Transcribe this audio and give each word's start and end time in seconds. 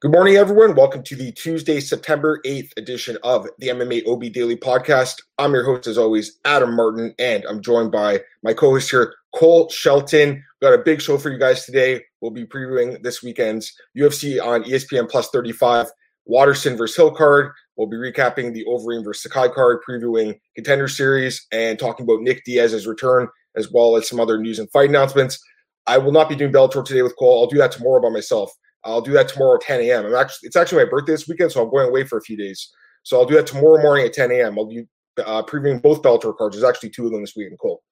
Good 0.00 0.12
morning, 0.12 0.36
everyone. 0.36 0.76
Welcome 0.76 1.02
to 1.02 1.16
the 1.16 1.32
Tuesday, 1.32 1.80
September 1.80 2.40
8th 2.46 2.70
edition 2.76 3.18
of 3.24 3.48
the 3.58 3.66
MMA 3.66 4.06
OB 4.06 4.32
Daily 4.32 4.54
Podcast. 4.54 5.20
I'm 5.38 5.52
your 5.52 5.64
host, 5.64 5.88
as 5.88 5.98
always, 5.98 6.38
Adam 6.44 6.76
Martin, 6.76 7.12
and 7.18 7.44
I'm 7.46 7.60
joined 7.60 7.90
by 7.90 8.20
my 8.44 8.52
co 8.52 8.70
host 8.70 8.92
here, 8.92 9.12
Cole 9.34 9.68
Shelton. 9.70 10.34
We've 10.34 10.70
got 10.70 10.78
a 10.78 10.84
big 10.84 11.02
show 11.02 11.18
for 11.18 11.30
you 11.30 11.38
guys 11.38 11.64
today. 11.64 12.04
We'll 12.20 12.30
be 12.30 12.46
previewing 12.46 13.02
this 13.02 13.24
weekend's 13.24 13.74
UFC 13.96 14.40
on 14.40 14.62
ESPN 14.62 15.10
Plus 15.10 15.30
35, 15.30 15.88
Waterson 16.26 16.76
versus 16.76 16.94
Hill 16.94 17.10
card. 17.10 17.50
We'll 17.74 17.88
be 17.88 17.96
recapping 17.96 18.54
the 18.54 18.64
Overeem 18.66 19.02
versus 19.02 19.24
Sakai 19.24 19.48
card, 19.48 19.80
previewing 19.82 20.38
Contender 20.54 20.86
Series, 20.86 21.44
and 21.50 21.76
talking 21.76 22.04
about 22.04 22.22
Nick 22.22 22.44
Diaz's 22.44 22.86
return, 22.86 23.26
as 23.56 23.72
well 23.72 23.96
as 23.96 24.08
some 24.08 24.20
other 24.20 24.38
news 24.38 24.60
and 24.60 24.70
fight 24.70 24.90
announcements. 24.90 25.44
I 25.88 25.98
will 25.98 26.12
not 26.12 26.28
be 26.28 26.36
doing 26.36 26.52
Bellator 26.52 26.84
today 26.84 27.02
with 27.02 27.16
Cole. 27.16 27.40
I'll 27.40 27.50
do 27.50 27.58
that 27.58 27.72
tomorrow 27.72 28.00
by 28.00 28.10
myself. 28.10 28.52
I'll 28.88 29.00
do 29.00 29.12
that 29.12 29.28
tomorrow 29.28 29.56
at 29.56 29.60
10 29.62 29.80
a.m. 29.82 30.06
I'm 30.06 30.14
actually 30.14 30.46
it's 30.46 30.56
actually 30.56 30.84
my 30.84 30.90
birthday 30.90 31.12
this 31.12 31.28
weekend, 31.28 31.52
so 31.52 31.62
I'm 31.62 31.70
going 31.70 31.88
away 31.88 32.04
for 32.04 32.18
a 32.18 32.22
few 32.22 32.36
days. 32.36 32.70
So 33.02 33.18
I'll 33.18 33.26
do 33.26 33.34
that 33.34 33.46
tomorrow 33.46 33.80
morning 33.80 34.06
at 34.06 34.12
10 34.12 34.30
a.m. 34.32 34.58
I'll 34.58 34.66
be 34.66 34.86
uh, 35.18 35.42
previewing 35.42 35.82
both 35.82 36.02
Bellator 36.02 36.36
cards. 36.36 36.56
There's 36.56 36.68
actually 36.68 36.90
two 36.90 37.06
of 37.06 37.12
them 37.12 37.20
this 37.20 37.36
week 37.36 37.50
in 37.50 37.56
Cole. 37.56 37.82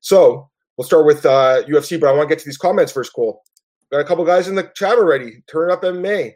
So 0.00 0.48
we'll 0.76 0.86
start 0.86 1.06
with 1.06 1.24
uh, 1.26 1.62
UFC, 1.68 2.00
but 2.00 2.08
I 2.08 2.12
want 2.12 2.28
to 2.28 2.34
get 2.34 2.40
to 2.40 2.44
these 2.44 2.58
comments 2.58 2.92
first, 2.92 3.12
Cole. 3.12 3.42
Got 3.90 4.00
a 4.00 4.04
couple 4.04 4.24
guys 4.24 4.48
in 4.48 4.54
the 4.54 4.70
chat 4.74 4.98
already. 4.98 5.42
Turn 5.50 5.70
up 5.70 5.82
MMA. 5.82 6.34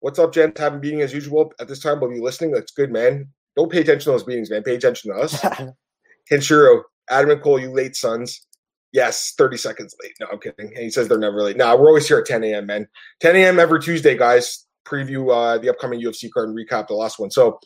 What's 0.00 0.18
up, 0.18 0.32
Jen? 0.32 0.52
Haven't 0.56 0.80
meeting 0.80 1.02
as 1.02 1.12
usual 1.12 1.52
at 1.60 1.68
this 1.68 1.80
time. 1.80 2.00
We'll 2.00 2.10
be 2.10 2.20
listening. 2.20 2.52
That's 2.52 2.72
good, 2.72 2.90
man. 2.90 3.28
Don't 3.56 3.70
pay 3.70 3.80
attention 3.80 4.04
to 4.04 4.10
those 4.10 4.26
meetings, 4.26 4.50
man. 4.50 4.62
Pay 4.62 4.76
attention 4.76 5.12
to 5.12 5.20
us. 5.20 5.40
Kenshiro, 6.30 6.82
Adam 7.08 7.30
and 7.30 7.42
Cole, 7.42 7.58
you 7.58 7.70
late 7.70 7.96
sons. 7.96 8.46
Yes, 8.92 9.34
30 9.38 9.56
seconds 9.56 9.94
late. 10.02 10.12
No, 10.20 10.26
I'm 10.32 10.38
kidding. 10.38 10.66
And 10.74 10.78
he 10.78 10.90
says 10.90 11.08
they're 11.08 11.18
never 11.18 11.42
late. 11.42 11.56
Nah, 11.56 11.76
we're 11.76 11.88
always 11.88 12.08
here 12.08 12.18
at 12.18 12.26
10 12.26 12.42
a.m., 12.44 12.66
man. 12.66 12.88
10 13.20 13.36
a.m. 13.36 13.58
every 13.58 13.80
Tuesday, 13.80 14.16
guys. 14.16 14.66
Preview 14.84 15.32
uh, 15.32 15.58
the 15.58 15.68
upcoming 15.68 16.00
UFC 16.00 16.30
card 16.30 16.48
and 16.48 16.58
recap 16.58 16.88
the 16.88 16.94
last 16.94 17.18
one. 17.18 17.30
So, 17.30 17.60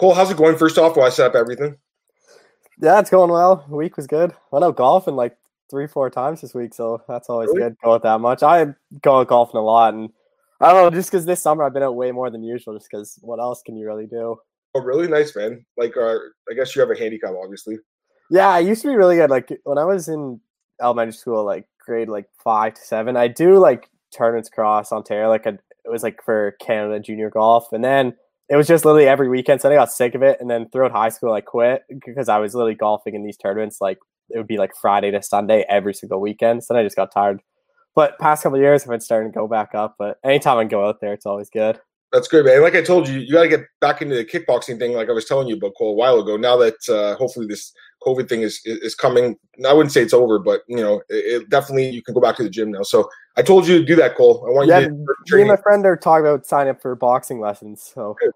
Cole, 0.00 0.14
how's 0.14 0.30
it 0.30 0.36
going? 0.36 0.56
First 0.56 0.78
off, 0.78 0.96
while 0.96 1.06
I 1.06 1.10
set 1.10 1.26
up 1.26 1.36
everything. 1.36 1.76
Yeah, 2.80 2.98
it's 2.98 3.10
going 3.10 3.30
well. 3.30 3.64
The 3.68 3.76
week 3.76 3.96
was 3.96 4.06
good. 4.06 4.34
Went 4.50 4.64
out 4.64 4.76
golfing 4.76 5.14
like 5.14 5.36
three, 5.70 5.86
four 5.86 6.10
times 6.10 6.40
this 6.40 6.54
week, 6.54 6.74
so 6.74 7.02
that's 7.08 7.30
always 7.30 7.48
really? 7.48 7.60
good. 7.60 7.76
Go 7.82 7.94
out 7.94 8.02
that 8.02 8.20
much. 8.20 8.42
I 8.42 8.66
go 9.02 9.20
out 9.20 9.28
golfing 9.28 9.58
a 9.58 9.64
lot, 9.64 9.94
and 9.94 10.10
I 10.60 10.72
don't 10.72 10.92
know, 10.92 10.98
just 10.98 11.10
because 11.10 11.24
this 11.24 11.42
summer 11.42 11.64
I've 11.64 11.72
been 11.72 11.82
out 11.82 11.96
way 11.96 12.12
more 12.12 12.30
than 12.30 12.42
usual. 12.42 12.74
Just 12.74 12.88
because 12.90 13.18
what 13.22 13.40
else 13.40 13.62
can 13.64 13.76
you 13.76 13.86
really 13.86 14.06
do? 14.06 14.36
Oh, 14.74 14.80
really 14.80 15.08
nice, 15.08 15.34
man. 15.34 15.64
Like, 15.78 15.96
uh, 15.96 16.16
I 16.50 16.54
guess 16.54 16.74
you 16.74 16.80
have 16.80 16.90
a 16.90 16.98
handicap, 16.98 17.32
obviously. 17.42 17.78
Yeah, 18.30 18.48
I 18.48 18.60
used 18.60 18.82
to 18.82 18.88
be 18.88 18.96
really 18.96 19.16
good. 19.16 19.30
Like 19.30 19.52
when 19.64 19.78
I 19.78 19.84
was 19.84 20.08
in 20.08 20.40
elementary 20.80 21.12
school, 21.12 21.44
like 21.44 21.66
grade 21.84 22.08
like 22.08 22.28
five 22.42 22.74
to 22.74 22.80
seven, 22.82 23.16
I 23.16 23.28
do 23.28 23.58
like 23.58 23.88
tournaments 24.16 24.48
across 24.48 24.92
Ontario. 24.92 25.28
Like 25.28 25.46
it 25.46 25.60
was 25.84 26.02
like 26.02 26.22
for 26.22 26.56
Canada 26.60 27.00
junior 27.00 27.30
golf, 27.30 27.72
and 27.72 27.84
then 27.84 28.14
it 28.48 28.56
was 28.56 28.66
just 28.66 28.84
literally 28.84 29.08
every 29.08 29.28
weekend. 29.28 29.60
So 29.60 29.70
I 29.70 29.74
got 29.74 29.92
sick 29.92 30.14
of 30.14 30.22
it, 30.22 30.38
and 30.40 30.50
then 30.50 30.68
throughout 30.70 30.92
high 30.92 31.08
school, 31.08 31.32
I 31.32 31.40
quit 31.40 31.82
because 32.04 32.28
I 32.28 32.38
was 32.38 32.54
literally 32.54 32.74
golfing 32.74 33.14
in 33.14 33.24
these 33.24 33.36
tournaments. 33.36 33.80
Like 33.80 33.98
it 34.30 34.38
would 34.38 34.46
be 34.46 34.58
like 34.58 34.72
Friday 34.80 35.10
to 35.12 35.22
Sunday 35.22 35.64
every 35.68 35.94
single 35.94 36.20
weekend. 36.20 36.64
So 36.64 36.74
then 36.74 36.80
I 36.80 36.84
just 36.84 36.96
got 36.96 37.12
tired. 37.12 37.40
But 37.94 38.18
past 38.18 38.42
couple 38.42 38.58
years, 38.58 38.82
I've 38.82 38.90
been 38.90 39.00
starting 39.00 39.32
to 39.32 39.34
go 39.34 39.48
back 39.48 39.74
up. 39.74 39.96
But 39.98 40.18
anytime 40.22 40.58
I 40.58 40.64
go 40.64 40.86
out 40.86 41.00
there, 41.00 41.14
it's 41.14 41.24
always 41.24 41.48
good. 41.48 41.80
That's 42.12 42.28
great, 42.28 42.44
man. 42.44 42.62
Like 42.62 42.74
I 42.74 42.82
told 42.82 43.08
you, 43.08 43.18
you 43.18 43.32
got 43.32 43.42
to 43.42 43.48
get 43.48 43.64
back 43.80 44.00
into 44.00 44.14
the 44.14 44.24
kickboxing 44.24 44.78
thing, 44.78 44.92
like 44.92 45.08
I 45.08 45.12
was 45.12 45.24
telling 45.24 45.48
you 45.48 45.56
about 45.56 45.72
Cole 45.76 45.90
a 45.90 45.94
while 45.94 46.20
ago. 46.20 46.36
Now 46.36 46.56
that 46.56 46.88
uh, 46.88 47.16
hopefully 47.16 47.46
this 47.46 47.72
COVID 48.06 48.28
thing 48.28 48.42
is 48.42 48.60
is 48.64 48.94
coming, 48.94 49.36
I 49.66 49.72
wouldn't 49.72 49.92
say 49.92 50.02
it's 50.02 50.14
over, 50.14 50.38
but 50.38 50.62
you 50.68 50.76
know, 50.76 51.02
it, 51.08 51.42
it, 51.42 51.50
definitely 51.50 51.88
you 51.88 52.02
can 52.02 52.14
go 52.14 52.20
back 52.20 52.36
to 52.36 52.42
the 52.42 52.50
gym 52.50 52.70
now. 52.70 52.82
So 52.82 53.08
I 53.36 53.42
told 53.42 53.66
you 53.66 53.78
to 53.78 53.84
do 53.84 53.96
that, 53.96 54.16
Cole. 54.16 54.44
I 54.46 54.50
want 54.52 54.68
yeah, 54.68 54.80
you 54.80 55.06
to. 55.26 55.36
Me 55.36 55.42
and 55.42 55.50
my 55.50 55.56
friend 55.56 55.84
are 55.84 55.96
talking 55.96 56.26
about 56.26 56.46
signing 56.46 56.70
up 56.70 56.80
for 56.80 56.94
boxing 56.94 57.40
lessons. 57.40 57.90
So. 57.94 58.16
Good. 58.20 58.32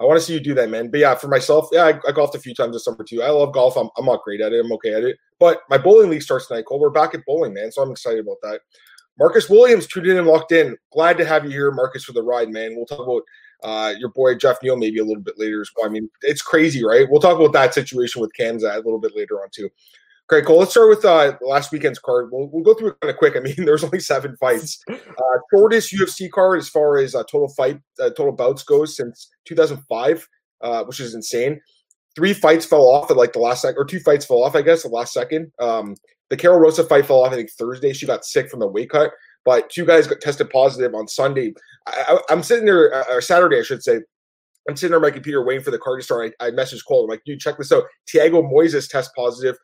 I 0.00 0.04
want 0.04 0.18
to 0.18 0.26
see 0.26 0.34
you 0.34 0.40
do 0.40 0.54
that, 0.54 0.70
man. 0.70 0.90
But 0.90 0.98
yeah, 0.98 1.14
for 1.14 1.28
myself, 1.28 1.68
yeah, 1.70 1.84
I, 1.84 2.00
I, 2.08 2.10
golfed 2.10 2.34
a 2.34 2.40
few 2.40 2.52
times 2.52 2.74
this 2.74 2.84
summer 2.84 3.04
too. 3.04 3.22
I 3.22 3.30
love 3.30 3.54
golf. 3.54 3.76
I'm, 3.76 3.88
I'm 3.96 4.06
not 4.06 4.24
great 4.24 4.40
at 4.40 4.52
it. 4.52 4.64
I'm 4.64 4.72
okay 4.72 4.92
at 4.92 5.04
it. 5.04 5.16
But 5.38 5.60
my 5.70 5.78
bowling 5.78 6.10
league 6.10 6.22
starts 6.22 6.48
tonight, 6.48 6.64
Cole. 6.66 6.80
We're 6.80 6.90
back 6.90 7.14
at 7.14 7.24
bowling, 7.24 7.54
man. 7.54 7.70
So 7.70 7.80
I'm 7.80 7.92
excited 7.92 8.18
about 8.18 8.38
that. 8.42 8.60
Marcus 9.18 9.48
Williams 9.48 9.86
tuned 9.86 10.08
in 10.08 10.16
and 10.16 10.26
locked 10.26 10.50
in. 10.50 10.76
Glad 10.92 11.16
to 11.18 11.24
have 11.24 11.44
you 11.44 11.50
here, 11.50 11.70
Marcus, 11.70 12.04
for 12.04 12.12
the 12.12 12.22
ride, 12.22 12.50
man. 12.50 12.74
We'll 12.74 12.86
talk 12.86 13.06
about 13.06 13.22
uh, 13.64 13.94
your 13.98 14.10
boy 14.10 14.34
Jeff 14.34 14.58
Neal 14.62 14.76
maybe 14.76 14.98
a 14.98 15.04
little 15.04 15.22
bit 15.22 15.38
later 15.38 15.60
as 15.62 15.70
well. 15.76 15.86
I 15.86 15.88
mean, 15.88 16.08
it's 16.22 16.42
crazy, 16.42 16.84
right? 16.84 17.08
We'll 17.10 17.20
talk 17.20 17.38
about 17.38 17.54
that 17.54 17.74
situation 17.74 18.20
with 18.20 18.34
Kansas 18.34 18.70
a 18.70 18.76
little 18.76 19.00
bit 19.00 19.16
later 19.16 19.42
on 19.42 19.48
too. 19.50 19.70
Okay, 20.32 20.44
cool. 20.46 20.58
Let's 20.58 20.70
start 20.70 20.88
with 20.88 21.04
uh, 21.04 21.36
last 21.42 21.70
weekend's 21.70 21.98
card. 21.98 22.30
We'll, 22.32 22.48
we'll 22.48 22.62
go 22.62 22.72
through 22.72 22.90
it 22.90 23.00
kind 23.00 23.10
of 23.10 23.18
quick. 23.18 23.36
I 23.36 23.40
mean, 23.40 23.54
there's 23.58 23.84
only 23.84 24.00
seven 24.00 24.36
fights. 24.36 24.82
Uh, 25.14 25.38
shortest 25.52 25.92
UFC 25.92 26.30
card 26.30 26.58
as 26.58 26.68
far 26.68 26.96
as 26.98 27.14
uh, 27.14 27.22
total 27.24 27.48
fight, 27.48 27.78
uh, 28.00 28.10
total 28.10 28.32
bouts 28.32 28.64
goes 28.64 28.96
since 28.96 29.30
2005, 29.44 30.28
uh, 30.60 30.82
which 30.84 30.98
is 30.98 31.14
insane. 31.14 31.60
Three 32.16 32.34
fights 32.34 32.66
fell 32.66 32.88
off 32.88 33.10
at 33.10 33.16
like 33.16 33.32
the 33.32 33.38
last 33.38 33.62
second, 33.62 33.78
or 33.78 33.84
two 33.84 34.00
fights 34.00 34.24
fell 34.24 34.42
off, 34.42 34.56
I 34.56 34.62
guess, 34.62 34.82
the 34.82 34.88
last 34.88 35.12
second. 35.12 35.52
Um, 35.60 35.94
the 36.30 36.36
Karol 36.36 36.58
Rosa 36.58 36.82
fight 36.84 37.06
fell 37.06 37.22
off, 37.22 37.32
I 37.32 37.36
think, 37.36 37.50
Thursday. 37.50 37.92
She 37.92 38.06
got 38.06 38.24
sick 38.24 38.50
from 38.50 38.60
the 38.60 38.66
weight 38.66 38.90
cut. 38.90 39.12
But 39.44 39.70
two 39.70 39.84
guys 39.84 40.06
got 40.06 40.20
tested 40.20 40.50
positive 40.50 40.94
on 40.94 41.08
Sunday. 41.08 41.52
I, 41.86 42.18
am 42.30 42.42
sitting 42.42 42.64
there, 42.64 42.94
uh, 42.94 43.04
or 43.10 43.20
Saturday, 43.20 43.58
I 43.58 43.62
should 43.62 43.82
say. 43.82 44.00
I'm 44.68 44.76
sitting 44.76 44.94
on 44.94 45.02
my 45.02 45.10
computer 45.10 45.44
waiting 45.44 45.62
for 45.62 45.70
the 45.70 45.78
card 45.78 46.00
to 46.00 46.04
start. 46.04 46.34
I, 46.40 46.46
I 46.46 46.50
messaged 46.50 46.86
Cole. 46.88 47.04
I'm 47.04 47.10
like, 47.10 47.22
dude, 47.26 47.40
check 47.40 47.58
this 47.58 47.70
out. 47.70 47.84
Thiago 48.08 48.42
Moises 48.50 48.88
test 48.88 49.10
positive, 49.14 49.56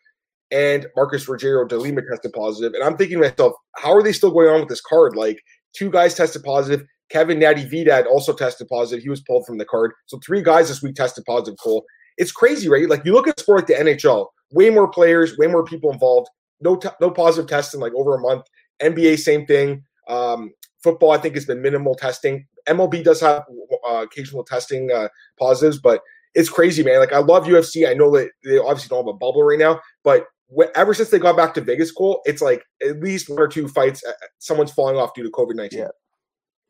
and 0.50 0.86
Marcos 0.96 1.26
Rogerio 1.26 1.66
de 1.66 1.76
Lima 1.76 2.02
tested 2.02 2.32
positive. 2.32 2.74
And 2.74 2.84
I'm 2.84 2.96
thinking 2.96 3.18
to 3.20 3.28
myself, 3.28 3.54
how 3.76 3.94
are 3.94 4.02
they 4.02 4.12
still 4.12 4.30
going 4.30 4.48
on 4.48 4.60
with 4.60 4.68
this 4.68 4.82
card? 4.82 5.16
Like, 5.16 5.40
two 5.74 5.90
guys 5.90 6.14
tested 6.14 6.42
positive. 6.42 6.86
Kevin 7.10 7.38
Natividad 7.38 8.06
also 8.06 8.32
tested 8.32 8.68
positive. 8.68 9.02
He 9.02 9.08
was 9.08 9.22
pulled 9.22 9.46
from 9.46 9.58
the 9.58 9.64
card. 9.64 9.92
So 10.06 10.20
three 10.24 10.42
guys 10.42 10.68
this 10.68 10.82
week 10.82 10.94
tested 10.94 11.24
positive, 11.24 11.58
Cole. 11.62 11.84
It's 12.18 12.32
crazy, 12.32 12.68
right? 12.68 12.88
Like, 12.88 13.04
you 13.04 13.12
look 13.12 13.28
at 13.28 13.40
sport 13.40 13.60
like 13.60 13.66
the 13.66 13.84
NHL, 13.84 14.26
way 14.52 14.70
more 14.70 14.88
players, 14.88 15.38
way 15.38 15.46
more 15.46 15.64
people 15.64 15.90
involved. 15.90 16.28
No, 16.60 16.76
t- 16.76 16.88
no 17.00 17.10
positive 17.10 17.48
tests 17.48 17.72
in 17.72 17.80
like 17.80 17.94
over 17.94 18.14
a 18.14 18.20
month. 18.20 18.44
NBA, 18.82 19.18
same 19.18 19.46
thing. 19.46 19.84
Um, 20.08 20.52
football, 20.82 21.12
I 21.12 21.18
think, 21.18 21.34
has 21.34 21.44
been 21.44 21.62
minimal 21.62 21.94
testing. 21.94 22.46
MLB 22.68 23.04
does 23.04 23.20
have 23.20 23.44
uh, 23.88 24.02
occasional 24.02 24.44
testing 24.44 24.90
uh, 24.90 25.08
positives, 25.38 25.78
but 25.78 26.02
it's 26.34 26.48
crazy, 26.48 26.82
man. 26.82 26.98
Like 26.98 27.12
I 27.12 27.18
love 27.18 27.44
UFC. 27.44 27.88
I 27.88 27.94
know 27.94 28.10
that 28.16 28.30
they 28.44 28.58
obviously 28.58 28.88
don't 28.88 29.06
have 29.06 29.14
a 29.14 29.18
bubble 29.18 29.42
right 29.42 29.58
now, 29.58 29.80
but 30.04 30.26
wh- 30.56 30.70
ever 30.74 30.94
since 30.94 31.10
they 31.10 31.18
got 31.18 31.36
back 31.36 31.54
to 31.54 31.60
Vegas, 31.60 31.90
Cole, 31.90 32.20
it's 32.24 32.42
like 32.42 32.62
at 32.86 33.00
least 33.00 33.28
one 33.28 33.38
or 33.38 33.48
two 33.48 33.68
fights, 33.68 34.04
uh, 34.06 34.12
someone's 34.38 34.72
falling 34.72 34.96
off 34.96 35.14
due 35.14 35.22
to 35.22 35.30
COVID 35.30 35.56
nineteen. 35.56 35.80
Yeah. 35.80 35.88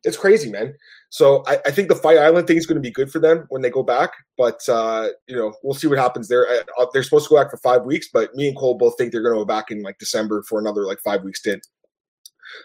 It's 0.02 0.16
crazy, 0.16 0.50
man. 0.50 0.74
So 1.10 1.44
I, 1.46 1.58
I, 1.66 1.70
think 1.70 1.88
the 1.88 1.94
Fight 1.94 2.16
Island 2.16 2.46
thing 2.46 2.56
is 2.56 2.64
going 2.64 2.76
to 2.76 2.80
be 2.80 2.90
good 2.90 3.12
for 3.12 3.18
them 3.18 3.44
when 3.50 3.60
they 3.60 3.68
go 3.68 3.82
back. 3.82 4.12
But 4.38 4.66
uh, 4.66 5.08
you 5.28 5.36
know, 5.36 5.52
we'll 5.62 5.74
see 5.74 5.88
what 5.88 5.98
happens 5.98 6.28
there. 6.28 6.48
Uh, 6.48 6.62
uh, 6.78 6.86
they're 6.94 7.02
supposed 7.02 7.28
to 7.28 7.34
go 7.34 7.42
back 7.42 7.50
for 7.50 7.58
five 7.58 7.82
weeks, 7.82 8.08
but 8.10 8.34
me 8.34 8.48
and 8.48 8.56
Cole 8.56 8.78
both 8.78 8.96
think 8.96 9.12
they're 9.12 9.22
going 9.22 9.34
to 9.34 9.40
go 9.40 9.44
back 9.44 9.70
in 9.70 9.82
like 9.82 9.98
December 9.98 10.42
for 10.48 10.58
another 10.58 10.86
like 10.86 11.00
five 11.00 11.22
week 11.22 11.36
stint. 11.36 11.66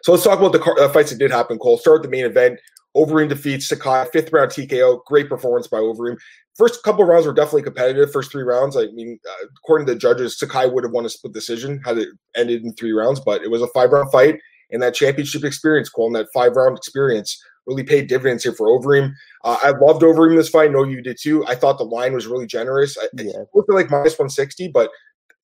So 0.03 0.11
let's 0.11 0.23
talk 0.23 0.39
about 0.39 0.53
the 0.53 0.61
uh, 0.61 0.89
fights 0.89 1.11
that 1.11 1.19
did 1.19 1.31
happen. 1.31 1.57
Cole, 1.57 1.77
start 1.77 2.01
with 2.01 2.09
the 2.09 2.15
main 2.15 2.25
event. 2.25 2.59
Overeem 2.95 3.27
defeats 3.27 3.67
Sakai, 3.67 4.05
fifth 4.13 4.31
round 4.31 4.51
TKO. 4.51 5.03
Great 5.05 5.27
performance 5.27 5.67
by 5.67 5.77
Overeem. 5.79 6.17
First 6.55 6.81
couple 6.83 7.03
rounds 7.03 7.25
were 7.25 7.33
definitely 7.33 7.63
competitive. 7.63 8.11
First 8.11 8.31
three 8.31 8.43
rounds, 8.43 8.77
I 8.77 8.85
mean, 8.93 9.19
uh, 9.27 9.47
according 9.57 9.87
to 9.87 9.93
the 9.93 9.99
judges, 9.99 10.39
Sakai 10.39 10.69
would 10.69 10.85
have 10.85 10.93
won 10.93 11.05
a 11.05 11.09
split 11.09 11.33
decision 11.33 11.81
had 11.83 11.97
it 11.97 12.09
ended 12.35 12.63
in 12.63 12.73
three 12.73 12.93
rounds, 12.93 13.19
but 13.19 13.41
it 13.41 13.51
was 13.51 13.61
a 13.61 13.67
five 13.67 13.91
round 13.91 14.11
fight. 14.11 14.39
And 14.71 14.81
that 14.81 14.93
championship 14.93 15.43
experience, 15.43 15.89
Cole, 15.89 16.07
and 16.07 16.15
that 16.15 16.27
five 16.33 16.55
round 16.55 16.77
experience 16.77 17.37
really 17.67 17.83
paid 17.83 18.07
dividends 18.07 18.43
here 18.43 18.53
for 18.53 18.67
Overeem. 18.67 19.11
Uh, 19.43 19.57
I 19.61 19.71
loved 19.71 20.01
Overeem 20.01 20.37
this 20.37 20.49
fight. 20.49 20.69
I 20.69 20.73
know 20.73 20.83
you 20.83 21.01
did 21.01 21.17
too. 21.19 21.45
I 21.47 21.55
thought 21.55 21.77
the 21.77 21.83
line 21.83 22.13
was 22.13 22.27
really 22.27 22.47
generous. 22.47 22.97
I, 22.97 23.07
yeah. 23.17 23.41
It 23.41 23.47
looked 23.53 23.71
like 23.71 23.89
minus 23.89 24.17
160, 24.17 24.69
but 24.69 24.89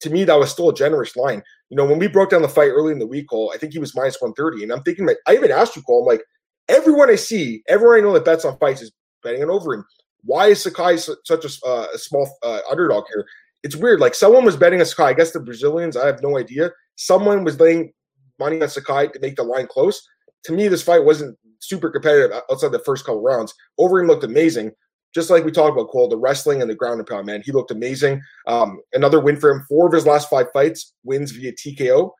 to 0.02 0.09
me, 0.09 0.23
that 0.23 0.40
was 0.40 0.52
still 0.52 0.69
a 0.69 0.73
generous 0.73 1.16
line. 1.16 1.44
You 1.72 1.78
know, 1.78 1.86
when 1.86 2.00
we 2.00 2.08
broke 2.08 2.32
down 2.32 2.42
the 2.42 2.50
fight 2.50 2.68
early 2.68 2.92
in 2.92 3.00
the 3.00 3.08
week, 3.08 3.30
Cole, 3.30 3.50
I 3.56 3.58
think 3.58 3.72
he 3.72 3.80
was 3.80 3.96
minus 3.96 4.20
130. 4.20 4.62
And 4.62 4.74
I'm 4.74 4.84
thinking, 4.84 5.06
like, 5.06 5.18
I 5.26 5.36
even 5.36 5.52
asked 5.52 5.78
you, 5.78 5.82
Cole, 5.82 6.02
I'm 6.02 6.06
like, 6.06 6.22
everyone 6.68 7.09
I 7.09 7.16
see, 7.16 7.64
everyone 7.70 7.97
I 7.97 8.02
know 8.02 8.14
that 8.14 8.26
bets 8.26 8.44
on 8.44 8.58
fights 8.58 8.82
is 8.82 8.91
betting 9.23 9.41
on 9.41 9.50
over 9.50 9.73
him. 9.73 9.85
Why 10.26 10.47
is 10.47 10.62
Sakai 10.62 10.97
such 10.97 11.18
a, 11.29 11.66
uh, 11.66 11.88
a 11.94 11.97
small 11.97 12.29
uh, 12.44 12.59
underdog 12.70 13.06
here? 13.08 13.26
It's 13.64 13.78
weird. 13.78 14.02
Like, 14.02 14.16
someone 14.16 14.44
was 14.44 14.58
betting 14.58 14.82
on 14.82 14.85
Sakai. 14.85 15.06
I 15.06 15.14
guess 15.14 15.32
the 15.32 15.40
Brazilians, 15.40 15.96
I 15.96 16.06
have 16.08 16.22
no 16.22 16.38
idea. 16.38 16.72
Someone 16.97 17.46
was 17.46 17.58
laying 17.58 17.94
money 18.38 18.62
on 18.62 18.68
Sakai 18.68 19.08
to 19.08 19.20
make 19.22 19.38
the 19.38 19.44
line 19.44 19.68
close. 19.68 20.06
To 20.44 20.52
me, 20.52 20.68
this 20.68 20.84
fight 20.84 21.06
wasn't 21.06 21.38
super 21.59 21.90
competitive 21.90 22.38
outside 22.52 22.73
the 22.73 22.79
first 22.79 23.06
couple 23.06 23.22
rounds. 23.22 23.53
Overeem 23.79 24.08
looked 24.08 24.26
amazing 24.26 24.72
just 25.13 25.29
like 25.29 25.43
we 25.43 25.52
talked 25.52 25.73
about, 25.73 25.90
Cole, 25.90 26.08
the 26.08 26.17
wrestling 26.17 26.61
and 26.61 26.69
the 26.69 26.75
ground 26.75 26.99
and 26.99 27.08
pound, 27.08 27.25
man, 27.25 27.41
he 27.43 27.52
looked 27.52 27.72
amazing. 27.72 28.22
Um, 28.47 28.81
another 28.93 29.19
win 29.19 29.37
for 29.37 29.49
him. 29.49 29.66
Four 29.67 29.87
of 29.87 29.93
his 29.93 30.05
last 30.05 30.29
five 30.29 30.47
fights 30.53 30.93
wins 31.03 31.31
via 31.31 31.52
TKO. 31.52 32.11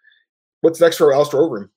What's 0.62 0.82
next 0.82 0.98
for 0.98 1.14
Alistair 1.14 1.40
Overeem? 1.40 1.70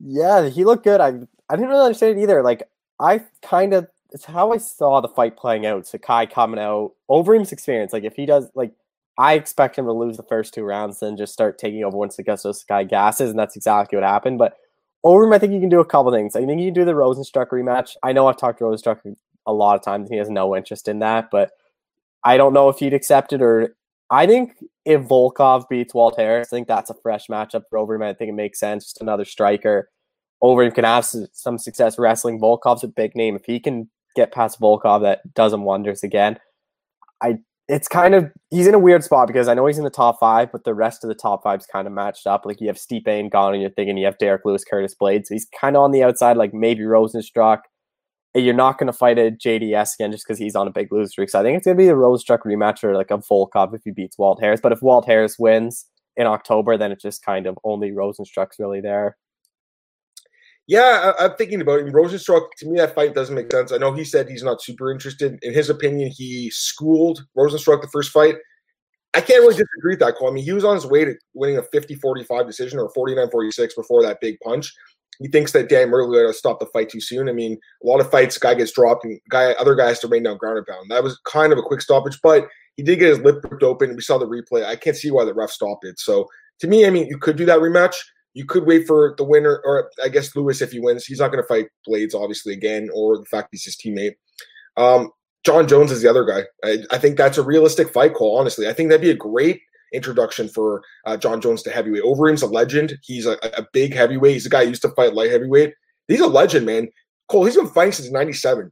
Yeah, 0.00 0.48
he 0.48 0.64
looked 0.64 0.84
good. 0.84 1.00
I 1.00 1.08
I 1.48 1.56
didn't 1.56 1.70
really 1.70 1.86
understand 1.86 2.18
it 2.18 2.22
either. 2.22 2.42
Like 2.42 2.68
I 3.00 3.22
kind 3.42 3.72
of 3.74 3.88
it's 4.10 4.24
how 4.24 4.52
I 4.52 4.58
saw 4.58 5.00
the 5.00 5.08
fight 5.08 5.36
playing 5.36 5.66
out. 5.66 5.86
Sakai 5.86 6.26
coming 6.26 6.60
out, 6.60 6.92
Overeem's 7.10 7.52
experience. 7.52 7.92
Like 7.92 8.04
if 8.04 8.14
he 8.14 8.26
does, 8.26 8.48
like 8.54 8.72
I 9.18 9.34
expect 9.34 9.76
him 9.76 9.86
to 9.86 9.92
lose 9.92 10.16
the 10.16 10.22
first 10.22 10.54
two 10.54 10.62
rounds, 10.62 11.00
then 11.00 11.16
just 11.16 11.32
start 11.32 11.58
taking 11.58 11.82
over 11.82 11.96
once 11.96 12.16
Augusto 12.16 12.54
Sakai 12.54 12.84
gasses, 12.84 13.30
and 13.30 13.38
that's 13.38 13.56
exactly 13.56 13.96
what 13.96 14.04
happened. 14.04 14.38
But 14.38 14.56
Overeem, 15.04 15.34
I 15.34 15.38
think 15.38 15.52
you 15.52 15.60
can 15.60 15.68
do 15.68 15.80
a 15.80 15.84
couple 15.84 16.12
things. 16.12 16.36
I 16.36 16.44
think 16.44 16.60
you 16.60 16.68
can 16.68 16.74
do 16.74 16.84
the 16.84 16.92
Rozenstruik 16.92 17.48
rematch. 17.48 17.96
I 18.02 18.12
know 18.12 18.26
I've 18.26 18.36
talked 18.36 18.58
to 18.58 18.64
Rozenstruik 18.64 19.16
a 19.46 19.52
lot 19.52 19.76
of 19.76 19.82
times. 19.82 20.08
He 20.10 20.16
has 20.16 20.30
no 20.30 20.56
interest 20.56 20.88
in 20.88 21.00
that, 21.00 21.30
but 21.30 21.50
I 22.24 22.36
don't 22.36 22.54
know 22.54 22.68
if 22.68 22.78
he'd 22.78 22.94
accept 22.94 23.32
it 23.32 23.42
or. 23.42 23.74
I 24.10 24.26
think 24.26 24.56
if 24.84 25.00
Volkov 25.00 25.66
beats 25.68 25.94
Walt 25.94 26.16
Harris, 26.18 26.48
I 26.52 26.56
think 26.56 26.68
that's 26.68 26.90
a 26.90 26.94
fresh 27.02 27.28
matchup 27.28 27.62
for 27.70 27.78
Overeem. 27.78 28.04
I 28.04 28.12
think 28.12 28.28
it 28.28 28.34
makes 28.34 28.60
sense. 28.60 28.84
Just 28.84 29.00
another 29.00 29.24
striker. 29.24 29.88
Overeem 30.42 30.74
can 30.74 30.84
have 30.84 31.06
some 31.32 31.58
success 31.58 31.98
wrestling. 31.98 32.38
Volkov's 32.38 32.84
a 32.84 32.88
big 32.88 33.16
name. 33.16 33.34
If 33.34 33.46
he 33.46 33.58
can 33.58 33.88
get 34.14 34.30
past 34.30 34.60
Volkov, 34.60 35.00
that 35.02 35.34
does 35.34 35.54
him 35.54 35.64
wonders 35.64 36.02
again. 36.04 36.38
I 37.22 37.38
it's 37.66 37.88
kind 37.88 38.14
of 38.14 38.30
he's 38.50 38.66
in 38.66 38.74
a 38.74 38.78
weird 38.78 39.02
spot 39.02 39.26
because 39.26 39.48
I 39.48 39.54
know 39.54 39.66
he's 39.66 39.78
in 39.78 39.84
the 39.84 39.90
top 39.90 40.20
five, 40.20 40.52
but 40.52 40.64
the 40.64 40.74
rest 40.74 41.02
of 41.02 41.08
the 41.08 41.14
top 41.14 41.42
five's 41.42 41.66
kind 41.66 41.86
of 41.86 41.94
matched 41.94 42.26
up. 42.26 42.44
Like 42.44 42.60
you 42.60 42.66
have 42.66 42.76
Stipe 42.76 43.08
and 43.08 43.30
Gane, 43.30 43.54
and 43.54 43.62
you're 43.62 43.70
thinking 43.70 43.96
you 43.96 44.04
have 44.04 44.18
Derrick 44.18 44.42
Lewis, 44.44 44.64
Curtis 44.64 44.94
Blaydes. 44.94 45.26
So 45.26 45.34
he's 45.34 45.48
kind 45.58 45.76
of 45.76 45.82
on 45.82 45.90
the 45.90 46.02
outside, 46.02 46.36
like 46.36 46.52
maybe 46.52 46.82
Rozenstruik. 46.82 47.60
You're 48.34 48.54
not 48.54 48.78
going 48.78 48.88
to 48.88 48.92
fight 48.92 49.18
a 49.18 49.30
JDS 49.30 49.94
again 49.94 50.10
just 50.10 50.26
because 50.26 50.38
he's 50.38 50.56
on 50.56 50.66
a 50.66 50.72
big 50.72 50.92
lose 50.92 51.10
streak. 51.10 51.30
So 51.30 51.38
I 51.38 51.42
think 51.42 51.56
it's 51.56 51.66
going 51.66 51.76
to 51.76 51.80
be 51.80 51.86
the 51.86 51.92
Rozenstruik 51.92 52.40
rematch 52.40 52.82
or 52.82 52.94
like 52.94 53.12
a 53.12 53.18
Volkov 53.18 53.74
if 53.74 53.82
he 53.84 53.92
beats 53.92 54.18
Walt 54.18 54.40
Harris. 54.40 54.60
But 54.60 54.72
if 54.72 54.82
Walt 54.82 55.06
Harris 55.06 55.38
wins 55.38 55.86
in 56.16 56.26
October, 56.26 56.76
then 56.76 56.90
it's 56.90 57.02
just 57.02 57.24
kind 57.24 57.46
of 57.46 57.56
only 57.62 57.92
Rozenstruik's 57.92 58.58
really 58.58 58.80
there. 58.80 59.16
Yeah, 60.66 61.12
I, 61.18 61.26
am 61.26 61.36
thinking 61.36 61.60
about 61.60 61.80
it. 61.80 61.92
Rozenstruik, 61.92 62.46
to 62.58 62.66
me, 62.66 62.78
that 62.78 62.94
fight 62.94 63.14
doesn't 63.14 63.34
make 63.34 63.52
sense. 63.52 63.70
I 63.70 63.76
know 63.76 63.92
he 63.92 64.04
said 64.04 64.28
he's 64.28 64.42
not 64.42 64.62
super 64.62 64.90
interested. 64.90 65.38
In 65.42 65.52
his 65.52 65.68
opinion, 65.68 66.10
he 66.10 66.50
schooled 66.50 67.24
Rosenstruck 67.36 67.82
the 67.82 67.88
first 67.88 68.10
fight. 68.10 68.36
I 69.14 69.20
can't 69.20 69.42
really 69.42 69.54
disagree 69.54 69.92
with 69.92 70.00
that 70.00 70.16
call. 70.16 70.28
I 70.28 70.32
mean, 70.32 70.42
he 70.42 70.52
was 70.52 70.64
on 70.64 70.74
his 70.74 70.86
way 70.86 71.04
to 71.04 71.14
winning 71.34 71.58
a 71.58 71.62
50 71.62 71.94
45 71.96 72.46
decision 72.46 72.78
or 72.78 72.90
49 72.94 73.30
46 73.30 73.74
before 73.74 74.02
that 74.02 74.20
big 74.20 74.40
punch. 74.40 74.72
He 75.20 75.28
thinks 75.28 75.52
that 75.52 75.68
Dan 75.68 75.88
Miragliotta 75.88 76.34
stop 76.34 76.60
the 76.60 76.66
fight 76.66 76.88
too 76.88 77.00
soon. 77.00 77.28
I 77.28 77.32
mean, 77.32 77.58
a 77.82 77.86
lot 77.86 78.00
of 78.00 78.10
fights, 78.10 78.38
guy 78.38 78.54
gets 78.54 78.72
dropped 78.72 79.04
and 79.04 79.20
guy 79.30 79.52
other 79.52 79.74
guys 79.74 80.00
to 80.00 80.08
rain 80.08 80.22
down 80.24 80.38
ground 80.38 80.58
and 80.58 80.66
pound. 80.66 80.90
That 80.90 81.04
was 81.04 81.18
kind 81.26 81.52
of 81.52 81.58
a 81.58 81.62
quick 81.62 81.80
stoppage, 81.80 82.18
but 82.22 82.46
he 82.76 82.82
did 82.82 82.98
get 82.98 83.10
his 83.10 83.20
lip 83.20 83.44
ripped 83.48 83.62
open. 83.62 83.94
We 83.94 84.02
saw 84.02 84.18
the 84.18 84.26
replay. 84.26 84.64
I 84.64 84.76
can't 84.76 84.96
see 84.96 85.10
why 85.10 85.24
the 85.24 85.34
ref 85.34 85.50
stopped 85.50 85.84
it. 85.84 85.98
So 85.98 86.28
to 86.60 86.66
me, 86.66 86.86
I 86.86 86.90
mean, 86.90 87.06
you 87.06 87.18
could 87.18 87.36
do 87.36 87.44
that 87.46 87.60
rematch. 87.60 87.94
You 88.34 88.44
could 88.44 88.66
wait 88.66 88.86
for 88.86 89.14
the 89.16 89.24
winner, 89.24 89.60
or 89.64 89.90
I 90.02 90.08
guess 90.08 90.34
Lewis 90.34 90.60
if 90.60 90.72
he 90.72 90.80
wins. 90.80 91.04
He's 91.04 91.20
not 91.20 91.30
going 91.30 91.42
to 91.42 91.46
fight 91.46 91.68
Blaydes 91.88 92.14
obviously, 92.14 92.52
again, 92.52 92.88
or 92.92 93.16
the 93.16 93.24
fact 93.26 93.48
he's 93.52 93.64
his 93.64 93.76
teammate. 93.76 94.14
Um, 94.76 95.10
Jon 95.44 95.68
Jones 95.68 95.92
is 95.92 96.02
the 96.02 96.10
other 96.10 96.24
guy. 96.24 96.42
I, 96.64 96.78
I, 96.90 96.98
think 96.98 97.16
that's 97.16 97.38
a 97.38 97.42
realistic 97.42 97.90
fight 97.90 98.14
call, 98.14 98.38
honestly. 98.38 98.66
I 98.66 98.72
think 98.72 98.88
that'd 98.88 99.02
be 99.02 99.10
a 99.10 99.14
great 99.14 99.60
introduction 99.94 100.48
for 100.48 100.82
uh, 101.06 101.16
Jon 101.16 101.40
Jones 101.40 101.62
to 101.62 101.70
heavyweight. 101.70 102.02
Overeem's 102.02 102.42
a 102.42 102.46
legend. 102.46 102.98
He's 103.02 103.26
a, 103.26 103.38
a, 103.56 103.66
big 103.72 103.94
heavyweight. 103.94 104.32
He's 104.32 104.46
a 104.46 104.50
guy 104.50 104.64
who 104.64 104.70
used 104.70 104.82
to 104.82 104.90
fight 104.90 105.14
light 105.14 105.30
heavyweight. 105.30 105.74
He's 106.08 106.20
a 106.20 106.26
legend, 106.26 106.66
man. 106.66 106.88
Cole, 107.28 107.44
he's 107.44 107.56
been 107.56 107.68
fighting 107.68 107.92
since 107.92 108.10
97. 108.10 108.70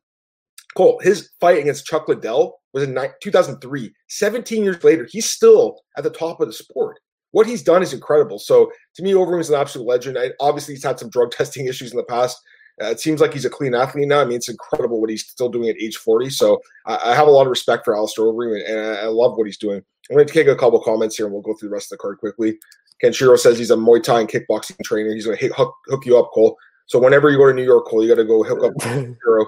Cole, 0.77 1.01
his 1.03 1.31
fight 1.41 1.59
against 1.59 1.87
Chuck 1.87 2.09
Liddell 2.09 2.61
was 2.73 2.83
in 2.83 2.99
2003. 3.23 3.95
17 4.09 4.65
years 4.65 4.83
later, 4.85 5.07
he's 5.11 5.31
still 5.31 5.81
at 5.97 6.05
the 6.05 6.11
top 6.11 6.41
of 6.41 6.47
the 6.49 6.53
sport 6.53 6.99
what 7.33 7.47
he's 7.47 7.63
done 7.63 7.83
is 7.83 7.93
incredible. 7.93 8.39
So 8.39 8.71
to 8.95 9.03
me, 9.03 9.13
Overeem 9.13 9.41
is 9.41 9.51
an 9.51 9.61
absolute 9.61 9.87
legend. 9.87 10.19
I, 10.19 10.31
obviously, 10.39 10.75
he's 10.75 10.85
had 10.85 10.99
some 10.99 11.11
drug 11.11 11.31
testing 11.33 11.67
issues 11.67 11.91
in 11.91 11.97
the 11.97 12.05
past. 12.05 12.39
Uh, 12.81 12.87
it 12.87 13.01
seems 13.01 13.21
like 13.21 13.35
he's 13.35 13.45
a 13.45 13.51
clean 13.51 13.75
athlete 13.75 14.09
now. 14.09 14.21
I 14.21 14.25
mean, 14.25 14.37
it's 14.37 14.49
incredible 14.49 15.01
what 15.01 15.11
he's 15.11 15.27
still 15.27 15.51
doing 15.51 15.69
at 15.69 15.77
age 15.77 15.97
40. 15.97 16.31
So 16.31 16.61
I, 16.87 17.11
I 17.11 17.15
have 17.15 17.29
a 17.29 17.31
lot 17.31 17.43
of 17.43 17.51
respect 17.51 17.85
for 17.85 17.95
Alistair 17.95 18.25
Overeem, 18.25 18.61
and, 18.61 18.63
and 18.63 18.97
I, 18.97 19.03
I, 19.03 19.07
love 19.07 19.37
what 19.37 19.47
he's 19.47 19.59
doing. 19.59 19.83
I'm 20.11 20.17
going 20.17 20.27
to 20.27 20.33
take 20.33 20.47
a 20.47 20.57
couple 20.57 20.81
comments 20.83 21.17
here, 21.17 21.27
and 21.27 21.33
we'll 21.33 21.43
go 21.43 21.55
through 21.55 21.69
the 21.69 21.75
rest 21.75 21.93
of 21.93 21.99
the 21.99 22.03
card 22.03 22.19
quickly. 22.19 22.59
Kenshiro 23.03 23.39
says 23.39 23.59
he's 23.59 23.71
a 23.71 23.77
Muay 23.77 24.03
Thai 24.03 24.21
and 24.21 24.29
kickboxing 24.29 24.83
trainer. 24.85 25.13
He's 25.13 25.27
going 25.27 25.39
to 25.39 25.49
hook, 25.49 25.75
hook 25.87 26.07
you 26.07 26.19
up, 26.19 26.31
Cole. 26.33 26.57
So 26.87 26.99
whenever 26.99 27.31
you 27.31 27.39
go 27.39 27.49
to 27.49 27.55
New 27.55 27.65
York, 27.65 27.87
Cole, 27.87 28.03
you 28.03 28.09
got 28.09 28.21
to 28.21 28.25
go 28.25 28.43
hook 28.43 28.63
up 28.63 28.75
Kenshiro. 28.81 29.47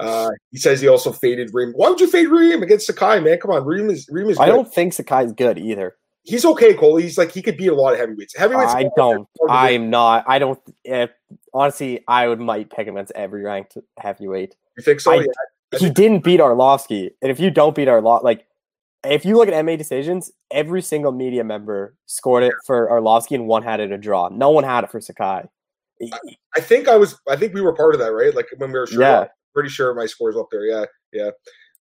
Uh, 0.00 0.30
he 0.50 0.58
says 0.58 0.80
he 0.80 0.88
also 0.88 1.12
faded 1.12 1.50
Reem. 1.52 1.72
Why 1.72 1.88
would 1.90 2.00
you 2.00 2.08
fade 2.08 2.28
Reem 2.28 2.62
against 2.62 2.86
Sakai, 2.86 3.20
man? 3.20 3.38
Come 3.38 3.52
on, 3.52 3.64
Reem 3.64 3.90
is 3.90 4.08
Reem 4.10 4.30
is. 4.30 4.38
Good. 4.38 4.44
I 4.44 4.46
don't 4.46 4.72
think 4.72 4.94
Sakai 4.94 5.24
is 5.24 5.32
good 5.32 5.58
either 5.58 5.94
he's 6.24 6.44
okay, 6.44 6.74
Cole. 6.74 6.96
He's 6.96 7.18
like 7.18 7.32
he 7.32 7.42
could 7.42 7.56
beat 7.56 7.68
a 7.68 7.74
lot 7.74 7.92
of 7.92 7.98
heavyweights. 7.98 8.36
Heavyweights. 8.36 8.74
I 8.74 8.88
don't. 8.96 9.28
I'm 9.48 9.90
not. 9.90 10.24
I 10.26 10.38
don't. 10.38 10.58
If, 10.84 11.10
honestly, 11.52 12.02
I 12.08 12.28
would 12.28 12.40
might 12.40 12.70
pick 12.70 12.86
him 12.86 12.96
against 12.96 13.12
every 13.14 13.42
ranked 13.42 13.76
heavyweight. 13.98 14.56
You 14.76 14.82
think 14.82 15.00
so? 15.00 15.12
I, 15.12 15.26
yeah. 15.72 15.78
he 15.78 15.90
didn't 15.90 16.24
beat 16.24 16.40
Arlovsky, 16.40 17.10
and 17.20 17.30
if 17.30 17.40
you 17.40 17.50
don't 17.50 17.74
beat 17.74 17.88
Arlovsky, 17.88 18.24
like 18.24 18.46
if 19.04 19.24
you 19.24 19.36
look 19.36 19.48
at 19.48 19.54
MMA 19.54 19.78
decisions, 19.78 20.30
every 20.50 20.82
single 20.82 21.12
media 21.12 21.44
member 21.44 21.96
scored 22.06 22.44
it 22.44 22.54
for 22.66 22.88
Arlovsky 22.88 23.34
and 23.34 23.46
one 23.46 23.62
had 23.62 23.80
it 23.80 23.90
a 23.90 23.98
draw. 23.98 24.28
No 24.28 24.50
one 24.50 24.64
had 24.64 24.84
it 24.84 24.90
for 24.90 25.00
Sakai. 25.00 25.44
I, 26.12 26.18
I 26.56 26.60
think 26.60 26.88
I 26.88 26.96
was. 26.96 27.18
I 27.28 27.36
think 27.36 27.54
we 27.54 27.60
were 27.60 27.74
part 27.74 27.94
of 27.94 28.00
that, 28.00 28.12
right? 28.12 28.34
Like 28.34 28.46
when 28.58 28.72
we 28.72 28.78
were 28.78 28.86
sure. 28.86 29.00
Yeah. 29.00 29.26
Pretty 29.54 29.68
sure 29.68 29.94
my 29.94 30.06
scores 30.06 30.36
up 30.36 30.46
there. 30.50 30.64
Yeah, 30.64 30.86
yeah. 31.12 31.30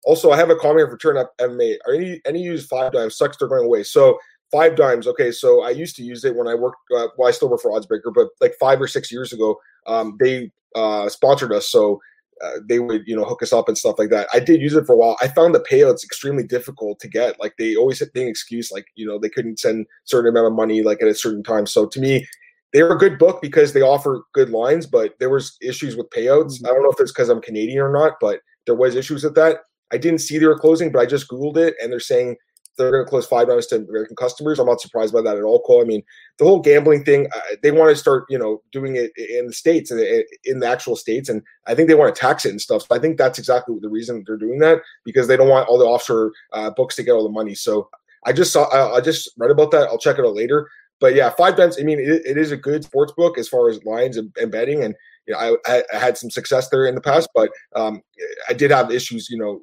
Also, 0.04 0.32
I 0.32 0.38
have 0.38 0.50
a 0.50 0.56
comment 0.56 0.90
for 0.90 0.98
Turn 0.98 1.18
Up 1.18 1.32
MMA. 1.40 1.78
Are 1.88 1.94
any 1.94 2.22
any 2.26 2.42
use 2.42 2.66
five 2.66 2.92
dimes? 2.92 3.18
Sucks 3.18 3.38
they're 3.38 3.48
going 3.48 3.66
away. 3.66 3.84
So 3.84 4.20
five 4.52 4.76
dimes. 4.76 5.08
Okay, 5.08 5.32
so 5.32 5.64
I 5.64 5.70
used 5.70 5.96
to 5.96 6.04
use 6.04 6.26
it 6.26 6.36
when 6.36 6.48
I 6.48 6.56
worked. 6.56 6.78
Uh, 6.94 7.08
well, 7.18 7.30
I 7.30 7.32
still 7.32 7.50
work 7.50 7.62
for 7.62 7.72
Oddsbreaker, 7.72 8.14
but 8.14 8.28
like 8.42 8.54
five 8.60 8.82
or 8.82 8.88
six 8.88 9.12
years 9.12 9.32
ago, 9.32 9.58
um, 9.88 10.18
they 10.20 10.52
uh, 10.76 11.08
sponsored 11.08 11.54
us, 11.54 11.70
so 11.70 12.02
uh, 12.44 12.60
they 12.68 12.80
would 12.80 13.04
you 13.06 13.16
know 13.16 13.24
hook 13.24 13.44
us 13.44 13.54
up 13.54 13.68
and 13.68 13.78
stuff 13.78 13.98
like 13.98 14.10
that. 14.10 14.28
I 14.34 14.40
did 14.40 14.62
use 14.62 14.74
it 14.74 14.86
for 14.86 14.94
a 14.94 14.98
while. 14.98 15.18
I 15.22 15.28
found 15.28 15.54
the 15.54 15.60
payouts 15.60 16.04
extremely 16.04 16.44
difficult 16.44 17.00
to 17.00 17.08
get. 17.08 17.40
Like 17.40 17.56
they 17.58 17.76
always 17.76 18.00
had 18.00 18.10
the 18.14 18.28
excuse, 18.28 18.72
like 18.72 18.86
you 18.96 19.06
know 19.06 19.20
they 19.20 19.30
couldn't 19.30 19.60
send 19.60 19.86
certain 20.06 20.30
amount 20.30 20.48
of 20.48 20.54
money 20.54 20.82
like 20.82 21.02
at 21.02 21.08
a 21.08 21.16
certain 21.16 21.44
time. 21.44 21.66
So 21.66 21.86
to 21.88 22.00
me. 22.00 22.28
They 22.74 22.84
were 22.84 22.96
a 22.96 22.98
good 22.98 23.20
book 23.20 23.42
because 23.42 23.74
they 23.74 23.82
offer 23.82 24.24
good 24.34 24.52
lines, 24.52 24.88
but 24.88 25.20
there 25.20 25.30
was 25.30 25.58
issues 25.62 25.98
with 25.98 26.10
payouts. 26.10 26.54
Mm-hmm. 26.54 26.68
I 26.68 26.70
don't 26.70 26.84
know 26.84 26.92
if 26.92 27.02
it's 27.02 27.12
because 27.12 27.28
I'm 27.28 27.42
Canadian 27.42 27.80
or 27.80 27.92
not, 27.92 28.14
but 28.22 28.40
there 28.66 28.76
was 28.76 28.96
issues 28.96 29.26
with 29.26 29.36
that. 29.36 29.58
I 29.92 29.98
didn't 29.98 30.20
see 30.20 30.38
they 30.38 30.46
were 30.46 30.58
closing, 30.58 30.90
but 30.90 31.00
I 31.00 31.06
just 31.06 31.28
googled 31.28 31.58
it, 31.58 31.76
and 31.82 31.92
they're 31.92 32.00
saying 32.00 32.38
they're 32.82 32.92
going 32.92 33.06
to 33.06 33.10
close 33.10 33.26
five 33.26 33.48
dollars 33.48 33.68
to 33.68 33.78
American 33.78 34.16
customers. 34.16 34.60
I'm 34.60 34.68
not 34.68 34.82
surprised 34.82 35.14
by 35.14 35.22
that 35.22 35.38
at 35.38 35.44
all, 35.44 35.62
Cole. 35.62 35.82
I 35.82 35.86
mean, 35.86 36.04
the 36.38 36.46
whole 36.46 36.60
gambling 36.60 37.04
thing, 37.04 37.28
uh, 37.34 37.56
they 37.62 37.72
want 37.72 37.90
to 37.90 37.96
start, 37.96 38.26
you 38.30 38.38
know, 38.38 38.62
doing 38.72 38.96
it 38.96 39.12
in 39.18 39.48
the 39.48 39.54
states 39.54 39.92
and 39.92 40.00
in 40.44 40.60
the 40.60 40.68
actual 40.68 40.96
states, 40.96 41.30
and 41.30 41.42
I 41.68 41.76
think 41.76 41.88
they 41.88 41.96
want 41.96 42.14
to 42.14 42.20
tax 42.20 42.46
it 42.46 42.52
and 42.52 42.62
stuff. 42.62 42.84
So 42.84 42.96
I 42.96 43.00
think 43.00 43.18
that's 43.18 43.40
exactly 43.40 43.78
the 43.80 43.90
reason 43.90 44.24
they're 44.26 44.38
doing 44.38 44.60
that 44.60 44.82
because 45.04 45.28
they 45.28 45.38
don't 45.38 45.50
want 45.50 45.68
all 45.68 45.78
the 45.78 45.86
offshore 45.86 46.32
uh, 46.54 46.70
books 46.72 46.96
to 46.96 47.04
get 47.04 47.12
all 47.12 47.24
the 47.24 47.30
money. 47.30 47.56
So 47.56 47.90
I 48.26 48.34
just 48.34 48.54
saw, 48.54 48.66
I, 48.66 48.98
I 48.98 49.02
just 49.02 49.32
read 49.38 49.52
about 49.52 49.72
that. 49.72 49.88
I'll 49.90 49.98
check 49.98 50.20
it 50.20 50.26
out 50.26 50.36
later. 50.36 50.70
But 51.00 51.16
yeah, 51.16 51.32
five 51.32 51.58
bets. 51.58 51.78
I 51.80 51.84
mean, 51.84 52.00
it, 52.00 52.22
it 52.26 52.38
is 52.38 52.52
a 52.52 52.58
good 52.58 52.84
sports 52.84 53.12
book 53.18 53.38
as 53.38 53.50
far 53.50 53.70
as 53.70 53.84
lines 53.86 54.18
and, 54.18 54.32
and 54.40 54.52
betting, 54.52 54.84
and 54.84 54.96
you 55.28 55.34
know, 55.34 55.58
I, 55.66 55.84
I, 55.94 55.98
had 55.98 56.18
some 56.18 56.30
success 56.30 56.70
there 56.70 56.86
in 56.86 56.96
the 56.96 57.02
past, 57.02 57.30
but 57.34 57.50
um, 57.76 58.02
I 58.50 58.54
did 58.54 58.72
have 58.72 58.92
issues, 58.92 59.30
you 59.30 59.38
know, 59.38 59.62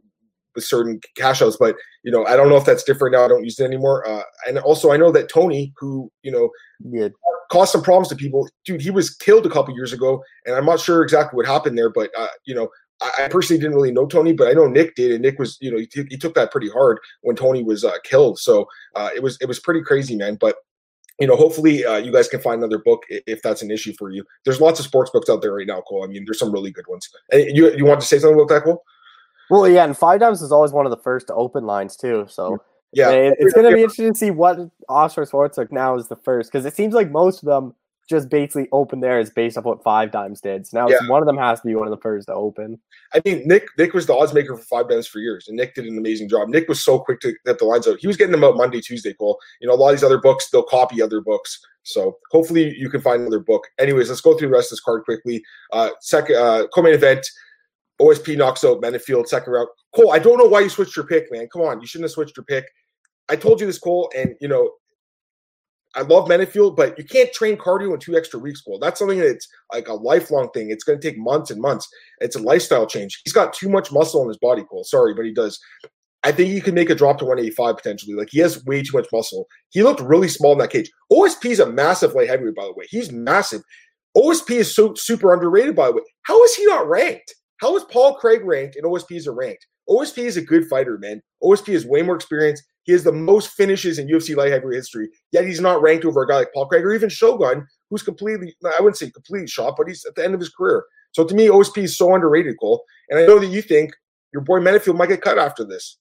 with 0.55 0.65
certain 0.65 1.01
cash 1.17 1.43
outs. 1.43 1.57
But 1.59 1.77
you 2.03 2.13
know, 2.13 2.27
I 2.27 2.37
don't 2.37 2.49
know 2.49 2.57
if 2.57 2.65
that's 2.65 2.85
different 2.85 3.15
now. 3.15 3.25
I 3.25 3.29
don't 3.29 3.45
use 3.45 3.59
it 3.59 3.65
anymore. 3.65 4.07
Uh, 4.09 4.23
and 4.47 4.59
also, 4.59 4.93
I 4.93 4.97
know 4.97 5.13
that 5.13 5.29
Tony, 5.29 5.73
who 5.79 6.11
you 6.23 6.31
know, 6.31 6.51
yeah. 6.81 7.09
caused 7.51 7.73
some 7.73 7.83
problems 7.83 8.09
to 8.09 8.17
people, 8.17 8.49
dude, 8.65 8.81
he 8.81 8.91
was 8.91 9.15
killed 9.15 9.47
a 9.47 9.51
couple 9.51 9.75
years 9.75 9.93
ago, 9.93 10.23
and 10.47 10.55
I'm 10.55 10.67
not 10.67 10.81
sure 10.81 11.03
exactly 11.03 11.37
what 11.37 11.47
happened 11.47 11.77
there. 11.79 11.91
But 11.91 12.11
uh, 12.17 12.29
you 12.45 12.55
know, 12.55 12.69
I, 13.01 13.25
I, 13.25 13.29
personally 13.29 13.61
didn't 13.61 13.77
really 13.77 13.93
know 13.93 14.07
Tony, 14.07 14.33
but 14.33 14.49
I 14.49 14.53
know 14.53 14.67
Nick 14.67 14.95
did, 14.97 15.13
and 15.13 15.23
Nick 15.23 15.39
was, 15.39 15.57
you 15.61 15.71
know, 15.71 15.79
he, 15.79 15.87
t- 15.87 16.07
he 16.09 16.17
took 16.17 16.35
that 16.35 16.51
pretty 16.51 16.69
hard 16.69 16.99
when 17.23 17.37
Tony 17.37 17.63
was 17.63 17.85
uh, 17.85 17.99
killed. 18.05 18.39
So 18.39 18.67
uh, 18.95 19.11
it 19.15 19.23
was 19.23 19.39
it 19.41 19.47
was 19.47 19.61
pretty 19.61 19.83
crazy, 19.83 20.17
man. 20.17 20.37
But 20.37 20.57
you 21.19 21.27
know, 21.27 21.37
hopefully 21.37 21.85
uh, 21.85 21.97
you 21.97 22.13
guys 22.13 22.29
can 22.29 22.41
find 22.41 22.63
another 22.63 22.79
book 22.79 23.03
if 23.09 23.43
that's 23.43 23.63
an 23.63 23.71
issue 23.71 23.93
for 23.99 24.11
you. 24.11 24.25
There's 24.45 24.61
lots 24.61 24.79
of 24.79 24.87
sports 24.87 25.11
books 25.11 25.29
out 25.29 25.43
there 25.43 25.55
right 25.55 25.67
now, 25.67 25.81
Cole. 25.83 26.05
I 26.05 26.07
mean, 26.07 26.25
there's 26.25 26.39
some 26.39 26.53
really 26.53 26.71
good 26.71 26.87
ones. 26.87 27.09
And 27.33 27.57
you 27.57 27.75
you 27.75 27.85
want 27.85 28.01
to 28.01 28.07
say 28.07 28.19
something 28.19 28.39
about 28.39 28.49
that, 28.49 28.65
Cole? 28.65 28.85
Well, 29.51 29.69
yeah, 29.69 29.85
and 29.85 29.97
five 29.97 30.21
dimes 30.21 30.43
is 30.43 30.53
always 30.53 30.73
one 30.73 30.87
of 30.87 30.91
the 30.91 30.97
first 30.97 31.29
to 31.29 31.35
open 31.35 31.65
lines 31.65 31.97
too. 31.97 32.27
So 32.29 32.63
yeah, 32.93 33.11
it's 33.11 33.55
going 33.55 33.69
to 33.69 33.75
be 33.75 33.83
interesting 33.83 34.13
to 34.13 34.19
see 34.19 34.31
what 34.31 34.59
Oscar 34.89 35.25
sports 35.25 35.59
now 35.71 35.97
is 35.97 36.09
the 36.09 36.17
first 36.17 36.51
because 36.53 36.67
it 36.67 36.75
seems 36.75 36.95
like 36.95 37.11
most 37.11 37.43
of 37.43 37.47
them 37.47 37.75
just 38.09 38.31
basically 38.31 38.69
open 38.73 39.01
theirs 39.01 39.29
based 39.31 39.59
off 39.59 39.65
what 39.65 39.83
five 39.83 40.11
dimes 40.11 40.41
did. 40.41 40.67
So 40.67 40.81
now 40.81 40.89
yeah. 40.89 40.97
one 41.09 41.21
of 41.21 41.27
them 41.27 41.37
has 41.37 41.61
to 41.61 41.67
be 41.67 41.75
one 41.75 41.87
of 41.87 41.91
the 41.91 42.01
first 42.01 42.27
to 42.29 42.35
open. 42.35 42.79
I 43.13 43.21
mean, 43.25 43.47
Nick 43.47 43.67
Nick 43.77 43.93
was 43.93 44.07
the 44.07 44.17
odds 44.17 44.33
maker 44.33 44.57
for 44.57 44.63
five 44.63 44.89
dimes 44.89 45.07
for 45.07 45.19
years, 45.19 45.47
and 45.49 45.57
Nick 45.57 45.75
did 45.75 45.85
an 45.85 45.99
amazing 45.99 46.29
job. 46.29 46.49
Nick 46.49 46.69
was 46.69 46.83
so 46.83 46.99
quick 46.99 47.21
to 47.21 47.35
get 47.45 47.59
the 47.59 47.67
lines 47.67 47.87
out. 47.87 47.99
He 48.01 48.07
was 48.07 48.17
getting 48.17 48.33
them 48.33 48.45
out 48.45 48.57
Monday, 48.57 48.81
Tuesday. 48.81 49.13
Cole, 49.13 49.39
you 49.61 49.69
know, 49.69 49.75
a 49.75 49.77
lot 49.77 49.91
of 49.91 49.97
these 49.97 50.05
other 50.05 50.19
books 50.19 50.49
they'll 50.51 50.63
copy 50.63 51.03
other 51.03 51.21
books. 51.21 51.61
So 51.83 52.19
hopefully 52.31 52.75
you 52.77 52.91
can 52.91 53.01
find 53.01 53.21
another 53.21 53.41
book. 53.41 53.67
Anyways, 53.79 54.09
let's 54.09 54.21
go 54.21 54.37
through 54.37 54.49
the 54.49 54.55
rest 54.55 54.69
of 54.69 54.77
this 54.77 54.81
card 54.81 55.05
quickly. 55.05 55.43
Uh, 55.73 55.91
second 56.01 56.37
uh, 56.37 56.67
co-main 56.75 56.95
event. 56.95 57.27
OSP 58.01 58.37
knocks 58.37 58.65
out 58.65 58.81
Menifield 58.81 59.27
second 59.27 59.53
round. 59.53 59.69
Cole, 59.95 60.13
I 60.13 60.19
don't 60.19 60.39
know 60.39 60.47
why 60.47 60.61
you 60.61 60.69
switched 60.69 60.97
your 60.97 61.07
pick, 61.07 61.31
man. 61.31 61.49
Come 61.53 61.63
on, 61.63 61.81
you 61.81 61.87
shouldn't 61.87 62.05
have 62.05 62.13
switched 62.13 62.37
your 62.37 62.45
pick. 62.45 62.65
I 63.29 63.37
told 63.37 63.61
you 63.61 63.67
this, 63.67 63.79
Cole, 63.79 64.11
and 64.17 64.35
you 64.41 64.49
know, 64.49 64.71
I 65.95 66.03
love 66.03 66.29
Menifield, 66.29 66.77
but 66.77 66.99
you 66.99 67.05
can't 67.05 67.33
train 67.33 67.57
cardio 67.57 67.93
in 67.93 67.99
two 67.99 68.17
extra 68.17 68.39
weeks, 68.39 68.61
Cole. 68.61 68.79
That's 68.79 68.99
something 68.99 69.19
that's 69.19 69.49
like 69.73 69.89
a 69.89 69.95
lifelong 69.95 70.51
thing. 70.53 70.71
It's 70.71 70.85
going 70.85 71.01
to 71.01 71.11
take 71.11 71.19
months 71.19 71.51
and 71.51 71.61
months. 71.61 71.89
It's 72.21 72.37
a 72.37 72.43
lifestyle 72.43 72.87
change. 72.87 73.21
He's 73.25 73.33
got 73.33 73.53
too 73.53 73.69
much 73.69 73.91
muscle 73.91 74.23
in 74.23 74.29
his 74.29 74.39
body, 74.39 74.65
Cole. 74.71 74.85
Sorry, 74.85 75.15
but 75.15 75.25
he 75.25 75.33
does. 75.33 75.59
I 76.25 76.33
think 76.33 76.51
he 76.51 76.61
can 76.61 76.75
make 76.75 76.91
a 76.91 76.95
drop 76.95 77.19
to 77.19 77.25
185 77.25 77.77
potentially. 77.77 78.15
Like 78.15 78.29
he 78.31 78.41
has 78.41 78.65
way 78.65 78.83
too 78.83 78.97
much 78.97 79.07
muscle. 79.13 79.47
He 79.71 79.83
looked 79.83 80.01
really 80.01 80.29
small 80.29 80.53
in 80.53 80.59
that 80.59 80.71
cage. 80.71 80.91
OSP 81.13 81.47
is 81.47 81.61
a 81.61 81.71
massive 81.71 82.15
light 82.15 82.29
heavyweight, 82.29 82.57
by 82.57 82.65
the 82.65 82.75
way. 82.75 82.87
He's 82.89 83.11
massive. 83.11 83.63
OSP 84.17 84.51
is 84.57 84.75
so 84.75 84.95
super 84.95 85.33
underrated, 85.33 85.77
by 85.77 85.87
the 85.87 85.95
way. 85.95 86.03
How 86.23 86.43
is 86.45 86.55
he 86.55 86.67
not 86.67 86.89
ranked? 86.89 87.35
How 87.59 87.77
is 87.77 87.85
Paul 87.85 88.15
Craig 88.15 88.45
ranked 88.45 88.77
and 88.77 88.85
OSP 88.85 89.17
is 89.17 89.29
ranked? 89.29 89.67
OSP 89.89 90.19
is 90.19 90.37
a 90.37 90.43
good 90.43 90.67
fighter, 90.67 90.99
man. 90.99 91.23
OSP 91.43 91.71
is 91.71 91.87
way 91.87 92.03
more 92.03 92.15
experienced. 92.15 92.65
He 92.85 92.93
has 92.93 93.05
the 93.05 93.13
most 93.13 93.51
finishes 93.51 93.99
in 93.99 94.09
UFC 94.09 94.35
light 94.37 94.51
heavyweight 94.51 94.77
history, 94.77 95.09
yet 95.33 95.45
he's 95.45 95.61
not 95.61 95.83
ranked 95.83 96.05
over 96.05 96.23
a 96.23 96.29
guy 96.29 96.37
like 96.37 96.55
Paul 96.55 96.67
Craig 96.67 96.85
or 96.85 96.95
even 96.95 97.09
Shogun, 97.09 97.67
who's 97.91 98.03
completely, 98.03 98.55
I 98.65 98.81
wouldn't 98.81 98.97
say 98.97 99.11
completely 99.11 99.49
shot, 99.49 99.75
but 99.77 99.89
he's 99.89 100.05
at 100.07 100.15
the 100.15 100.25
end 100.25 100.35
of 100.35 100.41
his 100.41 100.49
career. 100.49 100.85
So 101.13 101.25
to 101.25 101.35
me, 101.35 101.49
OSP 101.49 101.85
is 101.85 101.97
so 101.97 102.15
underrated, 102.15 102.57
Cole. 102.61 102.85
And 103.11 103.19
I 103.19 103.27
know 103.27 103.39
that 103.39 103.47
you 103.47 103.61
think 103.61 103.93
your 104.33 104.43
boy 104.43 104.61
Menifield 104.61 104.97
might 104.97 105.09
get 105.09 105.23
cut 105.23 105.39
after 105.39 105.65
this. 105.65 105.99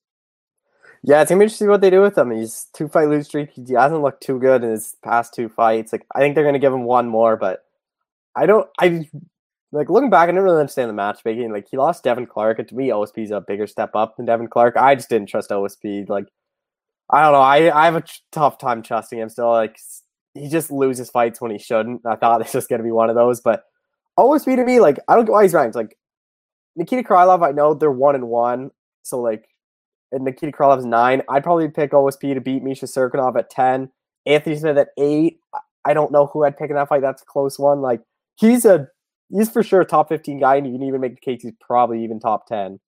Yeah, 1.04 1.22
it's 1.22 1.30
gonna 1.30 1.40
be 1.40 1.46
interesting 1.46 1.70
what 1.70 1.82
they 1.82 1.90
do 1.90 2.02
with 2.02 2.18
him. 2.18 2.32
He's 2.32 2.68
two 2.74 2.88
fight 2.88 3.08
lose 3.08 3.28
streak. 3.28 3.52
He 3.52 3.74
hasn't 3.74 4.02
looked 4.02 4.24
too 4.24 4.40
good 4.40 4.64
in 4.64 4.72
his 4.72 4.96
past 5.04 5.34
two 5.34 5.48
fights. 5.48 5.92
Like 5.92 6.06
I 6.14 6.20
think 6.20 6.36
they're 6.36 6.44
gonna 6.44 6.60
give 6.60 6.74
him 6.74 6.84
one 6.84 7.08
more, 7.08 7.38
but 7.38 7.64
I 8.36 8.46
don't. 8.46 8.68
I 8.80 9.08
like 9.72 9.90
looking 9.90 10.10
back. 10.10 10.24
I 10.24 10.28
didn't 10.28 10.44
really 10.44 10.60
understand 10.60 10.90
the 10.90 10.94
matchmaking. 10.94 11.52
Like 11.52 11.68
he 11.70 11.78
lost 11.78 12.04
Devin 12.04 12.26
Clark, 12.26 12.60
and 12.60 12.68
to 12.70 12.76
me, 12.76 12.90
OSP 12.90 13.24
is 13.24 13.32
a 13.32 13.42
bigger 13.42 13.68
step 13.68 13.92
up 13.96 14.16
than 14.16 14.26
Devin 14.26 14.48
Clark. 14.48 14.78
I 14.78 14.96
just 14.96 15.10
didn't 15.10 15.28
trust 15.28 15.50
OSP. 15.50 16.08
Like 16.10 16.26
I 17.10 17.22
don't 17.22 17.34
know. 17.34 17.40
I 17.40 17.82
I 17.82 17.86
have 17.86 17.96
a 17.96 18.04
tough 18.32 18.58
time 18.58 18.82
trusting 18.82 19.20
him 19.20 19.30
still. 19.30 19.50
Like 19.50 19.78
he 20.34 20.50
just 20.50 20.72
loses 20.72 21.10
fights 21.10 21.42
when 21.42 21.52
he 21.52 21.58
shouldn't. 21.58 22.02
I 22.06 22.16
thought 22.16 22.40
this 22.44 22.54
was 22.54 22.68
gonna 22.68 22.84
be 22.84 22.92
one 22.92 23.10
of 23.10 23.16
those, 23.16 23.42
but 23.42 23.64
OSP 24.18 24.56
to 24.56 24.66
me, 24.66 24.80
like 24.80 25.00
I 25.08 25.16
don't 25.16 25.26
get 25.26 25.32
why 25.32 25.44
he's 25.44 25.54
ranked. 25.54 25.76
Like 25.76 25.98
Nikita 26.76 27.04
Krylov, 27.04 27.48
I 27.48 27.52
know 27.52 27.74
they're 27.74 27.92
one 27.92 28.16
and 28.16 28.30
one, 28.30 28.72
so 29.04 29.20
like 29.20 29.48
and 30.12 30.24
Nikita 30.24 30.54
Krylov's 30.54 30.86
nine. 30.86 31.22
I'd 31.30 31.44
probably 31.44 31.68
pick 31.70 31.92
OSP 31.92 32.34
to 32.34 32.42
beat 32.42 32.64
Misha 32.64 32.86
Cirkunov 32.86 33.38
at 33.38 33.50
ten. 33.50 33.90
Anthony 34.26 34.58
Smith 34.58 34.78
at 34.78 34.90
eight. 34.98 35.40
I 35.86 35.94
don't 35.94 36.12
know 36.12 36.28
who 36.28 36.44
I'd 36.44 36.58
pick 36.58 36.70
in 36.70 36.76
that 36.76 36.90
fight. 36.90 37.02
That's 37.02 37.22
a 37.22 37.26
close 37.26 37.58
one. 37.58 37.82
Like 37.82 38.02
he's 38.36 38.66
a 38.66 38.88
he's 39.30 39.50
for 39.50 39.64
sure 39.64 39.82
a 39.82 39.86
top 39.86 40.10
fifteen 40.10 40.40
guy, 40.40 40.56
and 40.56 40.68
you 40.68 40.74
can 40.74 40.84
even 40.84 41.02
make 41.02 41.16
the 41.16 41.22
case 41.22 41.42
he's 41.44 41.54
probably 41.60 42.04
even 42.04 42.20
top 42.20 42.48
ten. 42.48 42.80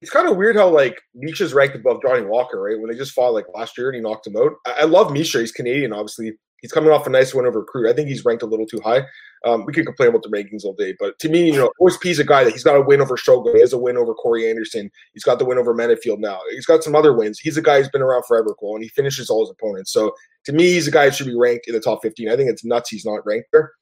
It's 0.00 0.10
kind 0.10 0.28
of 0.28 0.36
weird 0.36 0.56
how 0.56 0.68
like 0.68 1.00
Misha's 1.14 1.54
ranked 1.54 1.76
above 1.76 2.02
Johnny 2.02 2.22
Walker, 2.22 2.60
right? 2.60 2.78
When 2.78 2.90
they 2.90 2.96
just 2.96 3.12
fought 3.12 3.32
like 3.32 3.46
last 3.54 3.78
year 3.78 3.88
and 3.88 3.96
he 3.96 4.02
knocked 4.02 4.26
him 4.26 4.36
out. 4.36 4.52
I, 4.66 4.82
I 4.82 4.84
love 4.84 5.12
Misha. 5.12 5.40
He's 5.40 5.52
Canadian, 5.52 5.92
obviously. 5.92 6.32
He's 6.60 6.72
coming 6.72 6.90
off 6.90 7.06
a 7.06 7.10
nice 7.10 7.34
win 7.34 7.44
over 7.44 7.62
Crew. 7.62 7.90
I 7.90 7.92
think 7.92 8.08
he's 8.08 8.24
ranked 8.24 8.42
a 8.42 8.46
little 8.46 8.66
too 8.66 8.80
high. 8.82 9.02
Um, 9.44 9.66
we 9.66 9.74
could 9.74 9.84
complain 9.84 10.08
about 10.08 10.22
the 10.22 10.30
rankings 10.30 10.64
all 10.64 10.72
day, 10.72 10.94
but 10.98 11.18
to 11.18 11.28
me, 11.28 11.44
you 11.44 11.58
know, 11.58 11.70
OSP 11.78 12.06
is 12.06 12.18
a 12.18 12.24
guy 12.24 12.42
that 12.42 12.52
he's 12.52 12.64
got 12.64 12.76
a 12.76 12.80
win 12.80 13.02
over 13.02 13.18
Shogun. 13.18 13.54
He 13.54 13.60
has 13.60 13.74
a 13.74 13.78
win 13.78 13.98
over 13.98 14.14
Corey 14.14 14.48
Anderson. 14.48 14.90
He's 15.12 15.24
got 15.24 15.38
the 15.38 15.44
win 15.44 15.58
over 15.58 15.74
Menifield 15.74 16.20
now. 16.20 16.40
He's 16.52 16.64
got 16.64 16.82
some 16.82 16.94
other 16.94 17.12
wins. 17.12 17.38
He's 17.38 17.58
a 17.58 17.62
guy 17.62 17.78
who's 17.78 17.90
been 17.90 18.00
around 18.00 18.24
forever, 18.26 18.54
Cole, 18.58 18.76
and 18.76 18.82
he 18.82 18.88
finishes 18.88 19.28
all 19.28 19.44
his 19.44 19.50
opponents. 19.50 19.92
So 19.92 20.14
to 20.46 20.54
me, 20.54 20.72
he's 20.72 20.88
a 20.88 20.90
guy 20.90 21.04
that 21.04 21.14
should 21.14 21.26
be 21.26 21.36
ranked 21.36 21.68
in 21.68 21.74
the 21.74 21.80
top 21.80 22.00
15. 22.00 22.30
I 22.30 22.36
think 22.36 22.48
it's 22.48 22.64
nuts 22.64 22.88
he's 22.88 23.04
not 23.04 23.26
ranked 23.26 23.48
there. 23.52 23.72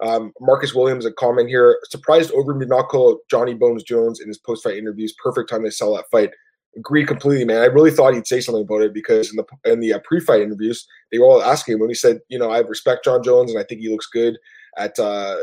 Um, 0.00 0.32
Marcus 0.40 0.74
Williams, 0.74 1.06
a 1.06 1.12
comment 1.12 1.48
here. 1.48 1.78
Surprised 1.90 2.32
over 2.32 2.58
did 2.58 2.68
not 2.68 2.88
call 2.88 3.20
Johnny 3.30 3.54
Bones 3.54 3.82
Jones 3.82 4.20
in 4.20 4.28
his 4.28 4.38
post 4.38 4.64
fight 4.64 4.76
interviews. 4.76 5.14
Perfect 5.22 5.50
time 5.50 5.64
to 5.64 5.70
sell 5.70 5.94
that 5.94 6.10
fight 6.10 6.30
agree 6.76 7.04
completely, 7.04 7.44
man. 7.44 7.62
I 7.62 7.66
really 7.66 7.90
thought 7.90 8.14
he'd 8.14 8.26
say 8.26 8.40
something 8.40 8.62
about 8.62 8.82
it 8.82 8.94
because 8.94 9.30
in 9.30 9.36
the 9.36 9.70
in 9.70 9.80
the 9.80 9.94
uh, 9.94 9.98
pre-fight 10.04 10.42
interviews, 10.42 10.86
they 11.10 11.18
were 11.18 11.26
all 11.26 11.42
asking 11.42 11.74
him 11.74 11.80
when 11.80 11.90
he 11.90 11.94
said, 11.94 12.20
you 12.28 12.38
know, 12.38 12.50
I 12.50 12.60
respect 12.60 13.04
Jon 13.04 13.22
Jones 13.22 13.50
and 13.50 13.60
I 13.60 13.64
think 13.64 13.80
he 13.80 13.90
looks 13.90 14.06
good 14.06 14.38
at. 14.78 14.98
Uh, 14.98 15.36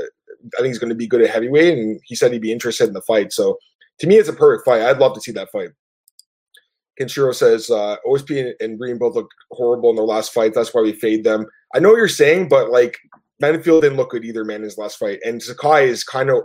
I 0.57 0.57
think 0.57 0.67
he's 0.67 0.79
going 0.79 0.89
to 0.89 0.95
be 0.95 1.07
good 1.07 1.21
at 1.21 1.29
heavyweight, 1.29 1.77
and 1.77 1.99
he 2.05 2.15
said 2.15 2.31
he'd 2.31 2.41
be 2.41 2.51
interested 2.51 2.87
in 2.87 2.93
the 2.93 3.01
fight. 3.01 3.33
So 3.33 3.59
to 3.99 4.07
me, 4.07 4.15
it's 4.15 4.29
a 4.29 4.33
perfect 4.33 4.65
fight. 4.65 4.81
I'd 4.81 4.99
love 4.99 5.13
to 5.15 5.21
see 5.21 5.33
that 5.33 5.51
fight. 5.51 5.69
Kenshiro 6.99 7.33
says 7.33 7.69
uh, 7.69 7.97
OSP 8.05 8.39
and, 8.39 8.55
and 8.59 8.79
Green 8.79 8.97
both 8.97 9.15
look 9.15 9.29
horrible 9.51 9.89
in 9.89 9.95
their 9.95 10.05
last 10.05 10.33
fight. 10.33 10.53
That's 10.53 10.73
why 10.73 10.81
we 10.81 10.93
fade 10.93 11.23
them. 11.23 11.45
I 11.73 11.79
know 11.79 11.89
what 11.89 11.97
you're 11.97 12.07
saying, 12.07 12.49
but 12.49 12.71
like 12.71 12.97
Menifield 13.41 13.81
didn't 13.81 13.97
look 13.97 14.11
good 14.11 14.25
either, 14.25 14.43
man, 14.43 14.57
in 14.57 14.63
his 14.63 14.77
last 14.77 14.97
fight. 14.97 15.19
And 15.25 15.41
Sakai 15.41 15.87
is 15.87 16.03
kind 16.03 16.29
of 16.29 16.43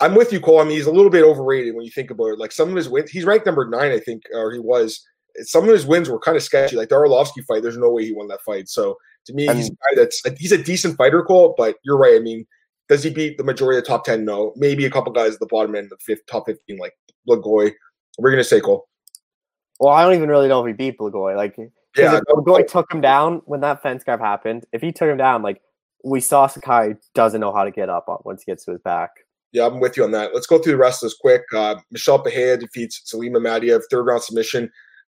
I'm 0.00 0.14
with 0.14 0.32
you, 0.32 0.40
Cole. 0.40 0.60
I 0.60 0.64
mean, 0.64 0.76
he's 0.76 0.86
a 0.86 0.92
little 0.92 1.10
bit 1.10 1.24
overrated 1.24 1.74
when 1.74 1.84
you 1.84 1.90
think 1.90 2.10
about 2.10 2.26
it. 2.26 2.38
Like 2.38 2.52
some 2.52 2.68
of 2.68 2.76
his 2.76 2.88
wins, 2.88 3.10
he's 3.10 3.24
ranked 3.24 3.46
number 3.46 3.68
nine, 3.68 3.92
I 3.92 4.00
think, 4.00 4.22
or 4.34 4.52
he 4.52 4.58
was. 4.58 5.00
Some 5.38 5.64
of 5.64 5.70
his 5.70 5.86
wins 5.86 6.08
were 6.08 6.18
kind 6.18 6.36
of 6.36 6.42
sketchy. 6.42 6.76
Like 6.76 6.88
the 6.88 6.96
Arlovsky 6.96 7.44
fight, 7.46 7.62
there's 7.62 7.76
no 7.76 7.90
way 7.90 8.04
he 8.04 8.12
won 8.12 8.28
that 8.28 8.42
fight. 8.42 8.68
So 8.68 8.96
to 9.26 9.32
me, 9.32 9.46
he's 9.46 9.68
a 9.68 9.70
guy 9.70 9.94
that's 9.96 10.22
he's 10.38 10.52
a 10.52 10.62
decent 10.62 10.96
fighter, 10.96 11.22
Cole. 11.22 11.54
But 11.56 11.76
you're 11.84 11.98
right. 11.98 12.16
I 12.16 12.20
mean, 12.20 12.46
does 12.88 13.02
he 13.02 13.10
beat 13.10 13.38
the 13.38 13.44
majority 13.44 13.78
of 13.78 13.84
the 13.84 13.88
top 13.88 14.04
ten? 14.04 14.24
No. 14.24 14.52
Maybe 14.56 14.84
a 14.84 14.90
couple 14.90 15.12
guys 15.12 15.34
at 15.34 15.40
the 15.40 15.46
bottom 15.46 15.74
end 15.74 15.86
of 15.86 15.98
the 15.98 16.04
fifth, 16.04 16.26
top 16.26 16.46
fifteen, 16.46 16.78
like 16.78 16.92
Blagoy. 17.28 17.72
We're 18.18 18.30
gonna 18.30 18.44
say 18.44 18.60
Cole. 18.60 18.86
Well, 19.80 19.92
I 19.92 20.04
don't 20.04 20.14
even 20.14 20.28
really 20.28 20.48
know 20.48 20.64
if 20.64 20.66
he 20.66 20.72
beat 20.72 20.98
Blagoy. 20.98 21.36
Like, 21.36 21.56
yeah, 21.96 22.20
Blagoy 22.28 22.66
took 22.66 22.92
him 22.92 23.00
down 23.00 23.42
when 23.44 23.60
that 23.60 23.82
fence 23.82 24.04
grab 24.04 24.20
happened. 24.20 24.66
If 24.72 24.82
he 24.82 24.92
took 24.92 25.08
him 25.08 25.16
down, 25.16 25.42
like 25.42 25.60
we 26.04 26.20
saw 26.20 26.46
Sakai 26.46 26.94
doesn't 27.14 27.40
know 27.40 27.52
how 27.52 27.64
to 27.64 27.70
get 27.70 27.88
up 27.88 28.06
once 28.24 28.42
he 28.42 28.52
gets 28.52 28.64
to 28.66 28.72
his 28.72 28.80
back. 28.80 29.10
Yeah, 29.52 29.66
I'm 29.66 29.80
with 29.80 29.96
you 29.96 30.04
on 30.04 30.10
that. 30.10 30.34
Let's 30.34 30.46
go 30.46 30.58
through 30.58 30.72
the 30.72 30.78
rest 30.78 31.02
of 31.02 31.06
this 31.08 31.16
quick. 31.16 31.42
Uh, 31.54 31.76
Michel 31.90 32.18
Pereira 32.18 32.58
defeats 32.58 33.00
Zelim 33.06 33.36
Imadaev, 33.36 33.82
third 33.90 34.02
round 34.02 34.22
submission. 34.22 34.70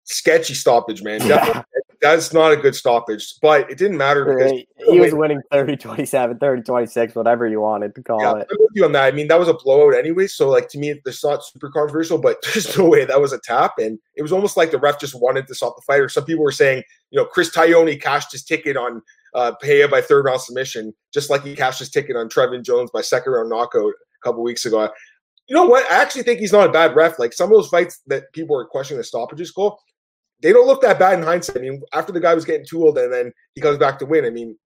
Sketchy 0.05 0.55
stoppage, 0.55 1.03
man. 1.03 1.21
Yeah. 1.27 1.63
That's 2.01 2.33
not 2.33 2.53
a 2.53 2.57
good 2.57 2.77
stoppage, 2.77 3.35
but 3.43 3.69
it 3.69 3.77
didn't 3.77 3.97
matter 3.97 4.25
because 4.25 4.63
he 4.89 5.01
was 5.01 5.13
winning 5.13 5.43
30 5.51 5.77
27, 5.77 6.39
30 6.39 6.63
26, 6.63 7.17
whatever 7.17 7.49
you 7.49 7.61
wanted 7.61 7.97
to 7.97 8.03
call 8.05 8.21
yeah, 8.21 8.37
it. 8.37 8.47
I'm 8.49 8.57
with 8.61 8.71
you 8.75 8.85
on 8.85 8.93
that. 8.93 9.03
I 9.03 9.11
mean, 9.11 9.27
that 9.27 9.39
was 9.39 9.49
a 9.49 9.55
blowout 9.55 9.97
anyway. 9.97 10.29
So, 10.29 10.49
like, 10.49 10.69
to 10.69 10.79
me, 10.79 10.95
it's 11.05 11.25
not 11.25 11.45
super 11.45 11.71
controversial, 11.71 12.19
but 12.19 12.37
there's 12.45 12.79
no 12.79 12.85
way 12.85 13.05
that 13.05 13.21
was 13.21 13.33
a 13.33 13.41
tap. 13.41 13.73
And 13.79 13.99
it 14.15 14.23
was 14.23 14.31
almost 14.31 14.57
like 14.57 14.71
the 14.71 14.79
ref 14.79 15.01
just 15.01 15.21
wanted 15.21 15.49
to 15.49 15.55
stop 15.57 15.75
the 15.75 15.83
fight. 15.83 16.01
Or 16.01 16.09
some 16.09 16.25
people 16.25 16.45
were 16.45 16.53
saying, 16.53 16.85
you 17.11 17.19
know, 17.19 17.25
Chris 17.25 17.51
Tognoni 17.51 18.01
cashed 18.01 18.31
his 18.31 18.45
ticket 18.45 18.77
on 18.77 19.03
uh, 19.39 19.53
Pereira 19.61 19.89
by 19.89 20.01
third 20.01 20.25
round 20.25 20.41
submission, 20.41 20.93
just 21.15 21.31
like 21.31 21.45
he 21.45 21.55
cashed 21.55 21.79
his 21.79 21.91
ticket 21.91 22.17
on 22.17 22.29
Trevin 22.29 22.65
Jones 22.65 22.91
by 22.93 23.01
second 23.01 23.33
round 23.33 23.49
knockout 23.49 23.93
a 23.93 24.25
couple 24.25 24.43
weeks 24.43 24.67
ago. 24.67 24.91
You 25.47 25.55
know 25.55 25.65
what? 25.65 25.91
I 25.91 26.03
actually 26.03 26.25
think 26.25 26.41
he's 26.41 26.53
not 26.53 26.69
a 26.69 26.73
bad 26.73 26.97
ref. 26.97 27.19
Like 27.19 27.33
some 27.33 27.51
of 27.51 27.57
those 27.57 27.69
fights 27.69 28.03
that 28.09 28.33
people 28.33 28.57
were 28.57 28.67
questioning 28.67 28.99
the 28.99 29.05
stoppages 29.05 29.53
call, 29.53 29.81
they 30.43 30.53
don't 30.53 30.67
look 30.67 30.83
that 30.83 30.99
bad 30.99 31.19
in 31.19 31.25
hindsight. 31.25 31.57
I 31.57 31.61
mean, 31.61 31.81
after 31.95 32.13
the 32.13 32.21
guy 32.21 32.35
was 32.35 32.45
getting 32.45 32.67
too 32.67 32.83
old 32.83 32.99
and 32.99 33.13
then 33.13 33.33
he 33.55 33.61
comes 33.61 33.79
back 33.79 33.99
to 34.01 34.07
win. 34.07 34.25
I 34.25 34.31
mean, 34.31 34.59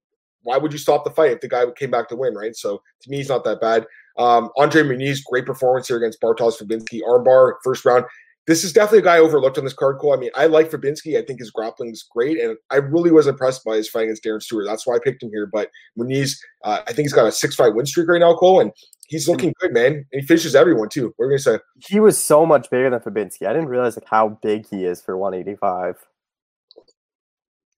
why 0.42 0.56
would 0.56 0.72
you 0.72 0.78
stop 0.78 1.04
the 1.04 1.10
fight 1.10 1.32
if 1.32 1.40
the 1.40 1.48
guy 1.48 1.64
came 1.76 1.90
back 1.90 2.08
to 2.08 2.16
win, 2.16 2.34
right? 2.34 2.56
So 2.56 2.82
to 3.02 3.10
me, 3.10 3.18
he's 3.18 3.28
not 3.28 3.44
that 3.44 3.60
bad. 3.60 3.86
Um, 4.18 4.48
Andre 4.56 4.82
Muniz, 4.82 5.20
great 5.24 5.46
performance 5.46 5.86
here 5.86 5.98
against 5.98 6.20
Bartosz 6.20 6.60
Fabinski. 6.60 7.00
Armbar, 7.02 7.54
first 7.62 7.84
round 7.84 8.06
this 8.46 8.64
is 8.64 8.72
definitely 8.72 8.98
a 8.98 9.02
guy 9.02 9.18
overlooked 9.18 9.58
on 9.58 9.64
this 9.64 9.72
card 9.72 9.98
call. 9.98 10.14
I 10.14 10.16
mean, 10.16 10.30
I 10.34 10.46
like 10.46 10.70
Fabinski. 10.70 11.16
I 11.16 11.24
think 11.24 11.38
his 11.38 11.50
grappling 11.50 11.90
is 11.90 12.04
great, 12.10 12.40
and 12.40 12.56
I 12.70 12.76
really 12.76 13.12
was 13.12 13.26
impressed 13.26 13.64
by 13.64 13.76
his 13.76 13.88
fight 13.88 14.04
against 14.04 14.24
Darren 14.24 14.42
Stewart. 14.42 14.66
That's 14.66 14.86
why 14.86 14.96
I 14.96 14.98
picked 14.98 15.22
him 15.22 15.30
here. 15.30 15.46
But 15.46 15.70
Muniz, 15.98 16.36
uh, 16.64 16.80
I 16.86 16.92
think 16.92 17.06
he's 17.06 17.12
got 17.12 17.26
a 17.26 17.32
six-fight 17.32 17.74
win 17.74 17.86
streak 17.86 18.08
right 18.08 18.18
now, 18.18 18.34
Cole, 18.34 18.60
and 18.60 18.72
he's 19.06 19.28
looking 19.28 19.54
good, 19.60 19.72
man. 19.72 19.92
And 19.92 20.20
he 20.20 20.22
finishes 20.22 20.56
everyone 20.56 20.88
too. 20.88 21.12
What 21.16 21.26
are 21.26 21.30
you 21.30 21.38
gonna 21.38 21.58
say? 21.58 21.62
He 21.86 22.00
was 22.00 22.22
so 22.22 22.44
much 22.44 22.68
bigger 22.68 22.90
than 22.90 23.00
Fabinski. 23.00 23.46
I 23.46 23.52
didn't 23.52 23.68
realize 23.68 23.96
like 23.96 24.08
how 24.08 24.40
big 24.42 24.66
he 24.68 24.84
is 24.84 25.00
for 25.00 25.16
185. 25.16 26.04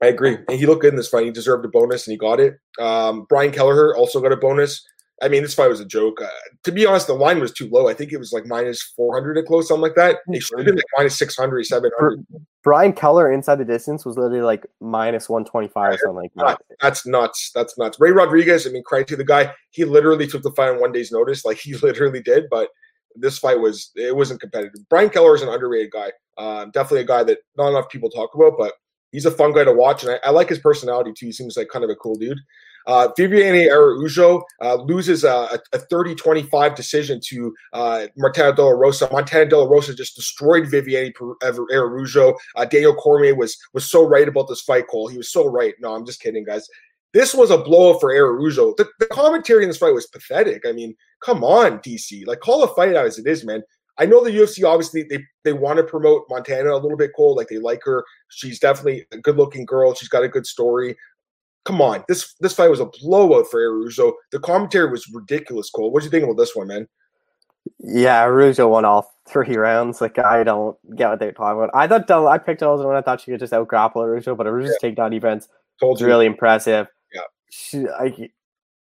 I 0.03 0.07
agree, 0.07 0.39
and 0.49 0.59
he 0.59 0.67
looked 0.67 0.83
good 0.83 0.93
in 0.93 0.97
this 0.97 1.09
fight. 1.09 1.25
He 1.25 1.31
deserved 1.31 1.65
a 1.65 1.69
bonus, 1.69 2.07
and 2.07 2.13
he 2.13 2.19
got 2.19 2.41
it. 2.41 2.59
Um, 2.79 3.27
Brian 3.29 3.53
Kelleher 3.53 3.95
also 3.97 4.21
got 4.21 4.33
a 4.33 4.37
bonus. 4.37 4.83
I 5.23 5.29
mean, 5.29 5.43
this 5.43 5.55
fight 5.55 5.69
was 5.69 5.81
a 5.81 5.85
joke. 5.85 6.21
Uh, 6.21 6.29
to 6.65 6.73
be 6.73 6.87
honest, 6.87 7.07
the 7.07 7.15
line 7.15 7.39
was 7.41 7.53
too 7.53 7.69
low. 7.69 7.89
I 7.89 7.95
think 7.95 8.13
it 8.13 8.19
was 8.19 8.33
like 8.33 8.47
minus 8.47 8.83
400 8.97 9.39
at 9.39 9.47
close, 9.47 9.69
something 9.69 9.83
like 9.83 9.95
that. 9.95 10.19
It 10.29 10.43
should 10.43 10.59
have 10.59 10.67
been 10.67 10.77
like 10.77 10.85
minus 10.97 11.17
600, 11.19 11.65
700. 11.65 12.27
Brian 12.65 12.93
Kelleher 12.93 13.31
inside 13.31 13.57
the 13.57 13.65
distance 13.65 14.05
was 14.05 14.17
literally 14.17 14.43
like 14.43 14.67
minus 14.81 15.29
125 15.29 15.95
or 15.95 15.99
something 15.99 16.17
like 16.17 16.33
that. 16.37 16.61
That's 16.81 17.07
nuts. 17.07 17.53
That's 17.55 17.79
nuts. 17.79 18.01
Ray 18.01 18.11
Rodriguez, 18.11 18.67
I 18.67 18.71
mean, 18.71 18.83
credit 18.83 19.07
to 19.09 19.17
the 19.17 19.25
guy. 19.25 19.53
He 19.71 19.85
literally 19.85 20.27
took 20.27 20.43
the 20.43 20.51
fight 20.53 20.71
on 20.71 20.81
one 20.81 20.91
day's 20.91 21.13
notice. 21.13 21.45
Like 21.45 21.59
he 21.59 21.75
literally 21.83 22.23
did, 22.23 22.45
but 22.51 22.71
this 23.15 23.39
fight 23.39 23.61
was, 23.61 23.93
it 23.95 24.17
wasn't 24.17 24.41
competitive. 24.41 24.81
Brian 24.91 25.11
Kelleher 25.11 25.37
is 25.37 25.43
an 25.43 25.49
underrated 25.49 25.93
guy. 25.93 26.11
Uh, 26.37 26.65
definitely 26.67 27.03
a 27.03 27.07
guy 27.07 27.23
that 27.23 27.39
not 27.57 27.69
enough 27.69 27.89
people 27.89 28.11
talk 28.11 28.35
about, 28.35 28.55
but 28.59 28.73
he's 29.13 29.27
a 29.27 29.31
fun 29.31 29.53
guy 29.53 29.63
to 29.63 29.73
watch. 29.73 30.03
And 30.03 30.13
I, 30.13 30.29
I 30.29 30.31
like 30.31 30.49
his 30.49 30.59
personality 30.59 31.13
too. 31.17 31.27
He 31.27 31.33
seems 31.33 31.57
like 31.57 31.69
kind 31.69 31.85
of 31.85 31.91
a 31.91 31.95
cool 31.95 32.17
dude. 32.17 32.41
Uh, 32.87 33.09
Viviane 33.19 33.71
Araujo 33.71 34.43
uh, 34.61 34.75
loses 34.75 35.25
a, 35.25 35.59
a 35.73 35.79
30-25 35.79 36.75
decision 36.75 37.21
to 37.25 37.55
uh, 37.73 38.07
Montana 38.17 38.55
De 38.55 38.63
La 38.63 38.71
Rosa. 38.71 39.09
Montana 39.11 39.47
De 39.47 39.57
La 39.57 39.67
Rosa 39.67 39.95
just 39.95 40.17
destroyed 40.17 40.65
Viviane 40.65 41.13
Araujo. 41.43 42.35
Uh, 42.57 42.65
Daniel 42.65 42.95
Cormier 42.95 43.35
was 43.35 43.57
was 43.73 43.91
so 43.91 44.07
right 44.07 44.29
about 44.29 44.49
this 44.49 44.61
fight, 44.61 44.87
Cole. 44.89 45.09
He 45.09 45.17
was 45.17 45.31
so 45.31 45.47
right. 45.47 45.75
No, 45.81 45.95
I'm 45.95 46.07
just 46.07 46.21
kidding, 46.21 46.45
guys. 46.45 46.69
This 47.13 47.33
was 47.35 47.51
a 47.51 47.59
blow 47.59 47.99
for 47.99 48.13
Araujo. 48.13 48.75
The, 48.77 48.89
the 48.99 49.07
commentary 49.07 49.63
in 49.63 49.71
this 49.71 49.79
fight 49.79 49.95
was 49.95 50.09
pathetic. 50.09 50.67
I 50.67 50.73
mean, 50.73 50.97
come 51.21 51.45
on, 51.45 51.79
DC. 51.79 52.27
Like, 52.27 52.41
call 52.41 52.65
a 52.65 52.75
fight 52.75 52.97
out 52.97 53.07
as 53.07 53.19
it 53.19 53.27
is, 53.29 53.45
man. 53.45 53.63
I 53.97 54.07
know 54.07 54.25
the 54.25 54.31
UFC 54.31 54.67
obviously 54.67 55.05
they 55.05 55.25
they 55.45 55.53
want 55.53 55.77
to 55.77 55.85
promote 55.85 56.25
Montana 56.29 56.73
a 56.73 56.79
little 56.79 56.97
bit, 56.97 57.13
Cole. 57.15 57.37
Like 57.37 57.49
they 57.49 57.59
like 57.59 57.81
her. 57.85 58.05
She's 58.29 58.59
definitely 58.59 59.07
a 59.13 59.19
good 59.19 59.37
looking 59.37 59.65
girl. 59.65 59.95
She's 59.95 60.09
got 60.09 60.25
a 60.25 60.29
good 60.29 60.47
story 60.47 60.97
come 61.65 61.81
on, 61.81 62.05
this 62.09 62.35
this 62.41 62.55
fight 62.55 62.71
was 62.71 62.81
a 62.81 62.87
blowout 63.01 63.47
for 63.51 63.61
Araujo. 63.61 64.15
The 64.31 64.39
commentary 64.39 64.91
was 64.91 65.09
ridiculous, 65.13 65.71
Cole. 65.71 65.91
What 65.91 66.01
do 66.01 66.05
you 66.05 66.11
think 66.11 66.25
about 66.25 66.37
this 66.37 66.55
one, 66.55 66.69
man? 66.69 66.89
Yeah, 67.79 68.25
Araujo 68.25 68.69
won 68.69 68.85
all 68.85 69.13
three 69.29 69.57
rounds. 69.57 70.01
Like 70.01 70.19
I 70.19 70.45
don't 70.45 70.77
get 70.97 71.09
what 71.09 71.19
they're 71.19 71.33
talking 71.33 71.63
about. 71.63 71.71
I 71.75 71.87
thought 71.87 72.11
I 72.11 72.39
picked 72.39 72.61
Delaware 72.61 72.89
when 72.89 72.97
I 72.97 73.01
thought 73.01 73.21
she 73.21 73.31
could 73.31 73.41
just 73.41 73.53
out 73.53 73.69
grapple 73.69 74.03
Araujo, 74.03 74.35
but 74.35 74.47
Araujo's 74.47 74.77
yeah. 74.83 74.91
takedown 74.91 75.11
defense 75.11 75.49
was 75.81 76.03
really 76.03 76.27
impressive. 76.27 76.87
Yeah, 77.13 77.21
she, 77.51 77.87
I, 77.89 78.31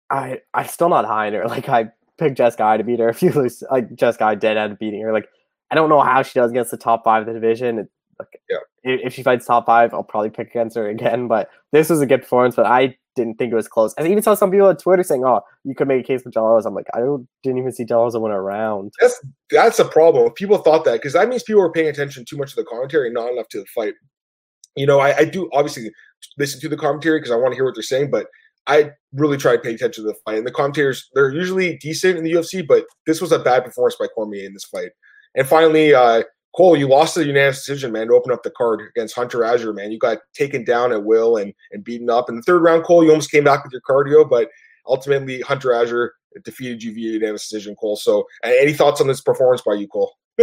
I 0.09 0.41
I'm 0.53 0.67
still 0.67 0.89
not 0.89 1.05
high 1.05 1.27
in 1.27 1.33
her. 1.33 1.47
Like 1.47 1.69
I 1.69 1.89
picked 2.17 2.37
Jessica 2.37 2.63
Eye 2.63 2.77
to 2.77 2.83
beat 2.83 2.99
her. 2.99 3.09
If 3.09 3.23
you 3.23 3.31
lose, 3.31 3.63
like 3.71 3.93
Jessica 3.95 4.35
did 4.35 4.57
end 4.57 4.73
up 4.73 4.79
beating 4.79 5.01
her. 5.01 5.13
Like 5.13 5.27
I 5.71 5.75
don't 5.75 5.89
know 5.89 6.01
how 6.01 6.21
she 6.21 6.37
does 6.37 6.51
against 6.51 6.71
the 6.71 6.77
top 6.77 7.03
five 7.03 7.21
of 7.21 7.27
the 7.27 7.33
division. 7.33 7.79
It, 7.79 7.89
like, 8.19 8.41
yeah. 8.49 8.57
if 8.83 9.13
she 9.13 9.23
fights 9.23 9.45
top 9.45 9.65
five, 9.65 9.93
I'll 9.93 10.03
probably 10.03 10.29
pick 10.29 10.49
against 10.49 10.75
her 10.75 10.87
again. 10.87 11.27
But 11.33 11.49
this 11.71 11.89
was 11.89 12.01
a 12.01 12.05
good 12.05 12.21
performance. 12.21 12.55
But 12.55 12.65
I 12.65 12.95
didn't 13.15 13.35
think 13.37 13.51
it 13.51 13.55
was 13.55 13.67
close. 13.67 13.93
I 13.97 14.05
even 14.05 14.23
saw 14.23 14.33
some 14.33 14.51
people 14.51 14.67
on 14.67 14.77
Twitter 14.77 15.03
saying, 15.03 15.23
"Oh, 15.25 15.41
you 15.63 15.75
could 15.75 15.87
make 15.87 16.01
a 16.01 16.07
case 16.07 16.21
for 16.21 16.31
Rosa." 16.35 16.67
I'm 16.67 16.75
like, 16.75 16.87
I 16.93 16.99
didn't 17.43 17.59
even 17.59 17.71
see 17.71 17.85
Rosa 17.89 18.19
win 18.19 18.31
a 18.31 18.41
round. 18.41 18.91
That's 19.01 19.25
that's 19.49 19.79
a 19.79 19.85
problem. 19.85 20.31
People 20.33 20.57
thought 20.57 20.85
that 20.85 20.93
because 20.93 21.13
that 21.13 21.29
means 21.29 21.43
people 21.43 21.61
were 21.61 21.71
paying 21.71 21.87
attention 21.87 22.25
too 22.25 22.37
much 22.37 22.51
to 22.51 22.55
the 22.57 22.65
commentary, 22.65 23.11
not 23.11 23.31
enough 23.31 23.47
to 23.49 23.59
the 23.59 23.65
fight. 23.67 23.93
You 24.75 24.87
know, 24.87 24.99
I, 24.99 25.17
I 25.17 25.25
do 25.25 25.49
obviously 25.53 25.91
listen 26.37 26.59
to 26.61 26.69
the 26.69 26.77
commentary 26.77 27.19
because 27.19 27.31
I 27.31 27.35
want 27.35 27.51
to 27.51 27.55
hear 27.55 27.65
what 27.65 27.75
they're 27.75 27.83
saying, 27.83 28.09
but 28.09 28.27
I 28.67 28.91
really 29.13 29.37
try 29.37 29.55
to 29.55 29.61
pay 29.61 29.73
attention 29.73 30.03
to 30.03 30.09
the 30.09 30.17
fight. 30.25 30.37
And 30.37 30.47
the 30.47 30.51
commentators, 30.51 31.09
they're 31.13 31.33
usually 31.33 31.77
decent 31.77 32.17
in 32.17 32.23
the 32.23 32.31
UFC, 32.31 32.65
but 32.65 32.85
this 33.05 33.21
was 33.21 33.31
a 33.31 33.39
bad 33.39 33.65
performance 33.65 33.97
by 33.99 34.07
Cormier 34.07 34.45
in 34.45 34.53
this 34.53 34.63
fight. 34.63 34.91
And 35.35 35.47
finally, 35.47 35.93
uh, 35.93 36.23
Cole, 36.55 36.77
you 36.77 36.87
lost 36.87 37.15
the 37.15 37.25
unanimous 37.25 37.59
decision, 37.59 37.91
man, 37.91 38.07
to 38.07 38.13
open 38.13 38.31
up 38.31 38.43
the 38.43 38.51
card 38.51 38.81
against 38.81 39.15
Hunter 39.15 39.43
Azure, 39.43 39.73
man. 39.73 39.91
You 39.91 39.97
got 39.97 40.19
taken 40.33 40.63
down 40.63 40.91
at 40.91 41.03
will 41.03 41.37
and, 41.37 41.53
and 41.71 41.83
beaten 41.83 42.09
up. 42.09 42.29
In 42.29 42.35
the 42.35 42.43
third 42.43 42.61
round, 42.61 42.83
Cole, 42.83 43.03
you 43.03 43.09
almost 43.09 43.31
came 43.31 43.43
back 43.43 43.63
with 43.63 43.73
your 43.73 43.81
cardio, 43.81 44.27
but 44.29 44.49
ultimately 44.85 45.41
Hunter 45.41 45.73
Azure 45.73 46.13
defeated 46.43 46.83
you 46.83 46.93
via 46.93 47.13
unanimous 47.13 47.49
decision, 47.49 47.75
Cole. 47.75 47.95
So 47.95 48.27
any 48.43 48.73
thoughts 48.73 49.01
on 49.01 49.07
this 49.07 49.21
performance 49.21 49.61
by 49.61 49.73
you, 49.73 49.87
Cole? 49.87 50.13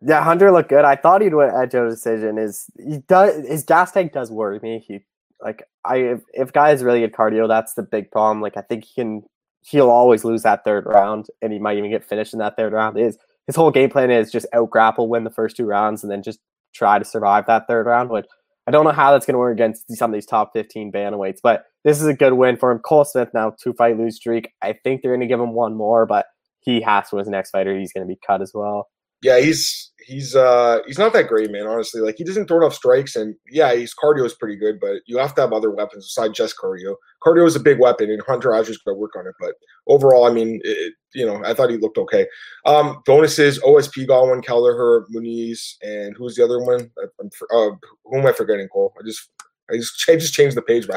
yeah, 0.00 0.22
Hunter 0.22 0.52
looked 0.52 0.68
good. 0.68 0.84
I 0.84 0.96
thought 0.96 1.22
he'd 1.22 1.34
win 1.34 1.50
at 1.50 1.72
Joe's 1.72 1.94
decision. 1.94 2.38
Is 2.38 2.66
he 2.76 2.98
does 3.08 3.46
his 3.46 3.64
gas 3.64 3.92
tank 3.92 4.12
does 4.12 4.30
worry 4.30 4.58
me. 4.62 4.84
He 4.86 5.00
like 5.40 5.62
I 5.84 5.96
if, 5.96 6.20
if 6.32 6.52
guy 6.52 6.70
has 6.70 6.82
really 6.82 7.00
good 7.00 7.12
cardio, 7.12 7.48
that's 7.48 7.74
the 7.74 7.82
big 7.82 8.10
problem. 8.10 8.40
Like 8.40 8.56
I 8.56 8.62
think 8.62 8.84
he 8.84 8.94
can 8.94 9.22
he'll 9.62 9.90
always 9.90 10.24
lose 10.24 10.42
that 10.42 10.64
third 10.64 10.86
round 10.86 11.26
and 11.42 11.52
he 11.52 11.58
might 11.58 11.76
even 11.76 11.90
get 11.90 12.04
finished 12.04 12.32
in 12.32 12.38
that 12.38 12.56
third 12.56 12.72
round. 12.72 12.98
Is 12.98 13.18
his 13.50 13.56
whole 13.56 13.72
game 13.72 13.90
plan 13.90 14.12
is 14.12 14.30
just 14.30 14.46
out 14.52 14.70
grapple, 14.70 15.08
win 15.08 15.24
the 15.24 15.30
first 15.30 15.56
two 15.56 15.64
rounds, 15.64 16.04
and 16.04 16.12
then 16.12 16.22
just 16.22 16.38
try 16.72 17.00
to 17.00 17.04
survive 17.04 17.46
that 17.46 17.66
third 17.66 17.86
round. 17.86 18.08
Which 18.08 18.26
I 18.68 18.70
don't 18.70 18.84
know 18.84 18.92
how 18.92 19.10
that's 19.10 19.26
going 19.26 19.34
to 19.34 19.40
work 19.40 19.54
against 19.54 19.90
some 19.96 20.12
of 20.12 20.14
these 20.14 20.26
top 20.26 20.52
15 20.52 20.92
bantamweights, 20.92 21.40
but 21.42 21.64
this 21.82 22.00
is 22.00 22.06
a 22.06 22.14
good 22.14 22.34
win 22.34 22.56
for 22.56 22.70
him. 22.70 22.78
Cole 22.78 23.04
Smith 23.04 23.30
now 23.34 23.52
two 23.60 23.72
fight 23.72 23.98
lose 23.98 24.16
streak. 24.16 24.52
I 24.62 24.74
think 24.84 25.02
they're 25.02 25.10
going 25.10 25.20
to 25.20 25.26
give 25.26 25.40
him 25.40 25.52
one 25.52 25.74
more, 25.74 26.06
but 26.06 26.26
he 26.60 26.80
has 26.82 27.10
to 27.10 27.16
his 27.16 27.28
next 27.28 27.50
fighter. 27.50 27.76
He's 27.76 27.92
going 27.92 28.06
to 28.06 28.08
be 28.08 28.20
cut 28.24 28.40
as 28.40 28.52
well. 28.54 28.88
Yeah, 29.22 29.40
he's 29.40 29.90
he's 30.10 30.34
uh 30.34 30.78
he's 30.86 30.98
not 30.98 31.12
that 31.12 31.28
great, 31.28 31.50
man. 31.50 31.66
Honestly, 31.66 32.00
like 32.00 32.16
he 32.16 32.24
doesn't 32.24 32.46
throw 32.46 32.58
enough 32.58 32.74
strikes, 32.74 33.16
and 33.16 33.34
yeah, 33.50 33.72
his 33.74 33.94
cardio 33.94 34.24
is 34.24 34.34
pretty 34.34 34.56
good, 34.56 34.80
but 34.80 35.02
you 35.06 35.18
have 35.18 35.34
to 35.36 35.40
have 35.40 35.52
other 35.52 35.70
weapons 35.70 36.06
besides 36.06 36.36
just 36.36 36.56
cardio. 36.58 36.96
Cardio 37.22 37.46
is 37.46 37.56
a 37.56 37.60
big 37.60 37.78
weapon, 37.78 38.10
and 38.10 38.22
Hunter 38.26 38.54
Azure's 38.54 38.78
going 38.78 38.96
to 38.96 39.00
work 39.00 39.14
on 39.16 39.26
it. 39.26 39.34
But 39.38 39.54
overall, 39.86 40.24
I 40.24 40.32
mean, 40.32 40.60
it, 40.64 40.94
you 41.14 41.24
know, 41.24 41.42
I 41.44 41.54
thought 41.54 41.70
he 41.70 41.76
looked 41.76 41.98
okay. 41.98 42.26
Um, 42.66 43.02
bonuses: 43.06 43.60
OSP 43.60 44.08
got 44.08 44.26
one, 44.26 44.42
Kelleher, 44.42 45.06
Muniz, 45.14 45.76
and 45.82 46.16
who's 46.16 46.34
the 46.34 46.44
other 46.44 46.60
one? 46.60 46.90
I'm, 47.20 47.30
uh, 47.52 47.76
who 48.04 48.18
am 48.18 48.26
I 48.26 48.32
forgetting? 48.32 48.68
Cole. 48.68 48.92
I 48.98 49.04
just 49.04 49.30
I 49.70 49.76
just 49.76 50.04
I 50.08 50.16
just 50.16 50.34
changed 50.34 50.56
the 50.56 50.62
page. 50.62 50.88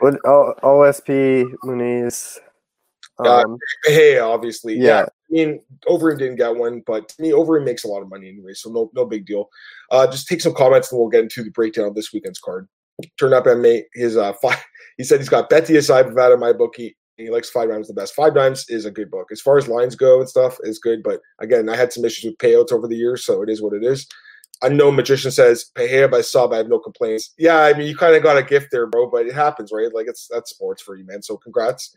What, 0.00 0.18
oh, 0.24 0.54
OSP 0.62 1.44
Muniz. 1.64 2.38
Um, 3.18 3.58
hey, 3.84 4.18
obviously, 4.18 4.74
yeah. 4.74 4.82
yeah. 4.82 5.02
I 5.02 5.06
mean, 5.30 5.60
Overeem 5.88 6.18
didn't 6.18 6.36
get 6.36 6.54
one, 6.54 6.82
but 6.86 7.08
to 7.08 7.22
me, 7.22 7.30
Overeem 7.30 7.64
makes 7.64 7.84
a 7.84 7.88
lot 7.88 8.02
of 8.02 8.10
money 8.10 8.28
anyway, 8.28 8.52
so 8.54 8.70
no, 8.70 8.90
no 8.94 9.04
big 9.04 9.26
deal. 9.26 9.48
Uh, 9.90 10.06
just 10.06 10.28
take 10.28 10.40
some 10.40 10.54
comments, 10.54 10.90
and 10.90 11.00
we'll 11.00 11.08
get 11.08 11.22
into 11.22 11.42
the 11.42 11.50
breakdown 11.50 11.86
of 11.86 11.94
this 11.94 12.12
weekend's 12.12 12.38
card. 12.38 12.68
Turn 13.18 13.32
up 13.32 13.46
and 13.46 13.62
made 13.62 13.84
his 13.94 14.16
uh, 14.16 14.32
five. 14.42 14.62
He 14.98 15.04
said 15.04 15.20
he's 15.20 15.28
got 15.28 15.48
Betty 15.48 15.76
aside 15.76 16.06
in 16.06 16.40
my 16.40 16.52
book. 16.52 16.74
He, 16.76 16.94
likes 17.30 17.48
five 17.48 17.68
dimes 17.68 17.86
the 17.86 17.94
best. 17.94 18.16
Five 18.16 18.34
dimes 18.34 18.68
is 18.68 18.84
a 18.84 18.90
good 18.90 19.08
book 19.08 19.28
as 19.30 19.40
far 19.40 19.56
as 19.56 19.68
lines 19.68 19.94
go 19.94 20.18
and 20.18 20.28
stuff 20.28 20.58
is 20.64 20.80
good. 20.80 21.04
But 21.04 21.20
again, 21.38 21.68
I 21.68 21.76
had 21.76 21.92
some 21.92 22.04
issues 22.04 22.24
with 22.24 22.38
payouts 22.38 22.72
over 22.72 22.88
the 22.88 22.96
years, 22.96 23.24
so 23.24 23.42
it 23.42 23.48
is 23.48 23.62
what 23.62 23.74
it 23.74 23.84
is. 23.84 24.08
Unknown 24.60 24.96
magician 24.96 25.30
says, 25.30 25.70
"Pay 25.76 26.04
by 26.08 26.20
sub." 26.20 26.52
I 26.52 26.56
have 26.56 26.68
no 26.68 26.80
complaints. 26.80 27.32
Yeah, 27.38 27.58
I 27.60 27.74
mean, 27.74 27.86
you 27.86 27.96
kind 27.96 28.16
of 28.16 28.24
got 28.24 28.38
a 28.38 28.42
gift 28.42 28.68
there, 28.72 28.88
bro, 28.88 29.08
but 29.08 29.26
it 29.26 29.34
happens, 29.34 29.70
right? 29.72 29.92
Like 29.94 30.08
it's 30.08 30.28
that's 30.28 30.50
sports 30.50 30.82
for 30.82 30.96
you, 30.96 31.04
man. 31.04 31.22
So 31.22 31.36
congrats. 31.36 31.96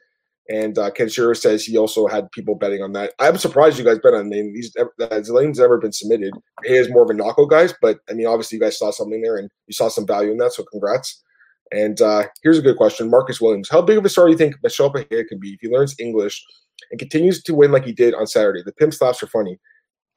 And 0.49 0.77
uh, 0.77 0.91
Kenshiro 0.91 1.36
says 1.36 1.65
he 1.65 1.75
also 1.75 2.05
had 2.05 2.31
people 2.31 2.53
betting 2.53 2.84
on 2.84 2.93
that. 2.93 3.13
I'm 3.19 3.38
surprised 3.38 3.79
you 3.79 3.86
guys 3.86 3.97
bet 3.99 4.13
on 4.13 4.31
Zane. 4.31 4.53
These 4.53 4.75
Zelane's 4.99 5.58
never 5.58 5.79
been 5.79 5.91
submitted. 5.91 6.34
He 6.63 6.73
is 6.73 6.89
more 6.89 7.03
of 7.03 7.10
a 7.10 7.13
knockout, 7.13 7.49
guys, 7.49 7.73
but 7.81 7.99
I 8.10 8.13
mean, 8.13 8.27
obviously, 8.27 8.58
you 8.58 8.62
guys 8.62 8.77
saw 8.77 8.91
something 8.91 9.21
there 9.21 9.38
and 9.38 9.49
you 9.65 9.73
saw 9.73 9.88
some 9.88 10.05
value 10.05 10.31
in 10.31 10.38
that. 10.38 10.53
So, 10.53 10.63
congrats. 10.63 11.23
And 11.71 11.99
uh, 11.99 12.27
here's 12.43 12.60
a 12.60 12.62
good 12.62 12.77
question, 12.77 13.10
Marcus 13.10 13.41
Williams. 13.41 13.69
How 13.69 13.81
big 13.81 13.97
of 13.97 14.05
a 14.05 14.10
star 14.10 14.25
do 14.25 14.31
you 14.31 14.38
think 14.38 14.55
Michel 14.62 14.91
Pereira 14.91 15.25
could 15.25 15.39
be 15.39 15.53
if 15.53 15.62
he 15.62 15.67
learns 15.67 15.95
English 15.99 16.43
and 16.91 16.99
continues 16.99 17.41
to 17.41 17.55
win 17.55 17.71
like 17.71 17.86
he 17.86 17.91
did 17.91 18.13
on 18.13 18.27
Saturday? 18.27 18.62
The 18.63 18.73
pimp 18.73 18.93
slaps 18.93 19.23
are 19.23 19.27
funny. 19.27 19.60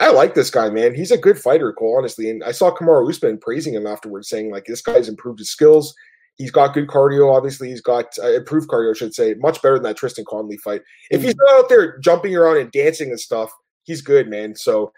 I 0.00 0.12
like 0.12 0.34
this 0.34 0.50
guy, 0.50 0.70
man. 0.70 0.94
He's 0.94 1.10
a 1.10 1.18
good 1.18 1.38
fighter, 1.38 1.72
Cole, 1.72 1.96
honestly. 1.98 2.30
And 2.30 2.44
I 2.44 2.52
saw 2.52 2.70
Kamaru 2.72 3.08
Usman 3.08 3.38
praising 3.38 3.74
him 3.74 3.86
afterwards, 3.86 4.28
saying 4.28 4.50
like 4.50 4.66
this 4.66 4.82
guy's 4.82 5.08
improved 5.08 5.40
his 5.40 5.50
skills. 5.50 5.94
He's 6.38 6.52
got 6.52 6.72
good 6.72 6.86
cardio. 6.86 7.34
Obviously, 7.34 7.68
he's 7.68 7.80
got 7.80 8.16
uh, 8.22 8.32
improved 8.32 8.68
cardio. 8.68 8.94
I 8.94 8.96
should 8.96 9.14
say 9.14 9.34
much 9.34 9.60
better 9.60 9.74
than 9.74 9.82
that 9.82 9.96
Tristan 9.96 10.24
Connelly 10.24 10.56
fight. 10.56 10.82
If 11.10 11.22
he's 11.22 11.34
not 11.34 11.64
out 11.64 11.68
there 11.68 11.98
jumping 11.98 12.34
around 12.34 12.58
and 12.58 12.70
dancing 12.70 13.10
and 13.10 13.18
stuff, 13.18 13.50
he's 13.82 14.00
good, 14.00 14.28
man. 14.28 14.54
So 14.54 14.92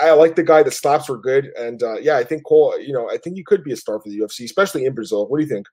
I 0.00 0.10
like 0.12 0.34
the 0.34 0.42
guy. 0.42 0.64
The 0.64 0.72
slaps 0.72 1.08
were 1.08 1.16
good, 1.16 1.52
and 1.56 1.82
uh, 1.82 1.98
yeah, 1.98 2.16
I 2.16 2.24
think 2.24 2.44
Cole. 2.44 2.78
You 2.80 2.92
know, 2.92 3.08
I 3.08 3.18
think 3.18 3.36
he 3.36 3.44
could 3.44 3.62
be 3.62 3.72
a 3.72 3.76
star 3.76 4.00
for 4.00 4.08
the 4.08 4.18
UFC, 4.18 4.44
especially 4.44 4.84
in 4.84 4.94
Brazil. 4.94 5.28
What 5.28 5.38
do 5.38 5.44
you 5.44 5.48
think? 5.48 5.66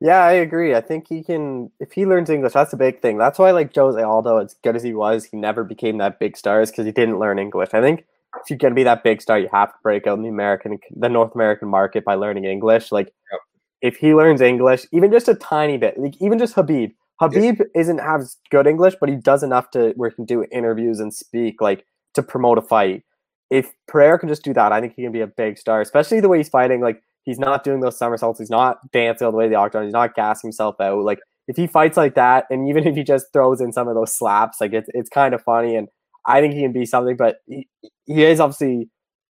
Yeah, 0.00 0.24
I 0.24 0.32
agree. 0.32 0.74
I 0.74 0.80
think 0.80 1.06
he 1.08 1.22
can 1.22 1.70
if 1.78 1.92
he 1.92 2.04
learns 2.04 2.28
English. 2.28 2.54
That's 2.54 2.72
a 2.72 2.76
big 2.76 3.00
thing. 3.00 3.18
That's 3.18 3.38
why, 3.38 3.52
like 3.52 3.72
Jose 3.72 4.02
Aldo, 4.02 4.38
as 4.38 4.56
good 4.64 4.74
as 4.74 4.82
he 4.82 4.94
was, 4.94 5.24
he 5.24 5.36
never 5.36 5.62
became 5.62 5.98
that 5.98 6.18
big 6.18 6.36
star, 6.36 6.60
is 6.60 6.72
because 6.72 6.86
he 6.86 6.92
didn't 6.92 7.20
learn 7.20 7.38
English. 7.38 7.70
I 7.72 7.80
think 7.80 8.04
if 8.42 8.50
you're 8.50 8.58
gonna 8.58 8.74
be 8.74 8.82
that 8.82 9.04
big 9.04 9.22
star, 9.22 9.38
you 9.38 9.48
have 9.52 9.70
to 9.70 9.78
break 9.84 10.08
out 10.08 10.18
in 10.18 10.22
the 10.22 10.28
American, 10.28 10.80
the 10.90 11.08
North 11.08 11.36
American 11.36 11.68
market 11.68 12.04
by 12.04 12.16
learning 12.16 12.44
English. 12.44 12.90
Like 12.90 13.12
yep 13.30 13.40
if 13.84 13.96
he 13.96 14.14
learns 14.14 14.40
English, 14.40 14.86
even 14.92 15.12
just 15.12 15.28
a 15.28 15.34
tiny 15.34 15.76
bit, 15.76 15.98
like 15.98 16.14
even 16.18 16.38
just 16.38 16.56
Khabib. 16.56 16.92
Khabib 17.20 17.58
yes. 17.58 17.68
isn't 17.76 17.98
has 17.98 18.38
good 18.50 18.66
English, 18.66 18.94
but 18.98 19.10
he 19.10 19.14
does 19.14 19.42
enough 19.42 19.70
to 19.72 19.92
where 19.96 20.08
he 20.08 20.16
can 20.16 20.24
do 20.24 20.46
interviews 20.50 21.00
and 21.00 21.12
speak 21.12 21.60
like 21.60 21.84
to 22.14 22.22
promote 22.22 22.56
a 22.56 22.62
fight. 22.62 23.02
If 23.50 23.72
Pereira 23.86 24.18
can 24.18 24.30
just 24.30 24.42
do 24.42 24.54
that, 24.54 24.72
I 24.72 24.80
think 24.80 24.94
he 24.96 25.02
can 25.02 25.12
be 25.12 25.20
a 25.20 25.26
big 25.26 25.58
star, 25.58 25.82
especially 25.82 26.20
the 26.20 26.30
way 26.30 26.38
he's 26.38 26.48
fighting. 26.48 26.80
Like 26.80 27.02
he's 27.24 27.38
not 27.38 27.62
doing 27.62 27.80
those 27.80 27.98
somersaults, 27.98 28.40
he's 28.40 28.48
not 28.48 28.78
dancing 28.90 29.26
all 29.26 29.32
the 29.32 29.36
way 29.36 29.44
to 29.44 29.50
the 29.50 29.56
octagon, 29.56 29.84
he's 29.84 29.92
not 29.92 30.14
gassing 30.14 30.48
himself 30.48 30.76
out. 30.80 31.04
Like 31.04 31.18
if 31.46 31.58
he 31.58 31.66
fights 31.66 31.98
like 31.98 32.14
that, 32.14 32.46
and 32.48 32.66
even 32.66 32.86
if 32.86 32.96
he 32.96 33.04
just 33.04 33.26
throws 33.34 33.60
in 33.60 33.70
some 33.70 33.86
of 33.86 33.94
those 33.94 34.16
slaps, 34.16 34.62
like 34.62 34.72
it's 34.72 34.88
it's 34.94 35.10
kind 35.10 35.34
of 35.34 35.42
funny, 35.42 35.76
and 35.76 35.88
I 36.26 36.40
think 36.40 36.54
he 36.54 36.62
can 36.62 36.72
be 36.72 36.86
something. 36.86 37.18
But 37.18 37.36
he, 37.46 37.68
he 38.06 38.24
is 38.24 38.40
obviously 38.40 38.88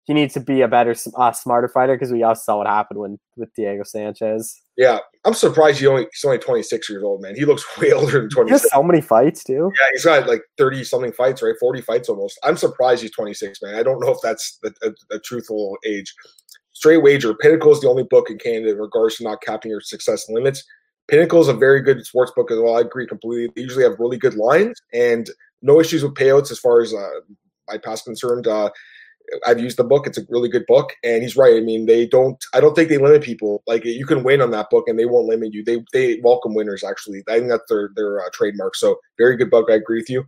he 0.07 0.13
needs 0.13 0.33
to 0.35 0.39
be 0.39 0.61
a 0.61 0.69
better, 0.69 0.95
uh, 1.17 1.33
smarter 1.33 1.67
fighter 1.67 1.93
because 1.93 2.13
we 2.13 2.23
also 2.23 2.41
saw 2.41 2.57
what 2.57 2.67
happened 2.67 2.99
when 2.99 3.19
with 3.35 3.53
Diego 3.55 3.83
Sanchez. 3.83 4.61
Yeah, 4.77 4.99
I'm 5.25 5.33
surprised 5.33 5.79
he 5.79 5.87
only 5.87 6.07
he's 6.13 6.23
only 6.23 6.37
26 6.37 6.89
years 6.89 7.03
old, 7.03 7.21
man. 7.21 7.35
He 7.35 7.43
looks 7.43 7.65
way 7.77 7.91
older 7.91 8.21
than 8.21 8.29
20. 8.29 8.51
He 8.51 8.57
so 8.57 8.81
many 8.81 9.01
fights 9.01 9.43
too. 9.43 9.69
Yeah, 9.75 9.87
he's 9.91 10.05
got 10.05 10.27
like 10.27 10.43
30 10.57 10.85
something 10.85 11.11
fights, 11.11 11.43
right? 11.43 11.55
40 11.59 11.81
fights 11.81 12.07
almost. 12.07 12.39
I'm 12.43 12.55
surprised 12.55 13.01
he's 13.01 13.11
26, 13.11 13.61
man. 13.61 13.75
I 13.75 13.83
don't 13.83 13.99
know 13.99 14.11
if 14.11 14.19
that's 14.23 14.57
a, 14.63 14.71
a, 14.87 15.15
a 15.15 15.19
truthful 15.19 15.77
age. 15.85 16.15
Straight 16.71 17.03
wager. 17.03 17.33
Pinnacle 17.33 17.73
is 17.73 17.81
the 17.81 17.89
only 17.89 18.03
book 18.03 18.29
in 18.29 18.37
Canada 18.37 18.71
in 18.71 18.77
regards 18.77 19.17
to 19.17 19.25
not 19.25 19.41
capping 19.41 19.71
your 19.71 19.81
success 19.81 20.29
limits. 20.29 20.63
Pinnacle 21.09 21.41
is 21.41 21.47
a 21.49 21.53
very 21.53 21.81
good 21.81 22.05
sports 22.05 22.31
book 22.33 22.49
as 22.49 22.59
well. 22.59 22.77
I 22.77 22.81
agree 22.81 23.07
completely. 23.07 23.51
They 23.55 23.63
usually 23.63 23.83
have 23.83 23.99
really 23.99 24.17
good 24.17 24.35
lines 24.35 24.79
and 24.93 25.29
no 25.61 25.81
issues 25.81 26.03
with 26.03 26.13
payouts 26.13 26.51
as 26.51 26.59
far 26.59 26.81
as 26.81 26.93
uh, 26.93 27.21
my 27.67 27.77
past 27.77 28.05
concerned. 28.05 28.47
Uh, 28.47 28.69
I've 29.45 29.59
used 29.59 29.77
the 29.77 29.83
book. 29.83 30.07
It's 30.07 30.17
a 30.17 30.25
really 30.29 30.49
good 30.49 30.65
book, 30.67 30.93
and 31.03 31.21
he's 31.21 31.35
right. 31.35 31.55
I 31.55 31.61
mean, 31.61 31.85
they 31.85 32.07
don't. 32.07 32.43
I 32.53 32.59
don't 32.59 32.75
think 32.75 32.89
they 32.89 32.97
limit 32.97 33.23
people. 33.23 33.63
Like 33.67 33.83
you 33.85 34.05
can 34.05 34.23
win 34.23 34.41
on 34.41 34.51
that 34.51 34.69
book, 34.69 34.87
and 34.87 34.97
they 34.97 35.05
won't 35.05 35.27
limit 35.27 35.53
you. 35.53 35.63
They 35.63 35.83
they 35.93 36.19
welcome 36.23 36.53
winners. 36.53 36.83
Actually, 36.83 37.23
I 37.27 37.39
think 37.39 37.49
that's 37.49 37.69
their 37.69 37.89
their 37.95 38.21
uh, 38.21 38.29
trademark. 38.33 38.75
So 38.75 38.97
very 39.17 39.35
good 39.35 39.49
book. 39.49 39.67
I 39.69 39.75
agree 39.75 39.99
with 39.99 40.09
you. 40.09 40.25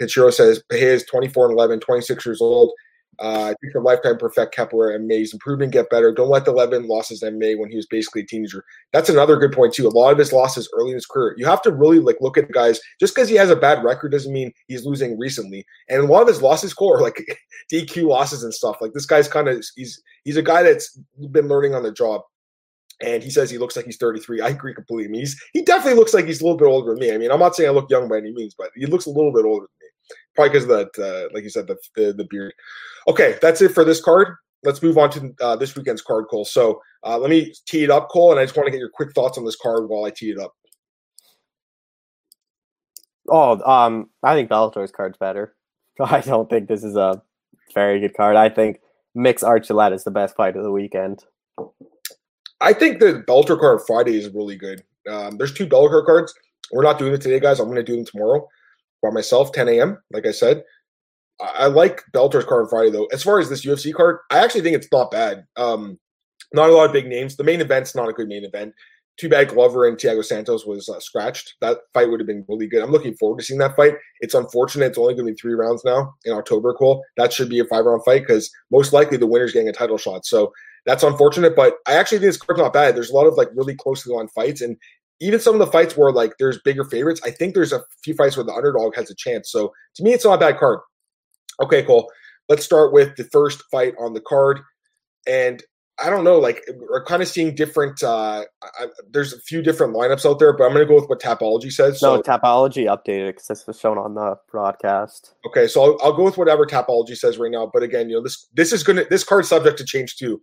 Kenshiro 0.00 0.32
says 0.32 0.62
he 0.70 0.78
is 0.78 1.04
24 1.04 1.50
and 1.50 1.54
11, 1.54 1.80
26 1.80 2.24
years 2.24 2.40
old. 2.40 2.72
Uh, 3.20 3.50
I 3.50 3.54
think 3.60 3.72
for 3.72 3.82
lifetime 3.82 4.16
perfect 4.16 4.54
Kepler 4.54 4.90
and 4.90 5.06
May's 5.06 5.34
improvement 5.34 5.72
get 5.72 5.90
better. 5.90 6.10
Don't 6.10 6.30
let 6.30 6.46
the 6.46 6.52
11 6.52 6.88
losses 6.88 7.22
in 7.22 7.38
May 7.38 7.54
when 7.54 7.68
he 7.68 7.76
was 7.76 7.84
basically 7.84 8.22
a 8.22 8.26
teenager. 8.26 8.64
That's 8.94 9.10
another 9.10 9.36
good 9.36 9.52
point 9.52 9.74
too. 9.74 9.86
A 9.86 9.90
lot 9.90 10.12
of 10.12 10.18
his 10.18 10.32
losses 10.32 10.70
early 10.72 10.90
in 10.90 10.94
his 10.94 11.04
career. 11.04 11.34
You 11.36 11.44
have 11.44 11.60
to 11.62 11.72
really 11.72 11.98
like 11.98 12.16
look 12.22 12.38
at 12.38 12.46
the 12.46 12.52
guys. 12.54 12.80
Just 12.98 13.14
because 13.14 13.28
he 13.28 13.34
has 13.34 13.50
a 13.50 13.56
bad 13.56 13.84
record 13.84 14.12
doesn't 14.12 14.32
mean 14.32 14.52
he's 14.68 14.86
losing 14.86 15.18
recently. 15.18 15.66
And 15.90 16.00
a 16.00 16.06
lot 16.06 16.22
of 16.22 16.28
his 16.28 16.40
losses, 16.40 16.72
core 16.72 17.02
like 17.02 17.22
DQ 17.72 18.04
losses 18.04 18.42
and 18.42 18.54
stuff. 18.54 18.78
Like 18.80 18.94
this 18.94 19.06
guy's 19.06 19.28
kind 19.28 19.48
of 19.48 19.62
he's 19.76 20.02
he's 20.24 20.38
a 20.38 20.42
guy 20.42 20.62
that's 20.62 20.98
been 21.30 21.48
learning 21.48 21.74
on 21.74 21.82
the 21.82 21.92
job. 21.92 22.22
And 23.02 23.22
he 23.22 23.30
says 23.30 23.50
he 23.50 23.58
looks 23.58 23.76
like 23.76 23.86
he's 23.86 23.96
33. 23.96 24.40
I 24.40 24.48
agree 24.48 24.74
completely. 24.74 25.06
I 25.06 25.08
mean, 25.08 25.20
he's, 25.22 25.42
he 25.54 25.62
definitely 25.62 25.98
looks 25.98 26.12
like 26.12 26.26
he's 26.26 26.40
a 26.40 26.44
little 26.44 26.58
bit 26.58 26.66
older 26.66 26.90
than 26.90 27.00
me. 27.00 27.14
I 27.14 27.18
mean, 27.18 27.30
I'm 27.30 27.38
not 27.38 27.56
saying 27.56 27.68
I 27.68 27.72
look 27.72 27.90
young 27.90 28.08
by 28.08 28.18
any 28.18 28.30
means, 28.30 28.54
but 28.56 28.70
he 28.76 28.84
looks 28.84 29.06
a 29.06 29.10
little 29.10 29.32
bit 29.32 29.46
older 29.46 29.66
than 29.66 29.80
me. 29.80 29.89
Probably 30.34 30.50
because 30.50 30.64
of 30.64 30.70
that, 30.70 30.98
uh, 30.98 31.28
like 31.34 31.42
you 31.42 31.50
said, 31.50 31.66
the, 31.66 31.76
the, 31.96 32.12
the 32.12 32.26
beard. 32.30 32.52
Okay, 33.08 33.38
that's 33.42 33.60
it 33.62 33.70
for 33.70 33.84
this 33.84 34.00
card. 34.00 34.36
Let's 34.62 34.82
move 34.82 34.98
on 34.98 35.10
to 35.10 35.34
uh, 35.40 35.56
this 35.56 35.74
weekend's 35.74 36.02
card, 36.02 36.26
Cole. 36.30 36.44
So 36.44 36.80
uh, 37.04 37.18
let 37.18 37.30
me 37.30 37.54
tee 37.66 37.84
it 37.84 37.90
up, 37.90 38.08
Cole, 38.10 38.30
and 38.30 38.40
I 38.40 38.44
just 38.44 38.56
want 38.56 38.66
to 38.66 38.70
get 38.70 38.78
your 38.78 38.90
quick 38.90 39.12
thoughts 39.14 39.38
on 39.38 39.44
this 39.44 39.56
card 39.56 39.88
while 39.88 40.04
I 40.04 40.10
tee 40.10 40.30
it 40.30 40.38
up. 40.38 40.52
Oh, 43.28 43.60
um, 43.70 44.10
I 44.22 44.34
think 44.34 44.50
Bellator's 44.50 44.90
card's 44.90 45.18
better. 45.18 45.54
I 46.00 46.20
don't 46.20 46.48
think 46.48 46.68
this 46.68 46.84
is 46.84 46.96
a 46.96 47.22
very 47.74 48.00
good 48.00 48.14
card. 48.14 48.36
I 48.36 48.48
think 48.48 48.80
Mix 49.14 49.42
Archuleta 49.42 49.94
is 49.94 50.04
the 50.04 50.10
best 50.10 50.36
fight 50.36 50.56
of 50.56 50.62
the 50.62 50.72
weekend. 50.72 51.24
I 52.60 52.72
think 52.72 53.00
the 53.00 53.24
Bellator 53.26 53.58
card 53.58 53.80
Friday 53.86 54.16
is 54.18 54.28
really 54.30 54.56
good. 54.56 54.82
Um, 55.08 55.38
there's 55.38 55.54
two 55.54 55.66
Bellator 55.66 56.04
cards. 56.04 56.34
We're 56.72 56.82
not 56.82 56.98
doing 56.98 57.14
it 57.14 57.20
today, 57.20 57.40
guys. 57.40 57.58
I'm 57.58 57.66
going 57.66 57.76
to 57.76 57.82
do 57.82 57.96
them 57.96 58.04
tomorrow 58.04 58.46
by 59.02 59.10
myself, 59.10 59.52
10 59.52 59.68
a.m. 59.68 59.98
Like 60.12 60.26
I 60.26 60.32
said, 60.32 60.62
I, 61.40 61.50
I 61.58 61.66
like 61.66 62.02
Bellator's 62.12 62.44
card 62.44 62.64
on 62.64 62.68
Friday 62.68 62.90
though. 62.90 63.06
As 63.06 63.22
far 63.22 63.38
as 63.38 63.48
this 63.48 63.64
UFC 63.64 63.94
card, 63.94 64.18
I 64.30 64.38
actually 64.38 64.62
think 64.62 64.76
it's 64.76 64.92
not 64.92 65.10
bad. 65.10 65.44
Um, 65.56 65.98
not 66.52 66.70
a 66.70 66.72
lot 66.72 66.86
of 66.86 66.92
big 66.92 67.06
names. 67.06 67.36
The 67.36 67.44
main 67.44 67.60
event's 67.60 67.94
not 67.94 68.08
a 68.08 68.12
good 68.12 68.28
main 68.28 68.44
event. 68.44 68.74
Too 69.18 69.28
bad 69.28 69.48
Glover 69.48 69.86
and 69.86 69.98
Thiago 69.98 70.24
Santos 70.24 70.64
was 70.64 70.88
uh, 70.88 70.98
scratched. 70.98 71.54
That 71.60 71.78
fight 71.92 72.10
would 72.10 72.20
have 72.20 72.26
been 72.26 72.44
really 72.48 72.66
good. 72.66 72.82
I'm 72.82 72.90
looking 72.90 73.14
forward 73.16 73.38
to 73.38 73.44
seeing 73.44 73.58
that 73.60 73.76
fight. 73.76 73.94
It's 74.20 74.34
unfortunate 74.34 74.86
it's 74.86 74.98
only 74.98 75.14
going 75.14 75.26
to 75.26 75.32
be 75.32 75.38
three 75.38 75.52
rounds 75.52 75.84
now 75.84 76.14
in 76.24 76.32
October. 76.32 76.72
Cool. 76.72 77.02
That 77.16 77.32
should 77.32 77.50
be 77.50 77.58
a 77.58 77.64
five 77.66 77.84
round 77.84 78.02
fight 78.04 78.22
because 78.26 78.50
most 78.70 78.92
likely 78.92 79.18
the 79.18 79.26
winner's 79.26 79.52
getting 79.52 79.68
a 79.68 79.72
title 79.72 79.98
shot. 79.98 80.24
So 80.24 80.52
that's 80.86 81.02
unfortunate. 81.02 81.54
But 81.54 81.74
I 81.86 81.94
actually 81.94 82.18
think 82.18 82.30
this 82.30 82.38
card's 82.38 82.60
not 82.60 82.72
bad. 82.72 82.96
There's 82.96 83.10
a 83.10 83.14
lot 83.14 83.26
of 83.26 83.34
like 83.34 83.48
really 83.54 83.74
closely 83.74 84.14
on 84.14 84.28
fights, 84.28 84.62
and 84.62 84.76
even 85.20 85.40
some 85.40 85.54
of 85.54 85.60
the 85.60 85.70
fights 85.70 85.96
where 85.96 86.12
like 86.12 86.32
there's 86.38 86.58
bigger 86.58 86.84
favorites. 86.84 87.20
I 87.24 87.30
think 87.30 87.54
there's 87.54 87.72
a 87.72 87.82
few 88.02 88.14
fights 88.14 88.36
where 88.36 88.44
the 88.44 88.52
underdog 88.52 88.94
has 88.96 89.10
a 89.10 89.14
chance. 89.14 89.50
So 89.50 89.72
to 89.96 90.02
me, 90.02 90.12
it's 90.12 90.24
not 90.24 90.34
a 90.34 90.38
bad 90.38 90.58
card. 90.58 90.80
Okay, 91.62 91.82
cool. 91.82 92.10
Let's 92.48 92.64
start 92.64 92.92
with 92.92 93.16
the 93.16 93.24
first 93.24 93.62
fight 93.70 93.94
on 93.98 94.14
the 94.14 94.20
card, 94.20 94.60
and 95.26 95.62
I 96.02 96.08
don't 96.08 96.24
know, 96.24 96.38
like 96.38 96.62
we're 96.74 97.04
kind 97.04 97.22
of 97.22 97.28
seeing 97.28 97.54
different. 97.54 98.02
Uh, 98.02 98.44
I, 98.62 98.86
there's 99.10 99.32
a 99.32 99.40
few 99.40 99.62
different 99.62 99.94
lineups 99.94 100.28
out 100.28 100.38
there, 100.38 100.56
but 100.56 100.64
I'm 100.64 100.72
going 100.72 100.86
to 100.86 100.88
go 100.88 100.94
with 100.94 101.08
what 101.08 101.20
Tapology 101.20 101.70
says. 101.70 102.00
So, 102.00 102.16
no, 102.16 102.22
Tapology 102.22 102.86
updated 102.86 103.28
because 103.28 103.46
this 103.46 103.66
was 103.66 103.78
shown 103.78 103.98
on 103.98 104.14
the 104.14 104.36
broadcast. 104.50 105.34
Okay, 105.46 105.66
so 105.66 105.82
I'll, 105.82 105.98
I'll, 106.02 106.12
go 106.16 106.24
with 106.24 106.38
whatever 106.38 106.64
Tapology 106.64 107.16
says 107.16 107.38
right 107.38 107.50
now. 107.50 107.70
But 107.72 107.82
again, 107.82 108.08
you 108.08 108.16
know 108.16 108.22
this 108.22 108.48
this 108.54 108.72
is 108.72 108.82
to 108.84 109.06
this 109.10 109.24
card's 109.24 109.48
subject 109.48 109.76
to 109.78 109.84
change 109.84 110.16
too. 110.16 110.40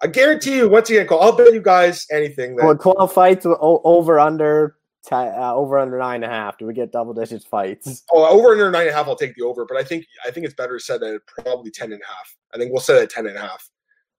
I 0.00 0.06
guarantee 0.06 0.56
you, 0.56 0.68
once 0.68 0.90
again, 0.90 1.06
I'll 1.10 1.36
bet 1.36 1.52
you 1.52 1.60
guys 1.60 2.06
anything. 2.10 2.56
That, 2.56 2.64
well, 2.64 2.76
twelve 2.76 3.12
fights 3.12 3.46
over 3.46 4.20
under 4.20 4.76
uh, 5.10 5.54
over 5.54 5.78
under 5.78 5.98
nine 5.98 6.22
and 6.22 6.32
a 6.32 6.34
half. 6.34 6.58
Do 6.58 6.66
we 6.66 6.74
get 6.74 6.92
double 6.92 7.14
digits 7.14 7.44
fights? 7.44 8.04
Oh, 8.12 8.26
over 8.26 8.52
under 8.52 8.70
nine 8.70 8.82
and 8.82 8.90
a 8.90 8.94
half, 8.94 9.08
I'll 9.08 9.16
take 9.16 9.34
the 9.34 9.44
over. 9.44 9.66
But 9.66 9.76
I 9.76 9.84
think 9.84 10.04
I 10.24 10.30
think 10.30 10.46
it's 10.46 10.54
better 10.54 10.78
said 10.78 11.02
at 11.02 11.22
probably 11.26 11.70
ten 11.70 11.92
and 11.92 12.00
a 12.02 12.06
half. 12.06 12.36
I 12.54 12.58
think 12.58 12.72
we'll 12.72 12.80
set 12.80 12.96
it 12.96 13.02
at 13.04 13.10
ten 13.10 13.26
and 13.26 13.36
a 13.36 13.40
half. 13.40 13.68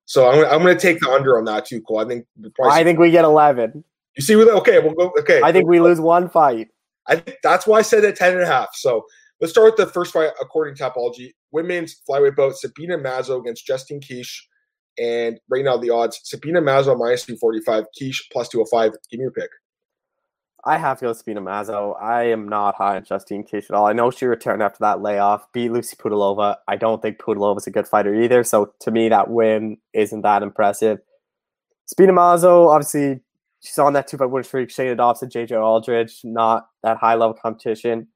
So 0.09 0.27
I'm, 0.27 0.43
I'm 0.51 0.63
going 0.63 0.75
to 0.75 0.81
take 0.81 0.99
the 0.99 1.09
under 1.09 1.37
on 1.37 1.45
that 1.45 1.67
too, 1.67 1.81
Cole. 1.81 1.99
I 1.99 2.05
think. 2.05 2.25
I 2.63 2.83
think 2.83 2.97
we 2.97 3.11
get 3.11 3.25
11. 3.25 3.83
You 4.15 4.23
see, 4.23 4.35
okay, 4.35 4.79
we'll 4.79 4.95
go. 4.95 5.13
Okay, 5.19 5.39
I 5.43 5.51
think 5.51 5.69
we 5.69 5.79
lose 5.79 5.99
one 5.99 6.27
fight. 6.27 6.69
I 7.05 7.17
think 7.17 7.37
that's 7.43 7.67
why 7.67 7.77
I 7.77 7.81
said 7.83 8.03
at 8.03 8.15
10 8.15 8.33
and 8.33 8.41
a 8.41 8.45
half. 8.47 8.69
So 8.73 9.05
let's 9.39 9.53
start 9.53 9.65
with 9.65 9.75
the 9.87 9.93
first 9.93 10.11
fight 10.11 10.31
according 10.41 10.75
to 10.75 10.83
Tapology. 10.83 11.29
Women's 11.51 12.01
flyweight 12.09 12.35
bout 12.35 12.57
Sabina 12.57 12.97
Mazo 12.97 13.39
against 13.39 13.67
Justine 13.67 14.01
Kish. 14.01 14.48
And 14.99 15.39
right 15.49 15.63
now 15.63 15.77
the 15.77 15.89
odds 15.89 16.19
Sabina 16.23 16.61
Mazo 16.61 16.97
minus 16.97 17.25
245, 17.25 17.85
Kish 17.97 18.27
plus 18.31 18.49
205. 18.49 18.91
Give 19.09 19.19
me 19.19 19.23
your 19.23 19.31
pick. 19.31 19.49
I 20.65 20.77
have 20.77 20.99
to 20.99 21.05
go 21.05 21.13
Sabina 21.13 21.41
Mazo. 21.41 21.95
I 22.01 22.23
am 22.23 22.49
not 22.49 22.75
high 22.75 22.97
on 22.97 23.05
Justine 23.05 23.45
Kish 23.45 23.69
at 23.69 23.75
all. 23.75 23.87
I 23.87 23.93
know 23.93 24.11
she 24.11 24.25
returned 24.25 24.61
after 24.61 24.79
that 24.81 25.01
layoff, 25.01 25.47
beat 25.53 25.71
Lucie 25.71 25.95
Pudilova. 25.95 26.57
I 26.67 26.75
don't 26.75 27.01
think 27.01 27.17
Pudilova 27.17 27.57
is 27.57 27.67
a 27.67 27.71
good 27.71 27.87
fighter 27.87 28.13
either. 28.13 28.43
So 28.43 28.73
to 28.81 28.91
me, 28.91 29.07
that 29.07 29.29
win 29.29 29.77
isn't 29.93 30.21
that 30.21 30.43
impressive. 30.43 30.99
Sabina 31.85 32.11
Mazo, 32.11 32.67
obviously, 32.67 33.21
she's 33.61 33.79
on 33.79 33.93
that 33.93 34.07
two 34.07 34.17
fight 34.17 34.29
win 34.29 34.43
streak. 34.43 34.69
Shayna 34.69 34.97
Dobson, 34.97 35.29
JJ 35.29 35.61
Aldrich, 35.61 36.21
not 36.25 36.67
that 36.83 36.97
high 36.97 37.15
level 37.15 37.33
competition. 37.33 38.07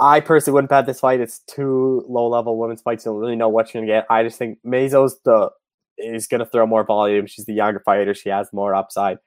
I 0.00 0.20
personally 0.20 0.54
wouldn't 0.54 0.70
bet 0.70 0.86
this 0.86 1.00
fight. 1.00 1.20
It's 1.20 1.40
two 1.40 2.04
low 2.08 2.28
level 2.28 2.58
women's 2.58 2.82
fights. 2.82 3.04
You 3.04 3.12
don't 3.12 3.20
really 3.20 3.36
know 3.36 3.48
what 3.48 3.72
you're 3.72 3.82
gonna 3.82 3.92
get. 3.92 4.06
I 4.10 4.22
just 4.22 4.38
think 4.38 4.58
Mazo's 4.66 5.20
the 5.24 5.50
is 5.98 6.26
gonna 6.26 6.46
throw 6.46 6.66
more 6.66 6.84
volume. 6.84 7.26
She's 7.26 7.44
the 7.44 7.54
younger 7.54 7.80
fighter. 7.80 8.14
She 8.14 8.28
has 8.28 8.52
more 8.52 8.74
upside. 8.74 9.18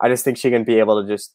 I 0.00 0.08
just 0.08 0.24
think 0.24 0.38
she 0.38 0.50
can 0.50 0.64
be 0.64 0.78
able 0.78 1.02
to 1.02 1.08
just 1.08 1.34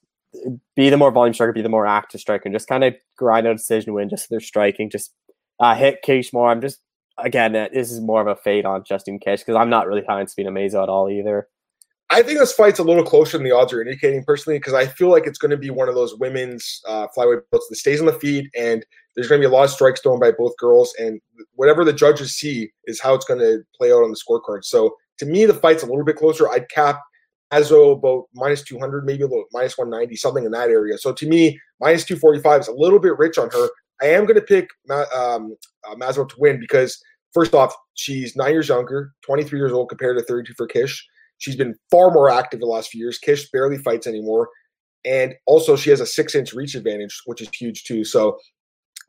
be 0.76 0.90
the 0.90 0.98
more 0.98 1.12
volume 1.12 1.34
striker, 1.34 1.54
be 1.54 1.62
the 1.62 1.70
more 1.70 1.88
active 1.88 2.22
striker, 2.22 2.44
and 2.46 2.54
just 2.54 2.68
kind 2.68 2.84
of 2.84 2.96
grind 3.18 3.48
out 3.48 3.54
a 3.54 3.56
decision 3.56 3.94
win. 3.94 4.10
Just 4.10 4.30
their 4.30 4.40
striking, 4.40 4.90
just 4.90 5.14
uh, 5.60 5.76
hit 5.76 6.02
Kish 6.04 6.34
more. 6.34 6.50
I'm 6.50 6.62
just 6.62 6.80
again, 7.24 7.56
uh, 7.56 7.68
this 7.74 7.92
is 7.92 8.02
more 8.02 8.22
of 8.22 8.28
a 8.28 8.36
fade 8.36 8.66
on 8.66 8.84
Justine 8.84 9.20
Kish 9.20 9.42
because 9.42 9.56
I'm 9.56 9.70
not 9.70 9.88
really 9.88 10.04
high 10.08 10.20
on 10.20 10.28
Sabina 10.28 10.52
Mazo 10.52 10.84
at 10.84 10.90
all 10.90 11.10
either. 11.10 11.48
I 12.12 12.24
think 12.24 12.40
this 12.40 12.54
fight's 12.54 12.80
a 12.80 12.84
little 12.84 13.04
closer 13.04 13.38
than 13.38 13.46
the 13.46 13.56
odds 13.56 13.72
are 13.72 13.82
indicating 13.82 14.24
personally 14.24 14.58
because 14.58 14.74
I 14.74 14.88
feel 14.88 15.10
like 15.10 15.28
it's 15.28 15.38
going 15.38 15.52
to 15.52 15.58
be 15.58 15.70
one 15.70 15.88
of 15.88 15.96
those 15.96 16.16
women's 16.16 16.82
uh, 16.88 17.08
flyweight 17.16 17.42
belts 17.52 17.68
that 17.70 17.76
stays 17.76 18.00
on 18.00 18.08
the 18.08 18.14
feet 18.14 18.50
and 18.58 18.84
there's 19.16 19.28
going 19.28 19.40
to 19.40 19.48
be 19.48 19.52
a 19.52 19.56
lot 19.56 19.66
of 19.66 19.70
strikes 19.70 20.02
thrown 20.02 20.20
by 20.20 20.32
both 20.32 20.58
girls 20.58 20.92
and 20.98 21.22
whatever 21.60 21.84
the 21.84 21.92
judges 21.92 22.34
see 22.36 22.72
is 22.86 23.02
how 23.02 23.14
it's 23.14 23.26
going 23.26 23.42
to 23.42 23.62
play 23.78 23.92
out 23.92 24.02
on 24.02 24.12
the 24.12 24.18
scorecard. 24.18 24.64
So 24.64 24.96
to 25.18 25.26
me, 25.26 25.46
the 25.46 25.54
fight's 25.54 25.84
a 25.84 25.86
little 25.86 26.06
bit 26.06 26.16
closer. 26.16 26.50
I'd 26.50 26.70
cap 26.70 27.02
Mazo 27.52 27.98
about 27.98 28.28
minus 28.34 28.64
200, 28.64 29.06
maybe 29.06 29.24
a 29.24 29.28
little 29.28 29.44
minus 29.52 29.78
190, 29.78 30.16
something 30.16 30.46
in 30.46 30.52
that 30.52 30.70
area. 30.70 30.98
So 30.98 31.12
to 31.12 31.28
me, 31.28 31.60
minus 31.82 32.06
245 32.06 32.62
is 32.62 32.68
a 32.70 32.74
little 32.74 32.98
bit 32.98 33.18
rich 33.18 33.38
on 33.38 33.50
her. 33.50 33.68
I 34.02 34.06
am 34.06 34.24
going 34.24 34.36
to 34.36 34.42
pick 34.42 34.70
um, 34.90 35.58
uh, 35.86 35.96
Mazo 35.96 36.30
to 36.30 36.36
win 36.38 36.62
because, 36.62 36.98
first 37.34 37.54
off, 37.54 37.76
she's 37.96 38.38
nine 38.38 38.54
years 38.54 38.70
younger, 38.70 39.12
23 39.26 39.60
years 39.60 39.74
old 39.74 39.90
compared 39.90 40.18
to 40.18 40.24
32 40.24 40.54
for 40.56 40.66
Kish. 40.66 41.06
She's 41.40 41.58
been 41.58 41.76
far 41.92 42.10
more 42.10 42.30
active 42.30 42.62
the 42.62 42.68
last 42.68 42.90
few 42.90 43.02
years. 43.02 43.18
Kish 43.18 43.52
barely 43.52 43.80
fights 43.80 44.08
anymore. 44.08 44.48
And 45.04 45.36
also, 45.46 45.76
she 45.76 45.90
has 45.90 46.00
a 46.00 46.06
six 46.06 46.36
inch 46.36 46.54
reach 46.54 46.76
advantage, 46.76 47.22
which 47.26 47.42
is 47.42 47.50
huge 47.54 47.84
too. 47.84 48.06
So, 48.06 48.38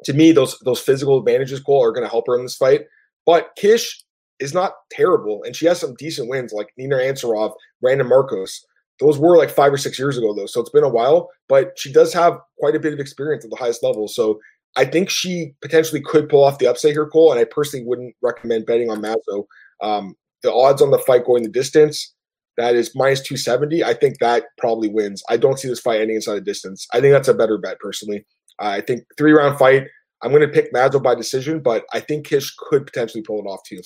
to 0.04 0.12
me, 0.12 0.32
those 0.32 0.58
those 0.60 0.80
physical 0.80 1.18
advantages, 1.18 1.60
Cole, 1.60 1.84
are 1.84 1.92
going 1.92 2.04
to 2.04 2.10
help 2.10 2.26
her 2.26 2.36
in 2.36 2.42
this 2.42 2.56
fight. 2.56 2.82
But 3.26 3.50
Kish 3.56 4.02
is 4.38 4.54
not 4.54 4.72
terrible, 4.90 5.42
and 5.44 5.54
she 5.54 5.66
has 5.66 5.80
some 5.80 5.94
decent 5.94 6.28
wins 6.28 6.52
like 6.52 6.68
Nina 6.76 6.96
Ansaroff, 6.96 7.54
Randa 7.82 8.04
Markos. 8.04 8.60
Those 8.98 9.18
were 9.18 9.36
like 9.36 9.50
five 9.50 9.72
or 9.72 9.78
six 9.78 9.98
years 9.98 10.18
ago, 10.18 10.34
though, 10.34 10.46
so 10.46 10.60
it's 10.60 10.70
been 10.70 10.84
a 10.84 10.88
while. 10.88 11.30
But 11.48 11.78
she 11.78 11.92
does 11.92 12.12
have 12.12 12.38
quite 12.58 12.74
a 12.74 12.80
bit 12.80 12.92
of 12.92 13.00
experience 13.00 13.44
at 13.44 13.50
the 13.50 13.56
highest 13.56 13.82
level, 13.82 14.08
so 14.08 14.40
I 14.76 14.84
think 14.84 15.10
she 15.10 15.52
potentially 15.62 16.00
could 16.00 16.28
pull 16.28 16.44
off 16.44 16.58
the 16.58 16.66
upset 16.66 16.92
here, 16.92 17.06
Cole. 17.06 17.32
And 17.32 17.40
I 17.40 17.44
personally 17.44 17.84
wouldn't 17.84 18.14
recommend 18.22 18.66
betting 18.66 18.90
on 18.90 19.02
Mazo. 19.02 19.44
Um, 19.82 20.14
the 20.42 20.52
odds 20.52 20.80
on 20.80 20.90
the 20.90 20.98
fight 20.98 21.26
going 21.26 21.42
the 21.42 21.48
distance 21.48 22.14
that 22.60 22.74
is 22.74 22.94
minus 22.94 23.20
270. 23.22 23.82
I 23.82 23.94
think 23.94 24.18
that 24.18 24.44
probably 24.58 24.88
wins. 24.88 25.22
I 25.28 25.36
don't 25.38 25.58
see 25.58 25.68
this 25.68 25.80
fight 25.80 26.00
ending 26.00 26.16
inside 26.16 26.34
the 26.34 26.40
distance. 26.42 26.86
I 26.92 27.00
think 27.00 27.12
that's 27.12 27.28
a 27.28 27.34
better 27.34 27.56
bet 27.56 27.78
personally. 27.78 28.26
I 28.60 28.80
think 28.80 29.04
three 29.16 29.32
round 29.32 29.58
fight. 29.58 29.86
I'm 30.22 30.30
going 30.30 30.42
to 30.42 30.48
pick 30.48 30.72
Mazo 30.72 31.02
by 31.02 31.14
decision, 31.14 31.60
but 31.60 31.84
I 31.92 32.00
think 32.00 32.26
Kish 32.26 32.54
could 32.56 32.86
potentially 32.86 33.22
pull 33.22 33.40
it 33.40 33.48
off 33.48 33.60
too. 33.66 33.80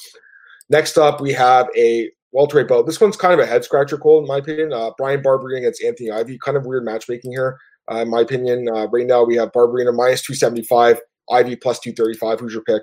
Next 0.68 0.98
up, 0.98 1.20
we 1.20 1.32
have 1.32 1.68
a 1.76 2.10
welterweight 2.32 2.68
bout. 2.68 2.87
This 2.87 3.00
one's 3.00 3.16
kind 3.16 3.32
of 3.32 3.40
a 3.40 3.46
head 3.46 3.64
scratcher, 3.64 3.96
Cole, 3.96 4.20
in 4.20 4.26
my 4.26 4.38
opinion. 4.38 4.72
Uh, 4.72 4.90
Bryan 4.98 5.22
Barberena 5.22 5.58
against 5.58 5.82
Anthony 5.82 6.10
Ivy. 6.10 6.38
Kind 6.38 6.56
of 6.56 6.66
weird 6.66 6.84
matchmaking 6.84 7.30
here, 7.30 7.58
uh, 7.90 7.98
in 7.98 8.10
my 8.10 8.20
opinion. 8.20 8.68
Uh, 8.68 8.88
right 8.88 9.06
now, 9.06 9.22
we 9.22 9.37
have 9.37 9.52
Barberena 9.52 9.94
minus 9.94 10.22
275, 10.22 11.00
Ivy 11.30 11.56
plus 11.56 11.78
235. 11.78 12.40
Who's 12.40 12.52
your 12.52 12.62
pick? 12.62 12.82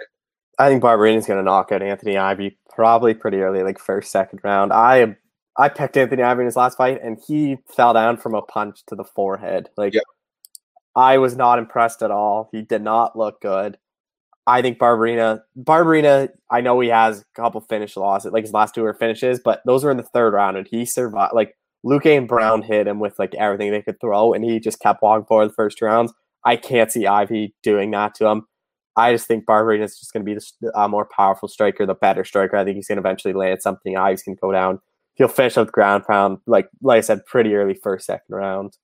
I 0.58 0.70
think 0.70 0.82
Barberena's 0.82 1.26
going 1.26 1.40
to 1.40 1.44
knock 1.44 1.72
out 1.72 1.82
Anthony 1.82 2.18
Ivy 2.18 2.58
probably 2.70 3.14
pretty 3.14 3.42
early, 3.42 3.64
like 3.64 3.80
first, 3.80 4.12
second 4.12 4.40
round. 4.44 4.72
I 4.72 5.18
I 5.58 5.70
picked 5.70 5.98
Anthony 5.98 6.24
Ivy 6.24 6.42
in 6.42 6.46
his 6.46 6.56
last 6.56 6.78
fight, 6.78 7.00
and 7.04 7.20
he 7.28 7.58
fell 7.68 7.94
down 7.94 8.18
from 8.18 8.36
a 8.36 8.42
punch 8.42 8.86
to 8.88 8.96
the 8.96 9.04
forehead. 9.04 9.70
Like, 9.76 9.94
yep. 9.94 10.04
I 10.96 11.18
was 11.18 11.36
not 11.36 11.60
impressed 11.60 12.02
at 12.02 12.12
all. 12.12 12.50
He 12.52 12.62
did 12.62 12.82
not 12.82 13.18
look 13.18 13.42
good. 13.42 13.78
I 14.48 14.62
think 14.62 14.80
Barberena, 14.80 15.42
Barberena, 15.58 16.30
I 16.50 16.62
know 16.62 16.80
he 16.80 16.90
has 16.90 17.22
a 17.22 17.26
couple 17.36 17.62
finish 17.62 17.96
losses, 17.96 18.32
like 18.32 18.44
his 18.44 18.54
last 18.54 18.74
two 18.74 18.84
are 18.84 18.94
finishes, 18.94 19.40
but 19.44 19.62
those 19.66 19.84
were 19.84 19.92
in 19.92 19.98
the 19.98 20.04
third 20.04 20.34
round, 20.34 20.58
and 20.58 20.68
he 20.70 20.86
survived. 20.86 21.34
Like 21.34 21.56
Luque 21.86 22.18
and 22.18 22.28
Brown 22.28 22.64
hit 22.64 22.88
him 22.88 23.00
with 23.00 23.18
like 23.20 23.36
everything 23.36 23.72
they 23.72 23.84
could 23.84 24.02
throw, 24.02 24.34
and 24.34 24.44
he 24.44 24.60
just 24.60 24.80
kept 24.80 25.02
walking 25.02 25.26
forward 25.26 25.50
the 25.50 25.54
first 25.54 25.82
rounds. 25.82 26.12
I 26.44 26.56
can't 26.56 26.92
see 26.92 27.06
Ivy 27.06 27.54
doing 27.62 27.92
that 27.92 28.16
to 28.16 28.26
him. 28.28 28.48
I 28.98 29.14
just 29.14 29.28
think 29.28 29.46
Barberena 29.46 29.84
is 29.84 30.00
just 30.00 30.12
going 30.12 30.26
to 30.26 30.34
be 30.34 30.40
the 30.62 30.78
uh, 30.78 30.88
more 30.88 31.08
powerful 31.16 31.48
striker, 31.48 31.86
the 31.86 31.94
better 31.94 32.26
striker. 32.26 32.58
I 32.58 32.66
think 32.66 32.76
he's 32.76 32.88
going 32.88 32.98
to 32.98 33.02
eventually 33.02 33.34
land 33.34 33.62
something. 33.62 33.96
Ivy's 33.96 34.24
can 34.24 34.36
go 34.42 34.52
down. 34.52 34.80
He'll 35.14 35.28
finish 35.28 35.56
with 35.56 35.72
ground 35.72 36.06
pound, 36.10 36.40
like 36.48 36.68
like 36.82 36.98
I 36.98 37.02
said, 37.02 37.26
pretty 37.26 37.54
early 37.54 37.76
first, 37.76 38.08
second 38.08 38.36
round. 38.36 38.78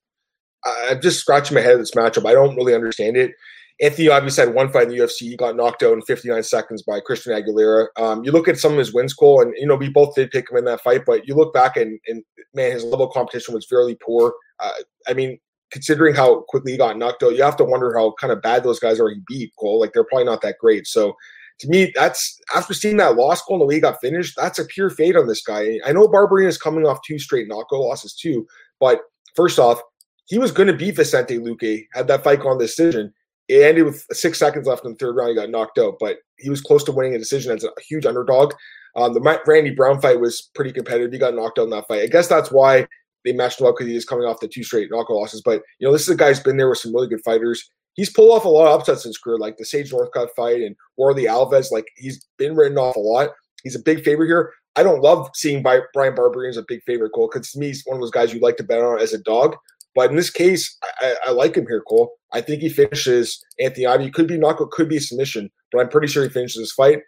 I'm 0.64 1.00
just 1.00 1.20
scratching 1.20 1.54
my 1.54 1.60
head 1.60 1.72
at 1.72 1.78
this 1.78 1.92
matchup. 1.92 2.28
I 2.28 2.32
don't 2.32 2.56
really 2.56 2.74
understand 2.74 3.16
it. 3.16 3.32
Anthony 3.80 4.08
obviously 4.08 4.44
had 4.44 4.54
one 4.54 4.70
fight 4.72 4.84
in 4.84 4.88
the 4.88 4.98
UFC. 4.98 5.20
He 5.20 5.36
got 5.36 5.54
knocked 5.54 5.84
out 5.84 5.92
in 5.92 6.02
59 6.02 6.42
seconds 6.42 6.82
by 6.82 6.98
Christian 6.98 7.32
Aguilera. 7.32 7.86
Um, 7.96 8.24
you 8.24 8.32
look 8.32 8.48
at 8.48 8.58
some 8.58 8.72
of 8.72 8.78
his 8.78 8.92
wins, 8.92 9.14
Cole, 9.14 9.40
and 9.40 9.54
you 9.56 9.66
know 9.66 9.76
we 9.76 9.88
both 9.88 10.14
did 10.14 10.30
pick 10.30 10.50
him 10.50 10.56
in 10.56 10.64
that 10.64 10.80
fight. 10.80 11.02
But 11.06 11.28
you 11.28 11.34
look 11.34 11.54
back 11.54 11.76
and, 11.76 12.00
and 12.08 12.24
man, 12.54 12.72
his 12.72 12.84
level 12.84 13.06
of 13.06 13.12
competition 13.12 13.54
was 13.54 13.66
fairly 13.66 13.96
poor. 14.04 14.34
Uh, 14.58 14.72
I 15.06 15.14
mean, 15.14 15.38
considering 15.70 16.14
how 16.14 16.40
quickly 16.48 16.72
he 16.72 16.78
got 16.78 16.98
knocked 16.98 17.22
out, 17.22 17.36
you 17.36 17.42
have 17.42 17.56
to 17.58 17.64
wonder 17.64 17.96
how 17.96 18.14
kind 18.20 18.32
of 18.32 18.42
bad 18.42 18.64
those 18.64 18.80
guys 18.80 18.98
are 18.98 19.10
he 19.10 19.20
beat, 19.28 19.52
Cole. 19.58 19.78
Like 19.78 19.92
they're 19.92 20.04
probably 20.04 20.24
not 20.24 20.42
that 20.42 20.56
great. 20.60 20.86
So 20.88 21.14
to 21.60 21.68
me, 21.68 21.92
that's 21.94 22.38
after 22.54 22.74
seeing 22.74 22.96
that 22.96 23.16
loss 23.16 23.42
goal 23.42 23.56
and 23.56 23.62
the 23.62 23.66
way 23.66 23.74
he 23.74 23.80
got 23.80 24.00
finished, 24.00 24.34
that's 24.36 24.58
a 24.58 24.64
pure 24.64 24.90
fade 24.90 25.16
on 25.16 25.28
this 25.28 25.42
guy. 25.42 25.78
I 25.84 25.92
know 25.92 26.08
Barberena 26.08 26.48
is 26.48 26.58
coming 26.58 26.86
off 26.86 27.00
two 27.06 27.18
straight 27.18 27.48
knockout 27.48 27.80
losses 27.80 28.14
too, 28.14 28.46
but 28.80 29.00
first 29.34 29.58
off, 29.58 29.80
he 30.28 30.38
was 30.38 30.52
going 30.52 30.66
to 30.66 30.74
beat 30.74 30.96
Vicente 30.96 31.38
Luque 31.38 31.86
had 31.92 32.06
that 32.08 32.22
fight 32.22 32.40
gone 32.40 32.58
decision. 32.58 33.12
It 33.48 33.62
ended 33.62 33.84
with 33.84 34.06
six 34.12 34.38
seconds 34.38 34.66
left 34.66 34.84
in 34.84 34.92
the 34.92 34.98
third 34.98 35.16
round. 35.16 35.30
He 35.30 35.34
got 35.34 35.50
knocked 35.50 35.78
out, 35.78 35.96
but 35.98 36.18
he 36.36 36.50
was 36.50 36.60
close 36.60 36.84
to 36.84 36.92
winning 36.92 37.14
a 37.14 37.18
decision 37.18 37.50
as 37.50 37.64
a 37.64 37.70
huge 37.80 38.04
underdog. 38.04 38.52
Um, 38.94 39.14
the 39.14 39.40
Randy 39.46 39.70
Brown 39.70 40.00
fight 40.00 40.20
was 40.20 40.50
pretty 40.54 40.72
competitive. 40.72 41.12
He 41.12 41.18
got 41.18 41.34
knocked 41.34 41.58
out 41.58 41.64
in 41.64 41.70
that 41.70 41.88
fight. 41.88 42.02
I 42.02 42.06
guess 42.06 42.28
that's 42.28 42.50
why 42.50 42.86
they 43.24 43.32
matched 43.32 43.60
him 43.60 43.66
up 43.66 43.76
because 43.76 43.88
he 43.88 43.94
was 43.94 44.04
coming 44.04 44.26
off 44.26 44.40
the 44.40 44.48
two 44.48 44.62
straight 44.62 44.90
knockout 44.90 45.16
losses. 45.16 45.42
But 45.42 45.62
you 45.78 45.86
know, 45.86 45.92
this 45.92 46.02
is 46.02 46.10
a 46.10 46.16
guy 46.16 46.28
who's 46.28 46.40
been 46.40 46.58
there 46.58 46.68
with 46.68 46.78
some 46.78 46.94
really 46.94 47.08
good 47.08 47.24
fighters. 47.24 47.70
He's 47.94 48.12
pulled 48.12 48.30
off 48.30 48.44
a 48.44 48.48
lot 48.48 48.68
of 48.68 48.80
upsets 48.80 49.04
in 49.04 49.08
his 49.08 49.18
career, 49.18 49.38
like 49.38 49.56
the 49.56 49.64
Sage 49.64 49.90
Northcutt 49.90 50.28
fight 50.36 50.60
and 50.60 50.76
Warley 50.96 51.24
Alves. 51.24 51.72
Like 51.72 51.86
he's 51.96 52.26
been 52.36 52.54
written 52.54 52.78
off 52.78 52.96
a 52.96 53.00
lot. 53.00 53.30
He's 53.64 53.76
a 53.76 53.80
big 53.80 54.04
favorite 54.04 54.26
here. 54.26 54.52
I 54.76 54.82
don't 54.82 55.02
love 55.02 55.30
seeing 55.34 55.62
Bryan 55.62 55.82
Barberena 55.94 56.50
as 56.50 56.56
a 56.56 56.64
big 56.68 56.82
favorite, 56.84 57.10
Cole, 57.10 57.30
because 57.32 57.50
to 57.52 57.58
me 57.58 57.68
he's 57.68 57.82
one 57.86 57.96
of 57.96 58.00
those 58.00 58.12
guys 58.12 58.32
you 58.32 58.40
like 58.40 58.56
to 58.58 58.62
bet 58.62 58.80
on 58.80 59.00
as 59.00 59.14
a 59.14 59.18
dog. 59.18 59.56
But 59.98 60.10
in 60.10 60.16
this 60.16 60.30
case, 60.30 60.78
I, 61.00 61.16
I, 61.26 61.30
like 61.32 61.56
him 61.56 61.66
here, 61.66 61.82
Cole. 61.82 62.12
I 62.32 62.40
think 62.40 62.62
he 62.62 62.68
finishes 62.68 63.44
Anthony 63.58 63.84
Ivy. 63.84 64.12
Could 64.12 64.28
be 64.28 64.38
knockout, 64.38 64.70
could 64.70 64.88
be 64.88 65.00
submission, 65.00 65.50
but 65.72 65.80
I'm 65.80 65.88
pretty 65.88 66.06
sure 66.06 66.22
he 66.22 66.28
finishes 66.28 66.62
this 66.62 66.70
fight. 66.70 67.00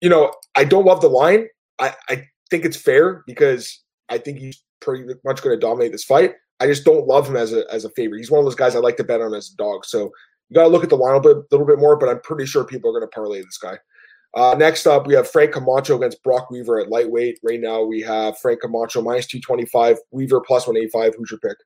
You 0.00 0.08
know, 0.08 0.32
I 0.54 0.62
don't 0.62 0.84
love 0.84 1.00
the 1.00 1.08
line. 1.08 1.48
I, 1.80 1.96
I 2.08 2.26
think 2.48 2.64
it's 2.64 2.76
fair 2.76 3.24
because 3.26 3.82
I 4.08 4.18
think 4.18 4.38
he's 4.38 4.62
pretty 4.80 5.12
much 5.24 5.42
going 5.42 5.56
to 5.56 5.60
dominate 5.60 5.90
this 5.90 6.04
fight. 6.04 6.34
I 6.60 6.68
just 6.68 6.84
don't 6.84 7.08
love 7.08 7.28
him 7.28 7.34
as 7.34 7.52
a 7.52 7.64
as 7.72 7.84
a 7.84 7.90
favorite. 7.90 8.18
He's 8.18 8.30
one 8.30 8.38
of 8.38 8.44
those 8.44 8.54
guys 8.54 8.76
I 8.76 8.78
like 8.78 8.96
to 8.98 9.04
bet 9.04 9.20
on 9.20 9.34
as 9.34 9.50
a 9.52 9.56
dog. 9.56 9.84
So 9.84 10.12
you 10.50 10.54
got 10.54 10.62
to 10.62 10.68
look 10.68 10.84
at 10.84 10.90
the 10.90 10.96
line 10.96 11.16
a 11.16 11.20
bit, 11.20 11.38
little 11.50 11.66
bit 11.66 11.80
more, 11.80 11.98
but 11.98 12.08
I'm 12.08 12.20
pretty 12.20 12.46
sure 12.46 12.62
people 12.62 12.90
are 12.90 13.00
going 13.00 13.10
to 13.10 13.12
parlay 13.12 13.40
this 13.40 13.58
guy. 13.58 13.78
Uh, 14.34 14.54
next 14.58 14.86
up, 14.86 15.06
we 15.06 15.14
have 15.14 15.28
Frank 15.28 15.52
Camacho 15.52 15.96
against 15.96 16.22
Brock 16.22 16.50
Weaver 16.50 16.80
at 16.80 16.88
lightweight. 16.88 17.40
Right 17.42 17.60
now, 17.60 17.82
we 17.82 18.00
have 18.02 18.38
Frank 18.38 18.60
Camacho 18.60 19.02
minus 19.02 19.26
225, 19.26 19.98
Weaver 20.10 20.40
plus 20.40 20.66
185. 20.66 21.14
Who's 21.16 21.30
your 21.30 21.40
pick? 21.40 21.56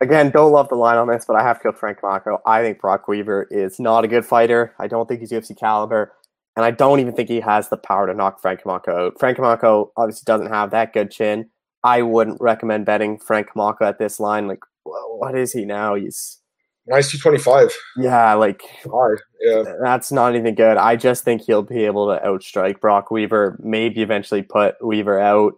Again, 0.00 0.30
don't 0.30 0.52
love 0.52 0.68
the 0.68 0.74
line 0.74 0.98
on 0.98 1.08
this, 1.08 1.24
but 1.26 1.36
I 1.36 1.42
have 1.42 1.62
go 1.62 1.72
Frank 1.72 2.00
Camacho. 2.00 2.40
I 2.46 2.62
think 2.62 2.80
Brock 2.80 3.06
Weaver 3.06 3.46
is 3.50 3.78
not 3.78 4.04
a 4.04 4.08
good 4.08 4.24
fighter. 4.24 4.74
I 4.78 4.88
don't 4.88 5.08
think 5.08 5.20
he's 5.20 5.30
UFC 5.30 5.56
caliber, 5.56 6.12
and 6.56 6.64
I 6.64 6.70
don't 6.70 7.00
even 7.00 7.14
think 7.14 7.28
he 7.28 7.40
has 7.40 7.68
the 7.68 7.76
power 7.76 8.06
to 8.06 8.14
knock 8.14 8.40
Frank 8.40 8.62
Camacho 8.62 9.06
out. 9.06 9.18
Frank 9.20 9.36
Camacho 9.36 9.92
obviously 9.96 10.24
doesn't 10.24 10.48
have 10.48 10.70
that 10.72 10.92
good 10.92 11.10
chin. 11.10 11.50
I 11.84 12.02
wouldn't 12.02 12.40
recommend 12.40 12.86
betting 12.86 13.18
Frank 13.18 13.52
Camacho 13.52 13.84
at 13.84 13.98
this 13.98 14.18
line. 14.18 14.48
Like, 14.48 14.60
what 14.84 15.36
is 15.36 15.52
he 15.52 15.64
now? 15.64 15.94
He's 15.94 16.38
Nice 16.86 17.10
225. 17.10 17.74
Yeah, 17.96 18.34
like 18.34 18.62
hard. 18.90 19.22
Yeah. 19.40 19.62
That's 19.82 20.12
not 20.12 20.36
even 20.36 20.54
good. 20.54 20.76
I 20.76 20.96
just 20.96 21.24
think 21.24 21.42
he'll 21.42 21.62
be 21.62 21.84
able 21.86 22.14
to 22.14 22.22
outstrike 22.22 22.80
Brock 22.80 23.10
Weaver, 23.10 23.58
maybe 23.62 24.02
eventually 24.02 24.42
put 24.42 24.74
Weaver 24.84 25.18
out. 25.18 25.54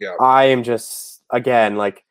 Yeah. 0.00 0.14
I 0.20 0.44
am 0.44 0.62
just 0.62 1.22
again 1.30 1.76
like 1.76 2.02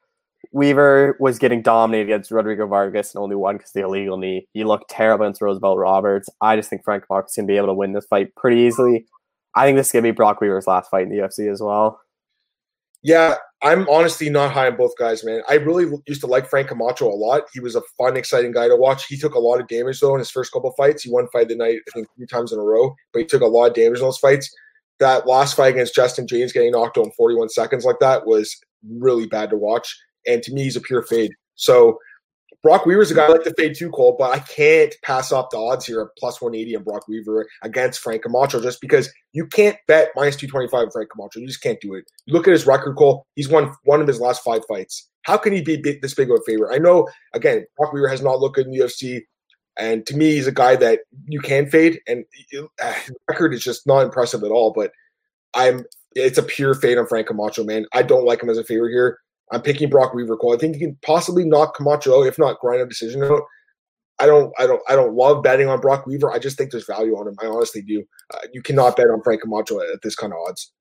Weaver 0.52 1.18
was 1.20 1.40
getting 1.40 1.64
dominated 1.64 2.06
against 2.06 2.30
Rodrigo 2.30 2.68
Vargas 2.68 3.16
and 3.16 3.22
only 3.22 3.36
won 3.36 3.58
because 3.58 3.72
the 3.72 3.82
illegal 3.82 4.18
knee. 4.18 4.48
He 4.54 4.64
looked 4.64 4.90
terrible 4.90 5.26
against 5.26 5.42
Roosevelt 5.42 5.80
Roberts. 5.80 6.30
I 6.40 6.56
just 6.56 6.70
think 6.70 6.84
Frank 6.84 7.06
Mark's 7.10 7.36
gonna 7.36 7.48
be 7.48 7.58
able 7.58 7.68
to 7.68 7.74
win 7.74 7.94
this 7.94 8.06
fight 8.06 8.36
pretty 8.36 8.62
easily. 8.62 9.06
I 9.56 9.66
think 9.66 9.78
this 9.78 9.88
is 9.88 9.94
gonna 9.94 10.04
be 10.04 10.12
Brock 10.12 10.42
Weaver's 10.42 10.68
last 10.68 10.92
fight 10.92 11.04
in 11.04 11.10
the 11.10 11.18
UFC 11.18 11.52
as 11.52 11.62
well. 11.62 12.00
Yeah, 13.04 13.36
I'm 13.64 13.88
honestly 13.90 14.30
not 14.30 14.52
high 14.52 14.68
on 14.68 14.78
both 14.78 14.98
guys, 14.98 15.24
man. 15.24 15.42
I 15.50 15.56
really 15.56 15.92
used 16.08 16.22
to 16.22 16.28
like 16.28 16.50
Frank 16.50 16.68
Camacho 16.68 17.08
a 17.08 17.14
lot. 17.14 17.44
He 17.54 17.60
was 17.60 17.76
a 17.76 17.82
fun, 17.98 18.18
exciting 18.18 18.52
guy 18.52 18.68
to 18.68 18.76
watch. 18.76 19.06
He 19.08 19.18
took 19.18 19.36
a 19.36 19.40
lot 19.40 19.60
of 19.60 19.68
damage 19.68 20.00
though 20.00 20.14
in 20.14 20.20
his 20.20 20.32
first 20.32 20.52
couple 20.52 20.72
fights. 20.74 21.04
He 21.04 21.12
won 21.12 21.28
fight 21.30 21.48
the 21.48 21.56
night, 21.56 21.80
I 21.88 21.92
think, 21.94 22.08
three 22.16 22.28
times 22.28 22.52
in 22.52 22.60
a 22.60 22.64
row, 22.64 22.96
but 23.14 23.20
he 23.20 23.26
took 23.26 23.42
a 23.42 23.48
lot 23.48 23.68
of 23.68 23.74
damage 23.74 24.00
in 24.00 24.06
those 24.06 24.18
fights. 24.18 24.54
That 25.00 25.28
last 25.28 25.56
fight 25.56 25.74
against 25.74 25.96
Justin 25.96 26.28
Jaynes, 26.28 26.54
getting 26.54 26.72
knocked 26.72 26.98
out 26.98 27.06
in 27.06 27.12
41 27.12 27.50
seconds 27.50 27.86
like 27.86 28.00
that, 28.00 28.26
was 28.26 28.56
really 28.90 29.28
bad 29.28 29.52
to 29.52 29.58
watch. 29.58 29.96
And 30.26 30.42
to 30.44 30.52
me, 30.52 30.64
he's 30.64 30.76
a 30.76 30.82
pure 30.82 31.04
fade. 31.04 31.32
So 31.56 32.00
Brock 32.64 32.86
Weaver's 32.86 33.12
a 33.12 33.14
guy 33.14 33.26
I 33.26 33.30
like 33.30 33.44
to 33.44 33.54
fade 33.56 33.76
too, 33.76 33.90
Cole, 33.92 34.16
but 34.18 34.32
I 34.32 34.40
can't 34.40 34.94
pass 35.04 35.32
up 35.32 35.52
the 35.52 35.58
odds 35.58 35.86
here 35.86 36.02
of 36.02 36.10
plus 36.18 36.42
180 36.42 36.76
on 36.76 36.84
Brock 36.84 37.08
Weaver 37.08 37.48
against 37.62 38.00
Frank 38.00 38.24
Camacho 38.24 38.62
just 38.62 38.82
because 38.82 39.12
you 39.34 39.46
can't 39.46 39.78
bet 39.88 40.10
minus 40.16 40.36
225 40.38 40.86
on 40.88 40.92
Frank 40.92 41.10
Camacho. 41.12 41.40
You 41.40 41.48
just 41.48 41.62
can't 41.62 41.80
do 41.80 41.94
it. 41.94 42.06
You 42.26 42.34
look 42.34 42.48
at 42.48 42.52
his 42.52 42.66
record, 42.66 42.96
Cole, 42.98 43.26
he's 43.36 43.48
won 43.48 43.72
one 43.84 44.02
of 44.02 44.08
his 44.08 44.20
last 44.20 44.44
five 44.44 44.62
fights. 44.68 45.08
How 45.22 45.38
can 45.38 45.54
he 45.54 45.62
be 45.62 45.76
this 46.02 46.14
big 46.14 46.32
of 46.32 46.38
a 46.38 46.42
favorite? 46.46 46.74
I 46.74 46.80
know, 46.80 47.08
again, 47.34 47.66
Brock 47.78 47.94
Weaver 47.94 48.08
has 48.08 48.22
not 48.22 48.40
looked 48.40 48.56
good 48.56 48.66
in 48.66 48.72
the 48.72 48.80
UFC, 48.80 49.22
and 49.78 50.06
to 50.08 50.18
me, 50.18 50.32
he's 50.32 50.48
a 50.48 50.52
guy 50.52 50.76
that 50.78 51.02
you 51.28 51.40
can 51.42 51.70
fade, 51.70 52.00
and 52.08 52.26
uh, 52.82 52.94
his 52.94 53.12
record 53.30 53.54
is 53.54 53.64
just 53.64 53.86
not 53.86 54.02
impressive 54.02 54.44
at 54.44 54.52
all, 54.52 54.72
but 54.72 54.92
I'm 55.54 55.86
it's 56.16 56.38
a 56.38 56.44
pure 56.44 56.74
fade 56.74 56.98
on 56.98 57.08
Frank 57.08 57.28
Camacho, 57.28 57.64
man. 57.64 57.86
I 57.94 58.02
don't 58.02 58.26
like 58.26 58.42
him 58.42 58.50
as 58.50 58.58
a 58.58 58.64
favorite 58.64 58.92
here. 58.92 59.20
I'm 59.52 59.62
picking 59.62 59.90
Brock 59.90 60.14
Weaver. 60.14 60.38
Cole. 60.38 60.56
I 60.56 60.58
think 60.58 60.76
he 60.76 60.82
can 60.82 60.98
possibly 61.04 61.46
knock 61.46 61.76
Camacho 61.76 62.22
out, 62.22 62.28
if 62.28 62.38
not 62.38 62.60
grind 62.60 62.82
a 62.82 62.86
decision 62.86 63.24
out. 63.24 63.42
I 64.20 64.26
don't, 64.26 64.52
I 64.60 64.66
don't, 64.66 64.82
I 64.90 64.96
don't 64.96 65.16
love 65.16 65.44
betting 65.44 65.70
on 65.70 65.80
Brock 65.80 66.06
Weaver. 66.08 66.32
I 66.32 66.40
just 66.40 66.58
think 66.58 66.72
there's 66.72 66.88
value 66.88 67.16
on 67.16 67.28
him. 67.28 67.36
I 67.40 67.46
honestly 67.46 67.82
do. 67.82 68.04
Uh, 68.34 68.40
you 68.52 68.62
cannot 68.62 68.96
bet 68.96 69.10
on 69.10 69.22
Frank 69.24 69.42
Camacho 69.42 69.80
at, 69.80 69.90
at 69.90 70.02
this 70.02 70.16
kind 70.16 70.34
of 70.34 70.40
odds. 70.48 70.74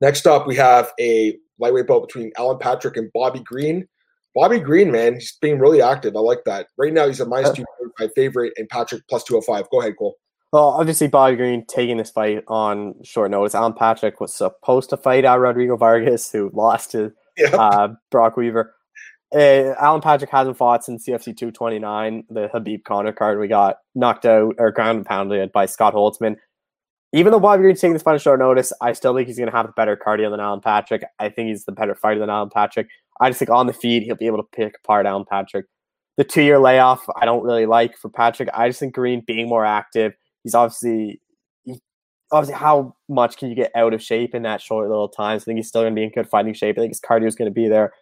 Next 0.00 0.26
up, 0.26 0.46
we 0.46 0.56
have 0.56 0.92
a 1.00 1.36
lightweight 1.58 1.86
bout 1.86 2.06
between 2.06 2.32
Alan 2.36 2.58
Patrick 2.58 2.96
and 2.96 3.10
Bobby 3.14 3.40
Green. 3.40 3.86
Bobby 4.34 4.58
Green, 4.58 4.90
man, 4.90 5.14
he's 5.14 5.38
being 5.40 5.60
really 5.60 5.80
active. 5.80 6.16
I 6.16 6.20
like 6.20 6.42
that. 6.44 6.66
Right 6.76 6.92
now, 6.92 7.06
he's 7.06 7.20
a 7.20 7.26
minus 7.26 7.50
uh, 7.50 7.54
two 7.54 7.64
my 8.00 8.08
favorite, 8.16 8.52
and 8.56 8.68
Patrick 8.68 9.02
plus 9.08 9.22
two 9.22 9.34
hundred 9.34 9.44
five. 9.44 9.70
Go 9.70 9.80
ahead, 9.80 9.94
Cole. 9.96 10.16
Well, 10.52 10.70
obviously, 10.70 11.06
Bobby 11.06 11.36
Green 11.36 11.64
taking 11.66 11.96
this 11.96 12.10
fight 12.10 12.42
on 12.48 12.96
short 13.04 13.30
notice. 13.30 13.54
Alan 13.54 13.72
Patrick 13.72 14.20
was 14.20 14.34
supposed 14.34 14.90
to 14.90 14.96
fight 14.96 15.24
out 15.24 15.38
Rodrigo 15.38 15.76
Vargas, 15.76 16.32
who 16.32 16.50
lost 16.52 16.90
to 16.90 17.12
yep. 17.36 17.54
uh, 17.54 17.88
Brock 18.10 18.36
Weaver. 18.36 18.74
Uh, 19.34 19.74
Alan 19.80 20.00
Patrick 20.00 20.30
hasn't 20.30 20.56
fought 20.56 20.84
since 20.84 21.08
UFC 21.08 21.36
229, 21.36 22.24
the 22.30 22.48
Khabib 22.54 22.84
Conor 22.84 23.12
card. 23.12 23.40
We 23.40 23.48
got 23.48 23.78
knocked 23.94 24.26
out 24.26 24.54
or 24.58 24.70
ground 24.70 24.98
and 24.98 25.06
pounded 25.06 25.50
by 25.50 25.66
Scott 25.66 25.94
Holtzman. 25.94 26.36
Even 27.12 27.32
though 27.32 27.40
Bobby 27.40 27.62
Green's 27.62 27.80
taking 27.80 27.94
this 27.94 28.02
on 28.04 28.18
short 28.18 28.38
notice, 28.40 28.72
I 28.80 28.92
still 28.92 29.14
think 29.14 29.28
he's 29.28 29.38
going 29.38 29.50
to 29.50 29.56
have 29.56 29.68
a 29.68 29.72
better 29.72 29.96
cardio 29.96 30.30
than 30.30 30.40
Alan 30.40 30.60
Patrick. 30.60 31.02
I 31.18 31.28
think 31.28 31.48
he's 31.48 31.64
the 31.64 31.72
better 31.72 31.94
fighter 31.94 32.20
than 32.20 32.30
Alan 32.30 32.50
Patrick. 32.50 32.88
I 33.20 33.30
just 33.30 33.38
think 33.38 33.50
on 33.50 33.66
the 33.66 33.72
feed, 33.72 34.02
he'll 34.02 34.16
be 34.16 34.26
able 34.26 34.38
to 34.38 34.48
pick 34.52 34.76
apart 34.82 35.06
Alan 35.06 35.24
Patrick. 35.24 35.66
The 36.16 36.24
two 36.24 36.42
year 36.42 36.58
layoff, 36.58 37.04
I 37.16 37.24
don't 37.24 37.44
really 37.44 37.66
like 37.66 37.96
for 37.96 38.08
Patrick. 38.08 38.48
I 38.54 38.68
just 38.68 38.80
think 38.80 38.94
Green 38.94 39.22
being 39.26 39.48
more 39.48 39.64
active, 39.64 40.14
he's 40.44 40.54
obviously 40.54 41.20
obviously, 42.34 42.58
how 42.58 42.94
much 43.08 43.36
can 43.36 43.48
you 43.48 43.54
get 43.54 43.70
out 43.74 43.94
of 43.94 44.02
shape 44.02 44.34
in 44.34 44.42
that 44.42 44.60
short 44.60 44.88
little 44.88 45.08
time? 45.08 45.38
So 45.38 45.44
I 45.44 45.46
think 45.46 45.58
he's 45.58 45.68
still 45.68 45.82
going 45.82 45.94
to 45.94 45.98
be 45.98 46.04
in 46.04 46.10
good 46.10 46.28
fighting 46.28 46.54
shape. 46.54 46.76
I 46.76 46.82
think 46.82 46.90
his 46.90 47.00
cardio 47.00 47.26
is 47.26 47.36
going 47.36 47.50
to 47.50 47.54
be 47.54 47.68
there. 47.68 47.92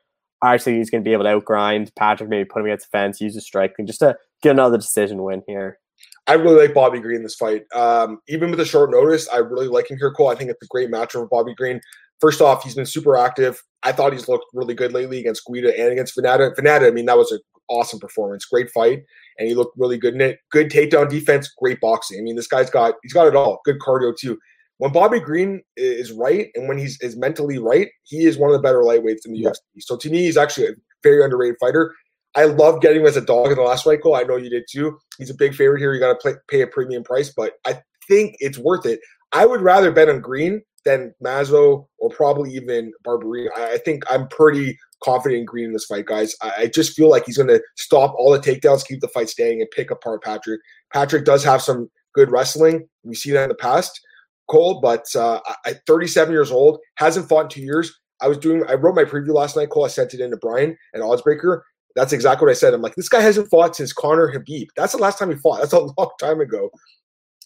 I 0.42 0.54
actually 0.54 0.72
think 0.72 0.80
he's 0.80 0.90
going 0.90 1.04
to 1.04 1.08
be 1.08 1.12
able 1.12 1.24
to 1.24 1.30
outgrind 1.30 1.94
Patrick, 1.96 2.28
maybe 2.28 2.48
put 2.48 2.60
him 2.60 2.66
against 2.66 2.90
the 2.90 2.98
fence, 2.98 3.20
use 3.20 3.34
his 3.34 3.44
striking 3.44 3.86
just 3.86 4.00
to 4.00 4.16
get 4.42 4.50
another 4.50 4.78
decision 4.78 5.22
win 5.22 5.42
here. 5.46 5.78
I 6.26 6.34
really 6.34 6.66
like 6.66 6.74
Bobby 6.74 7.00
Green 7.00 7.16
in 7.16 7.22
this 7.22 7.34
fight. 7.34 7.62
Um, 7.74 8.18
even 8.28 8.50
with 8.50 8.60
a 8.60 8.64
short 8.64 8.90
notice, 8.90 9.28
I 9.28 9.38
really 9.38 9.68
like 9.68 9.90
him 9.90 9.98
here, 9.98 10.12
Cole. 10.12 10.30
I 10.30 10.34
think 10.34 10.50
it's 10.50 10.62
a 10.62 10.66
great 10.68 10.90
matchup 10.90 11.12
for 11.12 11.26
Bobby 11.26 11.54
Green. 11.54 11.80
First 12.20 12.40
off, 12.40 12.62
he's 12.64 12.74
been 12.74 12.86
super 12.86 13.16
active. 13.16 13.62
I 13.82 13.92
thought 13.92 14.12
he's 14.12 14.28
looked 14.28 14.46
really 14.54 14.74
good 14.74 14.92
lately 14.92 15.18
against 15.18 15.44
Guida 15.46 15.78
and 15.78 15.92
against 15.92 16.16
Vannata. 16.16 16.54
Vannata, 16.54 16.86
I 16.86 16.90
mean, 16.90 17.06
that 17.06 17.18
was 17.18 17.32
an 17.32 17.40
awesome 17.72 17.98
performance. 17.98 18.44
Great 18.44 18.70
fight 18.70 19.02
and 19.38 19.48
he 19.48 19.54
looked 19.54 19.76
really 19.76 19.98
good 19.98 20.14
in 20.14 20.20
it. 20.20 20.38
Good 20.50 20.70
takedown 20.70 21.08
defense, 21.08 21.52
great 21.58 21.80
boxing. 21.80 22.18
I 22.18 22.22
mean, 22.22 22.36
this 22.36 22.46
guy's 22.46 22.70
got 22.70 22.94
he's 23.02 23.12
got 23.12 23.26
it 23.26 23.36
all. 23.36 23.60
Good 23.64 23.78
cardio 23.80 24.16
too. 24.16 24.38
When 24.78 24.92
Bobby 24.92 25.20
Green 25.20 25.62
is 25.76 26.12
right 26.12 26.48
and 26.54 26.68
when 26.68 26.78
he's 26.78 27.00
is 27.00 27.16
mentally 27.16 27.58
right, 27.58 27.88
he 28.04 28.24
is 28.24 28.38
one 28.38 28.50
of 28.50 28.54
the 28.54 28.62
better 28.62 28.82
lightweights 28.82 29.24
in 29.24 29.32
the 29.32 29.38
yeah. 29.38 29.50
UFC. 29.50 29.58
So 29.80 29.96
to 29.96 30.10
me, 30.10 30.18
he's 30.18 30.36
actually 30.36 30.68
a 30.68 30.72
very 31.02 31.22
underrated 31.22 31.56
fighter. 31.60 31.94
I 32.34 32.44
love 32.44 32.80
getting 32.80 33.02
him 33.02 33.06
as 33.06 33.16
a 33.16 33.20
dog 33.20 33.48
in 33.48 33.56
the 33.56 33.62
last 33.62 33.84
fight, 33.84 34.02
Cole. 34.02 34.16
I 34.16 34.22
know 34.22 34.36
you 34.36 34.48
did 34.48 34.64
too. 34.70 34.98
He's 35.18 35.30
a 35.30 35.34
big 35.34 35.54
favorite 35.54 35.80
here. 35.80 35.92
You 35.92 36.00
got 36.00 36.18
to 36.18 36.38
pay 36.48 36.62
a 36.62 36.66
premium 36.66 37.04
price, 37.04 37.32
but 37.36 37.54
I 37.66 37.80
think 38.08 38.36
it's 38.38 38.58
worth 38.58 38.86
it. 38.86 39.00
I 39.32 39.44
would 39.44 39.60
rather 39.60 39.92
bet 39.92 40.08
on 40.08 40.20
Green 40.20 40.62
than 40.84 41.14
Mazo 41.22 41.86
or 41.98 42.10
probably 42.10 42.52
even 42.54 42.92
Barberena. 43.06 43.48
I 43.56 43.78
think 43.78 44.02
I'm 44.10 44.28
pretty 44.28 44.76
confident 45.02 45.40
in 45.40 45.44
Green 45.44 45.66
in 45.66 45.72
this 45.72 45.84
fight, 45.84 46.06
guys. 46.06 46.34
I, 46.42 46.52
I 46.58 46.66
just 46.66 46.94
feel 46.94 47.10
like 47.10 47.26
he's 47.26 47.36
going 47.36 47.48
to 47.48 47.62
stop 47.76 48.14
all 48.16 48.32
the 48.32 48.38
takedowns, 48.38 48.86
keep 48.86 49.00
the 49.00 49.08
fight 49.08 49.28
staying, 49.28 49.60
and 49.60 49.70
pick 49.70 49.90
apart 49.90 50.22
Patrick. 50.22 50.60
Patrick 50.92 51.24
does 51.24 51.44
have 51.44 51.62
some 51.62 51.90
good 52.14 52.30
wrestling. 52.30 52.88
We 53.04 53.14
see 53.14 53.30
that 53.32 53.44
in 53.44 53.48
the 53.48 53.54
past, 53.54 54.00
Cole, 54.48 54.80
but 54.80 55.04
uh, 55.16 55.40
at 55.66 55.80
37 55.86 56.32
years 56.32 56.50
old, 56.50 56.78
hasn't 56.96 57.28
fought 57.28 57.44
in 57.44 57.48
two 57.48 57.62
years. 57.62 57.98
I 58.20 58.28
was 58.28 58.38
doing, 58.38 58.64
I 58.68 58.74
wrote 58.74 58.94
my 58.94 59.04
preview 59.04 59.34
last 59.34 59.56
night, 59.56 59.70
Cole. 59.70 59.84
I 59.84 59.88
sent 59.88 60.14
it 60.14 60.20
in 60.20 60.30
to 60.30 60.36
Brian 60.36 60.76
and 60.92 61.02
Oddsbreaker. 61.02 61.62
That's 61.96 62.12
exactly 62.12 62.46
what 62.46 62.52
I 62.52 62.54
said. 62.54 62.72
I'm 62.72 62.80
like, 62.80 62.94
this 62.94 63.08
guy 63.08 63.20
hasn't 63.20 63.50
fought 63.50 63.76
since 63.76 63.92
Conor 63.92 64.32
Khabib. 64.32 64.68
That's 64.76 64.92
the 64.92 64.98
last 64.98 65.18
time 65.18 65.30
he 65.30 65.36
fought. 65.36 65.60
That's 65.60 65.72
a 65.72 65.78
long 65.98 66.10
time 66.20 66.40
ago. 66.40 66.70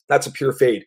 That's 0.08 0.26
a 0.26 0.32
pure 0.32 0.52
fade 0.52 0.84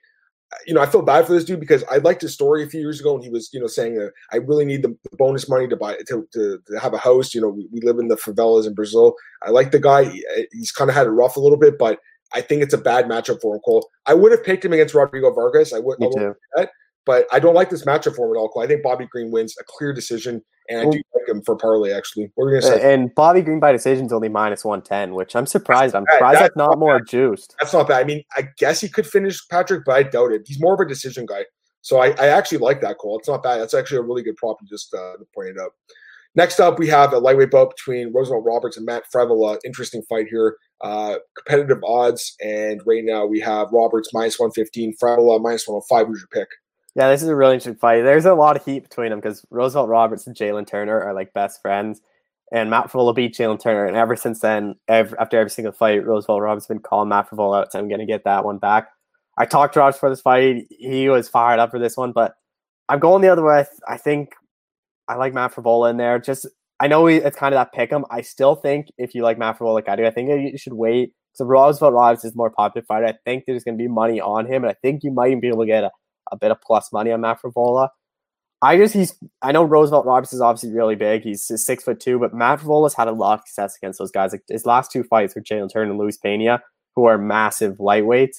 you 0.65 0.73
know, 0.73 0.81
I 0.81 0.88
feel 0.88 1.01
bad 1.01 1.27
for 1.27 1.33
this 1.33 1.45
dude 1.45 1.59
because 1.59 1.83
I 1.91 1.97
liked 1.97 2.21
his 2.21 2.33
story 2.33 2.63
a 2.63 2.67
few 2.67 2.79
years 2.79 2.99
ago, 2.99 3.15
and 3.15 3.23
he 3.23 3.29
was, 3.29 3.53
you 3.53 3.59
know, 3.59 3.67
saying 3.67 3.95
that 3.95 4.12
I 4.31 4.38
really 4.38 4.65
need 4.65 4.81
the 4.81 4.97
bonus 5.17 5.47
money 5.47 5.67
to 5.67 5.75
buy 5.75 5.97
to, 6.07 6.27
to, 6.33 6.59
to 6.67 6.79
have 6.79 6.93
a 6.93 6.97
house. 6.97 7.33
You 7.33 7.41
know, 7.41 7.49
we, 7.49 7.67
we, 7.71 7.81
live 7.81 7.99
in 7.99 8.07
the 8.07 8.15
favelas 8.15 8.65
in 8.65 8.73
Brazil. 8.73 9.15
I 9.43 9.51
like 9.51 9.71
the 9.71 9.79
guy. 9.79 10.05
He, 10.05 10.25
uh, 10.38 10.43
he's 10.51 10.71
kind 10.71 10.89
of 10.89 10.95
had 10.95 11.07
it 11.07 11.12
rough 11.12 11.35
a 11.35 11.39
little 11.39 11.57
bit, 11.57 11.77
but 11.77 11.99
I 12.33 12.41
think 12.41 12.63
it's 12.63 12.73
a 12.73 12.79
bad 12.79 13.05
matchup 13.05 13.41
for 13.41 13.55
him. 13.55 13.62
Cole, 13.62 13.89
I 14.05 14.13
would 14.13 14.31
have 14.31 14.43
picked 14.43 14.65
him 14.65 14.73
against 14.73 14.95
Rodrigo 14.95 15.31
Vargas. 15.31 15.73
I 15.73 15.79
would, 15.79 15.99
Me 15.99 16.09
too. 16.13 16.35
But 17.10 17.26
I 17.32 17.39
don't 17.39 17.56
like 17.56 17.72
this 17.72 17.86
matchup 17.86 18.15
for 18.15 18.28
him 18.28 18.36
at 18.36 18.39
all. 18.39 18.54
I 18.62 18.67
think 18.67 18.84
Bobby 18.84 19.08
Green 19.10 19.32
wins 19.32 19.56
a 19.60 19.63
clear 19.65 19.91
decision, 19.91 20.43
and 20.69 20.80
I 20.82 20.84
do 20.84 21.02
like 21.15 21.28
him 21.28 21.41
for 21.41 21.56
parlay. 21.56 21.91
Actually, 21.91 22.32
what 22.36 22.45
are 22.45 22.50
you 22.54 22.62
gonna 22.62 22.78
say? 22.78 22.93
And 22.93 23.10
Bobby 23.15 23.41
Green 23.41 23.60
by 23.60 23.72
decision 23.72 24.06
is 24.06 24.13
only 24.13 24.30
minus 24.30 24.63
one 24.63 24.84
ten, 24.84 25.15
which 25.15 25.36
I'm 25.36 25.48
surprised. 25.48 25.95
I'm 25.95 26.06
surprised 26.12 26.36
that's, 26.36 26.50
that's 26.50 26.56
not, 26.56 26.69
not 26.69 26.78
more 26.78 27.02
juiced. 27.02 27.56
That's 27.60 27.74
not 27.74 27.88
bad. 27.88 28.02
I 28.02 28.04
mean, 28.04 28.24
I 28.38 28.50
guess 28.60 28.80
he 28.80 28.89
could 28.89 29.08
finish 29.08 29.41
Patrick, 29.50 29.86
but 29.88 29.95
I 29.95 30.04
doubt 30.04 30.34
it. 30.34 30.43
He's 30.45 30.62
more 30.62 30.76
of 30.76 30.80
a 30.82 30.86
decision 30.88 31.26
guy, 31.26 31.45
so 31.82 31.98
I, 31.98 32.10
I 32.10 32.28
actually 32.28 32.60
like 32.60 32.80
that 32.82 33.00
call. 33.00 33.17
It's 33.17 33.28
not 33.28 33.41
bad. 33.41 33.58
That's 33.58 33.74
actually 33.74 33.98
a 33.98 34.04
really 34.04 34.22
good 34.22 34.36
prop. 34.36 34.58
You 34.62 34.67
just 34.67 34.93
uh, 34.93 35.13
pointed 35.34 35.58
out. 35.58 35.72
Next 36.36 36.60
up, 36.60 36.78
we 36.78 36.86
have 36.89 37.12
a 37.13 37.17
lightweight 37.17 37.50
bout 37.50 37.76
between 37.76 38.13
Roosevelt 38.13 38.45
Roberts 38.45 38.78
and 38.78 38.86
Matt 38.86 39.06
Frevola. 39.12 39.58
Interesting 39.65 40.04
fight 40.08 40.28
here. 40.30 40.58
Uh, 40.82 41.15
competitive 41.36 41.84
odds, 41.84 42.36
and 42.39 42.82
right 42.86 43.04
now 43.04 43.26
we 43.26 43.39
have 43.39 43.72
Roberts 43.72 44.13
minus 44.13 44.38
115, 44.38 44.93
Frevola 45.02 45.41
minus 45.41 45.67
105. 45.67 46.06
Who's 46.06 46.19
your 46.19 46.43
pick? 46.43 46.50
Yeah, 46.99 47.07
this 47.12 47.23
is 47.23 47.29
a 47.29 47.35
really 47.35 47.53
interesting 47.53 47.79
fight. 47.79 48.01
There's 48.01 48.25
a 48.25 48.33
lot 48.33 48.57
of 48.57 48.65
heat 48.65 48.83
between 48.83 49.12
them 49.12 49.21
because 49.21 49.45
Roosevelt 49.51 49.88
Roberts 49.88 50.27
and 50.27 50.35
Jalen 50.35 50.67
Turner 50.67 51.01
are 51.01 51.13
like 51.13 51.31
best 51.31 51.62
friends. 51.62 52.01
And 52.51 52.69
Matt 52.69 52.91
Frevola 52.91 53.15
beat 53.15 53.33
Jalen 53.33 53.62
Turner. 53.62 53.85
And 53.85 53.95
ever 53.95 54.17
since 54.17 54.41
then, 54.41 54.75
every, 54.89 55.17
after 55.17 55.39
every 55.39 55.49
single 55.49 55.71
fight, 55.71 56.05
Roosevelt 56.05 56.41
Roberts 56.41 56.65
has 56.65 56.67
been 56.67 56.81
calling 56.83 57.07
Matt 57.07 57.29
Frevola 57.29 57.62
out. 57.62 57.71
So 57.71 57.79
I'm 57.79 57.88
going 57.88 58.01
to 58.01 58.05
get 58.05 58.25
that 58.25 58.43
one 58.43 58.57
back. 58.57 58.89
I 59.38 59.45
talked 59.45 59.75
to 59.75 59.79
Roberts 59.79 59.97
for 59.97 60.09
this 60.09 60.19
fight. 60.19 60.65
He 60.71 61.07
was 61.07 61.29
fired 61.29 61.62
up 61.62 61.71
for 61.71 61.79
this 61.79 61.95
one, 61.95 62.12
but 62.12 62.33
I'm 62.89 62.99
going 62.99 63.21
the 63.21 63.29
other 63.29 63.45
way. 63.45 63.65
I 63.88 63.95
think 63.95 64.33
I 65.07 65.15
like 65.15 65.33
Matt 65.33 65.53
Frevola 65.53 65.91
in 65.91 65.95
there. 65.95 66.19
Just 66.19 66.47
I 66.81 66.88
know 66.88 67.07
it's 67.07 67.38
kind 67.38 67.55
of 67.55 67.59
that 67.59 67.71
pick 67.71 67.93
'em. 67.93 68.03
I 68.12 68.19
still 68.19 68.55
think 68.55 68.88
if 68.97 69.15
you 69.15 69.23
like 69.23 69.38
Matt 69.38 69.57
Frevola 69.57 69.75
like 69.75 69.88
I 69.88 69.95
do, 69.95 70.05
I 70.05 70.12
think 70.12 70.27
you 70.51 70.57
should 70.57 70.73
wait. 70.73 71.13
So 71.31 71.45
Roosevelt 71.45 71.93
Roberts 71.93 72.25
is 72.25 72.35
more 72.35 72.49
popular 72.49 72.83
fighter. 72.85 73.05
I 73.05 73.13
think 73.23 73.45
there's 73.47 73.63
going 73.63 73.77
to 73.77 73.81
be 73.81 73.88
money 73.88 74.19
on 74.19 74.45
him, 74.47 74.65
and 74.65 74.71
I 74.71 74.75
think 74.81 75.05
you 75.05 75.12
might 75.12 75.27
even 75.27 75.39
be 75.39 75.47
able 75.47 75.62
to 75.62 75.65
get 75.65 75.85
a 75.85 75.91
a 76.31 76.37
bit 76.37 76.51
of 76.51 76.61
plus 76.61 76.91
money 76.91 77.11
on 77.11 77.21
Matt 77.21 77.41
Frevola. 77.41 77.89
I 78.61 78.77
just 78.77 78.93
he's 78.93 79.17
I 79.41 79.51
know 79.51 79.63
Roosevelt 79.63 80.05
Roberts 80.05 80.33
is 80.33 80.41
obviously 80.41 80.75
really 80.75 80.95
big. 80.95 81.23
He's 81.23 81.45
six 81.63 81.83
foot 81.83 81.99
two, 81.99 82.19
but 82.19 82.33
Matt 82.33 82.59
Frevola's 82.59 82.93
had 82.93 83.07
a 83.07 83.13
lot 83.13 83.39
of 83.39 83.47
success 83.47 83.77
against 83.77 83.99
those 83.99 84.11
guys. 84.11 84.33
Like 84.33 84.43
his 84.49 84.65
last 84.65 84.91
two 84.91 85.03
fights 85.03 85.35
were 85.35 85.41
Jalen 85.41 85.71
Turner 85.71 85.91
and 85.91 85.99
Luis 85.99 86.17
Pena, 86.17 86.61
who 86.95 87.05
are 87.05 87.17
massive 87.17 87.77
lightweights. 87.77 88.37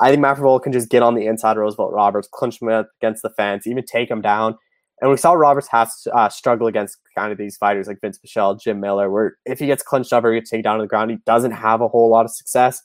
I 0.00 0.10
think 0.10 0.20
Matt 0.20 0.38
Frevola 0.38 0.62
can 0.62 0.72
just 0.72 0.88
get 0.88 1.02
on 1.02 1.14
the 1.14 1.26
inside 1.26 1.52
of 1.52 1.58
Roosevelt 1.58 1.92
Roberts, 1.92 2.28
clinch 2.32 2.60
him 2.60 2.68
up 2.68 2.88
against 3.00 3.22
the 3.22 3.30
fence, 3.30 3.66
even 3.66 3.84
take 3.84 4.10
him 4.10 4.20
down. 4.20 4.56
And 5.00 5.10
we 5.10 5.16
saw 5.16 5.32
Roberts 5.32 5.68
has 5.68 6.06
uh, 6.12 6.28
struggle 6.28 6.66
against 6.66 6.98
kind 7.16 7.30
of 7.30 7.38
these 7.38 7.56
fighters 7.56 7.86
like 7.86 8.00
Vince 8.00 8.18
Pichel, 8.24 8.60
Jim 8.60 8.80
Miller, 8.80 9.10
where 9.10 9.36
if 9.44 9.58
he 9.58 9.66
gets 9.66 9.82
clinched 9.82 10.12
up 10.12 10.24
or 10.24 10.32
gets 10.32 10.50
taken 10.50 10.62
down 10.62 10.78
to 10.78 10.84
the 10.84 10.88
ground, 10.88 11.10
he 11.10 11.18
doesn't 11.26 11.52
have 11.52 11.80
a 11.80 11.88
whole 11.88 12.08
lot 12.08 12.24
of 12.24 12.30
success 12.30 12.82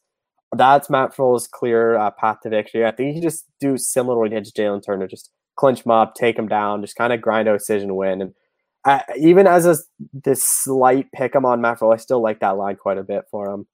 that's 0.55 0.89
Matt 0.89 1.15
Frevola's 1.15 1.47
clear 1.47 1.97
uh, 1.97 2.11
path 2.11 2.37
to 2.43 2.49
victory. 2.49 2.85
I 2.85 2.91
think 2.91 3.15
he 3.15 3.21
just 3.21 3.45
do 3.59 3.77
similar 3.77 4.15
to 4.15 4.19
what 4.19 4.31
he 4.31 4.35
did 4.35 4.45
to 4.45 4.61
Jalen 4.61 4.85
Turner, 4.85 5.07
just 5.07 5.31
clinch 5.55 5.85
him 5.85 5.91
up, 5.91 6.15
take 6.15 6.37
him 6.37 6.47
down, 6.47 6.81
just 6.81 6.95
kind 6.95 7.11
of 7.11 7.21
grind 7.21 7.47
a 7.47 7.53
decision 7.53 7.95
win. 7.95 8.21
And 8.21 8.33
uh, 8.85 8.99
even 9.17 9.47
as 9.47 9.65
a 9.65 9.75
this 10.13 10.43
slight 10.43 11.11
pick 11.11 11.35
him 11.35 11.45
on 11.45 11.61
Matt 11.61 11.79
Frevola, 11.79 11.95
I 11.95 11.97
still 11.97 12.21
like 12.21 12.39
that 12.39 12.57
line 12.57 12.77
quite 12.77 12.97
a 12.97 13.03
bit 13.03 13.25
for 13.29 13.51
him. 13.51 13.67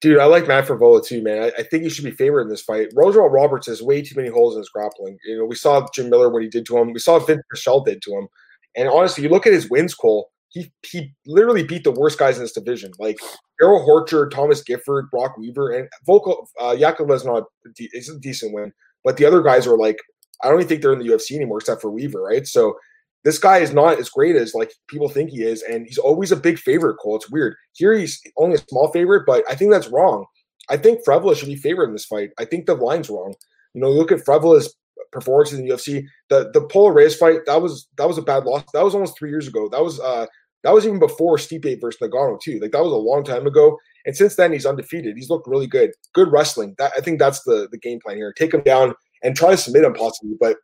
Dude, 0.00 0.18
I 0.18 0.26
like 0.26 0.46
Matt 0.46 0.66
Frevola 0.66 1.04
too, 1.04 1.22
man. 1.22 1.42
I, 1.42 1.60
I, 1.60 1.62
think 1.64 1.82
he 1.82 1.90
should 1.90 2.04
be 2.04 2.12
favored 2.12 2.42
in 2.42 2.48
this 2.48 2.62
fight. 2.62 2.88
Roosevelt 2.94 3.32
Roberts 3.32 3.66
has 3.66 3.82
way 3.82 4.00
too 4.00 4.14
many 4.14 4.28
holes 4.28 4.54
in 4.54 4.60
his 4.60 4.68
grappling. 4.68 5.18
You 5.24 5.38
know, 5.38 5.44
we 5.44 5.56
saw 5.56 5.86
Jim 5.92 6.08
Miller 6.08 6.30
what 6.30 6.42
he 6.42 6.48
did 6.48 6.66
to 6.66 6.78
him. 6.78 6.92
We 6.92 7.00
saw 7.00 7.18
Vince 7.18 7.42
Pichel 7.52 7.84
did 7.84 8.00
to 8.02 8.12
him. 8.12 8.28
And 8.76 8.88
honestly, 8.88 9.24
you 9.24 9.28
look 9.28 9.46
at 9.46 9.52
his 9.52 9.68
wins, 9.68 9.94
Cole 9.94 10.30
he 10.50 10.72
he 10.86 11.14
literally 11.26 11.62
beat 11.62 11.84
the 11.84 11.92
worst 11.92 12.18
guys 12.18 12.36
in 12.36 12.42
this 12.42 12.52
division, 12.52 12.92
like 12.98 13.18
Errol 13.60 13.86
Horcher, 13.86 14.30
Thomas 14.30 14.62
Gifford, 14.62 15.10
Brok 15.10 15.36
Weaver, 15.36 15.70
and 15.70 15.88
Vocal 16.06 16.48
uh, 16.60 16.74
is 16.78 17.24
not 17.24 17.44
it's 17.76 18.08
a 18.08 18.18
decent 18.18 18.54
win, 18.54 18.72
but 19.04 19.16
the 19.16 19.24
other 19.24 19.42
guys 19.42 19.66
are 19.66 19.76
like 19.76 19.98
I 20.42 20.48
don't 20.48 20.58
even 20.58 20.68
think 20.68 20.82
they're 20.82 20.92
in 20.92 21.00
the 21.00 21.08
UFC 21.08 21.32
anymore 21.32 21.58
except 21.58 21.82
for 21.82 21.90
Weaver, 21.90 22.22
right? 22.22 22.46
So 22.46 22.76
this 23.24 23.38
guy 23.38 23.58
is 23.58 23.72
not 23.72 23.98
as 23.98 24.08
great 24.08 24.36
as 24.36 24.54
like 24.54 24.72
people 24.88 25.08
think 25.08 25.30
he 25.30 25.42
is, 25.42 25.62
and 25.62 25.86
he's 25.86 25.98
always 25.98 26.32
a 26.32 26.36
big 26.36 26.58
favorite. 26.58 26.96
Cole, 26.96 27.16
it's 27.16 27.30
weird. 27.30 27.54
Here 27.74 27.92
he's 27.92 28.20
only 28.36 28.54
a 28.54 28.64
small 28.68 28.90
favorite, 28.92 29.24
but 29.26 29.44
I 29.50 29.54
think 29.54 29.70
that's 29.70 29.88
wrong. 29.88 30.24
I 30.70 30.76
think 30.76 31.04
Frevola 31.04 31.36
should 31.36 31.48
be 31.48 31.56
favored 31.56 31.88
in 31.88 31.92
this 31.92 32.04
fight. 32.04 32.30
I 32.38 32.44
think 32.44 32.66
the 32.66 32.74
line's 32.74 33.10
wrong. 33.10 33.34
You 33.74 33.80
know, 33.80 33.90
look 33.90 34.12
at 34.12 34.24
Frevola's 34.24 34.74
performance 35.12 35.52
in 35.52 35.64
the 35.64 35.74
UFC. 35.74 36.04
The 36.28 36.50
the 36.52 36.62
Polo 36.62 36.88
Reyes 36.88 37.16
fight 37.16 37.40
that 37.46 37.60
was 37.60 37.88
that 37.96 38.08
was 38.08 38.18
a 38.18 38.22
bad 38.22 38.44
loss. 38.44 38.64
That 38.72 38.84
was 38.84 38.94
almost 38.94 39.18
three 39.18 39.30
years 39.30 39.48
ago. 39.48 39.68
That 39.68 39.82
was 39.82 40.00
uh 40.00 40.26
that 40.64 40.74
was 40.74 40.86
even 40.86 40.98
before 40.98 41.36
Stipe 41.36 41.80
versus 41.80 42.00
Ngannou 42.00 42.40
too. 42.40 42.58
Like 42.60 42.72
that 42.72 42.82
was 42.82 42.92
a 42.92 42.96
long 42.96 43.24
time 43.24 43.46
ago. 43.46 43.78
And 44.06 44.16
since 44.16 44.36
then, 44.36 44.52
he's 44.52 44.66
undefeated. 44.66 45.16
He's 45.16 45.30
looked 45.30 45.46
really 45.46 45.66
good. 45.66 45.90
Good 46.14 46.32
wrestling. 46.32 46.74
That, 46.78 46.92
I 46.96 47.00
think 47.00 47.18
that's 47.18 47.42
the 47.44 47.68
the 47.70 47.78
game 47.78 48.00
plan 48.04 48.16
here. 48.16 48.32
Take 48.32 48.54
him 48.54 48.62
down 48.62 48.94
and 49.22 49.36
try 49.36 49.50
to 49.50 49.56
submit 49.56 49.84
him 49.84 49.94
possibly. 49.94 50.36
But 50.40 50.56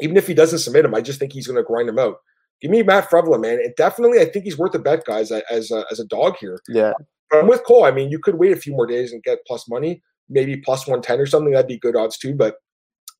even 0.00 0.16
if 0.16 0.26
he 0.26 0.34
doesn't 0.34 0.58
submit 0.58 0.84
him, 0.84 0.94
I 0.94 1.00
just 1.00 1.18
think 1.18 1.32
he's 1.32 1.46
going 1.46 1.56
to 1.56 1.62
grind 1.62 1.88
him 1.88 1.98
out. 1.98 2.16
Give 2.60 2.70
me 2.70 2.82
Matt 2.82 3.10
Frevola, 3.10 3.40
man. 3.40 3.58
And 3.58 3.74
definitely, 3.76 4.20
I 4.20 4.26
think 4.26 4.44
he's 4.44 4.58
worth 4.58 4.74
a 4.74 4.78
bet, 4.78 5.04
guys, 5.04 5.32
as 5.32 5.70
a, 5.70 5.84
as 5.90 5.98
a 5.98 6.06
dog 6.06 6.36
here. 6.38 6.60
Yeah. 6.68 6.92
But 7.30 7.40
I'm 7.40 7.48
with 7.48 7.64
Cole. 7.64 7.84
I 7.84 7.90
mean, 7.90 8.10
you 8.10 8.18
could 8.18 8.36
wait 8.36 8.52
a 8.52 8.56
few 8.56 8.72
more 8.72 8.86
days 8.86 9.12
and 9.12 9.22
get 9.22 9.44
plus 9.46 9.68
money, 9.68 10.02
maybe 10.28 10.56
plus 10.58 10.86
110 10.86 11.18
or 11.18 11.26
something. 11.26 11.52
That'd 11.52 11.66
be 11.66 11.78
good 11.78 11.96
odds 11.96 12.18
too. 12.18 12.34
But 12.34 12.56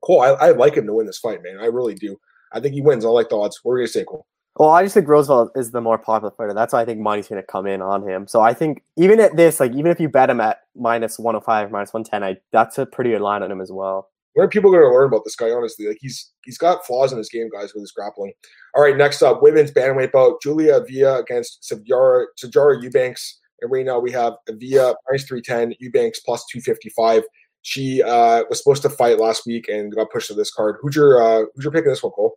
Cole, 0.05 0.23
I, 0.23 0.31
I 0.31 0.51
like 0.51 0.75
him 0.77 0.87
to 0.87 0.95
win 0.95 1.07
this 1.07 1.19
fight, 1.19 1.43
man. 1.43 1.59
I 1.61 1.67
really 1.67 1.95
do. 1.95 2.19
I 2.53 2.61
think 2.61 2.75
he 2.75 2.83
wins. 2.83 3.05
I 3.05 3.09
like 3.09 3.29
the 3.29 3.37
odds. 3.39 3.61
What 3.63 3.73
are 3.73 3.79
you 3.79 3.83
going 3.83 3.87
to 3.89 3.93
say, 3.93 4.05
Cole? 4.05 4.27
Well, 4.57 4.69
I 4.69 4.83
just 4.83 4.95
think 4.95 5.09
Roosevelt 5.09 5.53
is 5.57 5.71
the 5.71 5.81
more 5.81 5.99
popular 5.99 6.35
fighter. 6.37 6.53
That's 6.53 6.75
why 6.75 6.83
I 6.83 6.85
think 6.85 7.01
money's 7.01 7.29
going 7.29 7.41
to 7.41 7.47
come 7.47 7.67
in 7.67 7.81
on 7.81 8.07
him. 8.07 8.27
So 8.27 8.43
I 8.43 8.53
think 8.53 8.83
even 8.97 9.19
at 9.19 9.37
this, 9.37 9.61
like 9.61 9.73
even 9.73 9.91
if 9.91 9.99
you 9.99 10.11
bet 10.11 10.29
him 10.29 10.41
at 10.41 10.59
minus 10.77 11.19
105, 11.19 11.71
minus 11.71 11.95
110, 11.95 12.23
I, 12.23 12.39
that's 12.53 12.77
a 12.77 12.85
pretty 12.85 13.11
good 13.11 13.23
line 13.23 13.43
on 13.43 13.51
him 13.51 13.63
as 13.63 13.73
well. 13.73 14.11
When 14.35 14.45
are 14.45 14.51
people 14.51 14.71
going 14.71 14.83
to 14.83 14.91
learn 14.91 15.07
about 15.07 15.25
this 15.25 15.37
guy? 15.37 15.51
Honestly, 15.51 15.87
like 15.89 15.99
he's 16.01 16.33
he's 16.45 16.59
got 16.59 16.87
flaws 16.87 17.13
in 17.13 17.19
his 17.19 17.29
game, 17.29 17.49
guys, 17.51 17.75
with 17.75 17.83
his 17.83 17.93
grappling. 17.93 18.33
All 18.75 18.83
right, 18.83 18.97
next 18.97 19.23
up, 19.23 19.43
women's 19.43 19.71
bantamweight 19.71 20.13
bout: 20.13 20.41
Julia 20.43 20.77
Avila 20.77 21.21
against 21.21 21.63
Sijara 21.71 22.27
Sijara 22.43 22.83
Eubanks. 22.83 23.41
And 23.61 23.71
right 23.71 23.85
now 23.87 24.01
we 24.01 24.11
have 24.13 24.35
Avila 24.49 24.95
minus 25.09 25.25
310, 25.25 25.77
Eubanks 25.81 26.21
plus 26.21 26.45
255. 26.51 27.23
She 27.63 28.03
uh, 28.03 28.45
was 28.49 28.59
supposed 28.59 28.83
to 28.83 28.91
fight 28.91 29.19
last 29.19 29.47
week 29.47 29.69
and 29.69 29.95
got 29.95 30.11
pushed 30.11 30.29
to 30.29 30.35
this 30.35 30.53
card. 30.53 30.77
Who's 30.81 30.97
your 30.97 31.23
uh, 31.23 31.47
who's 31.55 31.65
your 31.65 31.73
pick 31.73 31.85
in 31.85 31.91
this 31.91 32.03
one, 32.03 32.13
Cole? 32.13 32.37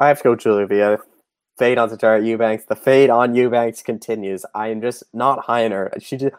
I 0.00 0.08
have 0.08 0.18
to 0.18 0.24
go 0.24 0.36
Julia 0.36 0.64
Avila 0.64 0.98
fade 1.58 1.78
on 1.78 1.90
Sijara 1.90 2.24
Eubanks. 2.24 2.64
The 2.66 2.76
fade 2.76 3.10
on 3.10 3.34
Eubanks 3.34 3.82
continues. 3.82 4.44
I 4.54 4.68
am 4.68 4.80
just 4.80 5.02
not 5.12 5.44
high 5.44 5.62
in 5.62 5.72
her. 5.72 5.92
She 6.00 6.16
just. 6.16 6.34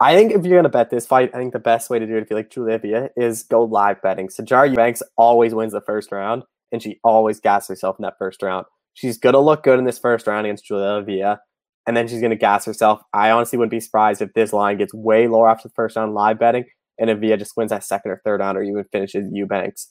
I 0.00 0.14
think 0.14 0.32
if 0.32 0.44
you're 0.44 0.58
gonna 0.58 0.68
bet 0.68 0.90
this 0.90 1.06
fight, 1.06 1.30
I 1.34 1.38
think 1.38 1.52
the 1.52 1.58
best 1.58 1.88
way 1.88 1.98
to 1.98 2.06
do 2.06 2.16
it 2.16 2.22
if 2.22 2.30
you 2.30 2.36
like 2.36 2.50
Julia 2.50 3.10
is 3.16 3.44
go 3.44 3.62
live 3.64 4.02
betting. 4.02 4.28
Sijara 4.28 4.68
Eubanks 4.68 5.02
always 5.16 5.54
wins 5.54 5.72
the 5.72 5.80
first 5.80 6.12
round, 6.12 6.42
and 6.72 6.82
she 6.82 6.98
always 7.04 7.40
gasses 7.40 7.68
herself 7.68 7.96
in 7.98 8.02
that 8.02 8.18
first 8.18 8.42
round. 8.42 8.66
She's 8.94 9.18
gonna 9.18 9.40
look 9.40 9.62
good 9.62 9.78
in 9.78 9.84
this 9.84 9.98
first 9.98 10.26
round 10.26 10.46
against 10.46 10.66
Julia 10.66 11.38
and 11.86 11.96
then 11.96 12.08
she's 12.08 12.20
gonna 12.20 12.36
gas 12.36 12.64
herself. 12.64 13.02
I 13.12 13.30
honestly 13.30 13.58
wouldn't 13.58 13.70
be 13.70 13.80
surprised 13.80 14.22
if 14.22 14.32
this 14.34 14.52
line 14.52 14.78
gets 14.78 14.94
way 14.94 15.28
lower 15.28 15.48
after 15.48 15.68
the 15.68 15.74
first 15.74 15.96
round 15.96 16.14
live 16.14 16.38
betting, 16.38 16.64
and 16.98 17.10
Avila 17.10 17.36
just 17.36 17.56
wins 17.56 17.70
that 17.70 17.84
second 17.84 18.10
or 18.10 18.20
third 18.24 18.40
round, 18.40 18.58
or 18.58 18.62
even 18.62 18.84
finishes 18.92 19.28
Eubanks. 19.32 19.90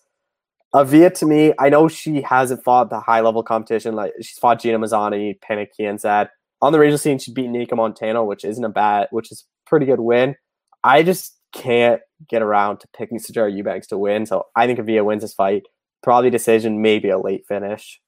Avila 0.74 1.12
to 1.12 1.26
me, 1.26 1.54
I 1.60 1.70
know 1.70 1.88
she 1.88 2.22
hasn't 2.22 2.63
fought 2.63 2.89
the 2.89 3.00
high 3.00 3.22
level 3.22 3.44
competition. 3.44 3.96
Like 3.96 4.13
she's 4.22 4.39
fought 4.39 4.62
Gina 4.62 4.80
Mazany, 4.80 5.39
Panna 5.42 5.66
Kianzad. 5.66 6.30
On 6.62 6.72
the 6.72 6.80
regional 6.80 6.98
scene, 6.98 7.20
she 7.20 7.34
beat 7.34 7.50
Nicco 7.50 7.76
Montano, 7.76 8.24
which 8.24 8.44
isn't 8.46 8.63
a 8.63 8.70
bad, 8.70 9.08
which 9.12 9.32
is 9.32 9.46
pretty 9.68 9.86
good 9.86 10.00
win. 10.00 10.36
I 10.84 11.04
just 11.04 11.38
can't 11.54 12.02
get 12.28 12.42
around 12.42 12.80
to 12.80 12.88
picking 12.98 13.20
Sijara 13.20 13.56
Eubanks 13.56 13.88
to 13.88 13.98
win. 13.98 14.26
So 14.26 14.46
I 14.56 14.66
think 14.66 14.80
Avila 14.80 15.04
wins 15.04 15.22
this 15.22 15.34
fight. 15.34 15.63
Probably 16.02 16.30
decision, 16.30 16.82
maybe 16.82 17.10
a 17.10 17.20
late 17.20 17.46
finish. 17.48 18.00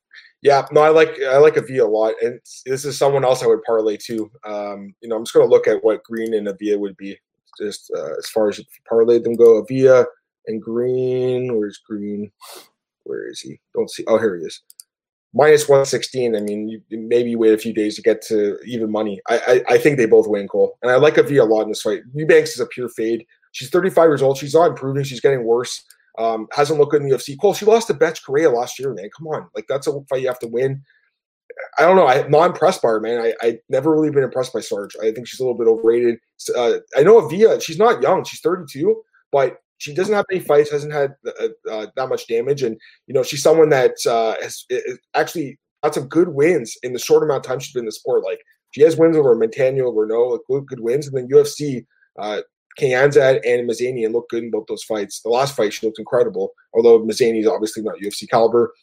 Yeah, 0.41 0.65
no, 0.71 0.81
I 0.81 0.89
like 0.89 1.19
I 1.27 1.37
like 1.37 1.57
Avila 1.57 1.87
a 1.87 1.89
lot, 1.89 2.13
and 2.21 2.39
this 2.65 2.85
is 2.85 2.97
someone 2.97 3.25
else 3.25 3.41
I 3.41 3.47
would 3.47 3.63
parlay 3.63 3.97
too. 3.97 4.29
Um, 4.45 4.93
you 5.01 5.09
know, 5.09 5.15
I'm 5.15 5.23
just 5.23 5.33
going 5.33 5.45
to 5.45 5.51
look 5.51 5.67
at 5.67 5.83
what 5.83 6.03
Green 6.03 6.33
and 6.33 6.47
Avila 6.47 6.77
would 6.79 6.97
be, 6.97 7.17
just 7.59 7.91
uh, 7.95 8.17
as 8.17 8.27
far 8.27 8.49
as 8.49 8.61
parlay 8.87 9.19
them 9.19 9.35
go. 9.35 9.57
Avila 9.57 10.05
and 10.47 10.61
Green, 10.61 11.57
where's 11.57 11.79
Green? 11.79 12.31
Where 13.03 13.27
is 13.29 13.39
he? 13.39 13.59
Don't 13.73 13.89
see. 13.89 14.03
Oh, 14.07 14.17
here 14.17 14.37
he 14.37 14.45
is. 14.45 14.61
Minus 15.33 15.67
116. 15.67 16.35
I 16.35 16.39
mean, 16.39 16.69
you, 16.69 16.81
maybe 16.89 17.31
you 17.31 17.37
wait 17.37 17.53
a 17.53 17.57
few 17.57 17.73
days 17.73 17.95
to 17.95 18.01
get 18.01 18.21
to 18.27 18.57
even 18.65 18.91
money. 18.91 19.19
I, 19.27 19.37
I, 19.69 19.73
I 19.73 19.77
think 19.77 19.97
they 19.97 20.05
both 20.05 20.27
win, 20.27 20.47
Cole. 20.47 20.77
And 20.81 20.91
I 20.91 20.95
like 20.95 21.17
Avila 21.17 21.45
a 21.45 21.49
lot 21.49 21.63
in 21.63 21.69
this 21.69 21.81
fight. 21.81 22.03
Eubanks 22.13 22.53
is 22.53 22.61
a 22.61 22.65
pure 22.65 22.89
fade. 22.89 23.25
She's 23.51 23.69
35 23.69 24.09
years 24.09 24.21
old. 24.21 24.37
She's 24.37 24.53
not 24.53 24.69
improving. 24.69 25.03
She's 25.03 25.21
getting 25.21 25.43
worse. 25.43 25.83
Um, 26.17 26.47
hasn't 26.53 26.79
looked 26.79 26.93
good 26.93 27.01
in 27.01 27.09
the 27.09 27.15
UFC. 27.15 27.39
Cole, 27.39 27.53
she 27.53 27.65
lost 27.65 27.87
to 27.87 27.93
Bethe 27.93 28.23
Correia 28.25 28.49
last 28.49 28.79
year, 28.79 28.93
man. 28.93 29.09
Come 29.15 29.27
on. 29.27 29.47
Like, 29.53 29.65
that's 29.67 29.87
a 29.87 30.01
fight 30.09 30.21
you 30.21 30.27
have 30.27 30.39
to 30.39 30.47
win. 30.47 30.81
I 31.77 31.83
don't 31.83 31.95
know. 31.95 32.07
I'm 32.07 32.31
not 32.31 32.51
impressed 32.51 32.81
by 32.81 32.89
her, 32.89 32.99
man. 32.99 33.19
I, 33.19 33.33
I 33.41 33.59
never 33.69 33.91
really 33.91 34.11
been 34.11 34.23
impressed 34.23 34.53
by 34.53 34.61
Sarge. 34.61 34.95
I 35.01 35.11
think 35.11 35.27
she's 35.27 35.39
a 35.39 35.43
little 35.43 35.57
bit 35.57 35.67
overrated. 35.67 36.19
Uh, 36.55 36.77
I 36.97 37.03
know 37.03 37.17
Avila, 37.17 37.61
she's 37.61 37.77
not 37.77 38.01
young. 38.01 38.23
She's 38.23 38.41
32, 38.41 39.01
but 39.31 39.57
she 39.77 39.93
doesn't 39.93 40.13
have 40.13 40.25
any 40.31 40.39
fights, 40.39 40.71
hasn't 40.71 40.93
had 40.93 41.15
uh, 41.27 41.49
uh, 41.69 41.87
that 41.95 42.09
much 42.09 42.27
damage, 42.27 42.63
and 42.63 42.79
you 43.07 43.13
know 43.13 43.23
she's 43.23 43.43
someone 43.43 43.69
that 43.69 43.95
uh, 44.07 44.35
has 44.41 44.65
actually 45.13 45.59
got 45.83 45.93
some 45.93 46.07
good 46.07 46.29
wins 46.29 46.77
in 46.83 46.93
the 46.93 46.99
short 46.99 47.23
amount 47.23 47.45
of 47.45 47.49
time 47.49 47.59
she's 47.59 47.73
been 47.73 47.81
in 47.81 47.87
the 47.87 47.91
sport. 47.91 48.23
Like 48.23 48.39
she 48.71 48.81
has 48.81 48.97
wins 48.97 49.17
over 49.17 49.35
Montano, 49.35 49.85
over 49.85 50.05
no, 50.05 50.39
like 50.49 50.67
good 50.67 50.79
wins, 50.79 51.07
and 51.07 51.17
then 51.17 51.27
UFC. 51.27 51.85
Uh, 52.17 52.41
Kianzad 52.79 53.39
and 53.45 53.69
Mazanian 53.69 54.11
looked 54.11 54.31
good 54.31 54.43
in 54.43 54.51
both 54.51 54.67
those 54.67 54.83
fights. 54.83 55.21
The 55.21 55.29
last 55.29 55.55
fight, 55.55 55.73
she 55.73 55.85
looked 55.85 55.99
incredible, 55.99 56.51
although 56.73 56.99
Mazany 56.99 57.39
is 57.39 57.47
obviously 57.47 57.83
not 57.83 57.99
UFC 58.03 58.29
caliber. 58.29 58.73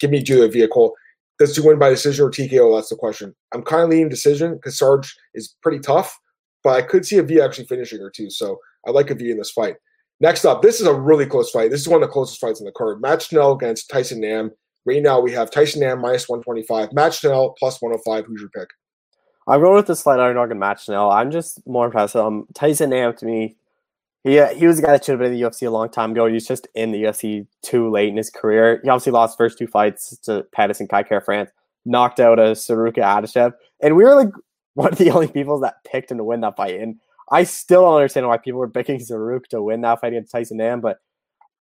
Give 0.00 0.10
me 0.10 0.22
Julia 0.22 0.48
vehicle. 0.48 0.94
Does 1.38 1.54
she 1.54 1.60
win 1.60 1.78
by 1.78 1.90
decision 1.90 2.24
or 2.24 2.30
TKO? 2.30 2.76
That's 2.76 2.88
the 2.88 2.96
question. 2.96 3.34
I'm 3.52 3.62
kind 3.62 3.82
of 3.82 3.90
leaning 3.90 4.08
decision 4.08 4.54
because 4.54 4.78
Sarge 4.78 5.14
is 5.34 5.54
pretty 5.62 5.80
tough, 5.80 6.18
but 6.64 6.70
I 6.70 6.82
could 6.82 7.04
see 7.04 7.18
a 7.18 7.22
V 7.22 7.40
actually 7.40 7.66
finishing 7.66 8.00
her 8.00 8.10
too. 8.10 8.30
So 8.30 8.58
I 8.86 8.90
like 8.90 9.10
a 9.10 9.14
V 9.14 9.30
in 9.30 9.38
this 9.38 9.50
fight. 9.50 9.76
Next 10.20 10.46
up, 10.46 10.62
this 10.62 10.80
is 10.80 10.86
a 10.86 10.94
really 10.94 11.26
close 11.26 11.50
fight. 11.50 11.70
This 11.70 11.82
is 11.82 11.88
one 11.88 12.02
of 12.02 12.08
the 12.08 12.12
closest 12.12 12.40
fights 12.40 12.60
in 12.60 12.64
the 12.64 12.72
card. 12.72 13.02
Matt 13.02 13.20
Schnell 13.20 13.52
against 13.52 13.90
Tyson 13.90 14.20
Nam. 14.20 14.50
Right 14.86 15.02
now 15.02 15.20
we 15.20 15.32
have 15.32 15.50
Tyson 15.50 15.80
Nam 15.80 16.00
minus 16.00 16.28
125, 16.28 16.92
Matt 16.94 17.12
Schnell 17.12 17.54
plus 17.58 17.82
105. 17.82 18.24
Who's 18.24 18.40
your 18.40 18.50
pick? 18.50 18.68
I'm 19.46 19.60
going 19.60 19.76
with 19.76 19.86
the 19.86 19.94
slight 19.94 20.18
underdog 20.18 20.50
and 20.50 20.60
Matt 20.60 20.80
Schnell. 20.80 21.10
I'm 21.10 21.30
just 21.30 21.64
more 21.66 21.84
impressed. 21.84 22.16
Um, 22.16 22.46
Tyson 22.54 22.90
Nam 22.90 23.14
to 23.16 23.26
me, 23.26 23.56
he, 24.26 24.44
he 24.56 24.66
was 24.66 24.80
a 24.80 24.82
guy 24.82 24.92
that 24.92 25.04
should 25.04 25.12
have 25.12 25.20
been 25.20 25.32
in 25.32 25.38
the 25.38 25.46
UFC 25.46 25.66
a 25.66 25.70
long 25.70 25.88
time 25.88 26.10
ago. 26.10 26.26
He 26.26 26.34
was 26.34 26.46
just 26.46 26.66
in 26.74 26.90
the 26.90 27.04
UFC 27.04 27.46
too 27.62 27.88
late 27.90 28.08
in 28.08 28.16
his 28.16 28.28
career. 28.28 28.80
He 28.82 28.88
obviously 28.88 29.12
lost 29.12 29.38
first 29.38 29.56
two 29.56 29.68
fights 29.68 30.16
to 30.24 30.44
Pettis 30.52 30.80
and 30.80 30.88
Kai 30.88 31.04
Kara-France, 31.04 31.50
knocked 31.84 32.18
out 32.18 32.40
a 32.40 32.52
Zarrukh 32.52 32.96
Adashev. 32.96 33.52
And 33.80 33.94
we 33.94 34.04
were 34.04 34.14
like 34.16 34.30
one 34.74 34.92
of 34.92 34.98
the 34.98 35.10
only 35.10 35.28
people 35.28 35.60
that 35.60 35.76
picked 35.84 36.10
him 36.10 36.18
to 36.18 36.24
win 36.24 36.40
that 36.40 36.56
fight. 36.56 36.80
And 36.80 36.96
I 37.30 37.44
still 37.44 37.82
don't 37.82 37.94
understand 37.94 38.26
why 38.26 38.38
people 38.38 38.58
were 38.58 38.68
picking 38.68 38.98
Zarrukh 38.98 39.46
to 39.50 39.62
win 39.62 39.82
that 39.82 40.00
fight 40.00 40.12
against 40.12 40.32
Tyson 40.32 40.56
Nam, 40.58 40.80
but 40.80 40.98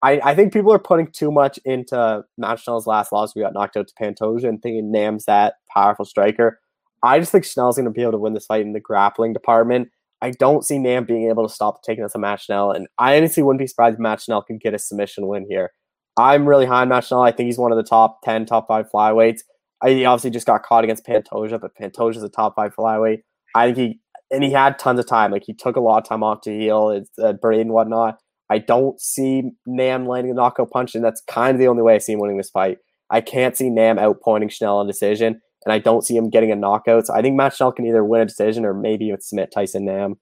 I, 0.03 0.19
I 0.23 0.35
think 0.35 0.53
people 0.53 0.73
are 0.73 0.79
putting 0.79 1.07
too 1.07 1.31
much 1.31 1.57
into 1.65 2.23
Matt 2.37 2.59
Schnell's 2.59 2.85
last 2.85 3.11
loss. 3.11 3.35
We 3.35 3.41
got 3.41 3.53
knocked 3.53 3.77
out 3.77 3.87
to 3.87 3.93
Pantoja 3.99 4.47
and 4.47 4.61
thinking 4.61 4.91
Nam's 4.91 5.25
that 5.25 5.55
powerful 5.73 6.05
striker. 6.05 6.59
I 7.01 7.19
just 7.19 7.31
think 7.31 7.45
Schnell's 7.45 7.77
going 7.77 7.85
to 7.85 7.91
be 7.91 8.01
able 8.01 8.13
to 8.13 8.17
win 8.17 8.33
this 8.33 8.45
fight 8.45 8.61
in 8.61 8.73
the 8.73 8.79
grappling 8.79 9.33
department. 9.33 9.89
I 10.21 10.31
don't 10.31 10.65
see 10.65 10.79
Nam 10.79 11.05
being 11.05 11.29
able 11.29 11.47
to 11.47 11.53
stop 11.53 11.81
the 11.81 11.93
takedowns 11.93 12.15
of 12.15 12.21
Matt 12.21 12.41
Schnell, 12.41 12.71
and 12.71 12.87
I 12.97 13.17
honestly 13.17 13.43
wouldn't 13.43 13.59
be 13.59 13.67
surprised 13.67 13.95
if 13.95 13.99
Matt 13.99 14.21
Schnell 14.21 14.41
can 14.41 14.57
get 14.57 14.73
a 14.73 14.79
submission 14.79 15.27
win 15.27 15.45
here. 15.49 15.71
I'm 16.17 16.47
really 16.47 16.65
high 16.65 16.81
on 16.81 16.89
Matt 16.89 17.03
Schnell. 17.03 17.21
I 17.21 17.31
think 17.31 17.47
he's 17.47 17.57
one 17.57 17.71
of 17.71 17.77
the 17.77 17.83
top 17.83 18.19
10, 18.23 18.45
top 18.45 18.67
five 18.67 18.85
flyweights. 18.93 19.41
I, 19.83 19.89
he 19.89 20.05
obviously 20.05 20.31
just 20.31 20.47
got 20.47 20.63
caught 20.63 20.83
against 20.83 21.05
Pantoja, 21.05 21.59
but 21.59 21.75
Pantoja's 21.79 22.23
a 22.23 22.29
top 22.29 22.55
five 22.55 22.73
flyweight. 22.75 23.19
I 23.55 23.65
think 23.65 23.77
he 23.77 23.99
and 24.31 24.43
he 24.43 24.51
had 24.51 24.79
tons 24.79 24.99
of 24.99 25.07
time. 25.07 25.31
Like 25.31 25.43
he 25.45 25.53
took 25.53 25.75
a 25.75 25.81
lot 25.81 25.99
of 25.99 26.07
time 26.07 26.23
off 26.23 26.41
to 26.41 26.57
heal 26.57 26.89
his 26.89 27.09
uh, 27.21 27.33
brain 27.33 27.61
and 27.61 27.71
whatnot. 27.71 28.17
I 28.49 28.59
don't 28.59 28.99
see 28.99 29.51
Nam 29.65 30.07
landing 30.07 30.31
a 30.31 30.35
knockout 30.35 30.71
punch, 30.71 30.95
and 30.95 31.03
that's 31.03 31.21
kind 31.27 31.55
of 31.55 31.59
the 31.59 31.67
only 31.67 31.81
way 31.81 31.95
I 31.95 31.99
see 31.99 32.13
him 32.13 32.19
winning 32.19 32.37
this 32.37 32.49
fight. 32.49 32.77
I 33.09 33.21
can't 33.21 33.55
see 33.55 33.69
Nam 33.69 33.97
outpointing 33.97 34.51
Schnell 34.51 34.77
on 34.77 34.87
decision, 34.87 35.41
and 35.65 35.73
I 35.73 35.79
don't 35.79 36.03
see 36.05 36.15
him 36.15 36.29
getting 36.29 36.51
a 36.51 36.55
knockout. 36.55 37.07
So 37.07 37.13
I 37.13 37.21
think 37.21 37.35
Matt 37.35 37.55
Schnell 37.55 37.71
can 37.71 37.85
either 37.85 38.03
win 38.03 38.21
a 38.21 38.25
decision 38.25 38.65
or 38.65 38.73
maybe 38.73 39.05
even 39.05 39.19
submit 39.21 39.51
Tyson 39.51 39.85
Nam. 39.85 40.17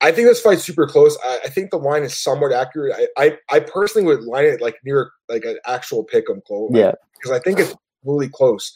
I 0.00 0.12
think 0.12 0.28
this 0.28 0.40
fight's 0.40 0.64
super 0.64 0.86
close. 0.86 1.18
I, 1.24 1.40
I 1.44 1.48
think 1.48 1.70
the 1.70 1.76
line 1.76 2.02
is 2.04 2.18
somewhat 2.18 2.52
accurate. 2.52 2.96
I, 2.96 3.22
I, 3.22 3.38
I, 3.50 3.60
personally 3.60 4.06
would 4.06 4.24
line 4.24 4.46
it 4.46 4.62
like 4.62 4.76
near 4.82 5.10
like 5.28 5.44
an 5.44 5.58
actual 5.66 6.04
pick 6.04 6.24
'em 6.30 6.40
close. 6.46 6.70
Yeah, 6.72 6.92
because 7.14 7.36
I 7.36 7.40
think 7.40 7.58
it's 7.58 7.74
really 8.04 8.28
close. 8.28 8.72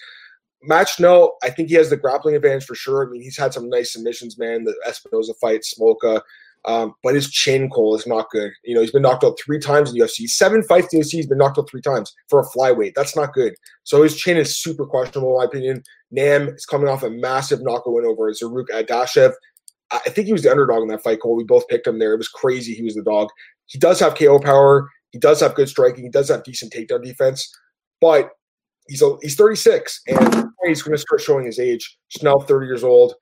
Matt 0.63 0.89
Schnell, 0.89 1.37
I 1.43 1.51
think 1.51 1.69
he 1.69 1.75
has 1.77 1.91
the 1.91 1.97
grappling 1.97 2.35
advantage 2.35 2.65
for 2.65 2.75
sure. 2.75 3.07
I 3.07 3.11
mean, 3.11 3.23
he's 3.23 3.39
had 3.39 3.55
some 3.55 3.69
nice 3.69 3.93
submissions, 3.93 4.39
man. 4.39 4.65
The 4.65 4.75
Espinosa 4.87 5.35
fight, 5.35 5.63
Smolka. 5.63 6.21
Um, 6.67 6.95
but 7.03 7.15
his 7.15 7.31
chin 7.31 7.69
Cole 7.69 7.95
is 7.95 8.07
not 8.07 8.31
good. 8.31 8.51
You 8.65 8.75
know, 8.75 8.81
he's 8.81 8.91
been 8.91 9.03
knocked 9.03 9.23
out 9.23 9.39
three 9.39 9.59
times 9.59 9.91
in 9.91 9.99
the 9.99 10.05
UFC. 10.05 10.29
Seven 10.29 10.63
fights 10.63 10.95
in 10.95 11.01
UFC, 11.01 11.13
he's 11.13 11.27
been 11.27 11.39
knocked 11.39 11.59
out 11.59 11.69
three 11.69 11.83
times 11.83 12.15
for 12.29 12.41
a 12.41 12.45
flyweight. 12.45 12.95
That's 12.95 13.15
not 13.15 13.35
good. 13.35 13.55
So 13.83 14.03
his 14.03 14.17
chin 14.17 14.39
is 14.39 14.59
super 14.59 14.87
questionable, 14.87 15.33
in 15.33 15.39
my 15.39 15.45
opinion. 15.45 15.83
Nam 16.11 16.49
is 16.49 16.65
coming 16.65 16.89
off 16.89 17.03
a 17.03 17.11
massive 17.11 17.63
knockout 17.63 17.93
win 17.93 18.07
over 18.07 18.31
Zarrukh 18.33 18.69
Adashev. 18.71 19.33
I 19.91 19.99
think 19.99 20.27
he 20.27 20.33
was 20.33 20.43
the 20.43 20.51
underdog 20.51 20.83
in 20.83 20.89
that 20.89 21.03
fight, 21.03 21.21
Cole. 21.21 21.37
We 21.37 21.45
both 21.45 21.69
picked 21.69 21.87
him 21.87 21.99
there. 21.99 22.15
It 22.15 22.19
was 22.19 22.29
crazy. 22.29 22.75
He 22.75 22.83
was 22.83 22.95
the 22.95 23.03
dog. 23.03 23.29
He 23.67 23.79
does 23.79 24.01
have 24.01 24.15
KO 24.17 24.39
power. 24.39 24.89
He 25.11 25.19
does 25.19 25.41
have 25.41 25.55
good 25.55 25.69
striking. 25.69 26.05
He 26.05 26.11
does 26.11 26.29
have 26.29 26.45
decent 26.45 26.73
takedown 26.73 27.05
defense. 27.05 27.53
But 28.01 28.31
he's 28.89 29.03
he's 29.23 29.37
36, 29.37 30.01
and 30.09 30.51
he's 30.67 30.83
going 30.83 30.97
to 30.97 31.01
start 31.01 31.21
showing 31.21 31.47
his 31.47 31.59
age. 31.59 31.99
Schnell, 32.09 32.41
30 32.41 32.67
years 32.67 32.85
old. 32.85 33.15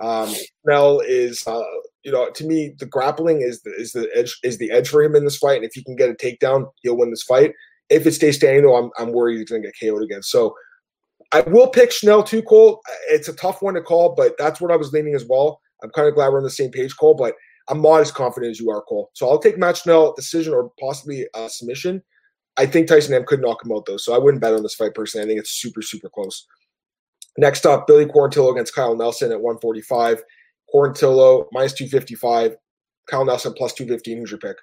Um, 0.00 0.32
Schnell 0.62 1.00
is, 1.00 1.46
uh, 1.46 1.62
you 2.04 2.12
know, 2.12 2.30
to 2.30 2.44
me, 2.44 2.74
the 2.78 2.86
grappling 2.86 3.40
is 3.40 3.62
the 3.62 3.70
is 3.74 3.92
the 3.92 4.08
edge 4.14 4.36
is 4.44 4.58
the 4.58 4.70
edge 4.70 4.88
for 4.88 5.02
him 5.02 5.16
in 5.16 5.24
this 5.24 5.38
fight. 5.38 5.56
And 5.56 5.64
if 5.64 5.72
he 5.74 5.82
can 5.82 5.96
get 5.96 6.10
a 6.10 6.14
takedown, 6.14 6.70
he'll 6.82 6.96
win 6.96 7.10
this 7.10 7.24
fight. 7.24 7.52
If 7.90 8.06
it 8.06 8.12
stays 8.12 8.36
standing, 8.36 8.62
though, 8.62 8.76
I'm 8.76 8.90
I'm 8.98 9.12
worried 9.12 9.38
he's 9.38 9.50
going 9.50 9.62
to 9.62 9.68
get 9.68 9.90
KO'd 9.90 10.02
again. 10.02 10.22
So 10.22 10.54
I 11.32 11.40
will 11.42 11.68
pick 11.68 11.92
Schnell 11.92 12.22
too, 12.22 12.42
Cole. 12.42 12.80
It's 13.08 13.28
a 13.28 13.34
tough 13.34 13.60
one 13.60 13.74
to 13.74 13.82
call, 13.82 14.14
but 14.14 14.34
that's 14.38 14.60
what 14.60 14.70
I 14.70 14.76
was 14.76 14.92
leaning 14.92 15.14
as 15.14 15.26
well. 15.28 15.60
I'm 15.82 15.90
kind 15.90 16.08
of 16.08 16.14
glad 16.14 16.30
we're 16.30 16.38
on 16.38 16.44
the 16.44 16.50
same 16.50 16.70
page, 16.70 16.96
Cole. 16.96 17.14
But 17.14 17.34
I'm 17.68 17.82
not 17.82 18.00
as 18.00 18.12
confident 18.12 18.50
as 18.50 18.60
you 18.60 18.70
are, 18.70 18.82
Cole. 18.82 19.10
So 19.14 19.28
I'll 19.28 19.38
take 19.38 19.58
Matt 19.58 19.78
Schnell 19.78 20.14
decision 20.14 20.54
or 20.54 20.70
possibly 20.80 21.26
a 21.34 21.48
submission. 21.48 22.02
I 22.56 22.66
think 22.66 22.88
Tyson 22.88 23.12
Nam 23.12 23.24
could 23.26 23.40
knock 23.40 23.64
him 23.64 23.72
out 23.72 23.86
though, 23.86 23.96
so 23.96 24.14
I 24.14 24.18
wouldn't 24.18 24.40
bet 24.40 24.54
on 24.54 24.62
this 24.62 24.74
fight 24.74 24.94
personally. 24.94 25.24
I 25.24 25.28
think 25.28 25.40
it's 25.40 25.60
super, 25.60 25.82
super 25.82 26.08
close. 26.08 26.46
Next 27.38 27.64
up, 27.64 27.86
Billy 27.86 28.04
Quarantillo 28.04 28.50
against 28.50 28.74
Kyle 28.74 28.96
Nelson 28.96 29.30
at 29.30 29.40
145. 29.40 30.22
Quarantillo 30.74 31.46
minus 31.52 31.72
255. 31.72 32.56
Kyle 33.08 33.24
Nelson 33.24 33.54
plus 33.56 33.72
215. 33.74 34.18
Who's 34.18 34.30
your 34.32 34.38
pick? 34.38 34.56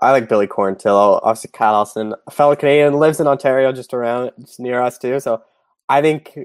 I 0.00 0.10
like 0.12 0.28
Billy 0.28 0.46
Quarantillo. 0.46 1.20
Obviously, 1.22 1.50
Kyle 1.52 1.74
Nelson, 1.74 2.14
a 2.26 2.30
fellow 2.30 2.56
Canadian, 2.56 2.94
lives 2.94 3.20
in 3.20 3.26
Ontario, 3.26 3.70
just 3.70 3.92
around, 3.92 4.30
just 4.40 4.58
near 4.58 4.80
us 4.80 4.96
too. 4.96 5.20
So 5.20 5.42
I 5.90 6.00
think 6.00 6.38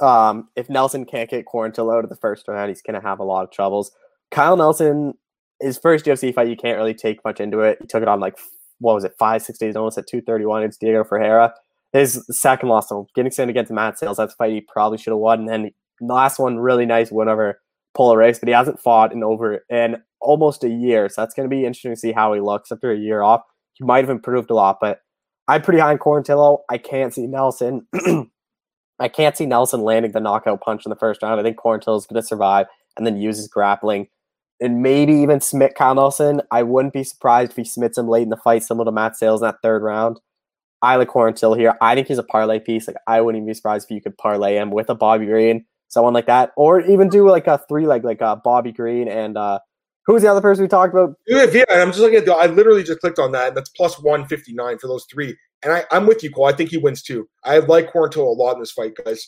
um, 0.00 0.48
if 0.56 0.70
Nelson 0.70 1.04
can't 1.04 1.28
get 1.28 1.44
Quarantillo 1.44 2.00
to 2.00 2.08
the 2.08 2.16
first 2.16 2.48
round, 2.48 2.70
he's 2.70 2.80
going 2.80 2.98
to 2.98 3.06
have 3.06 3.18
a 3.18 3.24
lot 3.24 3.44
of 3.44 3.50
troubles. 3.50 3.92
Kyle 4.30 4.56
Nelson, 4.56 5.12
his 5.60 5.76
first 5.76 6.06
UFC 6.06 6.34
fight, 6.34 6.48
you 6.48 6.56
can't 6.56 6.78
really 6.78 6.94
take 6.94 7.22
much 7.22 7.38
into 7.38 7.60
it. 7.60 7.76
He 7.82 7.86
took 7.86 8.00
it 8.00 8.08
on 8.08 8.18
like 8.18 8.38
what 8.78 8.94
was 8.94 9.04
it, 9.04 9.12
five, 9.18 9.42
six 9.42 9.58
days 9.58 9.76
almost 9.76 9.98
at 9.98 10.06
231 10.06 10.62
against 10.62 10.80
Diego 10.80 11.04
Ferreira. 11.04 11.52
His 11.96 12.24
second 12.30 12.68
loss 12.68 12.90
getting 13.14 13.32
sent 13.32 13.50
against 13.50 13.72
Matt 13.72 13.98
Sayles, 13.98 14.16
that's 14.16 14.34
a 14.34 14.36
fight 14.36 14.52
he 14.52 14.60
probably 14.60 14.98
should 14.98 15.12
have 15.12 15.18
won. 15.18 15.40
And 15.40 15.48
then 15.48 15.70
the 16.00 16.14
last 16.14 16.38
one, 16.38 16.58
really 16.58 16.86
nice 16.86 17.10
win 17.10 17.28
over 17.28 17.60
Polo 17.94 18.14
Reyes, 18.14 18.38
but 18.38 18.48
he 18.48 18.54
hasn't 18.54 18.80
fought 18.80 19.12
in 19.12 19.22
over 19.22 19.64
in 19.70 19.96
almost 20.20 20.64
a 20.64 20.68
year. 20.68 21.08
So 21.08 21.22
that's 21.22 21.34
going 21.34 21.48
to 21.48 21.54
be 21.54 21.64
interesting 21.64 21.92
to 21.92 21.96
see 21.96 22.12
how 22.12 22.32
he 22.32 22.40
looks 22.40 22.70
after 22.70 22.90
a 22.90 22.98
year 22.98 23.22
off. 23.22 23.42
He 23.74 23.84
might 23.84 24.04
have 24.04 24.10
improved 24.10 24.50
a 24.50 24.54
lot, 24.54 24.78
but 24.80 25.00
I'm 25.48 25.62
pretty 25.62 25.80
high 25.80 25.92
on 25.92 25.98
Quarantillo. 25.98 26.60
I 26.68 26.78
can't 26.78 27.14
see 27.14 27.26
Nelson. 27.26 27.86
I 28.98 29.08
can't 29.08 29.36
see 29.36 29.46
Nelson 29.46 29.82
landing 29.82 30.12
the 30.12 30.20
knockout 30.20 30.60
punch 30.62 30.86
in 30.86 30.90
the 30.90 30.96
first 30.96 31.22
round. 31.22 31.38
I 31.38 31.42
think 31.42 31.58
Quarantillo 31.58 31.98
is 31.98 32.06
going 32.06 32.20
to 32.20 32.26
survive 32.26 32.66
and 32.96 33.06
then 33.06 33.16
use 33.16 33.36
his 33.36 33.48
grappling 33.48 34.08
and 34.60 34.82
maybe 34.82 35.12
even 35.12 35.40
Smith 35.40 35.72
Kyle 35.76 35.94
Nelson. 35.94 36.40
I 36.50 36.62
wouldn't 36.62 36.94
be 36.94 37.04
surprised 37.04 37.52
if 37.52 37.56
he 37.56 37.64
submits 37.64 37.98
him 37.98 38.08
late 38.08 38.22
in 38.22 38.30
the 38.30 38.36
fight, 38.36 38.62
similar 38.62 38.86
to 38.86 38.92
Matt 38.92 39.16
Sayles 39.16 39.42
in 39.42 39.46
that 39.46 39.56
third 39.62 39.82
round. 39.82 40.20
I 40.86 40.94
like 40.94 41.08
Quarantillo 41.08 41.58
here. 41.58 41.76
I 41.80 41.96
think 41.96 42.06
he's 42.06 42.18
a 42.18 42.22
parlay 42.22 42.60
piece. 42.60 42.86
Like 42.86 42.96
I 43.08 43.20
wouldn't 43.20 43.42
even 43.42 43.48
be 43.48 43.54
surprised 43.54 43.86
if 43.86 43.94
you 43.94 44.00
could 44.00 44.16
parlay 44.16 44.54
him 44.54 44.70
with 44.70 44.88
a 44.88 44.94
Bobby 44.94 45.26
Green, 45.26 45.64
someone 45.88 46.14
like 46.14 46.26
that, 46.26 46.52
or 46.56 46.80
even 46.80 47.08
do 47.08 47.28
like 47.28 47.48
a 47.48 47.60
three 47.68 47.88
leg, 47.88 48.04
like 48.04 48.20
a 48.20 48.36
Bobby 48.36 48.70
Green 48.70 49.08
and 49.08 49.36
uh, 49.36 49.58
who's 50.04 50.22
the 50.22 50.30
other 50.30 50.40
person 50.40 50.62
we 50.62 50.68
talked 50.68 50.94
about? 50.94 51.16
Yeah. 51.26 51.64
I'm 51.70 51.88
just 51.88 51.98
looking 51.98 52.18
at 52.18 52.24
the. 52.24 52.34
I 52.34 52.46
literally 52.46 52.84
just 52.84 53.00
clicked 53.00 53.18
on 53.18 53.32
that, 53.32 53.48
and 53.48 53.56
that's 53.56 53.70
plus 53.70 54.00
one 54.00 54.26
fifty 54.26 54.54
nine 54.54 54.78
for 54.78 54.86
those 54.86 55.06
three. 55.10 55.36
And 55.64 55.72
I, 55.72 55.84
I'm 55.90 56.06
with 56.06 56.22
you, 56.22 56.30
Cole. 56.30 56.46
I 56.46 56.52
think 56.52 56.70
he 56.70 56.78
wins 56.78 57.02
too. 57.02 57.28
I 57.42 57.58
like 57.58 57.92
Quarantillo 57.92 58.28
a 58.28 58.40
lot 58.40 58.54
in 58.54 58.60
this 58.60 58.70
fight, 58.70 58.92
guys. 59.04 59.26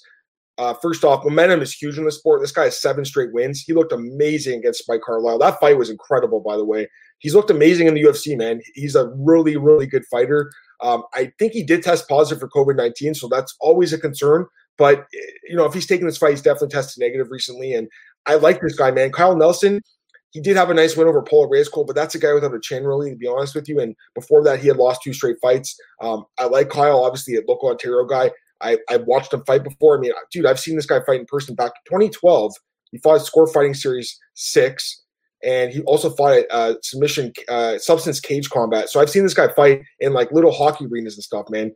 Uh, 0.59 0.75
first 0.75 1.05
off, 1.05 1.25
momentum 1.25 1.61
is 1.61 1.75
huge 1.75 1.99
in 1.99 2.05
the 2.05 2.13
sport. 2.13 2.41
This 2.41 2.53
guy 2.53 2.65
has 2.65 2.81
seven 2.81 3.05
straight 3.05 3.33
wins. 3.33 3.63
He 3.63 3.73
looked 3.73 3.93
amazing 3.93 4.61
against 4.61 4.81
Spike 4.81 5.01
Carlyle. 5.05 5.39
That 5.39 5.59
fight 5.61 5.79
was 5.79 5.91
incredible, 5.91 6.41
by 6.41 6.57
the 6.57 6.65
way. 6.65 6.89
He's 7.19 7.35
looked 7.35 7.51
amazing 7.51 7.89
in 7.89 7.95
the 7.95 8.03
UFC, 8.03 8.37
man. 8.37 8.61
He's 8.75 8.95
a 8.95 9.09
really, 9.17 9.57
really 9.57 9.87
good 9.87 10.05
fighter. 10.07 10.51
Um, 10.81 11.05
I 11.15 11.33
think 11.39 11.53
he 11.53 11.63
did 11.63 11.83
test 11.83 12.09
positive 12.09 12.41
for 12.41 12.49
COVID 12.49 12.77
19, 12.77 13.15
so 13.15 13.29
that's 13.29 13.57
always 13.61 13.93
a 13.93 13.99
concern. 13.99 14.47
But, 14.77 15.07
you 15.49 15.57
know, 15.57 15.65
if 15.65 15.75
he's 15.75 15.87
taking 15.87 16.07
this 16.07 16.19
fight, 16.19 16.31
he's 16.31 16.43
definitely 16.43 16.69
tested 16.69 17.01
negative 17.01 17.31
recently. 17.31 17.75
And 17.75 17.89
I 18.27 18.37
like 18.37 18.61
this 18.61 18.77
guy, 18.77 18.93
man. 18.93 19.11
Kyle 19.11 19.37
Nelson, 19.37 19.83
he 20.31 20.41
did 20.41 20.57
have 20.57 20.71
a 20.71 20.75
nice 20.75 20.97
win 20.97 21.09
over 21.09 21.21
Polo 21.21 21.49
Reyes 21.49 21.69
Cole, 21.69 21.85
but 21.85 21.97
that's 21.97 22.15
a 22.15 22.19
guy 22.19 22.33
without 22.33 22.55
a 22.55 22.61
chin, 22.61 22.85
really, 22.85 23.11
to 23.11 23.17
be 23.17 23.27
honest 23.27 23.57
with 23.57 23.69
you. 23.69 23.81
And 23.81 23.97
before 24.15 24.45
that, 24.45 24.61
he 24.61 24.69
had 24.69 24.77
lost 24.77 25.03
two 25.03 25.13
straight 25.13 25.37
fights. 25.43 25.77
Um, 26.01 26.25
I 26.39 26.45
like 26.45 26.69
Kyle, 26.69 27.03
obviously, 27.03 27.35
a 27.35 27.41
local 27.49 27.71
Ontario 27.71 28.05
guy. 28.05 28.31
I, 28.61 28.79
I've 28.89 29.05
watched 29.05 29.33
him 29.33 29.45
fight 29.45 29.65
before. 29.65 29.99
I 29.99 30.01
mean, 30.01 30.13
dude, 30.33 30.47
I've 30.47 30.61
seen 30.61 30.77
this 30.77 30.87
guy 30.87 31.01
fight 31.05 31.21
in 31.21 31.27
person 31.27 31.55
back 31.55 31.73
in 31.87 31.91
2012. 31.91 32.55
He 32.91 32.99
fought 32.99 33.25
Score 33.25 33.47
Fighting 33.47 33.75
Series 33.75 34.19
6, 34.35 35.03
and 35.45 35.73
he 35.73 35.83
also 35.83 36.11
fought 36.11 36.33
at 36.33 36.47
uh, 36.51 36.75
Submission 36.83 37.33
uh, 37.49 37.79
Substance 37.79 38.21
Cage 38.21 38.51
Combat. 38.51 38.89
So 38.89 39.01
I've 39.01 39.11
seen 39.11 39.23
this 39.23 39.35
guy 39.35 39.49
fight 39.49 39.83
in 40.01 40.13
like 40.13 40.33
little 40.33 40.53
hockey 40.53 40.87
arenas 40.87 41.15
and 41.15 41.25
stuff, 41.25 41.47
man. 41.51 41.73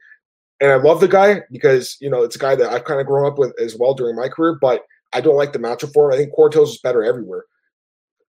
And 0.60 0.70
I 0.70 0.76
love 0.76 1.00
the 1.00 1.08
guy 1.08 1.42
because, 1.50 1.96
you 2.00 2.08
know, 2.08 2.22
it's 2.22 2.36
a 2.36 2.40
guy 2.40 2.54
that 2.54 2.70
I've 2.70 2.84
kind 2.84 3.00
of 3.00 3.06
grown 3.06 3.26
up 3.26 3.38
with 3.38 3.52
as 3.60 3.76
well 3.76 3.94
during 3.94 4.16
my 4.16 4.28
career, 4.28 4.58
but 4.60 4.82
I 5.12 5.20
don't 5.20 5.36
like 5.36 5.52
the 5.52 5.58
matchup 5.58 5.92
for 5.92 6.06
him. 6.06 6.14
I 6.14 6.16
think 6.16 6.34
Quartos 6.34 6.68
is 6.68 6.80
better 6.80 7.02
everywhere. 7.02 7.44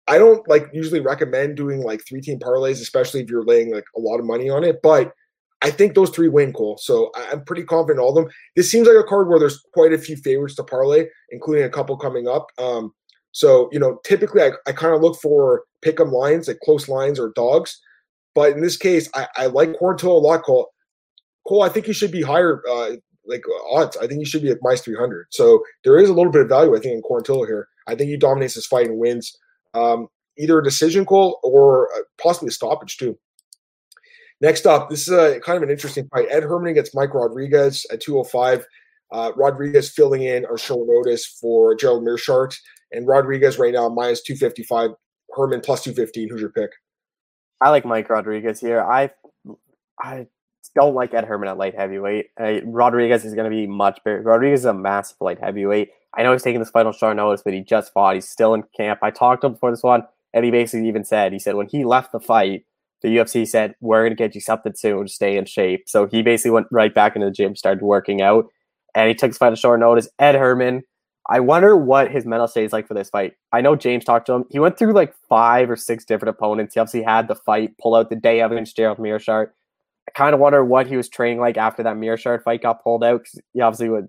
I 0.09 0.19
don't 0.19 0.47
like 0.49 0.69
usually 0.73 1.01
recommend 1.01 1.57
doing 1.57 1.83
like 1.83 2.03
three 2.07 2.21
team 2.21 2.39
parlays, 2.39 2.81
especially 2.81 3.21
if 3.21 3.31
you're 3.31 3.45
laying 3.45 3.73
like 3.73 3.85
a 3.97 4.01
lot 4.01 4.19
of 4.19 4.27
money 4.27 4.51
on 4.51 4.65
it. 4.65 4.81
But 4.83 5.13
I 5.63 5.71
think 5.71 5.95
those 5.95 6.11
three 6.11 6.29
win, 6.29 6.53
Cole. 6.53 6.77
So 6.79 7.13
I'm 7.15 7.45
pretty 7.45 7.63
confident 7.63 8.01
all 8.01 8.09
of 8.09 8.17
them. 8.17 8.33
This 8.57 8.71
seems 8.71 8.89
like 8.89 8.97
a 8.97 9.05
card 9.05 9.29
where 9.29 9.39
there's 9.39 9.63
quite 9.73 9.93
a 9.93 9.99
few 9.99 10.17
favorites 10.17 10.57
to 10.57 10.65
parlay, 10.65 11.07
including 11.31 11.65
a 11.65 11.71
couple 11.71 11.97
coming 11.97 12.27
up. 12.27 12.49
Um, 12.59 12.93
So, 13.33 13.69
you 13.73 13.79
know, 13.79 13.99
typically 14.05 14.43
I, 14.43 14.53
I 14.67 14.73
kind 14.73 14.95
of 14.95 15.01
look 15.01 15.19
for 15.21 15.65
pick 15.81 16.01
'em 16.01 16.13
lines, 16.13 16.49
like 16.49 16.61
close 16.61 16.89
lines 16.89 17.19
or 17.19 17.33
dogs. 17.35 17.81
But 18.35 18.53
in 18.53 18.63
this 18.63 18.77
case, 18.77 19.11
I, 19.15 19.27
I 19.37 19.47
like 19.47 19.73
Quarantillo 19.73 20.17
a 20.17 20.27
lot, 20.27 20.43
Cole. 20.45 20.69
Cole, 21.47 21.63
I 21.63 21.69
think 21.69 21.87
you 21.87 21.93
should 21.93 22.13
be 22.13 22.23
higher, 22.23 22.63
uh, 22.71 22.93
like 23.27 23.43
odds. 23.71 23.97
I 23.97 24.07
think 24.07 24.21
you 24.21 24.27
should 24.27 24.43
be 24.43 24.51
at 24.51 24.59
minus 24.63 24.83
300. 24.83 25.27
So 25.31 25.63
there 25.85 25.99
is 25.99 26.09
a 26.09 26.15
little 26.15 26.33
bit 26.33 26.43
of 26.43 26.49
value, 26.49 26.75
I 26.77 26.81
think, 26.81 26.95
in 26.95 27.03
Quarantillo 27.03 27.47
here. 27.47 27.69
I 27.87 27.95
think 27.95 28.11
he 28.11 28.17
dominates 28.17 28.55
this 28.55 28.67
fight 28.67 28.87
and 28.87 28.99
wins 28.99 29.37
um, 29.75 30.09
either 30.39 30.59
a 30.59 30.65
decision, 30.65 31.05
call 31.05 31.41
or 31.43 31.89
uh, 31.97 32.03
possibly 32.21 32.49
a 32.49 32.53
stoppage, 32.53 32.97
too. 32.97 33.19
Next 34.41 34.67
up, 34.67 34.91
this 34.91 35.03
is 35.03 35.15
a 35.15 35.41
kind 35.41 35.57
of 35.57 35.63
an 35.63 35.71
interesting 35.71 36.09
fight. 36.09 36.27
Ed 36.31 36.43
Herman 36.43 36.71
against 36.71 36.97
Mike 36.97 37.15
Rodriguez 37.15 37.87
at 37.93 38.01
205. 38.01 38.67
Uh, 39.13 39.31
Rodriguez 39.37 39.91
filling 39.91 40.23
in 40.23 40.45
showing 40.57 40.87
notice 40.87 41.27
for 41.27 41.75
Gerald 41.75 42.03
Meerschaert. 42.03 42.57
And 42.93 43.07
Rodriguez 43.07 43.59
right 43.59 43.73
now 43.73 43.89
minus 43.89 44.23
255. 44.23 44.91
Herman 45.35 45.61
plus 45.61 45.83
215. 45.83 46.29
Who's 46.29 46.41
your 46.41 46.51
pick? 46.51 46.71
I 47.61 47.71
like 47.71 47.85
Mike 47.85 48.11
Rodriguez 48.11 48.61
here. 48.61 48.83
I 48.83 49.11
I 50.01 50.27
don't 50.75 50.95
like 50.95 51.15
Ed 51.15 51.25
Herman 51.25 51.49
at 51.49 51.59
light 51.59 51.75
heavyweight. 51.75 52.27
Rodriguez 52.65 53.25
is 53.25 53.35
going 53.35 53.51
to 53.51 53.55
be 53.55 53.67
much 53.67 54.01
better. 54.05 54.23
Rodriguez 54.23 54.61
is 54.61 54.67
a 54.67 54.75
massive 54.75 55.17
light 55.21 55.39
heavyweight. 55.41 55.91
I 56.15 56.23
know 56.23 56.33
he's 56.33 56.43
taking 56.43 56.61
this 56.61 56.71
final 56.71 56.93
short 56.93 57.17
notice, 57.17 57.43
but 57.43 57.55
he 57.55 57.61
just 57.63 57.93
fought. 57.93 58.15
He's 58.15 58.29
still 58.29 58.55
in 58.55 58.65
camp. 58.77 59.01
I 59.03 59.11
talked 59.11 59.43
to 59.43 59.47
him 59.47 59.55
before 59.55 59.71
this 59.71 59.83
one, 59.83 60.03
and 60.35 60.45
he 60.45 60.51
basically 60.51 60.89
even 60.89 61.05
said, 61.05 61.33
he 61.33 61.39
said 61.39 61.55
when 61.55 61.69
he 61.69 61.85
left 61.85 62.13
the 62.13 62.21
fight, 62.21 62.65
the 63.03 63.09
UFC 63.09 63.47
said, 63.47 63.75
We're 63.81 64.03
going 64.03 64.13
to 64.13 64.17
get 64.17 64.35
you 64.35 64.41
something 64.41 64.75
soon 64.75 65.09
stay 65.09 65.37
in 65.37 65.45
shape. 65.45 65.85
So 65.89 66.07
he 66.07 66.23
basically 66.23 66.53
went 66.53 66.69
right 66.71 66.95
back 66.95 67.17
into 67.17 67.27
the 67.27 67.33
gym, 67.33 67.57
started 67.57 67.83
working 67.83 68.23
out, 68.23 68.47
and 68.95 69.09
he 69.09 69.15
took 69.15 69.31
his 69.31 69.39
a 69.41 69.57
short 69.57 69.81
notice. 69.81 70.09
Ed 70.19 70.35
Herman, 70.35 70.83
I 71.29 71.41
wonder 71.41 71.77
what 71.77 72.11
his 72.11 72.27
mental 72.27 72.49
state 72.49 72.65
is 72.65 72.73
like 72.73 72.89
for 72.89 72.95
this 72.95 73.11
fight. 73.11 73.35
I 73.53 73.61
know 73.61 73.77
James 73.77 74.05
talked 74.05 74.27
to 74.27 74.33
him. 74.33 74.45
He 74.51 74.59
went 74.59 74.77
through 74.77 74.93
like 74.93 75.15
five 75.29 75.71
or 75.71 75.77
six 75.77 76.05
different 76.05 76.37
opponents. 76.37 76.75
He 76.75 76.81
obviously 76.81 77.03
had 77.03 77.29
the 77.29 77.37
fight 77.37 77.79
pull 77.81 77.95
out 77.95 78.11
the 78.11 78.17
day 78.17 78.41
of 78.41 78.51
against 78.51 78.77
Gerald 78.77 78.99
Meerschaert. 78.99 79.51
I 80.09 80.11
kind 80.13 80.35
of 80.35 80.41
wonder 80.41 80.65
what 80.65 80.89
he 80.89 80.97
was 80.97 81.09
training 81.09 81.39
like 81.39 81.57
after 81.57 81.83
that 81.85 81.97
Meerschaert 81.97 82.43
fight 82.43 82.63
got 82.63 82.83
pulled 82.83 83.05
out. 83.05 83.23
Because 83.23 83.41
he 83.53 83.61
obviously 83.61 83.89
would. 83.89 84.09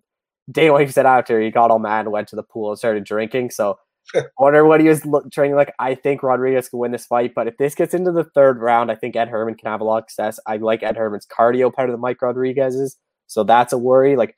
Dana 0.52 0.74
White 0.74 0.92
said 0.92 1.06
after 1.06 1.40
he 1.40 1.52
got 1.52 1.72
all 1.72 1.80
mad 1.80 2.02
and 2.02 2.12
went 2.12 2.28
to 2.30 2.36
the 2.36 2.44
pool 2.44 2.72
and 2.72 2.78
started 2.78 3.06
drinking. 3.06 3.52
So 3.52 3.78
I 4.16 4.24
wonder 4.40 4.66
what 4.66 4.82
he 4.82 4.90
was 4.90 5.06
training 5.32 5.56
like. 5.56 5.74
I 5.80 5.96
think 5.96 6.24
Rodriguez 6.24 6.70
can 6.70 6.80
win 6.80 6.92
this 6.92 7.06
fight, 7.06 7.34
but 7.36 7.48
if 7.48 7.58
this 7.58 7.76
gets 7.76 7.94
into 7.94 8.12
the 8.12 8.24
third 8.24 8.60
round, 8.60 8.92
I 8.92 8.96
think 8.96 9.16
Ed 9.16 9.30
Herman 9.30 9.56
can 9.56 9.70
have 9.72 9.82
a 9.82 9.86
lot 9.86 10.04
of 10.04 10.10
success. 10.10 10.40
I 10.46 10.58
like 10.58 10.84
Ed 10.84 10.98
Herman's 10.98 11.28
cardio 11.28 11.74
better 11.74 11.92
than 11.92 12.02
Mike 12.02 12.22
Rodriguez's, 12.22 12.98
so 13.28 13.44
that's 13.44 13.74
a 13.74 13.78
worry. 13.78 14.16
Like, 14.16 14.36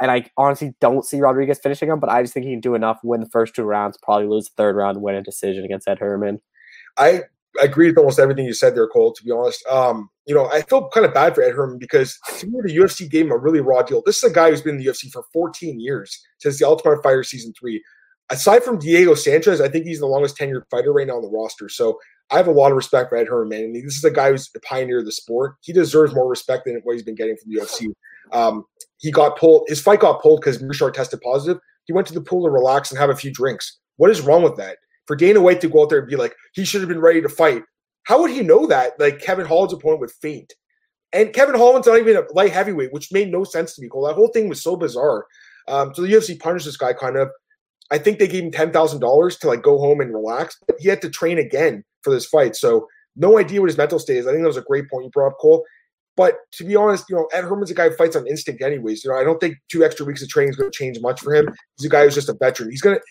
and 0.00 0.10
I 0.10 0.26
honestly 0.36 0.74
don't 0.80 1.04
see 1.04 1.20
Rodriguez 1.20 1.58
finishing 1.62 1.88
him, 1.88 2.00
but 2.00 2.10
I 2.10 2.22
just 2.22 2.34
think 2.34 2.46
he 2.46 2.52
can 2.52 2.60
do 2.60 2.74
enough, 2.74 2.98
win 3.02 3.20
the 3.20 3.28
first 3.28 3.54
two 3.54 3.64
rounds, 3.64 3.98
probably 4.02 4.26
lose 4.26 4.46
the 4.46 4.54
third 4.56 4.76
round, 4.76 5.00
win 5.00 5.14
a 5.14 5.22
decision 5.22 5.64
against 5.64 5.88
Ed 5.88 5.98
Herman. 5.98 6.40
I 6.96 7.22
agree 7.60 7.88
with 7.88 7.98
almost 7.98 8.18
everything 8.18 8.44
you 8.44 8.54
said 8.54 8.74
there, 8.74 8.88
Cole. 8.88 9.12
To 9.12 9.24
be 9.24 9.30
honest, 9.30 9.64
um, 9.66 10.10
you 10.26 10.34
know, 10.34 10.50
I 10.50 10.62
feel 10.62 10.88
kind 10.88 11.06
of 11.06 11.14
bad 11.14 11.34
for 11.34 11.42
Ed 11.42 11.54
Herman 11.54 11.78
because 11.78 12.18
to 12.38 12.46
me, 12.46 12.60
the 12.62 12.76
UFC 12.76 13.10
gave 13.10 13.26
him 13.26 13.32
a 13.32 13.38
really 13.38 13.60
raw 13.60 13.82
deal. 13.82 14.02
This 14.04 14.22
is 14.22 14.30
a 14.30 14.34
guy 14.34 14.50
who's 14.50 14.62
been 14.62 14.76
in 14.76 14.82
the 14.82 14.90
UFC 14.90 15.10
for 15.10 15.24
14 15.32 15.80
years 15.80 16.20
since 16.38 16.58
the 16.58 16.66
Ultimate 16.66 17.02
Fighter 17.02 17.24
season 17.24 17.52
three 17.58 17.82
aside 18.30 18.62
from 18.62 18.78
Diego 18.78 19.14
Sanchez, 19.14 19.60
I 19.60 19.68
think 19.68 19.86
he's 19.86 20.00
the 20.00 20.06
longest 20.06 20.36
tenured 20.36 20.68
fighter 20.70 20.92
right 20.92 21.06
now 21.06 21.16
on 21.16 21.22
the 21.22 21.28
roster. 21.28 21.68
So 21.68 21.98
I 22.30 22.36
have 22.36 22.48
a 22.48 22.52
lot 22.52 22.72
of 22.72 22.76
respect 22.76 23.10
for 23.10 23.16
Ed 23.16 23.28
Herman. 23.28 23.58
I 23.58 23.66
mean, 23.68 23.84
this 23.84 23.96
is 23.96 24.04
a 24.04 24.10
guy 24.10 24.30
who's 24.30 24.50
the 24.50 24.60
pioneer 24.60 24.98
of 24.98 25.04
the 25.04 25.12
sport. 25.12 25.56
He 25.62 25.72
deserves 25.72 26.14
more 26.14 26.28
respect 26.28 26.64
than 26.64 26.80
what 26.82 26.94
he's 26.94 27.04
been 27.04 27.14
getting 27.14 27.36
from 27.36 27.52
the 27.52 27.60
UFC. 27.60 27.86
Um, 28.32 28.64
he 28.98 29.10
got 29.10 29.38
pulled. 29.38 29.64
His 29.68 29.80
fight 29.80 30.00
got 30.00 30.22
pulled 30.22 30.40
because 30.40 30.62
Meerschaert 30.62 30.94
tested 30.94 31.20
positive. 31.20 31.60
He 31.84 31.92
went 31.92 32.06
to 32.08 32.14
the 32.14 32.20
pool 32.20 32.44
to 32.44 32.50
relax 32.50 32.90
and 32.90 32.98
have 32.98 33.10
a 33.10 33.16
few 33.16 33.32
drinks. 33.32 33.78
What 33.96 34.10
is 34.10 34.20
wrong 34.20 34.42
with 34.42 34.56
that? 34.56 34.78
For 35.06 35.16
Dana 35.16 35.40
White 35.40 35.60
to 35.60 35.68
go 35.68 35.82
out 35.82 35.90
there 35.90 36.00
and 36.00 36.08
be 36.08 36.16
like, 36.16 36.34
he 36.52 36.64
should 36.64 36.80
have 36.80 36.88
been 36.88 37.00
ready 37.00 37.20
to 37.22 37.28
fight. 37.28 37.62
How 38.04 38.20
would 38.20 38.30
he 38.30 38.42
know 38.42 38.66
that? 38.66 38.98
Like 38.98 39.20
Kevin 39.20 39.46
Holland's 39.46 39.74
opponent 39.74 40.00
would 40.00 40.10
faint. 40.10 40.52
And 41.12 41.32
Kevin 41.32 41.54
Holland's 41.54 41.86
not 41.86 41.98
even 41.98 42.16
a 42.16 42.24
light 42.32 42.52
heavyweight, 42.52 42.92
which 42.92 43.12
made 43.12 43.30
no 43.30 43.44
sense 43.44 43.74
to 43.74 43.82
me. 43.82 43.88
Cole. 43.88 44.06
That 44.06 44.14
whole 44.14 44.28
thing 44.28 44.48
was 44.48 44.62
so 44.62 44.76
bizarre. 44.76 45.26
Um, 45.68 45.94
so 45.94 46.02
the 46.02 46.08
UFC 46.08 46.38
punished 46.38 46.66
this 46.66 46.76
guy 46.76 46.92
kind 46.92 47.16
of. 47.16 47.28
I 47.90 47.98
think 47.98 48.18
they 48.18 48.26
gave 48.26 48.42
him 48.42 48.50
ten 48.50 48.72
thousand 48.72 49.00
dollars 49.00 49.36
to 49.38 49.46
like 49.46 49.62
go 49.62 49.78
home 49.78 50.00
and 50.00 50.12
relax, 50.12 50.56
but 50.66 50.76
he 50.80 50.88
had 50.88 51.00
to 51.02 51.10
train 51.10 51.38
again 51.38 51.84
for 52.02 52.12
this 52.12 52.26
fight. 52.26 52.56
So 52.56 52.88
no 53.14 53.38
idea 53.38 53.60
what 53.60 53.70
his 53.70 53.78
mental 53.78 53.98
state 53.98 54.18
is. 54.18 54.26
I 54.26 54.32
think 54.32 54.42
that 54.42 54.48
was 54.48 54.56
a 54.56 54.62
great 54.62 54.90
point 54.90 55.04
you 55.04 55.10
brought 55.10 55.28
up, 55.28 55.38
Cole. 55.40 55.64
But 56.16 56.36
to 56.52 56.64
be 56.64 56.76
honest, 56.76 57.04
you 57.08 57.16
know, 57.16 57.28
Ed 57.32 57.42
Herman's 57.42 57.70
a 57.70 57.74
guy 57.74 57.90
who 57.90 57.96
fights 57.96 58.16
on 58.16 58.26
instinct, 58.26 58.62
anyways. 58.62 59.04
You 59.04 59.10
know, 59.10 59.16
I 59.16 59.24
don't 59.24 59.38
think 59.38 59.56
two 59.70 59.84
extra 59.84 60.06
weeks 60.06 60.22
of 60.22 60.28
training 60.28 60.50
is 60.50 60.56
going 60.56 60.70
to 60.70 60.76
change 60.76 60.98
much 61.00 61.20
for 61.20 61.34
him. 61.34 61.54
He's 61.76 61.86
a 61.86 61.90
guy 61.90 62.04
who's 62.04 62.14
just 62.14 62.28
a 62.28 62.34
veteran. 62.34 62.70
He's 62.70 62.80
going 62.80 62.96
to. 62.96 63.02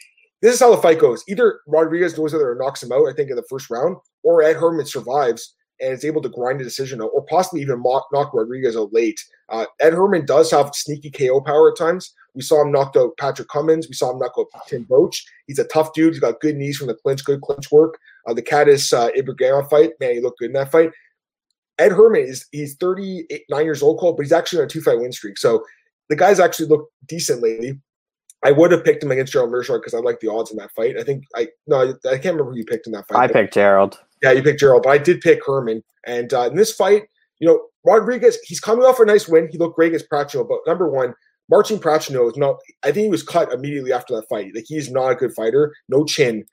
This 0.42 0.56
is 0.56 0.60
how 0.60 0.76
the 0.76 0.82
fight 0.82 1.00
goes. 1.00 1.24
Either 1.28 1.62
Rodriguez 1.68 2.14
goes 2.14 2.34
out 2.34 2.40
there 2.40 2.52
and 2.52 2.60
knocks 2.60 2.84
him 2.84 2.92
out, 2.92 3.08
I 3.08 3.14
think, 3.14 3.30
in 3.30 3.36
the 3.36 3.46
first 3.50 3.70
round, 3.70 3.98
or 4.24 4.44
Ed 4.44 4.58
Herman 4.58 4.86
survives 4.86 5.56
and 5.82 5.94
is 5.94 6.06
able 6.06 6.22
to 6.22 6.30
grind 6.30 6.62
a 6.62 6.64
decision 6.64 7.02
out, 7.02 7.12
or 7.14 7.26
possibly 7.26 7.62
even 7.62 7.82
knock 7.82 8.34
Rodriguez 8.34 8.78
out 8.78 8.94
late. 8.94 9.20
Uh, 9.50 9.66
Ed 9.80 9.94
Herman 9.94 10.26
does 10.26 10.52
have 10.52 10.74
sneaky 10.74 11.12
KO 11.12 11.42
power 11.42 11.72
at 11.72 11.78
times. 11.78 12.14
We 12.34 12.42
saw 12.42 12.62
him 12.62 12.72
knock 12.72 12.96
out 12.98 13.18
Patrick 13.18 13.48
Cummins. 13.48 13.88
We 13.88 13.96
saw 13.96 14.12
him 14.12 14.20
knock 14.20 14.34
out 14.38 14.48
Tim 14.68 14.86
Boetsch. 14.86 15.22
He's 15.48 15.60
a 15.60 15.66
tough 15.66 15.94
dude. 15.94 16.14
He's 16.14 16.20
got 16.20 16.40
good 16.42 16.56
knees 16.56 16.78
from 16.78 16.88
the 16.88 16.96
clinch, 16.96 17.24
good 17.24 17.42
clinch 17.42 17.72
work. 17.72 17.98
Uh, 18.28 18.34
the 18.34 18.42
Caddis 18.42 18.92
uh, 18.92 19.10
Ibrahimov 19.18 19.70
fight, 19.70 19.92
man, 20.00 20.14
he 20.14 20.20
looked 20.20 20.40
good 20.40 20.48
in 20.48 20.54
that 20.54 20.72
fight. 20.72 20.92
Ed 21.78 21.92
Herman 21.92 22.22
is 22.22 22.46
he's 22.52 22.76
39 22.76 23.66
years 23.66 23.82
old, 23.82 24.00
Cole, 24.00 24.14
but 24.14 24.24
he's 24.24 24.32
actually 24.32 24.60
on 24.60 24.66
a 24.66 24.70
two 24.70 24.82
fight 24.82 25.00
win 25.00 25.12
streak. 25.12 25.38
So 25.38 25.64
the 26.10 26.16
guy's 26.16 26.40
actually 26.40 26.68
looked 26.68 26.92
decent 27.08 27.42
lately. 27.42 27.80
I 28.44 28.52
would 28.52 28.72
have 28.72 28.84
picked 28.84 29.04
him 29.04 29.12
against 29.12 29.34
Gerald 29.34 29.52
Meerschaert 29.52 29.82
because 29.82 29.94
I 29.94 30.00
like 30.00 30.20
the 30.20 30.32
odds 30.32 30.52
in 30.52 30.58
that 30.58 30.72
fight. 30.72 30.98
I 30.98 31.04
think 31.04 31.24
I 31.36 31.48
no, 31.68 31.82
I, 31.82 32.10
I 32.10 32.18
can't 32.18 32.36
remember 32.36 32.52
who 32.52 32.58
you 32.58 32.66
picked 32.66 32.86
in 32.86 32.94
that 32.94 33.08
fight. 33.08 33.18
I 33.18 33.32
picked 33.32 33.54
Gerald. 33.54 34.00
Yeah, 34.22 34.32
you 34.32 34.44
picked 34.44 34.60
Gerald, 34.60 34.84
but 34.84 34.90
I 34.90 34.98
did 34.98 35.22
pick 35.22 35.46
Herman. 35.46 35.84
And 36.06 36.34
uh, 36.34 36.50
in 36.52 36.56
this 36.56 36.72
fight, 36.72 37.04
you 37.40 37.48
know, 37.48 37.60
Rodriguez, 37.84 38.38
he's 38.44 38.60
coming 38.60 38.86
off 38.86 39.00
a 39.00 39.06
nice 39.06 39.28
win. 39.28 39.50
He 39.52 39.58
looked 39.58 39.76
great 39.76 39.88
against 39.88 40.10
Prachnio, 40.10 40.48
but 40.48 40.60
number 40.68 40.88
one, 40.88 41.14
Marcin 41.50 41.80
Prachnio 41.80 42.30
is 42.30 42.38
not. 42.38 42.58
I 42.84 42.92
think 42.92 43.06
he 43.06 43.10
was 43.10 43.24
cut 43.24 43.52
immediately 43.52 43.92
after 43.92 44.16
that 44.16 44.30
fight. 44.30 44.54
Like 44.54 44.66
he's 44.68 44.92
not 44.92 45.10
a 45.10 45.16
good 45.16 45.34
fighter. 45.34 45.74
No 45.90 46.06
chin. 46.06 46.46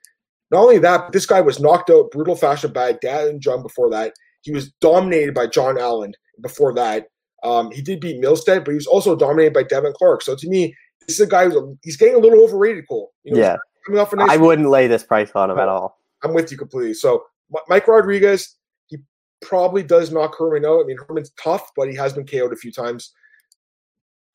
Not 0.51 0.61
only 0.61 0.79
that, 0.79 1.01
but 1.05 1.13
this 1.13 1.25
guy 1.25 1.41
was 1.41 1.59
knocked 1.59 1.89
out 1.89 2.11
brutal 2.11 2.35
fashion 2.35 2.71
by 2.73 2.93
Dad 2.93 3.27
and 3.27 3.41
John 3.41 3.63
before 3.63 3.89
that. 3.91 4.13
He 4.43 4.51
was 4.51 4.71
dominated 4.81 5.33
by 5.33 5.47
John 5.47 5.79
Allen 5.79 6.13
before 6.41 6.73
that. 6.75 7.07
Um, 7.43 7.71
he 7.71 7.81
did 7.81 7.99
beat 7.99 8.21
Milstead, 8.21 8.63
but 8.63 8.71
he 8.71 8.75
was 8.75 8.87
also 8.87 9.15
dominated 9.15 9.53
by 9.53 9.63
Devin 9.63 9.93
Clark. 9.97 10.21
So 10.21 10.35
to 10.35 10.47
me, 10.47 10.75
this 11.07 11.19
is 11.19 11.27
a 11.27 11.29
guy 11.29 11.45
who's 11.45 11.55
a, 11.55 11.73
he's 11.83 11.97
getting 11.97 12.15
a 12.15 12.19
little 12.19 12.43
overrated. 12.43 12.85
Cole. 12.87 13.11
You 13.23 13.33
know, 13.33 13.39
yeah. 13.39 13.57
Nice 13.89 14.29
I 14.29 14.37
wouldn't 14.37 14.69
lay 14.69 14.87
this 14.87 15.03
price 15.03 15.31
on 15.35 15.51
him 15.51 15.59
at 15.59 15.67
all. 15.67 15.99
I'm 16.23 16.33
with 16.33 16.51
you 16.51 16.57
completely. 16.57 16.93
So 16.93 17.23
Mike 17.67 17.87
Rodriguez, 17.87 18.55
he 18.87 18.97
probably 19.41 19.83
does 19.83 20.11
knock 20.11 20.37
Herman 20.37 20.65
out. 20.65 20.81
I 20.81 20.85
mean, 20.85 20.97
Herman's 21.05 21.31
tough, 21.31 21.69
but 21.75 21.89
he 21.89 21.95
has 21.95 22.13
been 22.13 22.25
KO'd 22.25 22.53
a 22.53 22.55
few 22.55 22.71
times. 22.71 23.11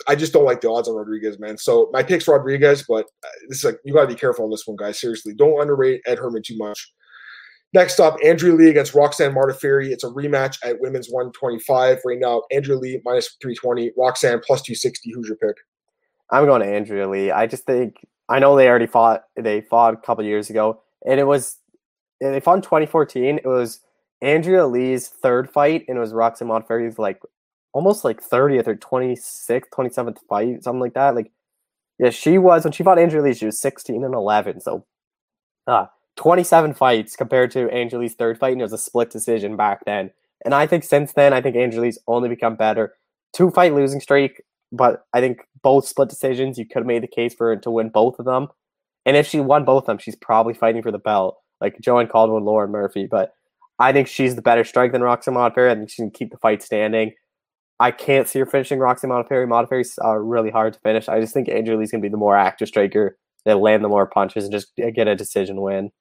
I 0.06 0.14
just 0.14 0.32
don't 0.32 0.44
like 0.44 0.60
the 0.60 0.70
odds 0.70 0.86
on 0.86 0.94
Rodriguez, 0.94 1.38
man. 1.38 1.56
So 1.58 1.88
my 1.92 2.02
pick's 2.02 2.28
Rodriguez, 2.28 2.84
but 2.86 3.06
uh, 3.24 3.28
this 3.48 3.58
is 3.58 3.64
like 3.64 3.78
you 3.84 3.94
got 3.94 4.02
to 4.02 4.06
be 4.08 4.14
careful 4.14 4.44
on 4.44 4.50
this 4.50 4.66
one, 4.66 4.76
guys. 4.76 5.00
Seriously, 5.00 5.34
don't 5.34 5.60
underrate 5.60 6.02
Ed 6.06 6.18
Herman 6.18 6.42
too 6.44 6.56
much. 6.56 6.92
Next 7.74 8.00
up, 8.00 8.16
Andrea 8.24 8.54
Lee 8.54 8.70
against 8.70 8.94
Roxanne 8.94 9.34
Modafferi. 9.34 9.90
It's 9.90 10.04
a 10.04 10.08
rematch 10.08 10.58
at 10.64 10.80
women's 10.80 11.08
125 11.08 11.98
right 12.04 12.18
now. 12.18 12.42
Andrea 12.50 12.78
Lee 12.78 13.02
minus 13.04 13.36
320, 13.42 13.92
Roxanne 13.96 14.40
plus 14.46 14.62
260. 14.62 15.12
Who's 15.12 15.28
your 15.28 15.36
pick? 15.36 15.56
I'm 16.30 16.46
going 16.46 16.62
to 16.62 16.66
Andrea 16.66 17.08
Lee. 17.08 17.30
I 17.30 17.46
just 17.46 17.64
think 17.64 18.06
I 18.28 18.38
know 18.38 18.56
they 18.56 18.68
already 18.68 18.86
fought. 18.86 19.24
They 19.36 19.60
fought 19.62 19.94
a 19.94 19.98
couple 19.98 20.24
years 20.24 20.48
ago, 20.48 20.82
and 21.06 21.20
it 21.20 21.24
was 21.24 21.58
they 22.20 22.40
fought 22.40 22.56
in 22.56 22.62
2014. 22.62 23.38
It 23.38 23.46
was 23.46 23.80
Andrea 24.22 24.66
Lee's 24.66 25.08
third 25.08 25.50
fight, 25.50 25.84
and 25.88 25.98
it 25.98 26.00
was 26.00 26.12
Roxanne 26.12 26.48
Modafferi's 26.48 26.98
like 26.98 27.20
almost 27.72 28.04
like 28.04 28.26
30th 28.26 28.66
or 28.66 28.76
26th, 28.76 29.64
27th 29.72 30.18
fight, 30.28 30.64
something 30.64 30.80
like 30.80 30.94
that. 30.94 31.14
Like, 31.14 31.30
yeah, 31.98 32.10
she 32.10 32.38
was 32.38 32.64
when 32.64 32.72
she 32.72 32.82
fought 32.82 32.98
Andrea 32.98 33.22
Lee, 33.22 33.34
she 33.34 33.46
was 33.46 33.60
16 33.60 34.04
and 34.04 34.14
11. 34.14 34.60
So, 34.60 34.84
uh, 35.66 35.86
27 36.18 36.74
fights 36.74 37.16
compared 37.16 37.50
to 37.52 37.70
Andrea 37.70 38.00
Lee's 38.00 38.14
third 38.14 38.38
fight, 38.38 38.52
and 38.52 38.60
it 38.60 38.64
was 38.64 38.72
a 38.72 38.78
split 38.78 39.08
decision 39.08 39.56
back 39.56 39.84
then. 39.86 40.10
And 40.44 40.54
I 40.54 40.66
think 40.66 40.84
since 40.84 41.12
then, 41.12 41.32
I 41.32 41.40
think 41.40 41.56
Andrea 41.56 41.80
Lee's 41.80 41.98
only 42.06 42.28
become 42.28 42.56
better. 42.56 42.94
Two 43.32 43.50
fight 43.50 43.72
losing 43.72 44.00
streak, 44.00 44.42
but 44.72 45.06
I 45.14 45.20
think 45.20 45.42
both 45.62 45.86
split 45.86 46.08
decisions, 46.08 46.58
you 46.58 46.66
could 46.66 46.80
have 46.80 46.86
made 46.86 47.02
the 47.02 47.08
case 47.08 47.34
for 47.34 47.48
her 47.48 47.56
to 47.56 47.70
win 47.70 47.88
both 47.88 48.18
of 48.18 48.24
them. 48.24 48.48
And 49.06 49.16
if 49.16 49.26
she 49.26 49.40
won 49.40 49.64
both 49.64 49.84
of 49.84 49.86
them, 49.86 49.98
she's 49.98 50.16
probably 50.16 50.54
fighting 50.54 50.82
for 50.82 50.90
the 50.90 50.98
belt, 50.98 51.38
like 51.60 51.80
Joanne 51.80 52.08
Calderwood, 52.08 52.42
Lauren 52.42 52.72
Murphy. 52.72 53.06
But 53.06 53.32
I 53.78 53.92
think 53.92 54.08
she's 54.08 54.34
the 54.34 54.42
better 54.42 54.64
strike 54.64 54.90
than 54.90 55.02
Roxanne 55.02 55.34
Modafferi. 55.34 55.70
I 55.70 55.74
think 55.76 55.88
she 55.88 56.02
can 56.02 56.10
keep 56.10 56.30
the 56.30 56.38
fight 56.38 56.62
standing. 56.62 57.12
I 57.80 57.92
can't 57.92 58.26
see 58.26 58.40
her 58.40 58.46
finishing 58.46 58.80
Roxanne 58.80 59.10
Modafferi. 59.10 59.46
Modafferi's 59.46 59.98
uh, 60.04 60.16
really 60.16 60.50
hard 60.50 60.72
to 60.72 60.80
finish. 60.80 61.08
I 61.08 61.20
just 61.20 61.32
think 61.32 61.48
Andrea 61.48 61.78
Lee's 61.78 61.92
going 61.92 62.02
to 62.02 62.08
be 62.08 62.10
the 62.10 62.16
more 62.16 62.36
active 62.36 62.66
striker 62.66 63.16
that 63.44 63.60
land 63.60 63.84
the 63.84 63.88
more 63.88 64.06
punches 64.06 64.44
and 64.44 64.52
just 64.52 64.74
get 64.76 65.06
a 65.06 65.14
decision 65.14 65.60
win. 65.60 65.92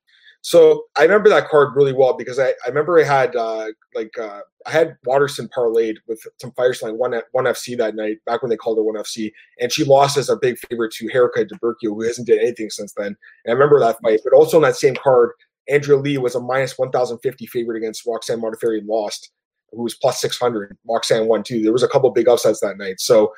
So 0.47 0.85
I 0.95 1.03
remember 1.03 1.27
that 1.27 1.49
card 1.49 1.75
really 1.75 1.91
well 1.91 2.13
because 2.13 2.39
I, 2.39 2.51
I 2.63 2.69
remember 2.69 2.97
I 2.97 3.03
had 3.03 3.35
uh, 3.35 3.67
like 3.93 4.17
uh, 4.17 4.39
I 4.65 4.71
had 4.71 4.95
Waterson 5.05 5.49
parlayed 5.49 5.97
with 6.07 6.25
some 6.39 6.53
Firestone 6.53 6.97
one 6.97 7.13
at 7.13 7.25
one 7.33 7.43
FC 7.43 7.77
that 7.77 7.95
night 7.95 8.19
back 8.25 8.41
when 8.41 8.49
they 8.49 8.55
called 8.55 8.77
her 8.77 8.83
one 8.83 8.95
FC, 8.95 9.33
and 9.59 9.73
she 9.73 9.83
lost 9.83 10.15
as 10.15 10.29
a 10.29 10.37
big 10.37 10.57
favorite 10.57 10.93
to 10.93 11.09
Herica 11.09 11.45
Tiburcio, 11.45 11.89
who 11.89 12.01
hasn't 12.01 12.27
did 12.27 12.39
anything 12.39 12.69
since 12.69 12.93
then. 12.93 13.07
And 13.07 13.17
I 13.49 13.51
remember 13.51 13.77
that 13.81 13.97
fight, 14.01 14.21
but 14.23 14.31
also 14.31 14.55
on 14.55 14.63
that 14.63 14.77
same 14.77 14.95
card, 14.95 15.31
Andrea 15.67 15.97
Lee 15.97 16.17
was 16.17 16.33
a 16.33 16.39
minus 16.39 16.77
one 16.77 16.91
thousand 16.91 17.19
fifty 17.19 17.45
favorite 17.45 17.75
against 17.75 18.05
Roxanne 18.07 18.39
Modafferi 18.39 18.77
and 18.77 18.87
lost, 18.87 19.31
who 19.73 19.83
was 19.83 19.95
plus 19.95 20.21
six 20.21 20.37
hundred. 20.37 20.77
Roxanne 20.87 21.27
won 21.27 21.43
too. 21.43 21.61
There 21.61 21.73
was 21.73 21.83
a 21.83 21.89
couple 21.89 22.09
big 22.11 22.29
upsets 22.29 22.61
that 22.61 22.77
night, 22.77 23.01
so 23.01 23.33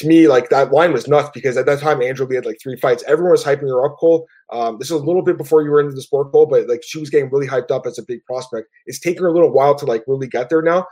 to 0.00 0.08
me, 0.08 0.28
like 0.28 0.48
that 0.48 0.72
line 0.72 0.94
was 0.94 1.06
nuts 1.06 1.28
because 1.34 1.58
at 1.58 1.66
that 1.66 1.80
time 1.80 2.00
Andrea 2.00 2.26
Lee 2.26 2.34
had 2.36 2.46
like 2.46 2.58
three 2.62 2.76
fights. 2.76 3.04
Everyone 3.06 3.32
was 3.32 3.44
hyping 3.44 3.68
her 3.68 3.84
up, 3.84 3.98
Cole. 3.98 4.26
Um, 4.50 4.78
this 4.78 4.90
is 4.90 4.98
a 4.98 5.04
little 5.04 5.22
bit 5.22 5.36
before 5.36 5.62
you 5.62 5.70
were 5.70 5.80
into 5.80 5.94
the 5.94 6.00
sport, 6.00 6.32
Cole, 6.32 6.46
but 6.46 6.66
like 6.68 6.82
she 6.82 6.98
was 6.98 7.10
getting 7.10 7.30
really 7.30 7.46
hyped 7.46 7.70
up 7.70 7.86
as 7.86 7.98
a 7.98 8.02
big 8.02 8.24
prospect. 8.24 8.68
It's 8.86 8.98
taken 8.98 9.22
her 9.22 9.28
a 9.28 9.32
little 9.32 9.52
while 9.52 9.74
to 9.74 9.84
like 9.84 10.02
really 10.06 10.26
get 10.26 10.48
there 10.48 10.62
now. 10.62 10.86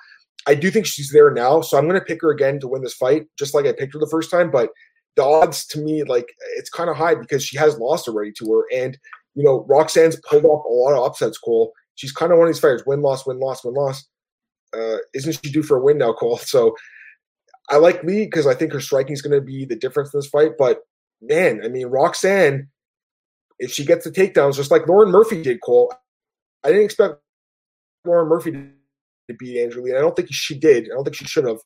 I 0.47 0.55
do 0.55 0.71
think 0.71 0.85
she's 0.85 1.11
there 1.11 1.31
now, 1.31 1.63
so 1.63 1.79
I'm 1.79 1.89
going 1.89 1.99
to 1.99 2.05
pick 2.05 2.21
her 2.21 2.31
again 2.31 2.61
to 2.61 2.69
win 2.69 2.83
this 2.83 2.95
fight, 2.95 3.27
just 3.39 3.55
like 3.55 3.65
I 3.65 3.73
picked 3.73 3.95
her 3.95 3.99
the 3.99 4.09
first 4.11 4.31
time. 4.31 4.51
But 4.51 4.71
the 5.17 5.25
odds 5.25 5.67
to 5.69 5.81
me, 5.81 6.05
like 6.05 6.29
it's 6.57 6.71
kind 6.71 6.91
of 6.91 6.97
high 6.97 7.15
because 7.15 7.43
she 7.43 7.57
has 7.57 7.79
lost 7.79 8.09
already 8.09 8.33
to 8.33 8.53
her, 8.53 8.65
and 8.79 8.99
you 9.35 9.43
know 9.43 9.65
Roxanne's 9.69 10.21
pulled 10.29 10.45
off 10.45 10.67
a 10.67 10.69
lot 10.69 10.99
of 10.99 11.05
upsets. 11.05 11.39
Cole, 11.39 11.73
she's 11.95 12.13
kind 12.13 12.31
of 12.31 12.39
one 12.39 12.47
of 12.47 12.53
these 12.53 12.61
fighters: 12.61 12.85
win, 12.87 13.01
loss, 13.01 13.27
win, 13.27 13.41
loss, 13.41 13.65
win, 13.65 13.75
loss. 13.75 14.05
Uh, 14.77 14.99
isn't 15.15 15.41
she 15.43 15.51
due 15.51 15.63
for 15.63 15.79
a 15.79 15.83
win 15.83 15.97
now, 15.97 16.13
Cole? 16.13 16.39
So 16.45 16.75
I 17.71 17.77
like 17.77 18.03
Lee 18.03 18.25
because 18.25 18.47
I 18.47 18.55
think 18.55 18.73
her 18.73 18.81
striking 18.81 19.13
is 19.13 19.23
going 19.23 19.39
to 19.39 19.45
be 19.45 19.65
the 19.65 19.77
difference 19.77 20.13
in 20.13 20.19
this 20.19 20.29
fight. 20.29 20.53
But 20.59 20.81
man, 21.21 21.61
I 21.65 21.69
mean, 21.69 21.87
Roxanne, 21.87 22.69
if 23.59 23.73
she 23.73 23.85
gets 23.85 24.05
the 24.05 24.11
takedowns, 24.11 24.57
just 24.57 24.71
like 24.71 24.87
Lauren 24.89 25.11
Murphy 25.11 25.43
did, 25.43 25.61
Cole, 25.61 25.93
I 26.65 26.69
didn't 26.69 26.85
expect 26.85 27.17
Lauren 28.05 28.29
Murphy 28.29 28.53
to 28.53 29.35
beat 29.39 29.63
Andrea 29.63 29.85
Lee. 29.85 29.95
I 29.95 30.01
don't 30.01 30.17
think 30.17 30.29
she 30.31 30.59
did. 30.59 30.85
I 30.85 30.95
don't 30.95 31.05
think 31.05 31.17
she 31.17 31.27
should 31.27 31.45
have. 31.45 31.59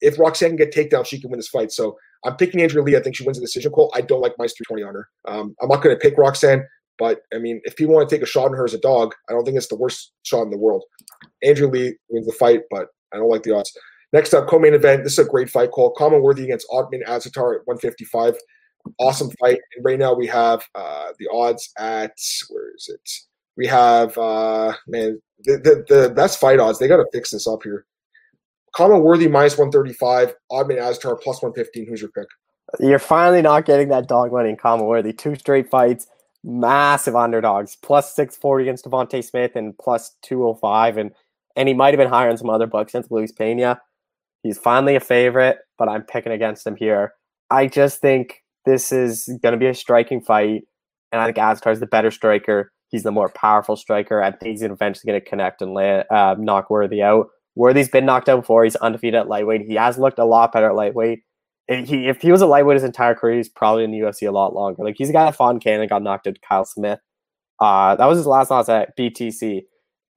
If 0.00 0.18
Roxanne 0.18 0.56
can 0.56 0.56
get 0.56 0.74
takedowns, 0.74 1.06
she 1.06 1.20
can 1.20 1.30
win 1.30 1.38
this 1.38 1.48
fight. 1.48 1.70
So 1.72 1.96
I'm 2.24 2.36
picking 2.36 2.60
Andrea 2.60 2.82
Lee. 2.82 2.96
I 2.96 3.00
think 3.00 3.16
she 3.16 3.24
wins 3.24 3.38
the 3.38 3.44
decision, 3.44 3.72
Cole. 3.72 3.92
I 3.94 4.00
don't 4.00 4.20
like 4.20 4.34
minus 4.38 4.54
320 4.56 4.82
on 4.82 4.94
her. 4.94 5.08
Um, 5.26 5.54
I'm 5.62 5.68
not 5.68 5.82
going 5.82 5.94
to 5.94 6.00
pick 6.00 6.18
Roxanne, 6.18 6.66
but 6.98 7.20
I 7.32 7.38
mean, 7.38 7.60
if 7.64 7.76
people 7.76 7.94
want 7.94 8.08
to 8.08 8.14
take 8.14 8.22
a 8.22 8.26
shot 8.26 8.46
on 8.46 8.54
her 8.54 8.64
as 8.64 8.74
a 8.74 8.78
dog, 8.78 9.14
I 9.28 9.32
don't 9.32 9.44
think 9.44 9.56
it's 9.56 9.68
the 9.68 9.76
worst 9.76 10.12
shot 10.24 10.42
in 10.42 10.50
the 10.50 10.58
world. 10.58 10.84
Andrea 11.42 11.68
Lee 11.68 11.96
wins 12.08 12.26
the 12.26 12.32
fight, 12.32 12.62
but 12.70 12.88
I 13.12 13.18
don't 13.18 13.30
like 13.30 13.44
the 13.44 13.54
odds. 13.54 13.72
Next 14.14 14.32
up, 14.32 14.46
co-main 14.46 14.74
event. 14.74 15.02
This 15.02 15.14
is 15.14 15.26
a 15.26 15.28
great 15.28 15.50
fight 15.50 15.72
call. 15.72 15.92
Khama 15.92 16.20
Worthy 16.20 16.44
against 16.44 16.68
Ottman 16.70 17.04
Azaitar 17.04 17.56
at 17.56 17.66
155. 17.66 18.36
Awesome 19.00 19.28
fight. 19.40 19.58
And 19.74 19.84
right 19.84 19.98
now 19.98 20.14
we 20.14 20.28
have 20.28 20.64
uh, 20.76 21.08
the 21.18 21.26
odds 21.32 21.72
at 21.78 22.16
where 22.48 22.72
is 22.76 22.88
it? 22.88 23.10
We 23.56 23.66
have 23.66 24.16
uh, 24.16 24.74
man 24.86 25.20
the, 25.42 25.56
the, 25.88 25.94
the 25.94 26.10
best 26.10 26.38
fight 26.38 26.60
odds. 26.60 26.78
They 26.78 26.86
got 26.86 26.98
to 26.98 27.06
fix 27.12 27.32
this 27.32 27.48
up 27.48 27.64
here. 27.64 27.86
Khama 28.76 29.00
Worthy 29.00 29.26
minus 29.26 29.58
135. 29.58 30.36
Ottman 30.52 30.78
Azaitar 30.78 31.20
plus 31.20 31.42
115. 31.42 31.88
Who's 31.88 32.00
your 32.00 32.10
pick? 32.10 32.28
You're 32.78 33.00
finally 33.00 33.42
not 33.42 33.64
getting 33.64 33.88
that 33.88 34.06
dog 34.06 34.30
money 34.30 34.50
in 34.50 34.56
Khama 34.56 34.84
Worthy. 34.84 35.12
Two 35.12 35.34
straight 35.34 35.68
fights, 35.68 36.06
massive 36.44 37.16
underdogs. 37.16 37.78
Plus 37.82 38.14
640 38.14 38.62
against 38.62 38.84
Devonte 38.84 39.24
Smith 39.24 39.56
and 39.56 39.76
plus 39.76 40.14
205. 40.22 40.98
And 40.98 41.10
and 41.56 41.66
he 41.66 41.74
might 41.74 41.94
have 41.94 41.98
been 41.98 42.08
higher 42.08 42.30
in 42.30 42.36
some 42.36 42.50
other 42.50 42.68
books 42.68 42.92
since 42.92 43.10
Luis 43.10 43.32
Pena. 43.32 43.80
He's 44.44 44.58
finally 44.58 44.94
a 44.94 45.00
favorite, 45.00 45.58
but 45.78 45.88
I'm 45.88 46.02
picking 46.02 46.30
against 46.30 46.66
him 46.66 46.76
here. 46.76 47.14
I 47.50 47.66
just 47.66 48.00
think 48.00 48.42
this 48.66 48.92
is 48.92 49.26
going 49.42 49.52
to 49.54 49.58
be 49.58 49.66
a 49.66 49.74
striking 49.74 50.20
fight, 50.20 50.62
and 51.10 51.20
I 51.20 51.32
think 51.32 51.66
is 51.66 51.80
the 51.80 51.86
better 51.86 52.10
striker. 52.10 52.70
He's 52.90 53.02
the 53.02 53.10
more 53.10 53.30
powerful 53.30 53.74
striker. 53.74 54.22
I 54.22 54.30
think 54.30 54.52
he's 54.52 54.62
eventually 54.62 55.10
going 55.10 55.20
to 55.20 55.28
connect 55.28 55.62
and 55.62 55.72
lay, 55.72 56.04
uh, 56.10 56.36
knock 56.38 56.68
Worthy 56.68 57.02
out. 57.02 57.28
Worthy's 57.56 57.88
been 57.88 58.04
knocked 58.04 58.28
out 58.28 58.42
before. 58.42 58.64
He's 58.64 58.76
undefeated 58.76 59.18
at 59.18 59.28
lightweight. 59.28 59.62
He 59.66 59.74
has 59.76 59.98
looked 59.98 60.18
a 60.18 60.24
lot 60.24 60.52
better 60.52 60.68
at 60.68 60.74
lightweight. 60.74 61.20
If 61.66 61.88
he, 61.88 62.08
if 62.08 62.20
he 62.20 62.30
was 62.30 62.42
a 62.42 62.46
lightweight 62.46 62.74
his 62.74 62.84
entire 62.84 63.14
career, 63.14 63.38
he's 63.38 63.48
probably 63.48 63.84
in 63.84 63.92
the 63.92 64.00
UFC 64.00 64.28
a 64.28 64.32
lot 64.32 64.54
longer. 64.54 64.84
Like 64.84 64.96
he's 64.98 65.08
a 65.08 65.14
guy 65.14 65.24
that 65.24 65.36
fought 65.36 65.62
Canada, 65.62 65.88
got 65.88 66.02
knocked 66.02 66.26
out. 66.26 66.36
Kyle 66.46 66.66
Smith. 66.66 67.00
Uh, 67.60 67.96
that 67.96 68.06
was 68.06 68.18
his 68.18 68.26
last 68.26 68.50
loss 68.50 68.68
at 68.68 68.94
BTC. 68.98 69.62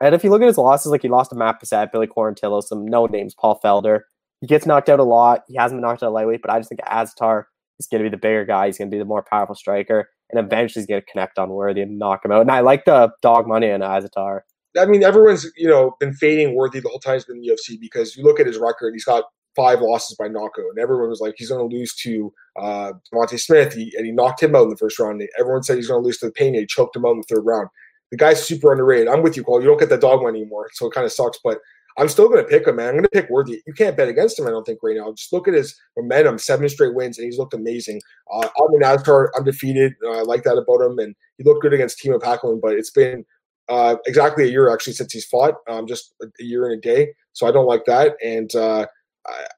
And 0.01 0.13
if 0.13 0.23
you 0.23 0.29
look 0.29 0.41
at 0.41 0.47
his 0.47 0.57
losses, 0.57 0.91
like 0.91 1.01
he 1.01 1.07
lost 1.07 1.29
to 1.29 1.35
Matt 1.35 1.61
Bessette, 1.61 1.91
Billy 1.91 2.07
Quarantillo, 2.07 2.61
some 2.61 2.85
no 2.85 3.05
names, 3.05 3.33
Paul 3.33 3.59
Felder. 3.63 4.01
He 4.41 4.47
gets 4.47 4.65
knocked 4.65 4.89
out 4.89 4.99
a 4.99 5.03
lot. 5.03 5.43
He 5.47 5.55
hasn't 5.55 5.81
been 5.81 5.87
knocked 5.87 6.03
out 6.03 6.13
lightweight, 6.13 6.41
but 6.41 6.51
I 6.51 6.59
just 6.59 6.69
think 6.69 6.81
Azaitar 6.81 7.45
is 7.79 7.87
going 7.87 8.03
to 8.03 8.09
be 8.09 8.13
the 8.13 8.21
bigger 8.21 8.45
guy. 8.45 8.67
He's 8.67 8.77
going 8.77 8.89
to 8.89 8.95
be 8.95 8.99
the 8.99 9.05
more 9.05 9.23
powerful 9.23 9.55
striker, 9.55 10.09
and 10.31 10.43
eventually 10.43 10.81
he's 10.81 10.87
going 10.87 11.01
to 11.01 11.11
connect 11.11 11.39
on 11.39 11.49
Worthy 11.49 11.81
and 11.81 11.97
knock 11.97 12.23
him 12.23 12.31
out. 12.31 12.41
And 12.41 12.51
I 12.51 12.59
like 12.61 12.85
the 12.85 13.11
dog 13.21 13.47
money 13.47 13.67
in 13.67 13.81
Azaitar. 13.81 14.41
I 14.77 14.85
mean, 14.85 15.03
everyone's 15.03 15.49
you 15.55 15.67
know 15.67 15.95
been 15.99 16.13
fading 16.13 16.55
Worthy 16.55 16.79
the 16.79 16.89
whole 16.89 16.99
time 16.99 17.15
he's 17.15 17.25
been 17.25 17.37
in 17.37 17.41
the 17.41 17.49
UFC 17.49 17.79
because 17.79 18.15
you 18.15 18.23
look 18.23 18.39
at 18.39 18.45
his 18.45 18.57
record, 18.57 18.93
he's 18.93 19.05
got 19.05 19.23
five 19.55 19.81
losses 19.81 20.15
by 20.17 20.27
knockout, 20.27 20.65
and 20.69 20.79
everyone 20.79 21.09
was 21.09 21.19
like 21.19 21.35
he's 21.37 21.49
going 21.49 21.67
to 21.67 21.75
lose 21.75 21.95
to 21.95 22.31
uh, 22.61 22.93
Monte 23.11 23.37
Smith, 23.37 23.73
he, 23.73 23.91
and 23.97 24.05
he 24.05 24.11
knocked 24.11 24.43
him 24.43 24.55
out 24.55 24.63
in 24.63 24.69
the 24.69 24.77
first 24.77 24.99
round. 24.99 25.21
Everyone 25.39 25.63
said 25.63 25.77
he's 25.77 25.87
going 25.87 26.01
to 26.01 26.05
lose 26.05 26.19
to 26.19 26.31
Pena, 26.31 26.59
he 26.59 26.65
choked 26.65 26.95
him 26.95 27.05
out 27.05 27.11
in 27.11 27.17
the 27.27 27.35
third 27.35 27.45
round. 27.45 27.69
The 28.11 28.17
guy's 28.17 28.45
super 28.45 28.71
underrated. 28.71 29.09
I'm 29.09 29.21
with 29.21 29.35
you, 29.35 29.43
Cole. 29.43 29.59
You 29.59 29.67
don't 29.67 29.79
get 29.79 29.89
the 29.89 29.97
dog 29.97 30.21
money 30.21 30.41
anymore, 30.41 30.69
so 30.73 30.87
it 30.87 30.93
kind 30.93 31.05
of 31.05 31.11
sucks. 31.11 31.39
But 31.43 31.59
I'm 31.97 32.09
still 32.09 32.29
going 32.29 32.43
to 32.43 32.49
pick 32.49 32.67
him, 32.67 32.75
man. 32.75 32.89
I'm 32.89 32.93
going 32.93 33.03
to 33.03 33.09
pick 33.09 33.29
Worthy. 33.29 33.61
You 33.65 33.73
can't 33.73 33.97
bet 33.97 34.07
against 34.07 34.37
him, 34.37 34.45
I 34.45 34.51
don't 34.51 34.63
think, 34.63 34.79
right 34.83 34.95
now. 34.95 35.11
Just 35.13 35.33
look 35.33 35.47
at 35.47 35.55
his 35.55 35.75
momentum, 35.97 36.37
seven 36.37 36.69
straight 36.69 36.93
wins, 36.93 37.17
and 37.17 37.25
he's 37.25 37.39
looked 37.39 37.55
amazing. 37.55 38.01
Uh, 38.31 38.47
Ottman 38.57 38.83
Azaitar, 38.83 39.29
undefeated. 39.35 39.93
Uh, 40.05 40.19
I 40.19 40.21
like 40.21 40.43
that 40.43 40.57
about 40.57 40.81
him, 40.81 40.99
and 40.99 41.15
he 41.37 41.43
looked 41.43 41.63
good 41.63 41.73
against 41.73 41.99
Teemu 41.99 42.19
Packalen, 42.19 42.61
but 42.61 42.73
it's 42.73 42.91
been 42.91 43.25
uh, 43.67 43.95
exactly 44.05 44.43
a 44.43 44.47
year, 44.47 44.71
actually, 44.71 44.93
since 44.93 45.11
he's 45.11 45.25
fought, 45.25 45.55
um, 45.67 45.87
just 45.87 46.13
a 46.21 46.43
year 46.43 46.65
and 46.65 46.77
a 46.77 46.81
day. 46.81 47.13
So 47.33 47.47
I 47.47 47.51
don't 47.51 47.65
like 47.65 47.85
that. 47.85 48.15
And 48.23 48.53
uh, 48.55 48.85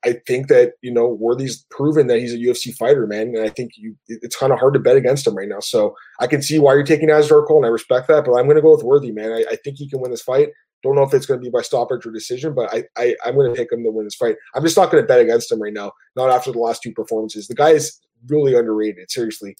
I, 0.03 0.13
think 0.25 0.47
that, 0.47 0.73
you 0.81 0.91
know, 0.91 1.07
Worthy's 1.07 1.65
proven 1.69 2.07
that 2.07 2.19
he's 2.19 2.33
a 2.33 2.37
UFC 2.37 2.73
fighter, 2.75 3.05
man. 3.05 3.35
And 3.35 3.39
I 3.39 3.49
think 3.49 3.73
you, 3.75 3.95
it's 4.07 4.35
kind 4.35 4.51
of 4.51 4.59
hard 4.59 4.73
to 4.73 4.79
bet 4.79 4.97
against 4.97 5.27
him 5.27 5.35
right 5.35 5.47
now. 5.47 5.59
So 5.59 5.95
I 6.19 6.27
can 6.27 6.41
see 6.41 6.57
why 6.57 6.73
you're 6.73 6.83
taking 6.83 7.09
Azaitar 7.09 7.45
Cole, 7.47 7.57
and 7.57 7.65
I 7.65 7.69
respect 7.69 8.07
that, 8.07 8.25
but 8.25 8.33
I'm 8.33 8.45
going 8.45 8.55
to 8.55 8.61
go 8.61 8.71
with 8.71 8.83
Worthy, 8.83 9.11
man. 9.11 9.31
I, 9.31 9.45
I 9.51 9.55
think 9.57 9.77
he 9.77 9.89
can 9.89 9.99
win 9.99 10.11
this 10.11 10.21
fight. 10.21 10.49
Don't 10.83 10.95
know 10.95 11.03
if 11.03 11.13
it's 11.13 11.25
going 11.25 11.39
to 11.39 11.43
be 11.43 11.49
by 11.49 11.61
stoppage 11.61 12.05
or 12.05 12.11
decision, 12.11 12.53
but 12.53 12.73
I, 12.73 12.83
I 12.97 13.15
I'm 13.25 13.35
going 13.35 13.53
to 13.53 13.55
pick 13.55 13.71
him 13.71 13.83
to 13.83 13.91
win 13.91 14.05
this 14.05 14.15
fight. 14.15 14.35
I'm 14.55 14.63
just 14.63 14.77
not 14.77 14.91
going 14.91 15.03
to 15.03 15.07
bet 15.07 15.19
against 15.19 15.51
him 15.51 15.61
right 15.61 15.73
now. 15.73 15.91
Not 16.15 16.29
after 16.29 16.51
the 16.51 16.59
last 16.59 16.81
two 16.81 16.93
performances. 16.93 17.47
The 17.47 17.55
guy 17.55 17.71
is 17.71 17.99
really 18.27 18.55
underrated. 18.55 19.11
Seriously. 19.11 19.55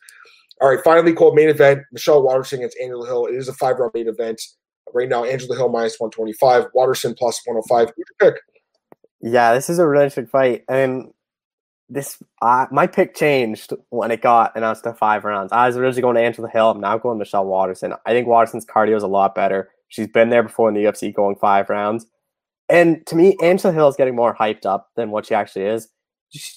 All 0.62 0.70
right, 0.70 0.84
finally, 0.84 1.14
called 1.14 1.36
main 1.36 1.50
event. 1.50 1.82
Michelle 1.92 2.22
Waterson 2.22 2.60
against 2.60 2.78
Angela 2.82 3.06
Hill. 3.06 3.26
It 3.28 3.36
is 3.36 3.48
a 3.48 3.54
five 3.54 3.78
round 3.80 3.92
main 3.94 4.08
event. 4.08 4.42
Right 4.94 5.08
now, 5.08 5.24
Angela 5.24 5.56
Hill 5.56 5.70
minus 5.70 6.00
125, 6.00 6.66
Waterson 6.74 7.14
plus 7.18 7.40
105. 7.46 7.94
Who's 7.96 8.06
your 8.20 8.32
pick? 8.32 8.42
Yeah, 9.22 9.54
this 9.54 9.70
is 9.70 9.80
a 9.80 9.88
really 9.88 10.06
interesting 10.06 10.28
fight. 10.28 10.64
And 10.68 11.12
this, 11.90 12.22
uh, 12.42 12.66
my 12.72 12.88
pick 12.88 13.16
changed 13.16 13.74
when 13.90 14.12
it 14.12 14.22
got 14.22 14.56
announced 14.56 14.84
to 14.84 14.94
five 14.94 15.24
rounds. 15.24 15.52
I 15.52 15.68
was 15.68 15.78
originally 15.78 16.02
going 16.02 16.16
to 16.16 16.22
Angela 16.22 16.50
Hill. 16.50 16.72
I'm 16.72 16.80
now 16.80 16.98
going 16.98 17.20
Michelle 17.20 17.46
Waterson. 17.46 17.94
I 18.06 18.12
think 18.12 18.28
Waterson's 18.28 18.66
cardio 18.66 18.96
is 18.96 19.04
a 19.04 19.08
lot 19.08 19.36
better. 19.36 19.70
She's 19.90 20.08
been 20.08 20.30
there 20.30 20.44
before 20.44 20.70
in 20.70 20.76
the 20.76 20.84
UFC 20.84 21.14
going 21.14 21.36
five 21.36 21.70
rounds. 21.70 22.06
And 22.70 23.06
to 23.08 23.16
me, 23.16 23.36
Angela 23.42 23.74
Hill 23.74 23.88
is 23.88 23.96
getting 23.96 24.16
more 24.16 24.36
hyped 24.36 24.66
up 24.66 24.90
than 24.96 25.10
what 25.10 25.26
she 25.26 25.34
actually 25.34 25.66
is. 25.66 25.90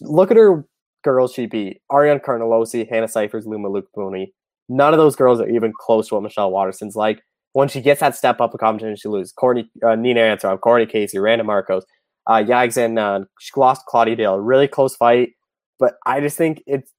Look 0.03 0.30
at 0.30 0.37
her 0.37 0.66
girls 1.03 1.33
she 1.33 1.47
beat. 1.47 1.80
Ariane 1.91 2.20
Carnelossi, 2.20 2.89
Hannah 2.89 3.09
Cifers, 3.09 3.47
Loma 3.47 3.70
Lookboonmee. 3.70 4.28
None 4.68 4.93
of 4.93 4.99
those 4.99 5.16
girls 5.16 5.41
are 5.41 5.49
even 5.49 5.72
close 5.78 6.09
to 6.09 6.14
what 6.14 6.22
Michelle 6.22 6.51
Waterson's 6.51 6.95
like. 6.95 7.22
When 7.55 7.68
she 7.68 7.80
gets 7.80 8.01
that 8.01 8.16
step 8.16 8.41
up 8.41 8.55
of 8.55 8.61
competition, 8.61 8.97
she 8.97 9.09
loses. 9.09 9.33
Courtney, 9.33 9.70
uh, 9.85 9.97
Nina 9.97 10.20
Ansaroff, 10.20 10.61
Cortney 10.61 10.89
Casey, 10.89 11.18
Randa 11.18 11.45
Markos, 11.45 11.83
uh, 12.26 12.37
Yags, 12.37 12.76
and 12.76 12.99
uh, 12.99 13.20
she 13.41 13.51
lost 13.57 13.85
Claudia 13.87 14.16
Dale. 14.16 14.39
Really 14.39 14.68
close 14.68 14.97
fight. 14.97 15.30
But 15.78 15.95
I 16.07 16.20
just 16.20 16.39
think 16.39 16.62
it's 16.66 16.91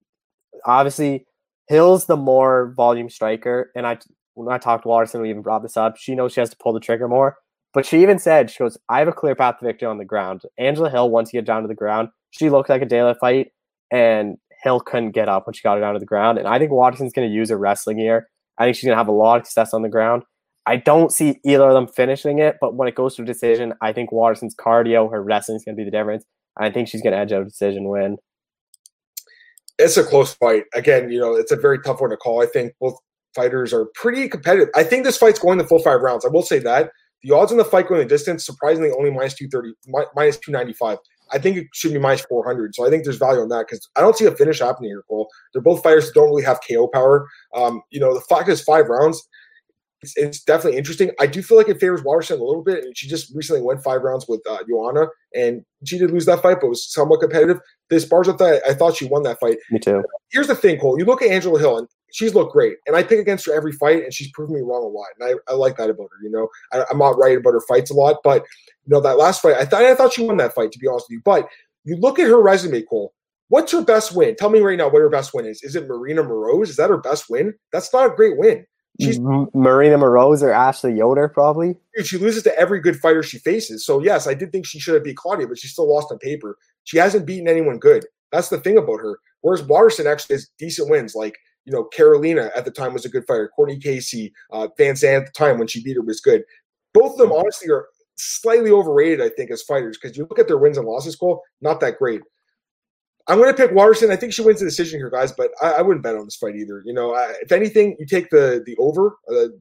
obviously 0.65 1.25
Hill's 1.67 2.05
the 2.05 2.17
more 2.17 2.73
volume 2.75 3.09
striker. 3.09 3.71
And 3.75 3.87
I 3.87 3.97
when 4.35 4.53
I 4.53 4.57
talked 4.57 4.83
to 4.83 4.89
Waterson, 4.89 5.21
we 5.21 5.29
even 5.29 5.41
brought 5.41 5.63
this 5.63 5.77
up. 5.77 5.97
She 5.97 6.15
knows 6.15 6.33
she 6.33 6.39
has 6.39 6.49
to 6.49 6.57
pull 6.57 6.73
the 6.73 6.79
trigger 6.79 7.07
more. 7.07 7.37
But 7.73 7.85
she 7.85 8.01
even 8.03 8.19
said, 8.19 8.51
she 8.51 8.59
goes, 8.59 8.77
I 8.87 8.99
have 8.99 9.07
a 9.07 9.13
clear 9.13 9.35
path 9.35 9.59
to 9.59 9.65
victory 9.65 9.87
on 9.87 9.97
the 9.97 10.05
ground. 10.05 10.43
Angela 10.59 10.89
Hill, 10.89 11.09
once 11.09 11.33
you 11.33 11.39
get 11.39 11.47
down 11.47 11.63
to 11.63 11.67
the 11.67 11.73
ground, 11.73 12.09
she 12.31 12.49
looked 12.49 12.69
like 12.69 12.83
a 12.83 12.85
daylight 12.85 13.17
fight, 13.19 13.47
and 13.91 14.37
Hill 14.63 14.79
couldn't 14.79 15.11
get 15.11 15.27
up 15.27 15.47
when 15.47 15.53
she 15.53 15.63
got 15.63 15.75
her 15.75 15.81
down 15.81 15.93
to 15.93 15.99
the 15.99 16.05
ground. 16.05 16.37
And 16.37 16.47
I 16.47 16.59
think 16.59 16.71
Waterson's 16.71 17.13
going 17.13 17.27
to 17.27 17.33
use 17.33 17.49
her 17.49 17.57
wrestling 17.57 17.97
here. 17.97 18.27
I 18.57 18.65
think 18.65 18.75
she's 18.75 18.85
going 18.85 18.93
to 18.93 18.99
have 18.99 19.07
a 19.07 19.11
lot 19.11 19.39
of 19.39 19.45
success 19.47 19.73
on 19.73 19.81
the 19.81 19.89
ground. 19.89 20.23
I 20.65 20.77
don't 20.77 21.11
see 21.11 21.39
either 21.43 21.67
of 21.67 21.73
them 21.73 21.87
finishing 21.87 22.39
it, 22.39 22.57
but 22.61 22.75
when 22.75 22.87
it 22.87 22.95
goes 22.95 23.15
to 23.15 23.23
a 23.23 23.25
decision, 23.25 23.73
I 23.81 23.91
think 23.91 24.11
Waterson's 24.11 24.55
cardio, 24.55 25.11
her 25.11 25.21
wrestling 25.21 25.57
is 25.57 25.65
going 25.65 25.75
to 25.75 25.81
be 25.81 25.83
the 25.83 25.91
difference. 25.91 26.25
I 26.57 26.69
think 26.69 26.87
she's 26.87 27.01
going 27.01 27.13
to 27.13 27.19
edge 27.19 27.33
out 27.33 27.41
a 27.41 27.45
decision 27.45 27.89
win. 27.89 28.17
It's 29.79 29.97
a 29.97 30.03
close 30.03 30.33
fight. 30.35 30.65
Again, 30.75 31.11
you 31.11 31.19
know, 31.19 31.33
it's 31.33 31.51
a 31.51 31.55
very 31.55 31.81
tough 31.81 31.99
one 31.99 32.11
to 32.11 32.17
call. 32.17 32.41
I 32.41 32.45
think 32.45 32.73
both 32.79 32.95
fighters 33.35 33.73
are 33.73 33.85
pretty 33.95 34.27
competitive. 34.27 34.69
I 34.75 34.83
think 34.83 35.03
this 35.03 35.17
fight's 35.17 35.39
going 35.39 35.57
the 35.57 35.67
full 35.67 35.79
five 35.79 36.01
rounds. 36.01 36.25
I 36.25 36.29
will 36.29 36.43
say 36.43 36.59
that. 36.59 36.91
The 37.23 37.33
odds 37.33 37.51
on 37.51 37.57
the 37.57 37.65
fight 37.65 37.87
going 37.87 38.01
the 38.01 38.05
distance, 38.05 38.45
surprisingly, 38.45 38.91
only 38.91 39.09
minus 39.09 39.33
230, 39.35 39.73
minus 40.13 40.37
295. 40.39 40.97
I 41.31 41.39
think 41.39 41.57
it 41.57 41.67
should 41.73 41.93
be 41.93 41.99
minus 41.99 42.21
400. 42.21 42.75
So 42.75 42.85
I 42.85 42.89
think 42.89 43.03
there's 43.03 43.17
value 43.17 43.41
on 43.41 43.49
that 43.49 43.67
because 43.67 43.87
I 43.95 44.01
don't 44.01 44.15
see 44.15 44.25
a 44.25 44.31
finish 44.31 44.59
happening 44.59 44.91
here, 44.91 45.03
Cole. 45.09 45.29
They're 45.51 45.61
both 45.61 45.81
fighters 45.81 46.07
that 46.07 46.13
don't 46.13 46.27
really 46.27 46.43
have 46.43 46.59
KO 46.69 46.87
power. 46.87 47.27
Um, 47.55 47.81
you 47.89 47.99
know, 47.99 48.13
the 48.13 48.21
fact 48.21 48.49
is 48.49 48.61
five 48.61 48.87
rounds. 48.87 49.25
it's, 50.03 50.17
it's, 50.17 50.43
definitely 50.43 50.77
interesting. 50.77 51.11
I 51.19 51.25
do 51.27 51.41
feel 51.41 51.57
like 51.57 51.69
it 51.69 51.79
favors 51.79 52.03
Waterson 52.03 52.39
a 52.39 52.43
little 52.43 52.63
bit, 52.63 52.83
and 52.83 52.95
she 52.95 53.07
just 53.07 53.33
recently 53.33 53.61
went 53.61 53.83
five 53.83 54.01
rounds 54.01 54.25
with 54.27 54.41
uh, 54.49 54.59
Joanna, 54.67 55.07
and 55.33 55.63
she 55.85 55.97
did 55.97 56.11
lose 56.11 56.25
that 56.25 56.41
fight, 56.41 56.57
but 56.61 56.67
was 56.67 56.91
somewhat 56.91 57.21
competitive. 57.21 57.59
This 57.89 58.05
Barza 58.05 58.37
fight, 58.37 58.61
I 58.67 58.73
thought 58.73 58.97
she 58.97 59.05
won 59.05 59.23
that 59.23 59.39
fight. 59.39 59.57
Me 59.71 59.79
too. 59.79 60.03
Here's 60.31 60.47
the 60.47 60.55
thing, 60.55 60.79
Cole. 60.79 60.99
You 60.99 61.05
look 61.05 61.21
at 61.21 61.31
Angela 61.31 61.59
Hill, 61.59 61.77
and 61.77 61.87
she's 62.13 62.33
looked 62.33 62.53
great, 62.53 62.77
and 62.87 62.95
I 62.95 63.03
pick 63.03 63.19
against 63.19 63.45
her 63.47 63.53
every 63.53 63.73
fight, 63.73 64.03
and 64.03 64.13
she's 64.13 64.31
proven 64.31 64.55
me 64.55 64.61
wrong 64.61 64.83
a 64.83 64.87
lot, 64.87 65.07
and 65.19 65.29
I, 65.29 65.51
I 65.51 65.55
like 65.55 65.75
that 65.77 65.89
about 65.89 66.09
her. 66.11 66.23
You 66.23 66.31
know, 66.31 66.47
I, 66.71 66.85
am 66.89 66.99
not 66.99 67.17
right 67.17 67.37
about 67.37 67.53
her 67.53 67.61
fights 67.67 67.91
a 67.91 67.95
lot, 67.95 68.17
but 68.23 68.43
you 68.85 68.93
know 68.93 69.01
that 69.01 69.17
last 69.17 69.41
fight, 69.41 69.55
I 69.55 69.65
thought 69.65 69.83
I 69.83 69.95
thought 69.95 70.13
she 70.13 70.25
won 70.25 70.37
that 70.37 70.55
fight 70.55 70.71
to 70.71 70.79
be 70.79 70.87
honest 70.87 71.07
with 71.09 71.15
you. 71.15 71.21
But 71.25 71.49
you 71.83 71.97
look 71.97 72.19
at 72.19 72.27
her 72.27 72.41
resume, 72.41 72.81
Cole. 72.83 73.13
What's 73.49 73.71
her 73.73 73.83
best 73.83 74.15
win? 74.15 74.35
Tell 74.35 74.49
me 74.49 74.61
right 74.61 74.77
now 74.77 74.89
what 74.89 75.01
her 75.01 75.09
best 75.09 75.33
win 75.33 75.45
is. 75.45 75.61
Is 75.63 75.75
it 75.75 75.87
Marina 75.87 76.23
Moroz? 76.23 76.69
Is 76.69 76.77
that 76.77 76.89
her 76.89 76.97
best 76.97 77.29
win? 77.29 77.53
That's 77.71 77.93
not 77.93 78.11
a 78.11 78.15
great 78.15 78.37
win. 78.37 78.65
She's 79.01 79.19
Marina 79.19 79.97
Moroz 79.97 80.43
or 80.43 80.51
Ashley 80.51 80.95
Yoder, 80.95 81.27
probably. 81.27 81.75
Dude, 81.95 82.05
she 82.05 82.19
loses 82.19 82.43
to 82.43 82.57
every 82.57 82.79
good 82.79 82.99
fighter 82.99 83.23
she 83.23 83.39
faces. 83.39 83.85
So 83.85 84.01
yes, 84.01 84.27
I 84.27 84.35
did 84.35 84.51
think 84.51 84.67
she 84.67 84.79
should 84.79 84.93
have 84.93 85.03
beat 85.03 85.17
Claudia, 85.17 85.47
but 85.47 85.57
she 85.57 85.67
still 85.67 85.91
lost 85.91 86.11
on 86.11 86.19
paper. 86.19 86.57
She 86.83 86.97
hasn't 86.97 87.25
beaten 87.25 87.47
anyone 87.47 87.79
good. 87.79 88.05
That's 88.31 88.49
the 88.49 88.59
thing 88.59 88.77
about 88.77 88.99
her. 88.99 89.19
Whereas 89.41 89.63
Waterson 89.63 90.07
actually 90.07 90.35
has 90.35 90.49
decent 90.59 90.89
wins. 90.89 91.15
Like 91.15 91.35
you 91.65 91.73
know, 91.73 91.87
Karolina 91.95 92.51
at 92.55 92.65
the 92.65 92.71
time 92.71 92.93
was 92.93 93.05
a 93.05 93.09
good 93.09 93.25
fighter. 93.27 93.51
Cortney 93.57 93.81
Casey, 93.81 94.33
uh, 94.51 94.67
VanZant 94.79 95.21
at 95.21 95.25
the 95.25 95.31
time 95.31 95.57
when 95.57 95.67
she 95.67 95.83
beat 95.83 95.95
her 95.95 96.01
was 96.01 96.19
good. 96.19 96.43
Both 96.93 97.13
of 97.13 97.17
them 97.17 97.31
honestly 97.31 97.69
are 97.71 97.87
slightly 98.15 98.71
overrated, 98.71 99.21
I 99.21 99.29
think, 99.29 99.51
as 99.51 99.61
fighters 99.63 99.97
because 100.01 100.17
you 100.17 100.27
look 100.29 100.39
at 100.39 100.47
their 100.47 100.57
wins 100.57 100.77
and 100.77 100.87
losses, 100.87 101.15
Cole, 101.15 101.41
not 101.61 101.79
that 101.79 101.97
great. 101.97 102.21
I'm 103.27 103.37
going 103.37 103.49
to 103.49 103.55
pick 103.55 103.73
Waterson. 103.73 104.11
I 104.11 104.17
think 104.17 104.33
she 104.33 104.41
wins 104.41 104.59
the 104.59 104.65
decision 104.65 104.99
here, 104.99 105.09
guys, 105.09 105.31
but 105.31 105.51
I, 105.61 105.73
I 105.73 105.81
wouldn't 105.81 106.03
bet 106.03 106.15
on 106.15 106.25
this 106.25 106.35
fight 106.35 106.55
either. 106.55 106.83
You 106.85 106.93
know, 106.93 107.15
I, 107.15 107.33
if 107.41 107.53
anything, 107.53 107.95
you 107.97 108.05
take 108.05 108.29
the 108.29 108.61
the 108.65 108.75
over 108.77 109.15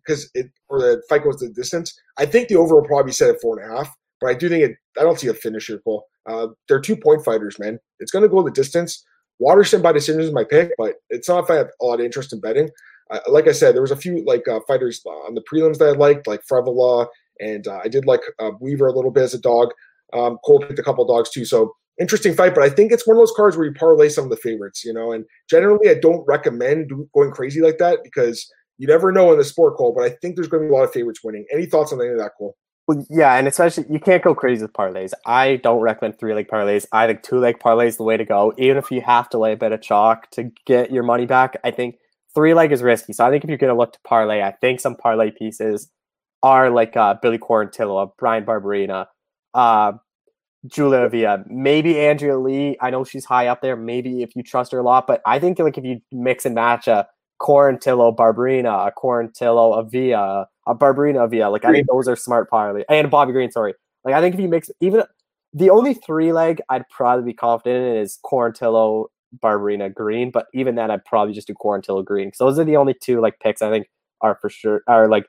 because 0.04 0.24
uh, 0.24 0.40
it 0.40 0.46
or 0.68 0.80
the 0.80 1.02
fight 1.08 1.22
goes 1.22 1.36
to 1.38 1.46
the 1.46 1.54
distance. 1.54 1.96
I 2.18 2.26
think 2.26 2.48
the 2.48 2.56
over 2.56 2.74
will 2.74 2.86
probably 2.86 3.12
set 3.12 3.30
at 3.30 3.40
four 3.40 3.60
and 3.60 3.72
a 3.72 3.76
half, 3.76 3.94
but 4.20 4.30
I 4.30 4.34
do 4.34 4.48
think 4.48 4.64
it. 4.64 4.76
I 4.98 5.04
don't 5.04 5.18
see 5.18 5.28
a 5.28 5.34
finish 5.34 5.68
here, 5.68 5.78
Cole. 5.78 6.04
Uh, 6.28 6.48
they're 6.66 6.80
two 6.80 6.96
point 6.96 7.24
fighters, 7.24 7.58
man. 7.60 7.78
It's 8.00 8.10
going 8.10 8.22
to 8.24 8.28
go 8.28 8.42
the 8.42 8.50
distance. 8.50 9.04
Waterson 9.42 9.82
by 9.82 9.92
decision 9.92 10.20
is 10.20 10.32
my 10.32 10.44
pick, 10.44 10.70
but 10.78 10.94
it's 11.10 11.28
not 11.28 11.44
if 11.44 11.50
I 11.50 11.56
have 11.56 11.70
a 11.80 11.84
lot 11.84 11.98
of 11.98 12.06
interest 12.06 12.32
in 12.32 12.40
betting. 12.40 12.70
Uh, 13.10 13.18
like 13.28 13.48
I 13.48 13.52
said, 13.52 13.74
there 13.74 13.82
was 13.82 13.90
a 13.90 13.96
few 13.96 14.24
like 14.24 14.46
uh, 14.46 14.60
fighters 14.68 15.02
on 15.04 15.34
the 15.34 15.42
prelims 15.42 15.78
that 15.78 15.88
I 15.88 15.92
liked, 15.92 16.28
like 16.28 16.42
Frevola, 16.46 17.08
and 17.40 17.66
uh, 17.66 17.80
I 17.82 17.88
did 17.88 18.06
like 18.06 18.20
uh, 18.38 18.52
Weaver 18.60 18.86
a 18.86 18.92
little 18.92 19.10
bit 19.10 19.24
as 19.24 19.34
a 19.34 19.40
dog. 19.40 19.70
Um, 20.12 20.38
Cole 20.44 20.60
picked 20.60 20.78
a 20.78 20.82
couple 20.82 21.04
dogs 21.04 21.30
too, 21.30 21.44
so 21.44 21.74
interesting 22.00 22.34
fight, 22.34 22.54
but 22.54 22.62
I 22.62 22.70
think 22.70 22.92
it's 22.92 23.06
one 23.06 23.16
of 23.16 23.20
those 23.20 23.34
cards 23.36 23.56
where 23.56 23.66
you 23.66 23.72
parlay 23.72 24.08
some 24.08 24.24
of 24.24 24.30
the 24.30 24.36
favorites, 24.36 24.84
you 24.84 24.92
know. 24.92 25.10
And 25.10 25.24
generally, 25.50 25.90
I 25.90 25.94
don't 25.94 26.24
recommend 26.26 26.92
going 27.12 27.32
crazy 27.32 27.60
like 27.60 27.78
that 27.78 27.98
because 28.04 28.48
you 28.78 28.86
never 28.86 29.10
know 29.10 29.32
in 29.32 29.38
the 29.38 29.44
sport, 29.44 29.76
Cole. 29.76 29.92
But 29.92 30.04
I 30.04 30.10
think 30.22 30.36
there's 30.36 30.48
going 30.48 30.62
to 30.62 30.68
be 30.68 30.72
a 30.72 30.76
lot 30.76 30.84
of 30.84 30.92
favorites 30.92 31.20
winning. 31.24 31.44
Any 31.52 31.66
thoughts 31.66 31.92
on 31.92 32.00
any 32.00 32.10
of 32.10 32.18
that, 32.18 32.32
Cole? 32.38 32.56
Well, 32.88 33.06
yeah, 33.08 33.34
and 33.36 33.46
especially 33.46 33.86
you 33.88 34.00
can't 34.00 34.22
go 34.22 34.34
crazy 34.34 34.62
with 34.62 34.72
parlays. 34.72 35.12
I 35.24 35.56
don't 35.56 35.80
recommend 35.80 36.18
three 36.18 36.34
leg 36.34 36.48
parlays. 36.48 36.84
I 36.92 37.06
think 37.06 37.22
two 37.22 37.38
leg 37.38 37.58
parlays 37.60 37.88
is 37.88 37.96
the 37.96 38.02
way 38.02 38.16
to 38.16 38.24
go. 38.24 38.52
Even 38.58 38.76
if 38.76 38.90
you 38.90 39.00
have 39.02 39.28
to 39.30 39.38
lay 39.38 39.52
a 39.52 39.56
bit 39.56 39.72
of 39.72 39.80
chalk 39.80 40.30
to 40.32 40.50
get 40.66 40.90
your 40.90 41.04
money 41.04 41.26
back, 41.26 41.56
I 41.62 41.70
think 41.70 41.96
three 42.34 42.54
leg 42.54 42.72
is 42.72 42.82
risky. 42.82 43.12
So 43.12 43.24
I 43.24 43.30
think 43.30 43.44
if 43.44 43.50
you're 43.50 43.58
going 43.58 43.72
to 43.72 43.78
look 43.78 43.92
to 43.92 44.00
parlay, 44.04 44.42
I 44.42 44.52
think 44.60 44.80
some 44.80 44.96
parlay 44.96 45.30
pieces 45.30 45.90
are 46.42 46.70
like 46.70 46.96
uh, 46.96 47.14
Billy 47.22 47.38
Quarantillo, 47.38 48.10
Bryan 48.18 48.44
Barberena, 48.44 49.06
uh, 49.54 49.92
Julia 50.66 51.00
Avila, 51.00 51.44
maybe 51.48 52.00
Andrea 52.00 52.38
Lee. 52.38 52.76
I 52.80 52.90
know 52.90 53.04
she's 53.04 53.24
high 53.24 53.48
up 53.48 53.62
there. 53.62 53.76
Maybe 53.76 54.22
if 54.22 54.36
you 54.36 54.42
trust 54.42 54.72
her 54.72 54.78
a 54.78 54.82
lot, 54.82 55.06
but 55.06 55.22
I 55.26 55.38
think 55.38 55.58
like 55.58 55.78
if 55.78 55.84
you 55.84 56.00
mix 56.12 56.46
and 56.46 56.54
match 56.54 56.88
a 56.88 57.08
Quarantillo, 57.42 58.14
Barberena, 58.14 58.86
a 58.86 58.92
Quarantillo, 58.92 59.78
Avila, 59.78 60.42
uh, 60.42 60.44
a 60.66 60.74
Barberena, 60.74 61.24
Avila, 61.24 61.50
like 61.50 61.64
I 61.64 61.72
think 61.72 61.88
those 61.90 62.06
are 62.06 62.14
smart 62.14 62.48
parlay. 62.48 62.84
And 62.88 63.10
Bobby 63.10 63.32
Green, 63.32 63.50
sorry. 63.50 63.74
Like 64.04 64.14
I 64.14 64.20
think 64.20 64.34
if 64.34 64.40
you 64.40 64.48
mix 64.48 64.70
even 64.80 65.02
the 65.52 65.70
only 65.70 65.94
three 65.94 66.32
leg 66.32 66.60
I'd 66.68 66.88
probably 66.88 67.24
be 67.24 67.34
confident 67.34 67.84
in 67.84 67.96
is 67.96 68.18
Quarantillo, 68.24 69.06
Barberena, 69.42 69.92
Green. 69.92 70.30
But 70.30 70.46
even 70.54 70.76
then, 70.76 70.90
I'd 70.90 71.04
probably 71.04 71.34
just 71.34 71.48
do 71.48 71.54
Quarantillo, 71.54 72.04
Green 72.04 72.28
because 72.28 72.38
those 72.38 72.58
are 72.58 72.64
the 72.64 72.76
only 72.76 72.94
two 72.94 73.20
like 73.20 73.40
picks 73.40 73.60
I 73.60 73.70
think 73.70 73.88
are 74.20 74.38
for 74.40 74.48
sure 74.48 74.82
are 74.86 75.08
like 75.08 75.26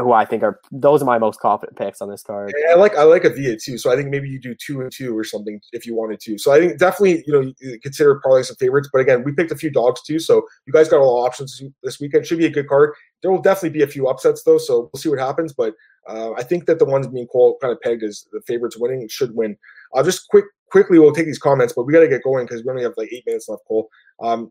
who 0.00 0.12
I 0.12 0.24
think 0.24 0.42
are 0.42 0.60
those 0.70 1.02
are 1.02 1.06
my 1.06 1.18
most 1.18 1.40
confident 1.40 1.78
picks 1.78 2.00
on 2.00 2.10
this 2.10 2.22
card. 2.22 2.52
I 2.70 2.74
like 2.74 2.96
I 2.96 3.02
like 3.04 3.24
Avila 3.24 3.56
too, 3.56 3.78
so 3.78 3.92
I 3.92 3.96
think 3.96 4.08
maybe 4.08 4.28
you 4.28 4.40
do 4.40 4.54
two 4.54 4.80
and 4.80 4.90
two 4.92 5.16
or 5.16 5.24
something 5.24 5.60
if 5.72 5.86
you 5.86 5.94
wanted 5.94 6.20
to. 6.20 6.38
So 6.38 6.52
I 6.52 6.58
think 6.58 6.78
definitely 6.78 7.24
you 7.26 7.32
know 7.32 7.52
consider 7.82 8.20
probably 8.20 8.42
some 8.42 8.56
favorites, 8.56 8.88
but 8.92 9.00
again 9.00 9.24
we 9.24 9.32
picked 9.32 9.52
a 9.52 9.56
few 9.56 9.70
dogs 9.70 10.02
too, 10.02 10.18
so 10.18 10.42
you 10.66 10.72
guys 10.72 10.88
got 10.88 11.00
a 11.00 11.04
lot 11.04 11.20
of 11.20 11.26
options 11.26 11.62
this 11.82 12.00
weekend. 12.00 12.26
Should 12.26 12.38
be 12.38 12.46
a 12.46 12.50
good 12.50 12.68
card. 12.68 12.94
There 13.22 13.30
will 13.30 13.42
definitely 13.42 13.78
be 13.78 13.82
a 13.82 13.88
few 13.88 14.08
upsets 14.08 14.42
though, 14.42 14.58
so 14.58 14.90
we'll 14.92 15.00
see 15.00 15.08
what 15.08 15.18
happens. 15.18 15.52
But 15.52 15.74
uh, 16.08 16.32
I 16.32 16.42
think 16.42 16.66
that 16.66 16.78
the 16.78 16.84
ones 16.84 17.06
being 17.06 17.26
called 17.26 17.56
kind 17.60 17.72
of 17.72 17.80
pegged 17.80 18.02
as 18.02 18.26
the 18.32 18.40
favorites 18.46 18.78
winning 18.78 19.06
should 19.08 19.34
win. 19.34 19.56
I'll 19.94 20.04
just 20.04 20.28
quick 20.28 20.44
quickly 20.70 20.98
we'll 20.98 21.12
take 21.12 21.26
these 21.26 21.38
comments, 21.38 21.72
but 21.74 21.84
we 21.84 21.92
got 21.92 22.00
to 22.00 22.08
get 22.08 22.22
going 22.22 22.46
because 22.46 22.64
we 22.64 22.70
only 22.70 22.82
have 22.82 22.94
like 22.96 23.12
eight 23.12 23.24
minutes 23.26 23.48
left. 23.48 23.62
Cole, 23.66 23.88
um, 24.20 24.50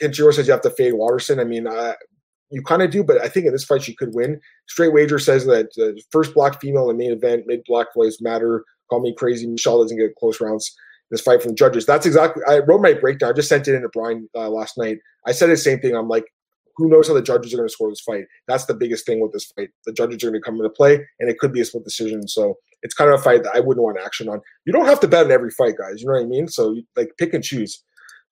Kenshiro 0.00 0.32
says 0.32 0.46
you 0.46 0.52
have 0.52 0.62
to 0.62 0.70
fade 0.70 0.94
Waterson. 0.94 1.40
I 1.40 1.44
mean, 1.44 1.66
uh, 1.66 1.94
you 2.50 2.62
kind 2.62 2.82
of 2.82 2.90
do, 2.90 3.04
but 3.04 3.20
I 3.20 3.28
think 3.28 3.46
in 3.46 3.52
this 3.52 3.64
fight 3.64 3.82
she 3.82 3.94
could 3.94 4.14
win. 4.14 4.40
Straight 4.68 4.92
Wager 4.92 5.18
says 5.18 5.44
that 5.46 5.68
the 5.76 6.00
first 6.10 6.34
black 6.34 6.60
female 6.60 6.90
in 6.90 6.96
the 6.96 7.04
main 7.04 7.12
event, 7.12 7.44
mid 7.46 7.62
black 7.66 7.88
voice 7.94 8.18
matter. 8.20 8.64
Call 8.90 9.00
me 9.00 9.14
crazy. 9.14 9.46
Michelle 9.46 9.82
doesn't 9.82 9.98
get 9.98 10.16
close 10.16 10.40
rounds 10.40 10.74
this 11.10 11.20
fight 11.20 11.42
from 11.42 11.52
the 11.52 11.56
judges. 11.56 11.86
That's 11.86 12.06
exactly. 12.06 12.42
I 12.48 12.58
wrote 12.60 12.80
my 12.80 12.94
breakdown. 12.94 13.30
I 13.30 13.32
just 13.32 13.48
sent 13.48 13.68
it 13.68 13.74
in 13.74 13.82
to 13.82 13.88
Brian 13.88 14.28
uh, 14.34 14.48
last 14.48 14.78
night. 14.78 14.98
I 15.26 15.32
said 15.32 15.50
the 15.50 15.56
same 15.56 15.80
thing. 15.80 15.94
I'm 15.94 16.08
like, 16.08 16.24
who 16.76 16.88
knows 16.88 17.08
how 17.08 17.14
the 17.14 17.22
judges 17.22 17.52
are 17.52 17.56
going 17.56 17.68
to 17.68 17.72
score 17.72 17.90
this 17.90 18.00
fight? 18.00 18.24
That's 18.46 18.66
the 18.66 18.74
biggest 18.74 19.04
thing 19.04 19.20
with 19.20 19.32
this 19.32 19.50
fight. 19.56 19.70
The 19.84 19.92
judges 19.92 20.22
are 20.22 20.30
going 20.30 20.40
to 20.40 20.44
come 20.44 20.56
into 20.56 20.70
play, 20.70 21.06
and 21.18 21.28
it 21.28 21.38
could 21.38 21.52
be 21.52 21.60
a 21.60 21.64
split 21.64 21.84
decision. 21.84 22.28
So 22.28 22.56
it's 22.82 22.94
kind 22.94 23.12
of 23.12 23.20
a 23.20 23.22
fight 23.22 23.42
that 23.44 23.54
I 23.54 23.60
wouldn't 23.60 23.82
want 23.82 23.98
action 24.04 24.28
on. 24.28 24.40
You 24.64 24.72
don't 24.72 24.86
have 24.86 25.00
to 25.00 25.08
bet 25.08 25.26
on 25.26 25.32
every 25.32 25.50
fight, 25.50 25.76
guys. 25.76 26.00
You 26.00 26.06
know 26.06 26.14
what 26.14 26.22
I 26.22 26.26
mean? 26.26 26.48
So 26.48 26.76
like 26.96 27.10
pick 27.18 27.34
and 27.34 27.42
choose. 27.42 27.82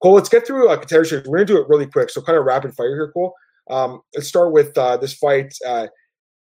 Cole, 0.02 0.12
let's 0.12 0.28
get 0.28 0.46
through 0.46 0.68
uh, 0.68 0.76
contender. 0.76 1.22
We're 1.26 1.38
going 1.38 1.46
to 1.46 1.54
do 1.54 1.60
it 1.60 1.68
really 1.68 1.86
quick. 1.86 2.10
So 2.10 2.20
kind 2.20 2.38
of 2.38 2.44
rapid 2.44 2.74
fire 2.74 2.94
here, 2.94 3.10
Cole. 3.12 3.34
Um, 3.68 4.00
let's 4.14 4.28
start 4.28 4.52
with 4.52 4.76
uh, 4.78 4.96
this 4.96 5.14
fight. 5.14 5.54
Uh, 5.66 5.88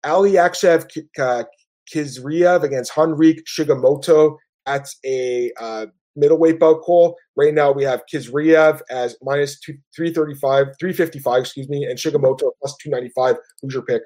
Ali 0.05 0.33
Akshev 0.33 0.87
uh, 1.19 1.45
Khizriev 1.93 2.63
against 2.63 2.97
Henrique 2.97 3.45
Shigemoto. 3.47 4.37
That's 4.67 4.97
a 5.05 5.51
uh, 5.59 5.87
middleweight 6.17 6.61
bout 6.61 6.83
call. 6.83 7.17
Right 7.37 7.55
now 7.55 7.73
we 7.73 7.85
have 7.85 8.03
Khizriev 8.13 8.81
as 8.91 9.17
minus 9.23 9.59
two, 9.59 9.75
335, 9.97 10.67
355, 10.79 11.41
excuse 11.41 11.69
me, 11.69 11.85
and 11.85 11.99
Shigemoto 11.99 12.51
plus 12.61 12.77
295. 12.83 13.37
Who's 13.63 13.75
your 13.75 13.83
pick? 13.83 14.03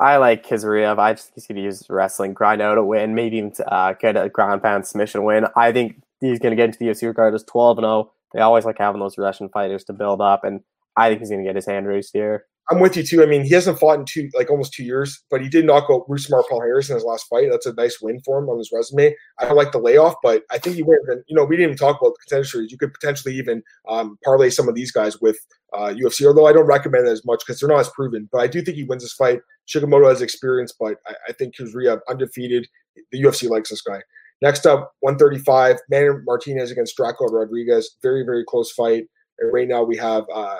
I 0.00 0.16
like 0.18 0.46
Khizriev. 0.46 0.98
I 0.98 1.14
just 1.14 1.28
think 1.28 1.34
he's 1.36 1.46
going 1.46 1.56
to 1.56 1.62
use 1.62 1.86
wrestling, 1.88 2.34
grind 2.34 2.60
out 2.60 2.78
a 2.78 2.84
win, 2.84 3.14
maybe 3.14 3.38
even 3.38 3.52
uh, 3.66 3.94
get 3.94 4.16
a 4.16 4.28
ground 4.28 4.62
pound 4.62 4.86
submission 4.86 5.24
win. 5.24 5.46
I 5.56 5.72
think 5.72 6.00
he's 6.20 6.38
going 6.38 6.50
to 6.50 6.56
get 6.56 6.66
into 6.66 6.78
the 6.78 6.86
UFC 6.86 7.06
regardless 7.06 7.42
12 7.44 7.78
and 7.78 7.84
0. 7.84 8.12
They 8.34 8.40
always 8.40 8.64
like 8.64 8.78
having 8.78 9.00
those 9.00 9.16
Russian 9.16 9.48
fighters 9.48 9.84
to 9.84 9.92
build 9.92 10.20
up. 10.20 10.44
And 10.44 10.60
I 10.98 11.08
think 11.08 11.20
he's 11.20 11.30
going 11.30 11.42
to 11.42 11.48
get 11.48 11.56
his 11.56 11.66
hand 11.66 11.86
raised 11.86 12.10
here. 12.12 12.44
I'm 12.70 12.80
with 12.80 12.96
you 12.98 13.02
too. 13.02 13.22
I 13.22 13.26
mean, 13.26 13.44
he 13.44 13.54
hasn't 13.54 13.78
fought 13.78 13.98
in 13.98 14.04
two, 14.04 14.28
like 14.34 14.50
almost 14.50 14.74
two 14.74 14.84
years, 14.84 15.24
but 15.30 15.40
he 15.40 15.48
did 15.48 15.64
knock 15.64 15.86
out 15.90 16.06
Rusmar 16.06 16.42
Paul 16.50 16.60
Harris 16.60 16.90
in 16.90 16.96
his 16.96 17.04
last 17.04 17.26
fight. 17.26 17.48
That's 17.50 17.64
a 17.64 17.72
nice 17.72 17.98
win 18.02 18.20
for 18.20 18.38
him 18.38 18.50
on 18.50 18.58
his 18.58 18.70
resume. 18.70 19.14
I 19.38 19.46
don't 19.46 19.56
like 19.56 19.72
the 19.72 19.78
layoff, 19.78 20.16
but 20.22 20.42
I 20.50 20.58
think 20.58 20.76
he 20.76 20.82
wins. 20.82 21.08
And 21.08 21.24
you 21.28 21.34
know, 21.34 21.44
we 21.44 21.56
didn't 21.56 21.70
even 21.70 21.78
talk 21.78 21.98
about 21.98 22.10
the 22.10 22.18
contender 22.26 22.44
series. 22.44 22.70
You 22.70 22.76
could 22.76 22.92
potentially 22.92 23.34
even 23.36 23.62
um, 23.88 24.18
parlay 24.22 24.50
some 24.50 24.68
of 24.68 24.74
these 24.74 24.92
guys 24.92 25.18
with 25.18 25.38
uh, 25.72 25.94
UFC, 25.96 26.26
although 26.26 26.46
I 26.46 26.52
don't 26.52 26.66
recommend 26.66 27.08
it 27.08 27.10
as 27.10 27.24
much 27.24 27.42
because 27.46 27.58
they're 27.58 27.70
not 27.70 27.80
as 27.80 27.88
proven. 27.88 28.28
But 28.30 28.42
I 28.42 28.46
do 28.46 28.60
think 28.60 28.76
he 28.76 28.84
wins 28.84 29.02
this 29.02 29.14
fight. 29.14 29.40
Shigemoto 29.66 30.08
has 30.10 30.20
experience, 30.20 30.74
but 30.78 30.96
I, 31.06 31.14
I 31.28 31.32
think 31.32 31.56
Kuzria 31.56 32.00
undefeated. 32.06 32.68
The 33.12 33.22
UFC 33.22 33.48
likes 33.48 33.70
this 33.70 33.80
guy. 33.80 34.02
Next 34.42 34.66
up, 34.66 34.92
135, 35.00 35.78
Manny 35.88 36.10
Martinez 36.24 36.70
against 36.70 36.96
Draco 36.96 37.26
Rodriguez. 37.26 37.96
Very, 38.02 38.24
very 38.24 38.44
close 38.44 38.70
fight. 38.72 39.04
And 39.38 39.52
right 39.52 39.66
now 39.66 39.82
we 39.82 39.96
have 39.96 40.24
uh, 40.32 40.56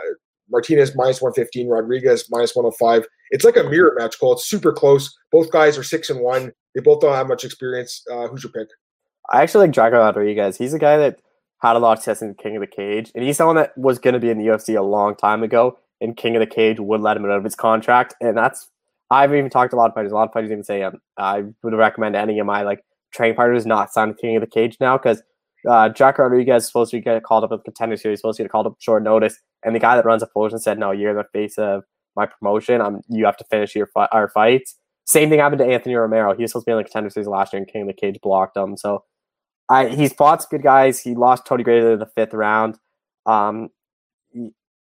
Martinez 0.50 0.94
minus 0.94 1.20
115, 1.20 1.68
Rodriguez 1.68 2.26
minus 2.30 2.54
105. 2.54 3.06
It's 3.30 3.44
like 3.44 3.56
a 3.56 3.64
mirror 3.64 3.94
match 3.98 4.18
call. 4.18 4.32
It's 4.32 4.48
super 4.48 4.72
close. 4.72 5.16
Both 5.30 5.50
guys 5.50 5.76
are 5.76 5.82
six 5.82 6.10
and 6.10 6.20
one. 6.20 6.52
They 6.74 6.80
both 6.80 7.00
don't 7.00 7.14
have 7.14 7.28
much 7.28 7.44
experience. 7.44 8.04
Uh, 8.10 8.28
who's 8.28 8.42
your 8.42 8.52
pick? 8.52 8.68
I 9.30 9.42
actually 9.42 9.66
like 9.66 9.74
Draco 9.74 9.98
Rodriguez. 9.98 10.56
He's 10.56 10.72
a 10.72 10.78
guy 10.78 10.96
that 10.96 11.20
had 11.60 11.76
a 11.76 11.78
lot 11.78 11.92
of 11.92 11.98
success 11.98 12.22
in 12.22 12.34
King 12.34 12.56
of 12.56 12.60
the 12.60 12.66
Cage, 12.66 13.10
and 13.14 13.24
he's 13.24 13.36
someone 13.36 13.56
that 13.56 13.76
was 13.76 13.98
going 13.98 14.14
to 14.14 14.20
be 14.20 14.30
in 14.30 14.38
the 14.38 14.46
UFC 14.46 14.78
a 14.78 14.82
long 14.82 15.16
time 15.16 15.42
ago. 15.42 15.78
And 16.00 16.16
King 16.16 16.36
of 16.36 16.40
the 16.40 16.46
Cage 16.46 16.78
would 16.78 17.00
let 17.00 17.16
him 17.16 17.24
out 17.24 17.32
of 17.32 17.44
his 17.44 17.56
contract, 17.56 18.14
and 18.20 18.36
that's 18.36 18.68
I've 19.10 19.34
even 19.34 19.50
talked 19.50 19.72
to 19.72 19.76
a 19.76 19.78
lot 19.78 19.90
of 19.90 19.94
fighters. 19.94 20.12
A 20.12 20.14
lot 20.14 20.28
of 20.28 20.32
fighters 20.32 20.50
even 20.50 20.64
say 20.64 20.82
um, 20.82 21.00
I 21.16 21.44
would 21.62 21.74
recommend 21.74 22.14
any 22.14 22.38
of 22.38 22.46
my 22.46 22.62
like 22.62 22.84
training 23.12 23.36
partners 23.36 23.66
not 23.66 23.92
sign 23.92 24.14
King 24.14 24.36
of 24.36 24.42
the 24.42 24.46
Cage 24.46 24.76
now 24.80 24.96
because 24.96 25.22
uh, 25.68 25.88
Jack 25.88 26.18
Rodriguez 26.18 26.62
is 26.62 26.66
supposed 26.68 26.90
to 26.92 27.00
get 27.00 27.22
called 27.22 27.44
up 27.44 27.50
with 27.50 27.64
contender 27.64 27.96
series, 27.96 28.20
supposed 28.20 28.36
to 28.36 28.44
get 28.44 28.52
called 28.52 28.66
up 28.66 28.76
short 28.78 29.02
notice, 29.02 29.40
and 29.68 29.76
the 29.76 29.80
guy 29.80 29.96
that 29.96 30.04
runs 30.04 30.22
a 30.22 30.26
promotion 30.26 30.58
said, 30.58 30.78
"No, 30.78 30.90
you're 30.92 31.14
the 31.14 31.24
face 31.32 31.58
of 31.58 31.84
my 32.16 32.26
promotion. 32.26 32.80
I'm 32.80 33.00
you 33.08 33.26
have 33.26 33.36
to 33.38 33.44
finish 33.50 33.76
your 33.76 33.86
fi- 33.94 34.08
our 34.12 34.28
fights." 34.28 34.76
Same 35.06 35.30
thing 35.30 35.40
happened 35.40 35.60
to 35.60 35.66
Anthony 35.66 35.94
Romero. 35.94 36.34
He 36.34 36.42
was 36.42 36.52
supposed 36.52 36.66
to 36.66 36.70
be 36.70 36.72
in 36.72 36.78
the 36.78 36.84
contender 36.84 37.10
series 37.10 37.28
last 37.28 37.52
year, 37.52 37.62
and 37.62 37.70
King 37.72 37.82
of 37.82 37.88
the 37.88 37.94
Cage 37.94 38.18
blocked 38.22 38.56
him. 38.56 38.76
So, 38.76 39.04
I 39.70 39.88
he's 39.88 40.12
fought 40.12 40.42
some 40.42 40.48
good 40.50 40.62
guys. 40.64 41.00
He 41.00 41.14
lost 41.14 41.46
Tony 41.46 41.64
Gravely 41.64 41.92
in 41.92 41.98
the 42.00 42.06
fifth 42.16 42.34
round. 42.34 42.78
Um, 43.26 43.70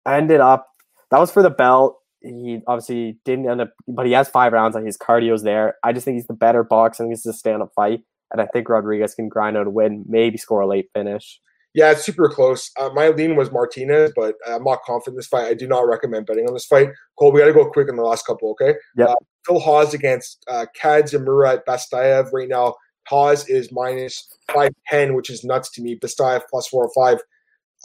ended 0.06 0.40
up 0.40 0.68
that 1.10 1.20
was 1.20 1.30
for 1.30 1.42
the 1.42 1.50
belt. 1.50 1.98
he 2.22 2.60
obviously 2.66 3.18
didn't 3.24 3.48
end 3.48 3.60
up, 3.60 3.70
but 3.88 4.06
he 4.06 4.12
has 4.12 4.28
five 4.28 4.52
rounds. 4.52 4.74
Like 4.74 4.84
his 4.84 4.98
cardio's 4.98 5.42
there. 5.42 5.76
I 5.84 5.92
just 5.92 6.04
think 6.04 6.16
he's 6.16 6.26
the 6.26 6.34
better 6.34 6.64
boxer. 6.64 7.02
I 7.02 7.06
think 7.06 7.14
this 7.14 7.26
is 7.26 7.34
a 7.34 7.38
stand 7.38 7.62
up 7.62 7.70
fight, 7.76 8.00
and 8.32 8.40
I 8.40 8.46
think 8.46 8.68
Rodriguez 8.68 9.14
can 9.14 9.28
grind 9.28 9.56
out 9.56 9.66
a 9.66 9.70
win, 9.70 10.04
maybe 10.08 10.38
score 10.38 10.60
a 10.62 10.66
late 10.66 10.88
finish. 10.94 11.40
Yeah, 11.76 11.90
it's 11.90 12.06
super 12.06 12.30
close. 12.30 12.70
Uh, 12.80 12.88
my 12.94 13.08
lean 13.08 13.36
was 13.36 13.52
Martinez, 13.52 14.10
but 14.16 14.36
I'm 14.48 14.64
not 14.64 14.82
confident 14.84 15.12
in 15.12 15.16
this 15.18 15.26
fight. 15.26 15.44
I 15.44 15.52
do 15.52 15.68
not 15.68 15.86
recommend 15.86 16.24
betting 16.24 16.46
on 16.48 16.54
this 16.54 16.64
fight. 16.64 16.88
Cole, 17.18 17.30
we 17.30 17.40
got 17.40 17.46
to 17.46 17.52
go 17.52 17.70
quick 17.70 17.90
in 17.90 17.96
the 17.96 18.02
last 18.02 18.26
couple, 18.26 18.50
okay? 18.52 18.74
Yeah. 18.96 19.04
Uh, 19.04 19.14
Phil 19.46 19.60
Hawes 19.60 19.92
against 19.92 20.42
uh, 20.48 20.64
Khadzhimurat 20.80 21.64
Bestaev. 21.68 22.32
Right 22.32 22.48
now, 22.48 22.76
Hawes 23.08 23.46
is 23.50 23.70
minus 23.70 24.26
510, 24.48 25.14
which 25.14 25.28
is 25.28 25.44
nuts 25.44 25.70
to 25.72 25.82
me. 25.82 25.98
Bestaev 25.98 26.40
plus 26.50 26.66
405. 26.68 27.20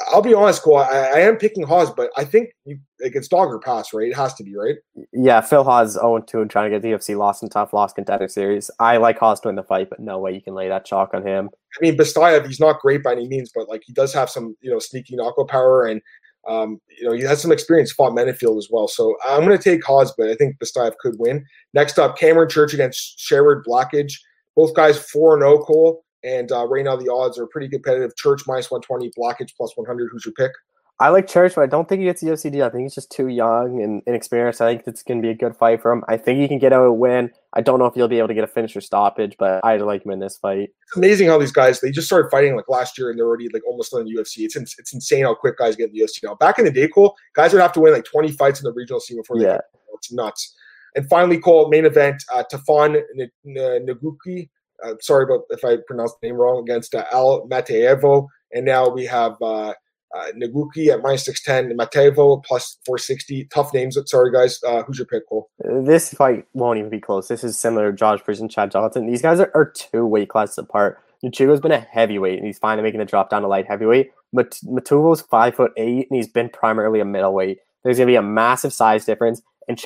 I'll 0.07 0.21
be 0.21 0.33
honest, 0.33 0.61
Cole. 0.61 0.77
I, 0.77 1.11
I 1.15 1.19
am 1.19 1.37
picking 1.37 1.63
Hawes, 1.63 1.91
but 1.91 2.09
I 2.17 2.23
think 2.23 2.49
you, 2.65 2.79
like 3.01 3.15
it's 3.15 3.27
dog 3.27 3.49
or 3.49 3.59
pass, 3.59 3.93
right? 3.93 4.09
It 4.09 4.15
has 4.15 4.33
to 4.35 4.43
be, 4.43 4.55
right? 4.55 4.75
Yeah, 5.13 5.41
Phil 5.41 5.63
Hawes 5.63 5.93
0 5.93 6.19
2 6.19 6.41
and 6.41 6.49
trying 6.49 6.69
to 6.69 6.75
get 6.75 6.81
the 6.81 6.91
UFC 6.91 7.17
lost 7.17 7.41
and 7.43 7.51
tough, 7.51 7.73
lost 7.73 7.95
contender 7.95 8.27
series. 8.27 8.71
I 8.79 8.97
like 8.97 9.17
Hawes 9.17 9.39
to 9.41 9.49
win 9.49 9.55
the 9.55 9.63
fight, 9.63 9.89
but 9.89 9.99
no 9.99 10.19
way 10.19 10.33
you 10.33 10.41
can 10.41 10.53
lay 10.53 10.67
that 10.69 10.85
chalk 10.85 11.13
on 11.13 11.25
him. 11.25 11.49
I 11.77 11.81
mean, 11.81 11.97
Bestaev, 11.97 12.45
he's 12.45 12.59
not 12.59 12.79
great 12.79 13.03
by 13.03 13.13
any 13.13 13.27
means, 13.27 13.51
but 13.53 13.69
like 13.69 13.81
he 13.85 13.93
does 13.93 14.13
have 14.13 14.29
some, 14.29 14.55
you 14.61 14.71
know, 14.71 14.79
sneaky 14.79 15.15
knockout 15.15 15.47
power, 15.47 15.85
and 15.85 16.01
um, 16.47 16.81
you 16.99 17.07
know, 17.07 17.13
he 17.13 17.21
has 17.21 17.41
some 17.41 17.51
experience. 17.51 17.91
Fought 17.91 18.13
Menifield 18.13 18.57
as 18.57 18.67
well, 18.71 18.87
so 18.87 19.15
I'm 19.25 19.45
going 19.45 19.57
to 19.57 19.63
take 19.63 19.83
Hawes, 19.83 20.13
but 20.17 20.29
I 20.29 20.35
think 20.35 20.57
Bestaev 20.59 20.93
could 20.99 21.15
win. 21.19 21.45
Next 21.73 21.99
up, 21.99 22.17
Cameron 22.17 22.49
Church 22.49 22.73
against 22.73 23.19
Sherwood 23.19 23.63
Blackage. 23.65 24.13
Both 24.55 24.73
guys 24.75 24.97
four 24.97 25.33
and 25.33 25.43
zero. 25.43 25.59
Cole. 25.59 26.03
And 26.23 26.51
uh, 26.51 26.67
right 26.67 26.83
now, 26.85 26.95
the 26.95 27.11
odds 27.11 27.39
are 27.39 27.47
pretty 27.47 27.67
competitive. 27.69 28.15
Church 28.15 28.43
minus 28.47 28.69
120, 28.69 29.11
Blockage 29.17 29.55
plus 29.57 29.75
100. 29.75 30.09
Who's 30.11 30.25
your 30.25 30.33
pick? 30.33 30.51
I 30.99 31.09
like 31.09 31.27
Church, 31.27 31.55
but 31.55 31.61
I 31.61 31.65
don't 31.65 31.89
think 31.89 31.97
he 32.01 32.05
gets 32.05 32.21
the 32.21 32.27
UFC. 32.27 32.61
I 32.63 32.69
think 32.69 32.83
he's 32.83 32.93
just 32.93 33.11
too 33.11 33.27
young 33.27 33.81
and 33.81 34.03
inexperienced. 34.05 34.61
I 34.61 34.67
think 34.75 34.83
it's 34.85 35.01
going 35.01 35.19
to 35.19 35.25
be 35.25 35.31
a 35.31 35.33
good 35.35 35.55
fight 35.57 35.81
for 35.81 35.91
him. 35.91 36.03
I 36.07 36.15
think 36.15 36.37
he 36.39 36.47
can 36.47 36.59
get 36.59 36.73
out 36.73 36.85
a 36.85 36.93
win. 36.93 37.31
I 37.53 37.61
don't 37.61 37.79
know 37.79 37.87
if 37.87 37.95
he'll 37.95 38.07
be 38.07 38.19
able 38.19 38.27
to 38.27 38.35
get 38.35 38.43
a 38.43 38.47
finish 38.47 38.75
or 38.75 38.81
stoppage, 38.81 39.35
but 39.39 39.65
I 39.65 39.77
like 39.77 40.05
him 40.05 40.11
in 40.11 40.19
this 40.19 40.37
fight. 40.37 40.69
It's 40.83 40.95
amazing 40.95 41.27
how 41.27 41.39
these 41.39 41.51
guys 41.51 41.81
they 41.81 41.89
just 41.89 42.05
started 42.05 42.29
fighting 42.29 42.55
like 42.55 42.69
last 42.69 42.99
year 42.99 43.09
and 43.09 43.17
they're 43.17 43.25
already 43.25 43.49
like 43.51 43.65
almost 43.67 43.91
in 43.95 44.05
the 44.05 44.11
UFC. 44.13 44.45
It's 44.45 44.55
it's 44.55 44.93
insane 44.93 45.23
how 45.23 45.33
quick 45.33 45.57
guys 45.57 45.75
get 45.75 45.89
in 45.89 45.95
the 45.95 46.01
UFC 46.01 46.19
now. 46.23 46.35
Back 46.35 46.59
in 46.59 46.65
the 46.65 46.71
day, 46.71 46.87
Cole, 46.87 47.15
guys 47.33 47.51
would 47.51 47.63
have 47.63 47.73
to 47.73 47.79
win 47.79 47.93
like 47.93 48.05
20 48.05 48.31
fights 48.33 48.59
in 48.59 48.65
the 48.65 48.71
regional 48.73 48.99
scene 48.99 49.17
before 49.17 49.39
they 49.39 49.45
Yeah. 49.45 49.53
get 49.53 49.61
it's 49.95 50.11
nuts. 50.11 50.55
And 50.95 51.09
finally, 51.09 51.39
Cole, 51.39 51.67
main 51.69 51.85
event, 51.85 52.21
uh, 52.31 52.43
Tafon 52.51 53.01
N- 53.19 53.31
N- 53.57 53.87
Nchukwi. 53.87 54.49
Uh, 54.83 54.95
sorry 55.01 55.25
about 55.25 55.41
if 55.49 55.63
I 55.63 55.77
pronounced 55.87 56.15
the 56.21 56.27
name 56.27 56.37
wrong 56.37 56.63
against 56.63 56.95
uh, 56.95 57.05
Al 57.11 57.47
Matavao. 57.47 58.27
And 58.53 58.65
now 58.65 58.89
we 58.89 59.05
have 59.05 59.33
uh, 59.41 59.73
uh, 60.15 60.25
Nchukwi 60.35 60.89
at 60.89 61.01
minus 61.01 61.25
610, 61.25 61.77
Matavao 61.77 62.43
plus 62.43 62.77
460. 62.85 63.45
Tough 63.45 63.73
names. 63.73 63.97
Sorry, 64.05 64.31
guys. 64.31 64.59
Uh, 64.65 64.83
who's 64.83 64.97
your 64.97 65.07
pick, 65.07 65.27
Cole? 65.29 65.49
This 65.59 66.13
fight 66.13 66.45
won't 66.53 66.79
even 66.79 66.89
be 66.89 66.99
close. 66.99 67.27
This 67.27 67.43
is 67.43 67.57
similar 67.57 67.91
to 67.91 67.97
Josh 67.97 68.21
Bridges 68.21 68.41
and 68.41 68.51
Chad 68.51 68.71
Johnson. 68.71 69.07
These 69.07 69.21
guys 69.21 69.39
are, 69.39 69.51
are 69.55 69.71
two 69.71 70.05
weight 70.05 70.29
classes 70.29 70.57
apart. 70.57 70.99
Nchukwi's 71.23 71.59
been 71.59 71.71
a 71.71 71.79
heavyweight, 71.79 72.37
and 72.37 72.47
he's 72.47 72.57
finally 72.57 72.83
making 72.83 72.99
the 72.99 73.05
drop 73.05 73.29
down 73.29 73.43
to 73.43 73.47
light 73.47 73.67
heavyweight. 73.67 74.11
Mat- 74.33 74.59
Matavao's 74.65 75.21
five 75.21 75.55
foot 75.55 75.71
eight, 75.77 76.07
and 76.09 76.17
he's 76.17 76.27
been 76.27 76.49
primarily 76.49 76.99
a 76.99 77.05
middleweight. 77.05 77.59
There's 77.83 77.97
going 77.97 78.07
to 78.07 78.11
be 78.11 78.15
a 78.15 78.21
massive 78.21 78.73
size 78.73 79.05
difference. 79.05 79.41
And 79.67 79.79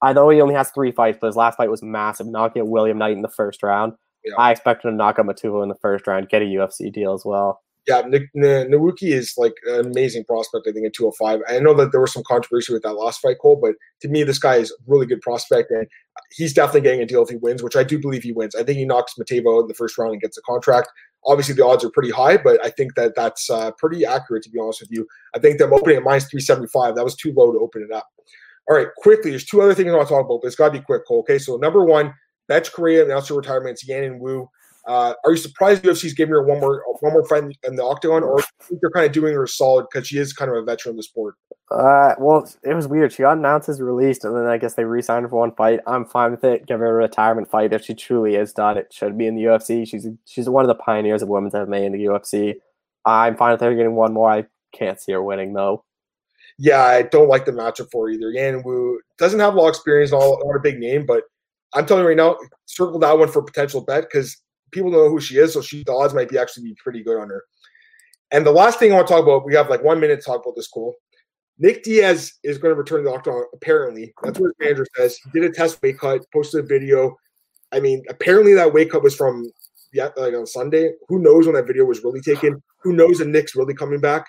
I 0.00 0.12
know 0.12 0.30
he 0.30 0.40
only 0.40 0.54
has 0.54 0.70
three 0.70 0.92
fights, 0.92 1.18
but 1.20 1.26
his 1.26 1.36
last 1.36 1.56
fight 1.56 1.70
was 1.70 1.82
massive, 1.82 2.26
knocking 2.26 2.62
out 2.62 2.68
William 2.68 2.98
Knight 2.98 3.12
in 3.12 3.22
the 3.22 3.28
first 3.28 3.62
round. 3.62 3.94
I 4.36 4.50
expect 4.50 4.84
him 4.84 4.90
to 4.90 4.96
knock 4.96 5.18
out 5.18 5.26
Matavao 5.26 5.62
in 5.62 5.68
the 5.68 5.74
first 5.76 6.06
round, 6.06 6.28
get 6.28 6.42
a 6.42 6.46
UFC 6.46 6.92
deal 6.92 7.14
as 7.14 7.24
well. 7.24 7.62
yeah, 7.86 8.00
N- 8.00 8.28
N- 8.36 8.70
Nchukwi 8.70 9.12
is 9.14 9.34
like 9.38 9.54
an 9.66 9.86
amazing 9.86 10.24
prospect. 10.24 10.66
I 10.68 10.72
think 10.72 10.86
at 10.86 10.92
205. 10.92 11.40
I 11.48 11.58
know 11.60 11.72
that 11.74 11.90
there 11.92 12.00
was 12.02 12.12
some 12.12 12.22
controversy 12.26 12.72
with 12.72 12.82
that 12.82 12.92
last 12.94 13.20
fight, 13.20 13.36
Cole, 13.40 13.56
but 13.60 13.74
to 14.02 14.08
me, 14.08 14.24
this 14.24 14.38
guy 14.38 14.56
is 14.56 14.70
a 14.70 14.74
really 14.86 15.06
good 15.06 15.20
prospect, 15.22 15.70
and 15.70 15.86
he's 16.36 16.52
definitely 16.52 16.82
getting 16.82 17.00
a 17.00 17.06
deal 17.06 17.22
if 17.22 17.30
he 17.30 17.36
wins, 17.36 17.62
which 17.62 17.76
I 17.76 17.84
do 17.84 17.98
believe 17.98 18.22
he 18.24 18.32
wins. 18.32 18.54
I 18.54 18.62
think 18.62 18.76
he 18.78 18.84
knocks 18.84 19.14
Matavao 19.18 19.56
out 19.58 19.62
in 19.62 19.68
the 19.68 19.74
first 19.74 19.96
round 19.96 20.12
and 20.12 20.20
gets 20.20 20.36
a 20.36 20.42
contract. 20.42 20.88
Obviously, 21.24 21.54
the 21.54 21.64
odds 21.64 21.84
are 21.84 21.90
pretty 21.90 22.10
high, 22.10 22.36
but 22.36 22.64
I 22.64 22.70
think 22.70 22.94
that 22.94 23.14
that's 23.16 23.48
uh, 23.50 23.70
pretty 23.72 24.04
accurate, 24.04 24.42
to 24.44 24.50
be 24.50 24.58
honest 24.60 24.80
with 24.82 24.90
you. 24.92 25.06
I 25.34 25.38
think 25.38 25.58
them 25.58 25.72
opening 25.72 25.96
at 25.96 26.02
minus 26.04 26.24
375, 26.28 26.94
that 26.94 27.04
was 27.04 27.16
too 27.16 27.32
low 27.36 27.52
to 27.52 27.58
open 27.58 27.82
it 27.88 27.94
up. 27.94 28.06
All 28.70 28.76
right, 28.76 28.88
quickly, 28.98 29.30
there's 29.30 29.46
two 29.46 29.62
other 29.62 29.74
things 29.74 29.90
I 29.90 29.96
want 29.96 30.08
to 30.08 30.14
talk 30.14 30.26
about, 30.26 30.40
but 30.42 30.48
it's 30.48 30.56
got 30.56 30.72
to 30.72 30.78
be 30.78 30.84
quick, 30.84 31.06
Cole. 31.08 31.20
Okay, 31.20 31.38
so 31.38 31.56
number 31.56 31.84
one, 31.84 32.12
Bethe 32.48 32.72
Correia 32.72 33.04
announced 33.04 33.28
her 33.28 33.36
retirement. 33.36 33.72
It's 33.72 33.88
Yanan 33.88 34.18
Wu. 34.18 34.48
Uh, 34.86 35.12
are 35.22 35.32
you 35.32 35.36
surprised 35.36 35.82
UFC's 35.82 36.14
giving 36.14 36.32
her 36.32 36.42
one 36.42 36.60
more 36.60 36.82
one 37.00 37.12
more 37.12 37.24
fight 37.26 37.44
in 37.64 37.76
the 37.76 37.84
octagon, 37.84 38.22
or 38.22 38.38
do 38.38 38.42
you 38.42 38.66
think 38.66 38.80
they're 38.80 38.90
kind 38.90 39.04
of 39.04 39.12
doing 39.12 39.34
her 39.34 39.44
a 39.44 39.48
solid 39.48 39.86
because 39.90 40.08
she 40.08 40.16
is 40.16 40.32
kind 40.32 40.50
of 40.50 40.56
a 40.56 40.62
veteran 40.62 40.92
of 40.92 40.96
the 40.96 41.02
sport? 41.02 41.34
Uh, 41.70 42.14
well, 42.18 42.50
it 42.62 42.72
was 42.72 42.88
weird. 42.88 43.12
She 43.12 43.22
got 43.22 43.36
announced 43.36 43.68
as 43.68 43.82
released, 43.82 44.24
and 44.24 44.34
then 44.34 44.46
I 44.46 44.56
guess 44.56 44.74
they 44.74 44.84
re-signed 44.84 45.24
her 45.24 45.28
for 45.28 45.40
one 45.40 45.52
fight. 45.52 45.80
I'm 45.86 46.06
fine 46.06 46.30
with 46.30 46.42
it. 46.42 46.66
Give 46.66 46.80
her 46.80 46.86
a 46.86 46.94
retirement 46.94 47.50
fight 47.50 47.74
if 47.74 47.84
she 47.84 47.92
truly 47.92 48.36
is 48.36 48.54
done. 48.54 48.78
It 48.78 48.90
should 48.90 49.18
be 49.18 49.26
in 49.26 49.36
the 49.36 49.42
UFC. 49.42 49.86
She's 49.86 50.06
she's 50.24 50.48
one 50.48 50.64
of 50.64 50.68
the 50.68 50.74
pioneers 50.74 51.20
of 51.20 51.28
women's 51.28 51.52
MMA 51.52 51.84
in 51.84 51.92
the 51.92 52.04
UFC. 52.06 52.54
I'm 53.04 53.36
fine 53.36 53.52
with 53.52 53.60
her 53.60 53.74
getting 53.74 53.94
one 53.94 54.14
more. 54.14 54.30
I 54.30 54.46
can't 54.72 54.98
see 54.98 55.12
her 55.12 55.22
winning 55.22 55.52
though. 55.52 55.84
Yeah, 56.58 56.82
I 56.82 57.02
don't 57.02 57.28
like 57.28 57.44
the 57.44 57.52
matchup 57.52 57.90
for 57.92 58.06
her 58.06 58.10
either. 58.10 58.30
Yan 58.30 58.62
Wu 58.62 59.00
doesn't 59.18 59.38
have 59.38 59.54
a 59.54 59.58
lot 59.58 59.68
of 59.68 59.74
experience, 59.74 60.12
not, 60.12 60.38
not 60.42 60.56
a 60.56 60.60
big 60.60 60.78
name, 60.78 61.04
but 61.06 61.24
I'm 61.74 61.86
telling 61.86 62.02
you 62.02 62.08
right 62.08 62.16
now, 62.16 62.36
circle 62.66 62.98
that 63.00 63.18
one 63.18 63.28
for 63.28 63.42
potential 63.42 63.82
bet 63.82 64.04
because 64.04 64.36
people 64.70 64.90
know 64.90 65.08
who 65.08 65.20
she 65.20 65.38
is, 65.38 65.52
so 65.52 65.60
she 65.60 65.82
the 65.84 65.92
odds 65.92 66.14
might 66.14 66.28
be 66.28 66.38
actually 66.38 66.64
be 66.64 66.76
pretty 66.82 67.02
good 67.02 67.18
on 67.18 67.28
her. 67.28 67.44
And 68.30 68.44
the 68.44 68.52
last 68.52 68.78
thing 68.78 68.92
I 68.92 68.96
want 68.96 69.08
to 69.08 69.14
talk 69.14 69.22
about, 69.22 69.46
we 69.46 69.54
have 69.54 69.70
like 69.70 69.82
one 69.82 70.00
minute 70.00 70.20
to 70.20 70.26
talk 70.26 70.42
about 70.42 70.54
this. 70.56 70.68
Cool. 70.68 70.94
Nick 71.58 71.82
Diaz 71.82 72.34
is 72.44 72.58
going 72.58 72.74
to 72.74 72.78
return 72.78 73.02
to 73.02 73.10
the 73.10 73.14
octagon. 73.14 73.44
Apparently, 73.52 74.12
that's 74.22 74.38
what 74.38 74.48
his 74.48 74.54
manager 74.60 74.86
says. 74.96 75.18
He 75.24 75.40
did 75.40 75.50
a 75.50 75.52
test 75.52 75.82
weight 75.82 75.98
cut, 75.98 76.22
posted 76.32 76.64
a 76.64 76.66
video. 76.66 77.16
I 77.72 77.80
mean, 77.80 78.02
apparently 78.08 78.54
that 78.54 78.72
weight 78.72 78.90
cut 78.90 79.02
was 79.02 79.16
from 79.16 79.50
yeah, 79.92 80.08
like 80.16 80.34
on 80.34 80.46
Sunday. 80.46 80.92
Who 81.08 81.18
knows 81.18 81.46
when 81.46 81.54
that 81.54 81.66
video 81.66 81.84
was 81.84 82.04
really 82.04 82.20
taken? 82.20 82.62
Who 82.82 82.92
knows 82.92 83.20
if 83.20 83.26
Nick's 83.26 83.56
really 83.56 83.74
coming 83.74 84.00
back? 84.00 84.26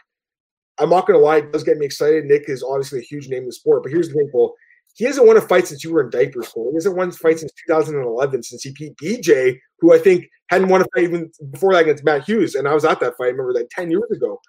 I'm 0.80 0.90
not 0.90 1.06
going 1.06 1.20
to 1.20 1.24
lie, 1.24 1.38
it 1.38 1.52
does 1.52 1.64
get 1.64 1.78
me 1.78 1.86
excited. 1.86 2.26
Nick 2.26 2.46
is 2.48 2.64
obviously 2.64 3.00
a 3.00 3.04
huge 3.04 3.28
name 3.28 3.40
in 3.40 3.48
the 3.48 3.52
sport, 3.52 3.84
but 3.84 3.92
here's 3.92 4.08
the 4.08 4.14
thing, 4.14 4.30
Cole. 4.32 4.56
He 5.00 5.06
hasn't 5.06 5.26
won 5.26 5.38
a 5.38 5.42
fight 5.42 5.66
since 5.66 5.82
you 5.82 5.94
were 5.94 6.04
in 6.04 6.10
diapers. 6.10 6.52
He 6.54 6.74
hasn't 6.74 6.98
won 6.98 7.08
a 7.08 7.12
fight 7.14 7.40
since 7.40 7.54
2011, 7.66 8.44
since 8.44 8.64
he 8.64 8.74
beat 8.74 8.98
BJ, 8.98 9.58
who 9.80 9.94
I 9.94 9.98
think 9.98 10.26
hadn't 10.50 10.68
won 10.68 10.82
a 10.82 10.86
fight 10.94 11.06
even 11.06 11.32
before 11.52 11.72
that 11.72 11.84
against 11.84 12.04
Matt 12.04 12.26
Hughes. 12.26 12.54
And 12.54 12.68
I 12.68 12.74
was 12.74 12.84
at 12.84 13.00
that 13.00 13.16
fight. 13.16 13.28
I 13.28 13.30
remember 13.30 13.54
that 13.54 13.70
10 13.70 13.92
years 13.92 14.12
ago. 14.12 14.42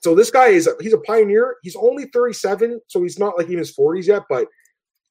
So 0.00 0.14
this 0.14 0.30
guy 0.30 0.48
is 0.48 0.66
a, 0.66 0.72
he's 0.80 0.92
a 0.92 0.98
pioneer. 0.98 1.56
He's 1.62 1.76
only 1.76 2.04
37, 2.12 2.78
so 2.88 3.02
he's 3.02 3.18
not 3.18 3.38
like 3.38 3.46
even 3.46 3.60
his 3.60 3.74
40s 3.74 4.06
yet, 4.06 4.24
but 4.28 4.48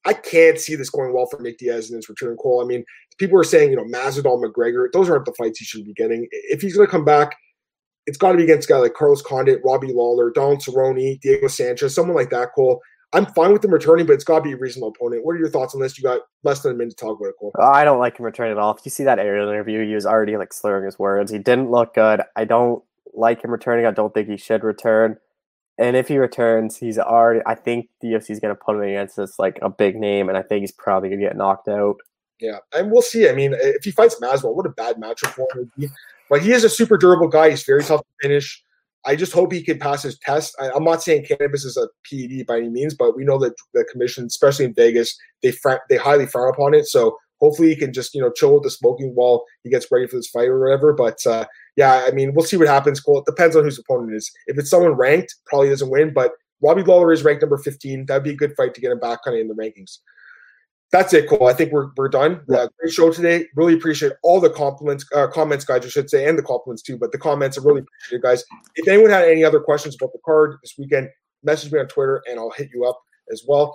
I 0.04 0.12
can't 0.12 0.60
see 0.60 0.76
this 0.76 0.88
going 0.88 1.12
well 1.12 1.26
for 1.26 1.42
Nick 1.42 1.58
Diaz 1.58 1.90
in 1.90 1.96
his 1.96 2.08
return, 2.08 2.36
Cole. 2.36 2.62
I 2.62 2.64
mean, 2.64 2.84
people 3.18 3.40
are 3.40 3.44
saying, 3.44 3.70
you 3.70 3.76
know, 3.76 3.84
Masvidal, 3.86 4.40
McGregor, 4.40 4.86
those 4.92 5.10
aren't 5.10 5.24
the 5.24 5.34
fights 5.36 5.58
he 5.58 5.64
should 5.64 5.84
be 5.84 5.94
getting. 5.94 6.28
If 6.30 6.62
he's 6.62 6.76
going 6.76 6.86
to 6.86 6.92
come 6.92 7.04
back, 7.04 7.34
it's 8.06 8.18
got 8.18 8.30
to 8.30 8.38
be 8.38 8.44
against 8.44 8.70
a 8.70 8.72
guy 8.72 8.78
like 8.78 8.94
Carlos 8.94 9.20
Condit, 9.20 9.62
Robbie 9.64 9.92
Lawler, 9.92 10.30
Donald 10.30 10.60
Cerrone, 10.60 11.20
Diego 11.20 11.48
Sanchez, 11.48 11.92
someone 11.92 12.14
like 12.14 12.30
that, 12.30 12.50
Cole. 12.54 12.80
I'm 13.12 13.26
fine 13.26 13.52
with 13.52 13.64
him 13.64 13.70
returning, 13.70 14.06
but 14.06 14.14
it's 14.14 14.24
got 14.24 14.38
to 14.38 14.42
be 14.42 14.52
a 14.52 14.56
reasonable 14.56 14.88
opponent. 14.88 15.24
What 15.24 15.36
are 15.36 15.38
your 15.38 15.48
thoughts 15.48 15.74
on 15.74 15.80
this? 15.80 15.96
You 15.96 16.04
got 16.04 16.22
less 16.42 16.60
than 16.62 16.72
a 16.72 16.74
minute 16.74 16.96
to 16.98 17.04
talk 17.04 17.18
about 17.18 17.28
it, 17.28 17.34
Cole. 17.38 17.52
I 17.58 17.84
don't 17.84 17.98
like 17.98 18.18
him 18.18 18.26
returning 18.26 18.52
at 18.52 18.58
all. 18.58 18.74
If 18.74 18.84
you 18.84 18.90
see 18.90 19.04
that 19.04 19.18
aerial 19.18 19.48
interview, 19.48 19.86
he 19.86 19.94
was 19.94 20.06
already 20.06 20.36
like 20.36 20.52
slurring 20.52 20.84
his 20.84 20.98
words. 20.98 21.30
He 21.30 21.38
didn't 21.38 21.70
look 21.70 21.94
good. 21.94 22.22
I 22.34 22.44
don't 22.44 22.82
like 23.14 23.42
him 23.42 23.50
returning. 23.50 23.86
I 23.86 23.92
don't 23.92 24.12
think 24.12 24.28
he 24.28 24.36
should 24.36 24.64
return. 24.64 25.16
And 25.78 25.96
if 25.96 26.08
he 26.08 26.18
returns, 26.18 26.76
he's 26.76 26.98
already. 26.98 27.40
I 27.46 27.54
think 27.54 27.88
the 28.00 28.08
UFC 28.08 28.30
is 28.30 28.40
going 28.40 28.54
to 28.54 28.60
put 28.60 28.76
him 28.76 28.82
against 28.82 29.16
this 29.16 29.38
like 29.38 29.58
a 29.62 29.68
big 29.68 29.96
name, 29.96 30.28
and 30.28 30.36
I 30.36 30.42
think 30.42 30.62
he's 30.62 30.72
probably 30.72 31.10
going 31.10 31.20
to 31.20 31.26
get 31.26 31.36
knocked 31.36 31.68
out. 31.68 31.96
Yeah, 32.40 32.58
and 32.74 32.90
we'll 32.90 33.02
see. 33.02 33.28
I 33.28 33.32
mean, 33.32 33.54
if 33.54 33.84
he 33.84 33.90
fights 33.90 34.20
Masvidal, 34.20 34.54
what 34.54 34.66
a 34.66 34.70
bad 34.70 34.96
matchup 34.96 35.28
for 35.28 35.42
him 35.52 35.58
would 35.58 35.70
be. 35.76 35.88
But 36.28 36.42
he 36.42 36.52
is 36.52 36.64
a 36.64 36.68
super 36.68 36.96
durable 36.96 37.28
guy. 37.28 37.50
He's 37.50 37.62
very 37.62 37.82
tough 37.82 38.00
to 38.00 38.06
finish. 38.20 38.62
I 39.06 39.16
just 39.16 39.32
hope 39.32 39.52
he 39.52 39.62
can 39.62 39.78
pass 39.78 40.02
his 40.02 40.18
test. 40.18 40.54
I, 40.60 40.70
am 40.74 40.84
not 40.84 41.02
saying 41.02 41.26
cannabis 41.26 41.64
is 41.64 41.76
a 41.76 41.88
PED 42.08 42.46
by 42.46 42.58
any 42.58 42.68
means, 42.68 42.94
but 42.94 43.16
we 43.16 43.24
know 43.24 43.38
that 43.38 43.54
the 43.72 43.84
commission, 43.90 44.26
especially 44.26 44.64
in 44.64 44.74
Vegas, 44.74 45.16
they 45.42 45.52
fr- 45.52 45.84
they 45.88 45.96
highly 45.96 46.26
frown 46.26 46.52
upon 46.52 46.74
it. 46.74 46.86
So 46.86 47.16
hopefully 47.40 47.68
he 47.68 47.76
can 47.76 47.92
just 47.92 48.14
you 48.14 48.20
know 48.20 48.32
chill 48.32 48.54
with 48.54 48.64
the 48.64 48.70
smoking 48.70 49.12
while 49.14 49.44
he 49.62 49.70
gets 49.70 49.86
ready 49.90 50.06
for 50.06 50.16
this 50.16 50.28
fight 50.28 50.48
or 50.48 50.60
whatever. 50.60 50.92
But 50.92 51.24
uh, 51.26 51.46
yeah, 51.76 52.04
I 52.06 52.10
mean, 52.10 52.34
we'll 52.34 52.44
see 52.44 52.56
what 52.56 52.68
happens. 52.68 53.00
Cool. 53.00 53.20
It 53.20 53.26
depends 53.26 53.54
on 53.54 53.64
whose 53.64 53.78
opponent 53.78 54.14
is. 54.14 54.30
If 54.46 54.58
it's 54.58 54.70
someone 54.70 54.92
ranked, 54.92 55.34
probably 55.46 55.68
doesn't 55.68 55.90
win. 55.90 56.12
But 56.12 56.32
Robbie 56.62 56.82
Lawler 56.82 57.12
is 57.12 57.22
ranked 57.22 57.42
number 57.42 57.58
15. 57.58 58.06
That'd 58.06 58.24
be 58.24 58.30
a 58.30 58.36
good 58.36 58.54
fight 58.56 58.74
to 58.74 58.80
get 58.80 58.92
him 58.92 58.98
back 58.98 59.20
kind 59.24 59.36
of 59.36 59.40
in 59.40 59.48
the 59.48 59.54
rankings. 59.54 59.98
That's 60.92 61.12
it, 61.12 61.28
Cole. 61.28 61.48
I 61.48 61.52
think 61.52 61.72
we're, 61.72 61.88
we're 61.96 62.08
done. 62.08 62.42
Uh, 62.48 62.68
great 62.78 62.92
show 62.92 63.12
today. 63.12 63.46
Really 63.56 63.74
appreciate 63.74 64.12
all 64.22 64.40
the 64.40 64.50
compliments, 64.50 65.04
uh, 65.14 65.26
comments, 65.26 65.64
guys, 65.64 65.84
I 65.84 65.88
should 65.88 66.08
say, 66.08 66.28
and 66.28 66.38
the 66.38 66.42
compliments 66.42 66.82
too. 66.82 66.96
But 66.96 67.12
the 67.12 67.18
comments, 67.18 67.58
I 67.58 67.62
really 67.62 67.80
appreciate 67.80 68.18
it, 68.18 68.22
guys. 68.22 68.44
If 68.76 68.86
anyone 68.86 69.10
had 69.10 69.24
any 69.24 69.44
other 69.44 69.60
questions 69.60 69.96
about 69.96 70.12
the 70.12 70.20
card 70.24 70.56
this 70.62 70.74
weekend, 70.78 71.08
message 71.42 71.72
me 71.72 71.80
on 71.80 71.88
Twitter 71.88 72.22
and 72.28 72.38
I'll 72.38 72.50
hit 72.50 72.70
you 72.72 72.84
up 72.84 73.00
as 73.32 73.42
well. 73.48 73.74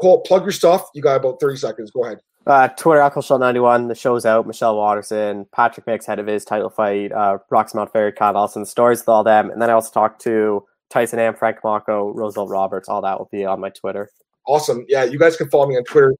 Cole, 0.00 0.20
plug 0.20 0.42
your 0.42 0.52
stuff. 0.52 0.88
You 0.94 1.02
got 1.02 1.16
about 1.16 1.40
30 1.40 1.56
seconds. 1.56 1.90
Go 1.90 2.04
ahead. 2.04 2.18
Uh, 2.46 2.68
Twitter, 2.68 3.00
Alcohol91. 3.00 3.88
The 3.88 3.94
show's 3.94 4.24
out. 4.24 4.46
Michelle 4.46 4.76
Waterson, 4.76 5.46
Patrick 5.52 5.86
Mix, 5.86 6.06
head 6.06 6.18
of 6.18 6.26
his 6.26 6.44
title 6.44 6.70
fight, 6.70 7.12
uh, 7.12 7.38
Rox 7.52 7.74
Modafferi, 7.74 8.16
Kyle 8.16 8.32
Nelson, 8.32 8.64
stories 8.64 9.00
with 9.00 9.08
all 9.08 9.24
them. 9.24 9.50
And 9.50 9.60
then 9.60 9.68
I 9.68 9.74
also 9.74 9.90
talked 9.90 10.22
to 10.22 10.64
Tyson 10.88 11.18
Nam, 11.18 11.34
Frank 11.34 11.58
Mako, 11.62 12.14
Roosevelt 12.14 12.48
Roberts. 12.48 12.88
All 12.88 13.02
that 13.02 13.18
will 13.18 13.28
be 13.30 13.44
on 13.44 13.60
my 13.60 13.70
Twitter. 13.70 14.10
Awesome. 14.48 14.84
Yeah, 14.88 15.04
you 15.04 15.18
guys 15.18 15.36
can 15.36 15.50
follow 15.50 15.68
me 15.68 15.76
on 15.76 15.84
Twitter 15.84 16.14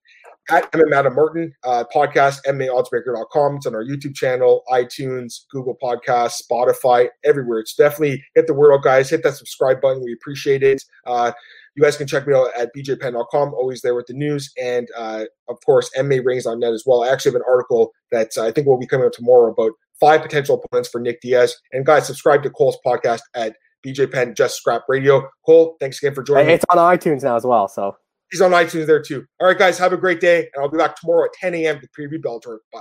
at 0.51 0.70
MM 0.72 0.95
Adam 0.95 1.14
Martin, 1.14 1.53
uh, 1.64 1.85
podcast, 1.95 2.41
MMAOddsbreaker.com. 2.47 3.57
It's 3.57 3.66
on 3.66 3.74
our 3.74 3.85
YouTube 3.85 4.14
channel, 4.14 4.62
iTunes, 4.70 5.47
Google 5.51 5.76
Podcasts, 5.83 6.43
Spotify, 6.43 7.09
everywhere. 7.24 7.59
It's 7.61 7.74
definitely 7.74 8.22
hit 8.35 8.47
the 8.47 8.55
word 8.55 8.74
out, 8.74 8.83
guys. 8.83 9.11
Hit 9.11 9.22
that 9.24 9.37
subscribe 9.37 9.81
button. 9.81 10.03
We 10.03 10.12
appreciate 10.12 10.62
it. 10.62 10.83
Uh, 11.07 11.33
you 11.74 11.83
guys 11.83 11.97
can 11.97 12.07
check 12.07 12.26
me 12.26 12.35
out 12.35 12.49
at 12.57 12.70
bjpenn.com, 12.76 13.55
always 13.55 13.83
there 13.83 13.95
with 13.95 14.07
the 14.07 14.14
news. 14.14 14.53
And 14.61 14.89
uh, 14.97 15.24
of 15.49 15.57
course, 15.64 15.91
MMARings.net 15.97 16.72
as 16.72 16.85
well. 16.87 17.05
I 17.05 17.09
actually 17.09 17.33
have 17.33 17.37
an 17.41 17.47
article 17.49 17.93
that 18.11 18.31
uh, 18.37 18.45
I 18.45 18.53
think 18.53 18.66
will 18.66 18.79
be 18.79 18.87
coming 18.87 19.07
out 19.07 19.12
tomorrow 19.12 19.53
about 19.53 19.72
five 20.01 20.22
potential 20.22 20.61
opponents 20.62 20.89
for 20.89 21.01
Nick 21.01 21.20
Diaz. 21.20 21.55
And 21.72 21.87
guys, 21.87 22.07
subscribe 22.07 22.43
to 22.43 22.51
Cole's 22.51 22.79
podcast 22.85 23.20
at 23.35 23.57
BJ 23.87 24.11
Penn 24.11 24.35
Just 24.35 24.57
Scrap 24.57 24.83
Radio. 24.89 25.29
Cole, 25.47 25.76
thanks 25.79 26.03
again 26.03 26.14
for 26.14 26.22
joining. 26.22 26.51
It's 26.51 26.64
on 26.70 26.79
iTunes 26.79 27.22
now 27.22 27.37
as 27.37 27.45
well. 27.45 27.68
So 27.68 27.97
he's 28.31 28.41
on 28.41 28.53
iTunes 28.53 28.87
there 28.87 29.03
too. 29.03 29.24
All 29.41 29.49
right, 29.49 29.59
guys, 29.59 29.79
have 29.79 29.93
a 29.93 29.97
great 29.97 30.20
day, 30.20 30.49
and 30.55 30.62
I'll 30.62 30.70
be 30.70 30.79
back 30.79 30.97
tomorrow 30.97 31.24
at 31.24 31.33
10 31.41 31.55
a.m. 31.55 31.81
to 31.81 31.89
preview 31.89 32.20
Bellator. 32.20 32.59
Bye. 32.72 32.81